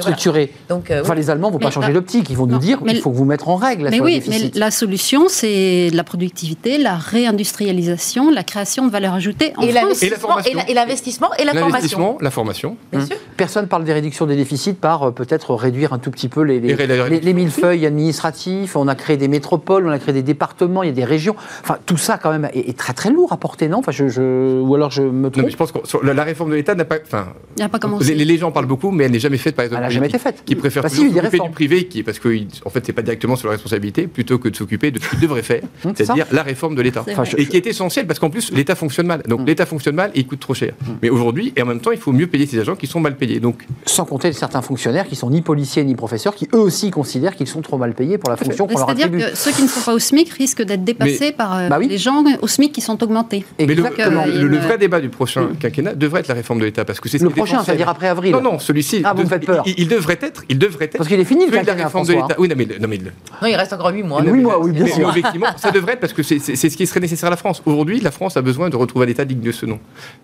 Donc, 0.68 0.90
euh, 0.90 1.00
Enfin, 1.02 1.12
oui. 1.14 1.18
les 1.18 1.30
Allemands 1.30 1.50
vont 1.50 1.58
pas 1.58 1.70
changer 1.70 1.92
l'optique. 1.92 2.28
Ils 2.30 2.36
vont 2.36 2.46
nous 2.46 2.54
non, 2.54 2.58
dire 2.58 2.78
mais- 2.84 2.92
il 2.92 3.00
faut 3.00 3.10
que 3.10 3.16
vous 3.16 3.24
mettre 3.24 3.48
en 3.48 3.56
règle 3.56 3.88
Mais 3.90 3.96
sur 3.96 4.04
oui, 4.04 4.22
mais 4.28 4.50
la 4.54 4.70
solution, 4.70 5.28
c'est 5.28 5.88
la 5.92 6.04
productivité, 6.04 6.78
la 6.78 6.96
réindustrialisation, 6.96 8.30
la 8.30 8.42
création 8.44 8.86
de 8.86 8.92
valeur 8.92 9.14
ajoutée 9.14 9.52
en 9.56 9.62
et 9.62 9.70
France. 9.70 9.70
Et 9.70 9.72
la 9.72 9.80
l'investissement, 9.82 10.18
formation. 10.28 10.50
et 10.52 10.54
la- 10.54 10.70
et 10.70 10.74
l'investissement 10.74 11.28
et 11.38 11.44
la 11.44 11.52
formation. 11.52 11.68
L'investissement, 11.70 12.18
la 12.20 12.30
formation. 12.30 12.76
Bien 12.92 13.00
Hum. 13.00 13.06
sûr. 13.06 13.16
Personne 13.36 13.66
parle 13.68 13.84
des 13.84 13.92
réductions 13.92 14.26
des 14.26 14.36
déficits 14.36 14.72
par 14.74 15.02
euh, 15.04 15.10
peut-être 15.10 15.54
réduire 15.54 15.92
un 15.92 15.98
tout 15.98 16.10
petit 16.10 16.28
peu 16.28 16.42
les, 16.42 16.60
les, 16.60 17.32
millefeuilles 17.34 17.86
administratifs. 17.86 18.76
On 18.76 18.88
a 18.88 18.94
créé 18.94 19.16
des 19.16 19.28
métropoles, 19.28 19.86
on 19.86 19.90
a 19.90 19.98
créé 19.98 20.12
des 20.14 20.22
départements, 20.22 20.82
il 20.82 20.86
y 20.86 20.90
a 20.90 20.94
des 20.94 21.04
régions. 21.04 21.34
Enfin, 21.62 21.78
tout 21.86 21.96
ça 21.96 22.18
quand 22.18 22.30
même 22.30 22.48
est, 22.52 22.68
est 22.68 22.76
très 22.78 22.92
très 22.92 23.10
lourd 23.10 23.32
à 23.32 23.36
porter, 23.36 23.68
non? 23.68 23.78
Enfin, 23.78 23.92
je, 23.92 24.08
je- 24.08 24.60
Ou 24.60 24.74
alors 24.74 24.90
je 24.90 25.02
me 25.02 25.22
Non, 25.24 25.30
trompe? 25.30 25.44
mais 25.46 25.50
je 25.50 25.56
pense 25.56 25.72
que 25.72 25.78
sur 25.84 26.02
la, 26.04 26.14
la 26.14 26.24
réforme 26.24 26.50
de 26.50 26.56
l'État 26.56 26.74
n'a 26.74 26.84
pas. 26.84 26.96
Enfin, 27.04 27.28
Il 27.56 27.60
n'a 27.62 27.68
pas 27.68 27.78
commencé. 27.78 28.14
les, 28.14 28.24
les 28.24 28.38
gens 28.38 28.52
parlent 28.52 28.66
beaucoup, 28.66 28.90
mais 28.90 29.04
elle 29.04 29.12
n'est 29.12 29.18
jamais 29.18 29.38
faite 29.38 29.56
par 29.56 29.64
les 29.64 29.70
Été 30.10 30.18
faite. 30.18 30.42
Qui 30.44 30.54
préfèrent 30.54 30.82
Bah 30.82 30.88
si, 30.88 30.96
s'occuper 31.10 31.38
du 31.40 31.50
privé, 31.50 31.84
qui, 31.86 32.02
parce 32.02 32.18
que 32.18 32.28
en 32.64 32.70
fait, 32.70 32.84
c'est 32.86 32.92
pas 32.92 33.02
directement 33.02 33.36
sur 33.36 33.48
la 33.48 33.52
responsabilité, 33.52 34.06
plutôt 34.06 34.38
que 34.38 34.48
de 34.48 34.56
s'occuper 34.56 34.90
de 34.90 35.00
ce 35.00 35.08
qu'il 35.08 35.20
devrait 35.20 35.42
faire, 35.42 35.62
c'est 35.82 35.96
c'est-à-dire 36.04 36.26
la 36.32 36.42
réforme 36.42 36.74
de 36.74 36.82
l'État. 36.82 37.04
Et 37.36 37.46
qui 37.46 37.56
est 37.56 37.66
essentielle 37.66 38.06
parce 38.06 38.18
qu'en 38.18 38.30
plus, 38.30 38.52
l'État 38.52 38.74
fonctionne 38.74 39.06
mal. 39.06 39.22
Donc 39.26 39.40
Hum. 39.40 39.46
l'État 39.46 39.64
fonctionne 39.66 39.94
mal 39.94 40.10
et 40.14 40.20
il 40.20 40.26
coûte 40.26 40.40
trop 40.40 40.54
cher. 40.54 40.74
Mais 41.02 41.08
aujourd'hui, 41.10 41.52
et 41.56 41.62
en 41.62 41.66
même 41.66 41.80
temps, 41.80 41.92
il 41.92 41.98
faut 41.98 42.12
mieux 42.12 42.26
payer 42.26 42.46
ces 42.46 42.58
agents 42.58 42.76
qui 42.76 42.86
sont 42.86 43.00
mal 43.00 43.16
payés. 43.16 43.40
Donc 43.40 43.64
Sans 43.86 44.04
compter 44.04 44.32
certains 44.32 44.62
fonctionnaires 44.62 45.06
qui 45.06 45.16
sont 45.16 45.30
ni 45.30 45.40
policiers 45.42 45.84
ni 45.84 45.94
professeurs, 45.94 46.34
qui 46.34 46.48
eux 46.54 46.58
aussi 46.58 46.90
considèrent 46.90 47.34
qu'ils 47.36 47.46
sont 47.46 47.62
trop 47.62 47.78
mal 47.78 47.94
payés 47.94 48.18
pour 48.18 48.30
la 48.30 48.36
fonction 48.36 48.66
qu'on 48.66 48.76
leur 48.76 48.86
C'est-à-dire 48.86 49.06
attribue. 49.06 49.24
que 49.30 49.36
ceux 49.36 49.50
qui 49.52 49.62
ne 49.62 49.68
sont 49.68 49.80
pas 49.80 49.94
au 49.94 49.98
SMIC 49.98 50.30
risquent 50.30 50.62
d'être 50.62 50.84
dépassés 50.84 51.32
par 51.32 51.56
euh, 51.56 51.68
Bah 51.68 51.76
oui. 51.78 51.88
les 51.88 51.98
gens 51.98 52.24
au 52.42 52.46
SMIC 52.48 52.72
qui 52.72 52.80
sont 52.80 53.02
augmentés. 53.02 53.44
Mais 53.58 53.66
le, 53.66 53.72
Exactement. 53.72 54.24
le- 54.26 54.32
a 54.32 54.42
le- 54.42 54.58
vrai 54.58 54.78
débat 54.78 55.00
du 55.00 55.08
prochain 55.08 55.48
quinquennat 55.58 55.94
devrait 55.94 56.20
être 56.20 56.28
la 56.28 56.34
réforme 56.34 56.58
de 56.60 56.64
l'État 56.64 56.84
parce 56.84 57.00
que 57.00 57.08
c'est 57.08 57.18
ce 57.18 57.24
Le 57.24 57.30
prochain, 57.30 57.62
c'est-à-dire 57.64 57.88
après 57.88 58.08
avril. 58.08 58.32
Non, 58.32 58.42
non, 58.42 58.58
celui-ci. 58.58 59.02
Ah, 59.04 59.14
vous 59.14 59.22
me 59.22 59.28
faites 59.28 59.46
peur. 59.46 59.62
Il, 59.66 59.74
il 59.78 59.88
devrait 60.00 60.18
être, 60.20 60.42
il 60.48 60.58
devrait 60.58 60.86
être. 60.86 60.96
Parce 60.96 61.08
qu'il 61.08 61.20
est 61.20 61.24
fini 61.24 61.46
le 61.46 61.52
la 61.52 61.58
quinquennat, 61.64 61.84
réforme 61.84 62.06
de 62.06 62.12
l'État. 62.14 62.34
Oui, 62.38 62.48
non, 62.48 62.54
mais, 62.56 62.64
le- 62.64 62.78
non, 62.78 62.88
mais 62.88 62.96
le- 62.96 63.12
Non, 63.42 63.48
il 63.48 63.54
reste 63.54 63.72
encore 63.72 63.90
8 63.92 64.02
mois. 64.02 64.22
Oui, 64.22 64.40
moi, 64.40 64.58
oui, 64.60 64.72
bien 64.72 64.84
mais, 64.84 64.90
sûr. 64.90 65.06
mais 65.12 65.18
effectivement, 65.20 65.46
ça 65.56 65.70
devrait 65.70 65.92
être 65.94 66.00
parce 66.00 66.12
que 66.12 66.22
c'est 66.22 66.38
ce 66.40 66.76
qui 66.76 66.86
serait 66.86 67.00
nécessaire 67.00 67.28
à 67.28 67.30
la 67.30 67.36
France. 67.36 67.62
Aujourd'hui, 67.66 68.00
la 68.00 68.10
France 68.10 68.36
a 68.36 68.42
besoin 68.42 68.68
de 68.70 68.76
retrouver 68.76 69.06
un 69.06 69.08
État 69.10 69.24
digne 69.24 69.40
de 69.40 69.52
ce 69.52 69.66
nom. 69.66 69.78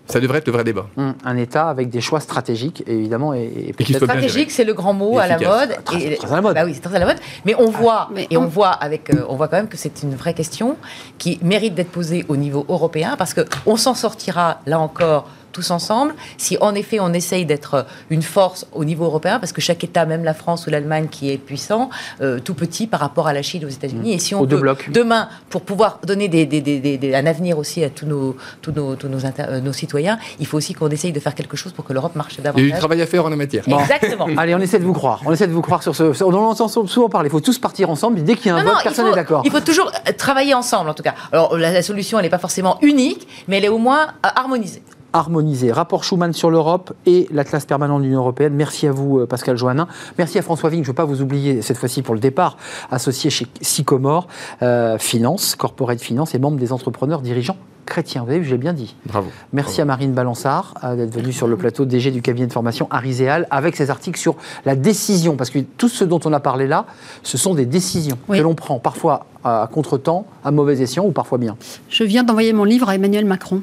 Ça 0.07 0.19
devrait 0.19 0.39
être 0.39 0.47
le 0.47 0.53
vrai 0.53 0.63
débat. 0.63 0.87
Hum, 0.97 1.13
Un 1.23 1.37
État 1.37 1.69
avec 1.69 1.89
des 1.89 2.01
choix 2.01 2.19
stratégiques, 2.19 2.83
évidemment, 2.87 3.33
et, 3.33 3.73
Stratégique, 3.93 4.51
c'est 4.51 4.63
le 4.63 4.73
grand 4.73 4.93
mot 4.93 5.17
à 5.19 5.27
la 5.27 5.37
mode. 5.39 5.77
Très- 5.85 6.15
très 6.15 6.31
à 6.31 6.35
la 6.35 6.41
mode. 6.41 6.55
Bah 6.55 6.63
oui, 6.65 6.71
c'est 6.73 6.81
très 6.81 6.95
à 6.95 6.99
la 6.99 7.05
mode. 7.05 7.17
Mais 7.45 7.55
on 7.57 7.69
voit, 7.69 8.09
mais 8.13 8.27
et 8.29 8.37
on 8.37 8.43
on- 8.43 8.47
voit 8.47 8.69
avec, 8.69 9.09
euh, 9.13 9.23
on 9.29 9.35
voit 9.35 9.47
quand 9.47 9.57
même 9.57 9.67
que 9.67 9.77
c'est 9.77 10.03
une 10.03 10.15
vraie 10.15 10.33
question 10.33 10.77
qui 11.17 11.39
mérite 11.41 11.75
d'être 11.75 11.91
posée 11.91 12.25
au 12.27 12.35
niveau 12.37 12.65
européen 12.69 13.15
parce 13.17 13.33
que 13.33 13.41
on 13.65 13.75
s'en 13.77 13.93
sortira 13.93 14.61
là 14.65 14.79
encore 14.79 15.27
tous 15.57 15.71
ensemble 15.71 16.13
si 16.37 16.55
en 16.61 16.75
effet 16.75 16.99
on 16.99 17.11
essaye 17.13 17.43
d'être 17.47 17.87
une 18.11 18.21
force 18.21 18.67
au 18.73 18.85
niveau 18.85 19.05
européen 19.05 19.39
parce 19.39 19.51
que 19.51 19.59
chaque 19.61 19.83
État, 19.83 20.05
même 20.05 20.23
la 20.23 20.35
France 20.35 20.67
ou 20.67 20.69
l'Allemagne 20.69 21.07
qui 21.09 21.31
est 21.31 21.37
puissant, 21.39 21.89
euh, 22.21 22.39
tout 22.39 22.53
petit 22.53 22.85
par 22.85 22.99
rapport 22.99 23.27
à 23.27 23.33
la 23.33 23.41
Chine 23.41 23.65
aux 23.65 23.69
États-Unis. 23.69 24.13
Et 24.13 24.19
si 24.19 24.35
on 24.35 24.41
Aux 24.41 24.45
blocs. 24.45 24.91
demain 24.91 25.29
pour 25.49 25.61
pouvoir 25.63 25.99
donner 26.05 26.27
des, 26.27 26.45
des- 26.45 27.15
un 27.15 27.25
avenir 27.25 27.57
aussi 27.57 27.83
à 27.83 27.89
tous 27.89 28.05
nos 28.05 28.35
tous 28.61 28.71
nos, 28.71 28.95
tous 28.95 29.07
nos, 29.07 29.25
inter- 29.25 29.45
euh, 29.49 29.59
nos 29.61 29.73
citoyens, 29.73 30.19
il 30.39 30.45
faut 30.45 30.57
aussi 30.57 30.73
qu'on 30.75 30.89
essaye 30.89 31.11
de 31.11 31.19
faire 31.19 31.33
quelque 31.33 31.57
chose 31.57 31.71
pour 31.73 31.85
que 31.85 31.93
l'Europe 31.93 32.15
marche 32.15 32.33
Il 32.35 32.37
y 32.37 32.41
a 32.41 32.43
davantage. 32.43 32.71
du 32.71 32.77
travail 32.77 33.01
à 33.01 33.07
faire 33.07 33.25
en 33.25 33.29
la 33.29 33.35
matière. 33.35 33.63
Bon. 33.67 33.79
Exactement. 33.79 34.27
Allez, 34.37 34.53
on 34.53 34.59
essaie 34.59 34.77
de 34.77 34.85
vous 34.85 34.93
croire. 34.93 35.21
On 35.25 35.31
essaie 35.33 35.47
de 35.47 35.53
vous 35.53 35.63
croire 35.63 35.81
sur 35.81 35.95
ce. 35.95 36.23
On 36.23 36.33
en 36.35 36.49
entend 36.51 36.67
souvent 36.67 37.09
parler. 37.09 37.29
Il 37.29 37.31
faut 37.31 37.39
tous 37.39 37.57
partir 37.57 37.89
ensemble. 37.89 38.23
Dès 38.23 38.35
qu'il 38.35 38.47
y 38.47 38.49
a 38.51 38.55
un 38.57 38.59
Non, 38.59 38.65
vote, 38.65 38.75
non, 38.75 38.83
personne 38.83 39.05
n'est 39.09 39.15
d'accord. 39.15 39.41
Il 39.45 39.51
faut 39.51 39.59
toujours 39.61 39.91
euh, 40.07 40.11
travailler 40.15 40.53
ensemble, 40.53 40.89
en 40.89 40.93
tout 40.93 41.03
cas. 41.03 41.15
Alors, 41.31 41.57
la, 41.57 41.71
la 41.71 41.81
solution, 41.81 42.19
elle 42.19 42.25
n'est 42.25 42.29
pas 42.29 42.37
forcément 42.37 42.77
unique, 42.83 43.27
mais 43.47 43.57
elle 43.57 43.65
est 43.65 43.69
au 43.69 43.79
moins 43.79 44.07
euh, 44.25 44.29
harmonisée. 44.35 44.83
Harmoniser. 45.13 45.71
Rapport 45.71 46.03
Schuman 46.03 46.33
sur 46.33 46.49
l'Europe 46.49 46.93
et 47.05 47.27
la 47.31 47.43
classe 47.43 47.65
permanente 47.65 48.01
de 48.01 48.07
l'Union 48.07 48.19
européenne. 48.19 48.53
Merci 48.53 48.87
à 48.87 48.91
vous, 48.91 49.19
euh, 49.19 49.25
Pascal 49.25 49.57
Joannin. 49.57 49.87
Merci 50.17 50.39
à 50.39 50.41
François 50.41 50.69
Vigne. 50.69 50.83
Je 50.83 50.89
ne 50.89 50.91
veux 50.91 50.95
pas 50.95 51.05
vous 51.05 51.21
oublier 51.21 51.61
cette 51.61 51.77
fois-ci 51.77 52.01
pour 52.01 52.13
le 52.13 52.19
départ, 52.19 52.57
associé 52.91 53.29
chez 53.29 53.47
Sycomore 53.61 54.27
euh, 54.61 54.97
Finance, 54.97 55.55
Corporate 55.55 56.01
Finance 56.01 56.35
et 56.35 56.39
membre 56.39 56.57
des 56.57 56.73
entrepreneurs 56.73 57.21
dirigeants 57.21 57.57
chrétiens. 57.87 58.23
Vous 58.23 58.29
avez 58.29 58.39
vu, 58.39 58.45
j'ai 58.45 58.57
bien 58.57 58.73
dit. 58.73 58.95
Bravo. 59.05 59.29
Merci 59.53 59.81
à 59.81 59.85
Marine 59.85 60.11
Balançard 60.11 60.75
euh, 60.83 60.95
d'être 60.95 61.13
venue 61.13 61.31
sur 61.31 61.47
le 61.47 61.57
plateau 61.57 61.85
DG 61.85 62.11
du 62.11 62.21
cabinet 62.21 62.45
de 62.45 62.53
formation 62.53 62.87
Ariséal 62.91 63.47
avec 63.49 63.75
ses 63.75 63.89
articles 63.89 64.19
sur 64.19 64.35
la 64.65 64.75
décision. 64.75 65.35
Parce 65.35 65.49
que 65.49 65.59
tout 65.59 65.89
ce 65.89 66.03
dont 66.03 66.19
on 66.25 66.33
a 66.33 66.39
parlé 66.39 66.67
là, 66.67 66.85
ce 67.23 67.37
sont 67.37 67.55
des 67.55 67.65
décisions 67.65 68.17
Oui. 68.27 68.37
que 68.37 68.43
l'on 68.43 68.53
prend 68.53 68.77
parfois 68.77 69.25
à 69.43 69.69
contre-temps, 69.71 70.25
à 70.43 70.51
mauvais 70.51 70.81
escient 70.81 71.05
ou 71.05 71.11
parfois 71.11 71.37
bien. 71.37 71.55
Je 71.89 72.03
viens 72.03 72.23
d'envoyer 72.23 72.51
mon 72.53 72.65
livre 72.65 72.89
à 72.89 72.95
Emmanuel 72.95 73.25
Macron, 73.25 73.61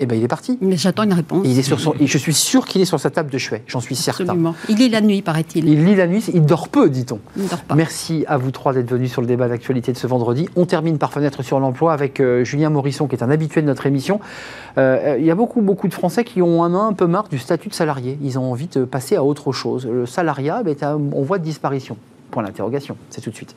Et 0.00 0.06
bien, 0.06 0.16
il 0.16 0.22
est 0.24 0.28
parti. 0.28 0.58
mais 0.60 0.76
j'attends 0.76 1.02
une 1.02 1.12
réponse. 1.12 1.42
Il 1.44 1.58
est 1.58 1.62
sur 1.62 1.80
son, 1.80 1.94
je 2.00 2.18
suis 2.18 2.34
sûr 2.34 2.66
qu'il 2.66 2.80
est 2.80 2.84
sur 2.84 3.00
sa 3.00 3.10
table 3.10 3.30
de 3.30 3.38
chevet, 3.38 3.62
j'en 3.66 3.80
suis 3.80 3.96
certain. 3.96 4.24
Absolument. 4.24 4.54
Il 4.68 4.76
lit 4.76 4.88
la 4.88 5.00
nuit, 5.00 5.22
paraît-il. 5.22 5.68
Il 5.68 5.84
lit 5.84 5.94
la 5.96 6.06
nuit, 6.06 6.24
il 6.32 6.42
dort 6.42 6.68
peu, 6.68 6.88
dit-on. 6.88 7.18
Il 7.36 7.48
dort 7.48 7.60
pas. 7.62 7.74
Merci 7.74 8.24
à 8.28 8.36
vous 8.36 8.50
trois 8.50 8.72
d'être 8.72 8.90
venus 8.90 9.10
sur 9.10 9.20
le 9.20 9.26
débat 9.26 9.48
d'actualité 9.48 9.92
de 9.92 9.98
ce 9.98 10.06
vendredi. 10.06 10.48
On 10.56 10.66
termine 10.66 10.98
par 10.98 11.12
Fenêtre 11.12 11.42
sur 11.42 11.58
l'emploi 11.60 11.92
avec 11.92 12.20
euh, 12.20 12.44
Julien 12.44 12.70
Morisson, 12.70 13.06
qui 13.08 13.16
est 13.16 13.22
un 13.22 13.30
habitué 13.30 13.60
de 13.62 13.66
notre 13.66 13.86
émission. 13.86 14.20
Euh, 14.78 15.16
Il 15.18 15.24
y 15.26 15.30
a 15.30 15.34
beaucoup, 15.34 15.60
beaucoup 15.62 15.88
de 15.88 15.94
Français 15.94 16.24
qui 16.24 16.42
ont 16.42 16.62
un, 16.62 16.74
un 16.74 16.92
peu 16.92 17.06
marre 17.06 17.28
du 17.28 17.38
statut 17.38 17.68
de 17.68 17.74
salarié. 17.74 18.18
Ils 18.22 18.38
ont 18.38 18.50
envie 18.50 18.68
de 18.68 18.84
passer 18.84 19.16
à 19.16 19.24
autre 19.24 19.52
chose. 19.52 19.86
Le 19.86 20.06
salariat 20.06 20.62
ben, 20.62 20.76
en 20.84 21.22
voie 21.22 21.38
de 21.38 21.44
disparition. 21.44 21.96
Point 22.30 22.42
d'interrogation. 22.44 22.96
C'est 23.10 23.20
tout 23.20 23.30
de 23.30 23.34
suite. 23.34 23.56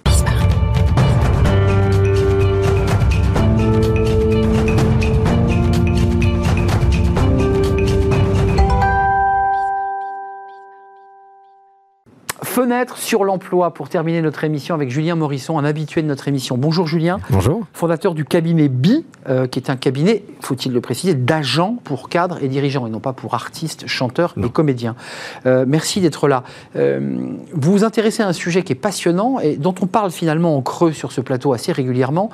Fenêtre 12.52 12.98
sur 12.98 13.24
l'emploi 13.24 13.74
pour 13.74 13.88
terminer 13.88 14.22
notre 14.22 14.44
émission 14.44 14.76
avec 14.76 14.90
Julien 14.90 15.16
Morisson, 15.16 15.58
un 15.58 15.64
habitué 15.64 16.02
de 16.02 16.08
notre 16.08 16.28
émission. 16.28 16.58
Bonjour 16.58 16.86
Julien, 16.86 17.22
Bonjour. 17.30 17.66
fondateur 17.72 18.14
du 18.14 18.26
cabinet 18.26 18.68
BI, 18.68 19.06
euh, 19.30 19.48
qui 19.48 19.58
est 19.58 19.70
un 19.70 19.78
cabinet, 19.78 20.26
faut-il 20.42 20.74
le 20.74 20.82
préciser, 20.82 21.14
d'agents 21.14 21.78
pour 21.86 22.10
cadres 22.10 22.44
et 22.44 22.50
dirigeants 22.50 22.86
et 22.88 22.90
non 22.90 23.00
pas 23.00 23.14
pour 23.14 23.36
artistes, 23.36 23.88
chanteurs 23.88 24.36
et 24.36 24.50
comédiens. 24.50 24.98
Euh, 25.46 25.64
merci 25.66 26.02
d'être 26.02 26.28
là. 26.28 26.44
Euh, 26.76 27.20
vous 27.54 27.72
vous 27.72 27.84
intéressez 27.86 28.22
à 28.22 28.28
un 28.28 28.34
sujet 28.34 28.64
qui 28.64 28.74
est 28.74 28.76
passionnant 28.76 29.40
et 29.40 29.56
dont 29.56 29.76
on 29.82 29.88
parle 29.88 30.12
finalement 30.12 30.58
en 30.58 30.62
creux 30.62 30.92
sur 30.92 31.14
ce 31.14 31.22
plateau 31.22 31.54
assez 31.54 31.72
régulièrement, 31.72 32.32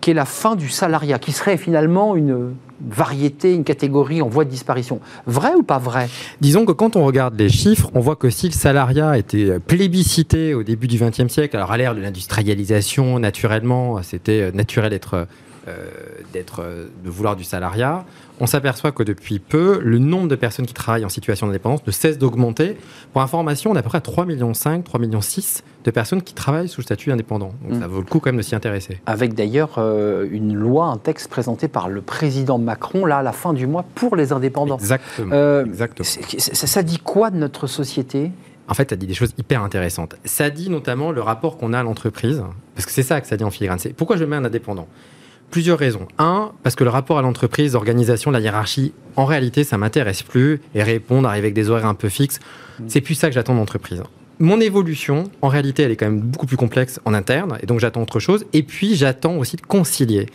qui 0.00 0.10
est 0.10 0.14
la 0.14 0.24
fin 0.24 0.56
du 0.56 0.68
salariat, 0.68 1.20
qui 1.20 1.30
serait 1.30 1.56
finalement 1.56 2.16
une 2.16 2.54
variété, 2.88 3.54
une 3.54 3.64
catégorie 3.64 4.22
en 4.22 4.28
voie 4.28 4.44
de 4.44 4.50
disparition. 4.50 5.00
Vrai 5.26 5.54
ou 5.54 5.62
pas 5.62 5.78
vrai? 5.78 6.08
Disons 6.40 6.64
que 6.64 6.72
quand 6.72 6.96
on 6.96 7.04
regarde 7.04 7.38
les 7.38 7.48
chiffres, 7.48 7.90
on 7.94 8.00
voit 8.00 8.16
que 8.16 8.30
si 8.30 8.46
le 8.46 8.52
salariat 8.52 9.18
était 9.18 9.58
plébiscité 9.60 10.54
au 10.54 10.62
début 10.62 10.86
du 10.86 10.98
XXe 10.98 11.28
siècle, 11.28 11.56
alors 11.56 11.72
à 11.72 11.76
l'ère 11.76 11.94
de 11.94 12.00
l'industrialisation, 12.00 13.18
naturellement, 13.18 14.02
c'était 14.02 14.42
euh, 14.42 14.52
naturel 14.52 14.90
d'être, 14.90 15.14
euh, 15.14 15.24
d'être, 16.32 16.60
euh, 16.62 16.86
de 17.04 17.10
vouloir 17.10 17.36
du 17.36 17.44
salariat, 17.44 18.04
on 18.40 18.46
s'aperçoit 18.46 18.92
que 18.92 19.02
depuis 19.02 19.38
peu, 19.38 19.80
le 19.82 19.98
nombre 19.98 20.28
de 20.28 20.36
personnes 20.36 20.66
qui 20.66 20.74
travaillent 20.74 21.04
en 21.04 21.08
situation 21.10 21.46
d'indépendance 21.46 21.86
ne 21.86 21.92
cesse 21.92 22.18
d'augmenter. 22.18 22.76
Pour 23.12 23.22
information, 23.22 23.70
on 23.70 23.76
a 23.76 23.80
à 23.80 23.82
peu 23.82 23.88
près 23.88 23.98
3,5 23.98 24.26
millions, 24.26 24.52
3,6 24.52 24.98
millions 24.98 25.20
de 25.84 25.90
personnes 25.90 26.22
qui 26.22 26.34
travaillent 26.34 26.68
sous 26.68 26.80
le 26.80 26.84
statut 26.84 27.10
indépendant. 27.12 27.52
Donc 27.62 27.72
Mm. 27.78 27.80
ça 27.80 27.86
vaut 27.86 27.98
le 28.00 28.04
coup 28.06 28.20
quand 28.20 28.28
même 28.30 28.36
de 28.38 28.42
s'y 28.42 28.54
intéresser. 28.54 29.00
avec 29.06 29.34
d'ailleurs 29.34 29.74
euh, 29.78 30.26
une 30.30 30.54
loi, 30.54 30.86
un 30.86 30.96
texte 30.98 31.28
présenté 31.28 31.68
par 31.68 31.88
le 31.88 32.00
président 32.02 32.58
Macron, 32.58 33.04
là, 33.06 33.18
à 33.18 33.22
la 33.22 33.32
fin 33.32 33.52
du 33.52 33.66
mois, 33.66 33.84
pour 33.94 34.16
les 34.16 34.32
indépendants. 34.32 34.78
Exactement. 34.78 35.30
Euh, 35.34 35.64
Exactement. 35.64 36.06
ça, 36.38 36.66
ça 36.66 36.82
dit 36.82 36.98
quoi 36.98 37.30
de 37.30 37.36
notre 37.36 37.66
société? 37.66 38.30
En 38.68 38.74
fait, 38.74 38.88
ça 38.90 38.96
dit 38.96 39.06
des 39.08 39.14
choses 39.14 39.34
hyper 39.36 39.62
intéressantes. 39.64 40.14
Ça 40.24 40.48
dit 40.48 40.70
notamment 40.70 41.10
le 41.10 41.20
rapport 41.20 41.56
qu'on 41.58 41.72
a 41.72 41.80
à 41.80 41.82
l'entreprise, 41.82 42.42
parce 42.76 42.86
que 42.86 42.92
c'est 42.92 43.02
ça 43.02 43.20
que 43.20 43.26
ça 43.26 43.36
dit 43.36 43.42
en 43.42 43.50
filigrane. 43.50 43.80
C'est 43.80 43.92
pourquoi 43.92 44.16
je 44.16 44.24
mets 44.24 44.36
un 44.36 44.44
indépendant? 44.44 44.86
Plusieurs 45.50 45.78
raisons. 45.78 46.06
Un, 46.18 46.52
parce 46.62 46.76
que 46.76 46.84
le 46.84 46.90
rapport 46.90 47.18
à 47.18 47.22
l'entreprise, 47.22 47.72
l'organisation, 47.72 48.30
la 48.30 48.40
hiérarchie, 48.40 48.92
en 49.16 49.24
réalité, 49.24 49.64
ça 49.64 49.78
m'intéresse 49.78 50.22
plus. 50.22 50.60
Et 50.74 50.82
répondre, 50.82 51.28
arriver 51.28 51.46
avec 51.46 51.54
des 51.54 51.70
horaires 51.70 51.86
un 51.86 51.94
peu 51.94 52.08
fixes, 52.08 52.38
c'est 52.86 53.00
plus 53.00 53.14
ça 53.14 53.28
que 53.28 53.34
j'attends 53.34 53.54
de 53.54 53.58
l'entreprise. 53.58 54.02
Mon 54.38 54.60
évolution, 54.60 55.24
en 55.42 55.48
réalité, 55.48 55.82
elle 55.82 55.90
est 55.90 55.96
quand 55.96 56.06
même 56.06 56.20
beaucoup 56.20 56.46
plus 56.46 56.56
complexe 56.56 56.98
en 57.04 57.12
interne, 57.12 57.58
et 57.62 57.66
donc 57.66 57.80
j'attends 57.80 58.00
autre 58.00 58.20
chose. 58.20 58.46
Et 58.54 58.62
puis, 58.62 58.94
j'attends 58.94 59.36
aussi 59.36 59.56
de 59.56 59.60
concilier 59.62 60.26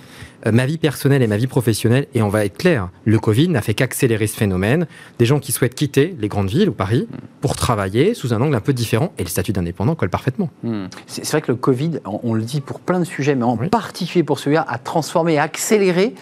ma 0.51 0.65
vie 0.65 0.77
personnelle 0.77 1.21
et 1.21 1.27
ma 1.27 1.37
vie 1.37 1.47
professionnelle. 1.47 2.07
Et 2.13 2.21
on 2.21 2.29
va 2.29 2.45
être 2.45 2.57
clair, 2.57 2.89
le 3.05 3.19
Covid 3.19 3.49
n'a 3.49 3.61
fait 3.61 3.73
qu'accélérer 3.73 4.27
ce 4.27 4.37
phénomène. 4.37 4.87
Des 5.19 5.25
gens 5.25 5.39
qui 5.39 5.51
souhaitent 5.51 5.75
quitter 5.75 6.15
les 6.19 6.27
grandes 6.27 6.49
villes 6.49 6.69
ou 6.69 6.73
Paris 6.73 7.07
pour 7.41 7.55
travailler 7.55 8.13
sous 8.13 8.33
un 8.33 8.41
angle 8.41 8.55
un 8.55 8.59
peu 8.61 8.73
différent. 8.73 9.11
Et 9.17 9.23
le 9.23 9.29
statut 9.29 9.53
d'indépendant 9.53 9.95
colle 9.95 10.09
parfaitement. 10.09 10.49
Hmm. 10.63 10.85
C'est 11.07 11.29
vrai 11.29 11.41
que 11.41 11.51
le 11.51 11.55
Covid, 11.57 11.99
on, 12.05 12.19
on 12.23 12.33
le 12.33 12.41
dit 12.41 12.61
pour 12.61 12.79
plein 12.79 12.99
de 12.99 13.05
sujets, 13.05 13.35
mais 13.35 13.43
en 13.43 13.57
particulier 13.57 14.23
pour 14.23 14.39
celui-là, 14.39 14.65
a 14.67 14.77
transformé, 14.77 15.37
a 15.37 15.43
accéléré 15.43 16.15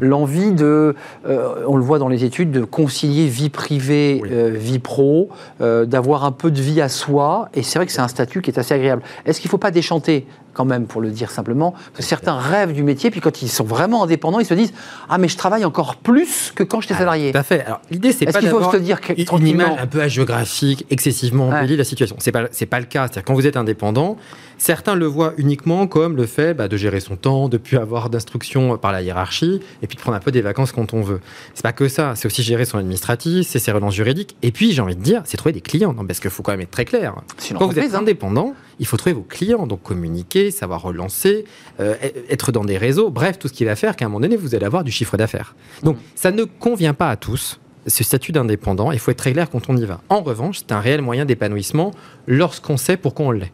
l'envie 0.00 0.52
de, 0.52 0.94
euh, 1.26 1.64
on 1.66 1.76
le 1.76 1.82
voit 1.82 1.98
dans 1.98 2.08
les 2.08 2.24
études, 2.24 2.50
de 2.50 2.64
concilier 2.64 3.26
vie 3.26 3.50
privée, 3.50 4.20
Oui. 4.22 4.28
euh, 4.32 4.50
vie 4.54 4.78
pro, 4.78 5.28
euh, 5.60 5.84
d'avoir 5.86 6.24
un 6.24 6.32
peu 6.32 6.50
de 6.50 6.60
vie 6.60 6.80
à 6.80 6.88
soi. 6.88 7.48
Et 7.54 7.62
c'est 7.62 7.78
vrai 7.78 7.86
que 7.86 7.92
c'est 7.92 8.00
un 8.00 8.08
statut 8.08 8.42
qui 8.42 8.50
est 8.50 8.58
assez 8.58 8.74
agréable. 8.74 9.02
Est-ce 9.24 9.40
qu'il 9.40 9.48
ne 9.48 9.50
faut 9.50 9.58
pas 9.58 9.70
déchanter 9.70 10.26
quand 10.52 10.64
même, 10.64 10.86
pour 10.86 11.02
le 11.02 11.10
dire 11.10 11.30
simplement, 11.30 11.74
que 11.94 12.02
certains 12.02 12.38
rêvent 12.38 12.72
du 12.72 12.82
métier, 12.82 13.10
puis 13.10 13.20
quand 13.20 13.42
ils 13.42 13.48
sont 13.56 13.64
vraiment 13.64 14.04
indépendants, 14.04 14.38
ils 14.40 14.46
se 14.46 14.54
disent 14.54 14.72
Ah, 15.08 15.18
mais 15.18 15.28
je 15.28 15.36
travaille 15.36 15.64
encore 15.64 15.96
plus 15.96 16.52
que 16.54 16.62
quand 16.62 16.80
j'étais 16.80 16.94
salarié. 16.94 17.32
Tout 17.32 17.38
à 17.38 17.42
fait. 17.42 17.64
Alors, 17.64 17.80
l'idée, 17.90 18.12
c'est 18.12 18.24
Est-ce 18.24 18.32
pas 18.32 18.40
qu'il 18.40 18.48
faut 18.48 18.70
se 18.72 18.76
dire 18.76 19.00
que- 19.00 19.12
une- 19.12 19.46
image 19.46 19.78
un 19.80 19.86
peu 19.86 20.00
hagiographique, 20.02 20.86
excessivement 20.90 21.48
Ouais. 21.48 21.56
embellie 21.58 21.72
de 21.74 21.78
la 21.78 21.84
situation. 21.84 22.16
C'est 22.18 22.32
pas, 22.32 22.44
c'est 22.50 22.66
pas 22.66 22.80
le 22.80 22.86
cas. 22.86 23.04
C'est-à-dire, 23.06 23.24
quand 23.24 23.34
vous 23.34 23.46
êtes 23.46 23.56
indépendant, 23.56 24.16
certains 24.58 24.94
le 24.94 25.06
voient 25.06 25.32
uniquement 25.36 25.86
comme 25.86 26.16
le 26.16 26.26
fait 26.26 26.54
bah, 26.54 26.68
de 26.68 26.76
gérer 26.76 27.00
son 27.00 27.16
temps, 27.16 27.48
de 27.48 27.56
plus 27.56 27.76
avoir 27.78 28.10
d'instructions 28.10 28.76
par 28.78 28.92
la 28.92 29.02
hiérarchie, 29.02 29.60
et 29.82 29.86
puis 29.86 29.96
de 29.96 30.00
prendre 30.02 30.16
un 30.16 30.20
peu 30.20 30.30
des 30.32 30.42
vacances 30.42 30.72
quand 30.72 30.94
on 30.94 31.00
veut. 31.02 31.20
C'est 31.54 31.62
pas 31.62 31.72
que 31.72 31.88
ça. 31.88 32.14
C'est 32.16 32.26
aussi 32.26 32.42
gérer 32.42 32.64
son 32.64 32.78
administratif, 32.78 33.46
c'est 33.48 33.58
ses 33.58 33.72
relances 33.72 33.94
juridiques. 33.94 34.36
Et 34.42 34.50
puis, 34.52 34.72
j'ai 34.72 34.82
envie 34.82 34.96
de 34.96 35.02
dire, 35.02 35.22
c'est 35.24 35.36
trouver 35.36 35.52
des 35.52 35.60
clients. 35.60 35.92
Non, 35.92 36.04
parce 36.04 36.20
qu'il 36.20 36.30
faut 36.30 36.42
quand 36.42 36.52
même 36.52 36.60
être 36.60 36.70
très 36.70 36.84
clair. 36.84 37.14
C'est 37.38 37.54
Quand 37.56 37.66
vous 37.66 37.78
êtes 37.78 37.94
hein. 37.94 37.98
indépendant, 38.00 38.54
il 38.78 38.86
faut 38.86 38.96
trouver 38.96 39.14
vos 39.14 39.22
clients, 39.22 39.66
donc 39.66 39.82
communiquer, 39.82 40.50
savoir 40.50 40.82
relancer, 40.82 41.44
euh, 41.80 41.94
être 42.30 42.52
dans 42.52 42.64
des 42.64 42.76
réseaux, 42.78 43.10
bref, 43.10 43.38
tout 43.38 43.48
ce 43.48 43.52
qui 43.52 43.64
va 43.64 43.76
faire 43.76 43.96
qu'à 43.96 44.04
un 44.04 44.08
moment 44.08 44.20
donné, 44.20 44.36
vous 44.36 44.54
allez 44.54 44.66
avoir 44.66 44.84
du 44.84 44.90
chiffre 44.92 45.16
d'affaires. 45.16 45.54
Donc, 45.82 45.96
ça 46.14 46.30
ne 46.30 46.44
convient 46.44 46.94
pas 46.94 47.10
à 47.10 47.16
tous. 47.16 47.58
Ce 47.86 48.02
statut 48.02 48.32
d'indépendant, 48.32 48.90
il 48.92 48.98
faut 48.98 49.10
être 49.12 49.18
très 49.18 49.32
clair 49.32 49.48
quand 49.48 49.68
on 49.70 49.76
y 49.76 49.84
va. 49.84 50.00
En 50.08 50.20
revanche, 50.20 50.58
c'est 50.58 50.72
un 50.72 50.80
réel 50.80 51.02
moyen 51.02 51.24
d'épanouissement 51.24 51.92
lorsqu'on 52.26 52.76
sait 52.76 52.96
pourquoi 52.96 53.26
on 53.26 53.30
l'est. 53.30 53.52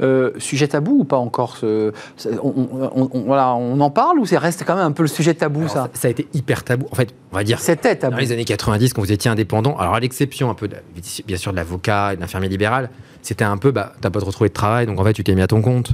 Euh, 0.00 0.32
sujet 0.38 0.66
tabou 0.66 0.98
ou 1.00 1.04
pas 1.04 1.18
encore 1.18 1.56
ce- 1.56 1.92
on, 2.42 2.52
on- 2.92 3.10
on- 3.12 3.20
voilà, 3.26 3.54
on 3.54 3.78
en 3.78 3.90
parle 3.90 4.18
ou 4.18 4.26
ça 4.26 4.40
reste 4.40 4.64
quand 4.66 4.74
même 4.74 4.84
un 4.86 4.90
peu 4.90 5.02
le 5.04 5.08
sujet 5.08 5.34
tabou 5.34 5.60
Alors, 5.60 5.70
ça 5.72 5.90
ça 5.94 6.08
a 6.08 6.10
été 6.10 6.26
hyper 6.34 6.64
tabou. 6.64 6.86
En 6.90 6.96
fait, 6.96 7.14
on 7.30 7.36
va 7.36 7.44
dire 7.44 7.60
C'était 7.60 7.94
tabou. 7.94 8.14
Dans 8.16 8.20
les 8.20 8.32
années 8.32 8.44
90, 8.44 8.92
quand 8.92 9.02
vous 9.02 9.12
étiez 9.12 9.30
indépendant, 9.30 9.76
alors 9.76 9.94
à 9.94 10.00
l'exception 10.00 10.50
un 10.50 10.54
peu, 10.54 10.66
de- 10.66 10.74
bien 11.28 11.36
sûr, 11.36 11.52
de 11.52 11.56
l'avocat 11.56 12.12
et 12.12 12.16
de 12.16 12.20
l'infirmier 12.22 12.48
libéral, 12.48 12.90
c'était 13.24 13.44
un 13.44 13.56
peu, 13.56 13.70
bah, 13.70 13.94
t'as 14.02 14.10
pas 14.10 14.20
de 14.20 14.24
retrouvé 14.24 14.50
de 14.50 14.54
travail, 14.54 14.86
donc 14.86 15.00
en 15.00 15.04
fait, 15.04 15.14
tu 15.14 15.24
t'es 15.24 15.34
mis 15.34 15.40
à 15.40 15.46
ton 15.46 15.62
compte. 15.62 15.92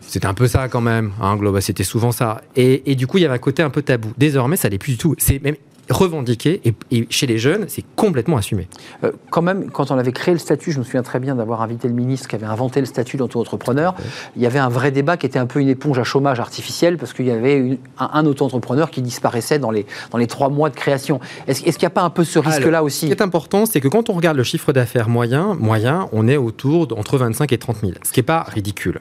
C'était 0.00 0.26
un 0.26 0.34
peu 0.34 0.46
ça 0.46 0.68
quand 0.68 0.80
même, 0.80 1.10
hein, 1.20 1.36
c'était 1.60 1.84
souvent 1.84 2.12
ça. 2.12 2.42
Et, 2.54 2.90
et 2.90 2.94
du 2.94 3.06
coup, 3.06 3.18
il 3.18 3.22
y 3.22 3.24
avait 3.24 3.34
un 3.34 3.38
côté 3.38 3.62
un 3.62 3.70
peu 3.70 3.82
tabou. 3.82 4.12
Désormais, 4.16 4.56
ça 4.56 4.68
l'est 4.68 4.78
plus 4.78 4.92
du 4.92 4.98
tout. 4.98 5.14
C'est 5.18 5.42
même 5.42 5.56
revendiqué 5.90 6.60
et, 6.64 6.74
et 6.90 7.06
chez 7.10 7.26
les 7.26 7.38
jeunes, 7.38 7.66
c'est 7.68 7.84
complètement 7.96 8.36
assumé. 8.36 8.68
Euh, 9.04 9.12
quand 9.30 9.42
même, 9.42 9.70
quand 9.70 9.90
on 9.90 9.98
avait 9.98 10.12
créé 10.12 10.32
le 10.34 10.38
statut, 10.40 10.72
je 10.72 10.78
me 10.78 10.84
souviens 10.84 11.02
très 11.02 11.18
bien 11.20 11.34
d'avoir 11.34 11.62
invité 11.62 11.88
le 11.88 11.94
ministre 11.94 12.28
qui 12.28 12.36
avait 12.36 12.46
inventé 12.46 12.80
le 12.80 12.86
statut 12.86 13.16
d'auto-entrepreneur. 13.16 13.94
Il 14.36 14.42
y 14.42 14.46
avait 14.46 14.58
un 14.58 14.68
vrai 14.68 14.90
débat 14.90 15.16
qui 15.16 15.26
était 15.26 15.38
un 15.38 15.46
peu 15.46 15.60
une 15.60 15.68
éponge 15.68 15.98
à 15.98 16.04
chômage 16.04 16.40
artificiel 16.40 16.96
parce 16.96 17.12
qu'il 17.12 17.26
y 17.26 17.30
avait 17.30 17.56
une- 17.56 17.78
un, 17.98 18.10
un 18.14 18.26
auto-entrepreneur 18.26 18.90
qui 18.90 19.02
disparaissait 19.02 19.58
dans 19.58 19.70
les, 19.70 19.86
dans 20.10 20.18
les 20.18 20.26
trois 20.26 20.48
mois 20.48 20.70
de 20.70 20.76
création. 20.76 21.20
Est-ce 21.46 21.60
qu'il 21.62 21.72
n'y 21.80 21.86
a 21.86 21.90
pas 21.90 22.02
un 22.02 22.10
peu 22.10 22.24
ce 22.24 22.38
risque-là 22.38 22.68
Alors, 22.68 22.80
Ce 22.82 22.86
aussi 22.86 23.06
qui 23.06 23.12
est 23.12 23.22
important, 23.22 23.66
c'est 23.66 23.80
que 23.80 23.88
quand 23.88 24.10
on 24.10 24.14
regarde 24.14 24.36
le 24.36 24.42
chiffre 24.44 24.72
d'affaires 24.72 25.08
moyen, 25.08 25.54
moyen, 25.58 26.08
on 26.12 26.28
est 26.28 26.36
autour 26.36 26.86
d'entre 26.86 27.18
25 27.18 27.52
et 27.52 27.58
30 27.58 27.76
000, 27.80 27.92
ce 28.04 28.12
qui 28.12 28.20
n'est 28.20 28.24
pas 28.24 28.42
ridicule. 28.48 29.00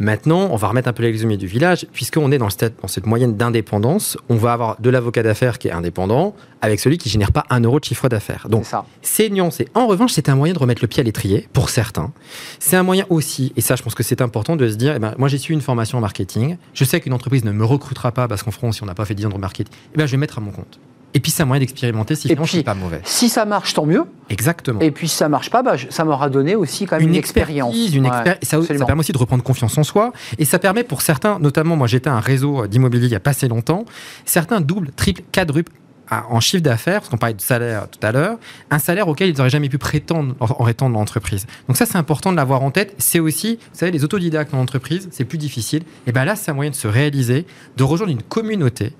Maintenant, 0.00 0.48
on 0.50 0.56
va 0.56 0.68
remettre 0.68 0.88
un 0.88 0.94
peu 0.94 1.02
l'exhumer 1.02 1.36
du 1.36 1.46
village, 1.46 1.86
puisqu'on 1.92 2.32
est 2.32 2.38
dans, 2.38 2.48
cette 2.48 3.06
moyenne 3.06 3.36
d'indépendance, 3.36 4.16
on 4.30 4.36
va 4.36 4.54
avoir 4.54 4.80
de 4.80 4.88
l'avocat 4.88 5.22
d'affaires 5.22 5.58
qui 5.58 5.68
est 5.68 5.72
indépendant, 5.72 6.34
avec 6.62 6.80
celui 6.80 6.96
qui 6.96 7.10
génère 7.10 7.32
pas 7.32 7.44
un 7.50 7.60
euro 7.60 7.78
de 7.78 7.84
chiffre 7.84 8.08
d'affaires. 8.08 8.46
Donc, 8.48 8.64
c'est 9.02 9.28
nuancé. 9.28 9.68
En 9.74 9.86
revanche, 9.86 10.12
c'est 10.12 10.30
un 10.30 10.36
moyen 10.36 10.54
de 10.54 10.58
remettre 10.58 10.82
le 10.82 10.88
pied 10.88 11.02
à 11.02 11.04
l'étrier, 11.04 11.48
pour 11.52 11.68
certains. 11.68 12.12
C'est 12.58 12.76
un 12.76 12.82
moyen 12.82 13.04
aussi, 13.10 13.52
et 13.56 13.60
ça, 13.60 13.76
je 13.76 13.82
pense 13.82 13.94
que 13.94 14.02
c'est 14.02 14.22
important 14.22 14.56
de 14.56 14.70
se 14.70 14.76
dire, 14.76 14.94
eh 14.96 14.98
ben, 14.98 15.14
moi, 15.18 15.28
j'ai 15.28 15.36
suivi 15.36 15.54
une 15.54 15.60
formation 15.60 15.98
en 15.98 16.00
marketing. 16.00 16.56
Je 16.72 16.84
sais 16.84 16.98
qu'une 17.02 17.12
entreprise 17.12 17.44
ne 17.44 17.52
me 17.52 17.66
recrutera 17.66 18.10
pas 18.10 18.26
parce 18.26 18.42
qu'en 18.42 18.52
France, 18.52 18.76
si 18.76 18.82
on 18.82 18.86
n'a 18.86 18.94
pas 18.94 19.04
fait 19.04 19.14
10 19.14 19.26
ans 19.26 19.28
de 19.28 19.36
marketing, 19.36 19.70
eh 19.92 19.98
ben, 19.98 20.06
je 20.06 20.12
vais 20.12 20.16
mettre 20.16 20.38
à 20.38 20.40
mon 20.40 20.50
compte. 20.50 20.80
Et 21.14 21.20
puis, 21.20 21.30
c'est 21.32 21.42
un 21.42 21.46
moyen 21.46 21.60
d'expérimenter 21.60 22.14
si 22.14 22.28
finalement, 22.28 22.46
c'est 22.46 22.62
pas 22.62 22.74
mauvais. 22.74 23.00
Si 23.04 23.28
ça 23.28 23.44
marche, 23.44 23.74
tant 23.74 23.84
mieux. 23.86 24.04
Exactement. 24.28 24.78
Et 24.80 24.90
puis 24.92 25.08
si 25.08 25.16
ça 25.16 25.28
marche 25.28 25.50
pas, 25.50 25.62
bah, 25.62 25.76
je- 25.76 25.88
ça 25.90 26.04
m'aura 26.04 26.30
donné 26.30 26.54
aussi 26.54 26.86
quand 26.86 26.98
même 26.98 27.08
une, 27.08 27.14
expérience. 27.16 27.74
une 27.92 28.06
Ouais, 28.06 28.10
expéri- 28.12 28.38
ça, 28.44 28.62
ça 28.78 28.84
permet 28.84 29.00
aussi 29.00 29.12
de 29.12 29.18
reprendre 29.18 29.42
confiance 29.42 29.76
en 29.76 29.82
soi. 29.82 30.12
Et 30.38 30.44
ça 30.44 30.58
permet 30.60 30.84
pour 30.84 31.02
certains, 31.02 31.38
notamment 31.40 31.74
moi 31.74 31.88
j'étais 31.88 32.10
un 32.10 32.20
réseau 32.20 32.66
d'immobilier 32.68 33.06
il 33.06 33.10
n'y 33.10 33.16
a 33.16 33.20
pas 33.20 33.30
assez 33.30 33.48
longtemps, 33.48 33.84
certains 34.24 34.60
doublent, 34.60 34.92
triplent, 34.94 35.24
quadruplent 35.32 35.72
à- 36.08 36.26
en 36.30 36.38
chiffre 36.40 36.62
d'affaires, 36.62 37.00
parce 37.00 37.08
qu'on 37.08 37.16
parlait 37.18 37.34
de 37.34 37.40
salaire 37.40 37.86
tout 37.88 38.04
à 38.04 38.10
l'heure, 38.12 38.36
un 38.70 38.78
salaire 38.78 39.06
auquel 39.08 39.30
ils 39.30 39.36
n'auraient 39.36 39.50
jamais 39.50 39.68
pu 39.68 39.78
prétendre 39.78 40.34
en, 40.40 40.46
en 40.64 40.68
étant 40.68 40.90
dans 40.90 40.98
l'entreprise. 41.00 41.46
Donc 41.68 41.76
ça 41.76 41.86
c'est 41.86 41.98
important 41.98 42.30
de 42.32 42.36
l'avoir 42.36 42.62
en 42.62 42.70
tête. 42.70 42.94
C'est 42.98 43.18
aussi, 43.20 43.56
vous 43.72 43.78
savez, 43.78 43.90
les 43.92 44.04
autodidactes 44.04 44.52
dans 44.52 44.58
l'entreprise, 44.58 45.08
c'est 45.10 45.24
plus 45.24 45.38
difficile. 45.38 45.82
Et 46.06 46.12
bien 46.12 46.24
là 46.24 46.36
c'est 46.36 46.50
un 46.50 46.54
moyen 46.54 46.70
de 46.70 46.76
se 46.76 46.86
réaliser, 46.88 47.46
de 47.76 47.82
rejoindre 47.84 48.12
une 48.12 48.22
communauté 48.22 48.92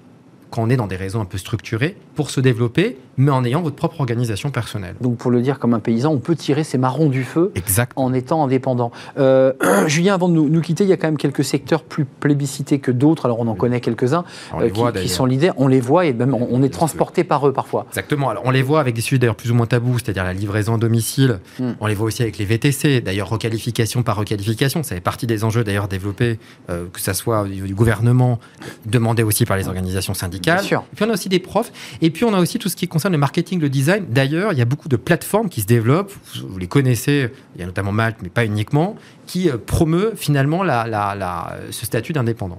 quand 0.51 0.63
on 0.63 0.71
est 0.71 0.77
dans 0.77 0.87
des 0.87 0.97
réseaux 0.97 1.21
un 1.21 1.25
peu 1.25 1.39
structurés, 1.39 1.97
pour 2.21 2.29
se 2.29 2.43
développer, 2.43 2.99
mais 3.17 3.31
en 3.31 3.43
ayant 3.47 3.63
votre 3.63 3.77
propre 3.77 3.99
organisation 4.01 4.51
personnelle. 4.51 4.95
Donc 5.01 5.17
pour 5.17 5.31
le 5.31 5.41
dire 5.41 5.59
comme 5.59 5.73
un 5.73 5.81
paysan, 5.81 6.13
on 6.13 6.19
peut 6.19 6.37
tirer 6.37 6.65
ses 6.65 6.77
marrons 6.77 7.09
du 7.09 7.25
feu 7.25 7.51
Exact. 7.55 7.93
en 7.97 8.13
étant 8.13 8.45
indépendant. 8.45 8.93
Euh, 9.19 9.55
Julien, 9.87 10.13
avant 10.13 10.29
de 10.29 10.35
nous, 10.35 10.51
nous 10.51 10.61
quitter, 10.61 10.85
il 10.85 10.91
y 10.91 10.93
a 10.93 10.99
quand 10.99 11.09
même 11.09 11.17
quelques 11.17 11.45
secteurs 11.45 11.83
plus 11.83 12.05
plébiscités 12.05 12.79
que 12.79 12.91
d'autres. 12.91 13.25
Alors 13.25 13.41
on 13.41 13.47
en 13.47 13.55
connaît 13.55 13.81
quelques-uns 13.81 14.25
euh, 14.61 14.69
qui, 15.01 15.09
sont 15.09 15.25
l'idée. 15.25 15.51
On 15.57 15.67
les 15.67 15.81
voit 15.81 16.05
et 16.05 16.13
même 16.13 16.35
on, 16.35 16.47
on 16.51 16.63
est 16.63 16.69
transporté 16.69 17.25
par 17.25 17.49
eux 17.49 17.55
parfois. 17.55 17.87
Exactement. 17.89 18.29
Alors, 18.29 18.43
on 18.45 18.51
les 18.51 18.63
voit 18.63 18.81
avec 18.81 18.95
des 18.95 19.01
sujets 19.01 19.19
d'ailleurs 19.19 19.35
plus 19.35 19.51
ou 19.51 19.55
moins 19.55 19.67
tabous, 19.67 19.99
c'est-à-dire 19.99 20.25
la 20.25 20.35
livraison 20.35 20.75
à 20.75 20.79
domicile. 20.79 21.41
Mm. 21.59 21.71
On 21.81 21.87
les 21.87 21.95
voit 21.95 22.09
aussi 22.09 22.21
avec 22.21 22.37
les 22.37 22.45
VTC. 22.45 23.01
D'ailleurs, 23.01 23.31
requalification 23.31 24.03
par 24.03 24.17
requalification. 24.17 24.83
Ça 24.83 24.95
fait 24.95 25.01
partie 25.01 25.27
des 25.27 25.43
enjeux 25.43 25.65
d'ailleurs 25.65 25.89
développés, 25.89 26.39
euh, 26.69 26.85
que 26.93 27.01
ça 27.01 27.15
soit 27.15 27.41
au 27.41 27.49
niveau 27.49 27.67
du 27.67 27.75
gouvernement, 27.75 28.41
demandé 28.85 29.23
aussi 29.23 29.47
par 29.47 29.57
les 29.57 29.69
organisations 29.69 30.13
syndicales. 30.13 30.59
Bien 30.59 30.69
sûr. 30.69 30.85
Et 30.93 30.97
puis 30.97 31.05
on 31.07 31.11
a 31.11 31.15
aussi 31.15 31.31
des 31.31 31.39
profs. 31.39 31.73
Et 32.03 32.10
puis 32.11 32.25
on 32.25 32.35
a 32.35 32.41
aussi 32.41 32.59
tout 32.59 32.69
ce 32.69 32.77
qui 32.77 32.89
concerne 32.89 33.13
le 33.13 33.19
marketing, 33.19 33.61
le 33.61 33.69
design. 33.69 34.05
D'ailleurs, 34.09 34.53
il 34.53 34.59
y 34.59 34.63
a 34.63 34.67
beaucoup 34.67 34.89
de 34.89 34.97
plateformes 34.97 35.49
qui 35.49 35.61
se 35.63 35.67
développent. 35.67 36.13
Vous, 36.49 36.59
les 36.59 36.67
connaissez. 36.67 37.31
Il 37.57 37.61
y 37.61 37.65
a 37.65 37.67
notamment 37.67 37.93
Malte, 37.93 38.19
mais 38.23 38.29
pas 38.29 38.45
uniquement, 38.45 38.97
qui 39.27 39.49
euh, 39.51 39.57
promeut 39.65 40.13
finalement 40.17 40.63
la, 40.63 40.87
la- 40.87 41.15
la- 41.15 41.55
ce 41.71 41.87
statut 41.87 42.13
d'indépendant. 42.13 42.59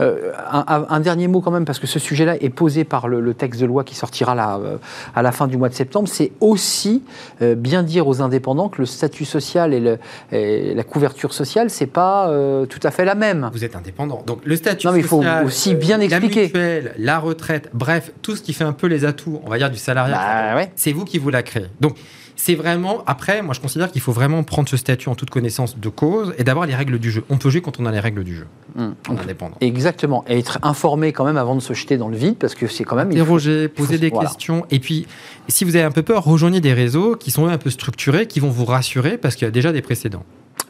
Euh, 0.00 0.30
un, 0.52 1.00
dernier 1.00 1.26
mot 1.26 1.40
quand 1.40 1.50
même, 1.50 1.64
parce 1.64 1.80
que 1.80 1.88
ce 1.88 1.98
sujet-là 1.98 2.40
est 2.40 2.50
posé 2.50 2.84
par 2.84 3.08
le, 3.08 3.20
le 3.20 3.34
texte 3.34 3.60
de 3.60 3.66
loi 3.66 3.82
qui 3.82 3.96
sortira 3.96 4.34
là, 4.36 4.56
euh, 4.62 4.76
à 5.14 5.22
la 5.22 5.32
fin 5.32 5.48
du 5.48 5.56
mois 5.56 5.68
de 5.68 5.74
septembre. 5.74 6.08
C'est 6.08 6.30
aussi 6.40 7.02
euh, 7.42 7.56
bien 7.56 7.82
dire 7.82 8.06
aux 8.06 8.22
indépendants 8.22 8.68
que 8.68 8.80
le 8.80 8.86
statut 8.86 9.24
social 9.24 9.74
et, 9.74 9.80
le- 9.80 9.98
et 10.30 10.74
la 10.74 10.84
couverture 10.84 11.34
sociale, 11.34 11.68
c'est 11.68 11.86
pas 11.86 12.30
tout 12.68 12.78
à 12.84 12.90
fait 12.92 13.04
la 13.04 13.14
même. 13.16 13.50
Vous 13.52 13.64
êtes 13.64 13.74
indépendant. 13.74 14.22
Donc 14.24 14.40
le 14.44 14.54
statut 14.56 14.86
Non, 14.86 14.92
mais 14.92 15.00
il 15.00 15.04
faut 15.04 15.16
social, 15.18 15.44
aussi 15.44 15.74
bien 15.74 16.00
expliquer. 16.00 16.40
La 16.40 16.46
mutuelle, 16.46 16.94
la 16.98 17.18
retraite, 17.18 17.68
bref, 17.74 18.12
tout 18.22 18.36
ce 18.36 18.42
qui 18.42 18.52
fait 18.52 18.64
un 18.64 18.72
peu 18.72 18.86
les 18.92 19.04
atouts, 19.04 19.40
on 19.44 19.50
va 19.50 19.58
dire, 19.58 19.70
du 19.70 19.78
salariat, 19.78 20.14
Bah, 20.16 20.56
ouais. 20.56 20.70
c'est 20.76 20.92
vous 20.92 21.04
qui 21.04 21.18
vous 21.18 21.30
la 21.30 21.42
créez. 21.42 21.66
Donc 21.80 21.96
c'est 22.36 22.54
vraiment, 22.54 23.02
après, 23.06 23.42
moi 23.42 23.54
je 23.54 23.60
considère 23.60 23.90
qu'il 23.92 24.00
faut 24.00 24.10
vraiment 24.12 24.42
prendre 24.42 24.68
ce 24.68 24.76
statut 24.76 25.08
en 25.08 25.14
toute 25.14 25.30
connaissance 25.30 25.78
de 25.78 25.88
cause 25.88 26.34
et 26.38 26.44
d'avoir 26.44 26.66
les 26.66 26.74
règles 26.74 26.98
du 26.98 27.10
jeu. 27.10 27.24
On 27.30 27.38
peut 27.38 27.50
jouer 27.50 27.60
quand 27.60 27.78
on 27.78 27.86
a 27.86 27.92
les 27.92 28.00
règles 28.00 28.24
du 28.24 28.34
jeu, 28.34 28.46
en 28.78 29.16
indépendant. 29.16 29.56
Exactement. 29.60 30.24
Et 30.28 30.38
être 30.38 30.58
informé 30.62 31.12
quand 31.12 31.24
même 31.24 31.36
avant 31.36 31.54
de 31.54 31.60
se 31.60 31.72
jeter 31.74 31.98
dans 31.98 32.08
le 32.08 32.16
vide, 32.16 32.36
parce 32.38 32.54
que 32.54 32.66
c'est 32.66 32.84
quand 32.84 32.96
même. 32.96 33.08
faut- 33.10 33.14
Interroger, 33.16 33.68
poser 33.68 33.94
faut- 33.94 34.00
des 34.00 34.08
voilà. 34.10 34.28
questions. 34.28 34.64
Et 34.70 34.78
puis, 34.80 35.06
si 35.48 35.64
vous 35.64 35.76
avez 35.76 35.84
un 35.84 35.90
peu 35.92 36.02
peur, 36.02 36.24
rejoignez 36.24 36.60
des 36.60 36.72
réseaux 36.72 37.16
qui 37.16 37.30
sont 37.30 37.46
un 37.46 37.58
peu 37.58 37.70
structurés, 37.70 38.26
qui 38.26 38.40
vont 38.40 38.50
vous 38.50 38.64
rassurer 38.64 39.18
parce 39.18 39.36
qu'il 39.36 39.46
y 39.46 39.48
a 39.48 39.52
déjà 39.52 39.70
des 39.72 39.82
précédents. 39.82 40.24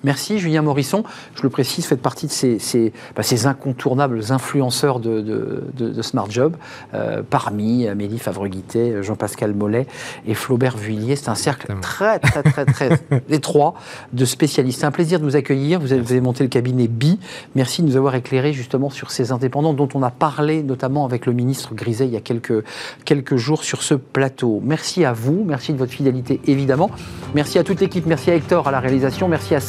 Merci 0.05 0.39
Julien 0.41 0.63
Morisson. 0.63 1.05
Je 1.37 1.43
le 1.45 1.49
précise, 1.49 1.87
faites 1.87 2.03
partie 2.03 2.27
de 2.27 2.33
ces, 2.33 2.59
ces- 2.59 2.93
bah, 3.15 3.23
ces 3.23 3.47
incontournables 3.47 4.21
influenceurs 4.31 4.99
de, 4.99 5.21
de- 5.21 5.65
de- 5.77 5.91
de 5.91 6.03
Smart 6.03 6.29
Job, 6.29 6.57
euh, 6.93 7.23
parmi 7.29 7.87
Amélie 7.87 8.19
Favre-Guittet, 8.19 9.03
Jean-Pascal 9.05 9.55
Mollet 9.55 9.87
et 10.27 10.35
Flaubert 10.35 10.77
Vuillier. 10.77 11.15
C'est 11.15 11.29
un 11.29 11.37
cercle 11.37 11.71
Exactement. 11.71 11.81
très, 11.81 12.19
très, 12.19 12.43
très, 12.43 12.65
très 12.67 13.23
étroit 13.31 13.75
de 14.13 14.25
spécialistes. 14.25 14.81
C'est 14.81 14.87
un 14.87 14.91
plaisir 14.91 15.21
de 15.21 15.25
vous 15.25 15.37
accueillir. 15.37 15.79
Vous 15.79 15.93
avez, 15.93 16.03
vous 16.03 16.11
avez 16.11 16.21
monté 16.21 16.43
le 16.43 16.49
cabinet 16.51 16.89
BI. 16.89 17.21
Merci 17.55 17.83
de 17.83 17.87
nous 17.87 17.97
avoir 17.97 18.17
éclairé 18.17 18.53
justement 18.53 18.91
sur 18.91 19.13
ces 19.13 19.31
indépendants 19.31 19.73
dont 19.73 19.89
on 19.95 20.03
a 20.03 20.11
parlé 20.11 20.65
notamment 20.65 21.05
avec 21.05 21.27
le 21.27 21.33
ministre 21.33 21.75
Griset 21.77 22.07
il 22.07 22.13
y 22.13 22.17
a 22.17 22.21
quelques, 22.21 22.65
quelques 23.05 23.37
jours 23.37 23.63
sur 23.63 23.85
ce 23.85 23.95
plateau. 23.95 24.61
Merci 24.65 25.05
à 25.05 25.13
vous. 25.13 25.45
Merci 25.47 25.73
de 25.73 25.79
votre 25.79 25.93
fidélité 25.93 26.41
évidemment. 26.49 26.91
Merci 27.37 27.61
à 27.61 27.63
toute 27.63 27.81
l'équipe. 27.81 28.05
Merci 28.07 28.33
à 28.33 28.35
Hector 28.35 28.67
à 28.67 28.73
la 28.73 28.81
réalisation. 28.81 29.29
Merci 29.29 29.55
à 29.55 29.61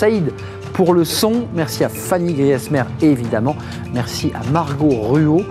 Pour 0.74 0.94
le 0.94 1.06
son. 1.06 1.48
Merci 1.54 1.86
à 1.86 1.90
Fanny 1.90 2.34
Griesmer, 2.34 2.84
évidemment. 3.02 3.56
Merci 3.94 4.34
à 4.34 4.44
Margot 4.52 4.90
Ruot. 4.90 5.44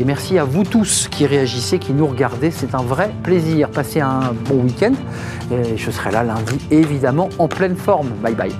Et 0.00 0.04
merci 0.04 0.36
à 0.36 0.44
vous 0.44 0.64
tous 0.64 1.06
qui 1.08 1.26
réagissez, 1.26 1.78
qui 1.78 1.92
nous 1.92 2.08
regardez. 2.08 2.50
C'est 2.50 2.74
un 2.74 2.82
vrai 2.82 3.12
plaisir. 3.22 3.70
Passez 3.70 4.00
un 4.00 4.32
bon 4.48 4.64
week-end. 4.64 4.94
Et 5.52 5.76
je 5.76 5.90
serai 5.92 6.10
là 6.10 6.24
lundi, 6.24 6.58
évidemment, 6.72 7.28
en 7.38 7.46
pleine 7.46 7.76
forme. 7.76 8.08
Bye 8.20 8.34
bye. 8.34 8.52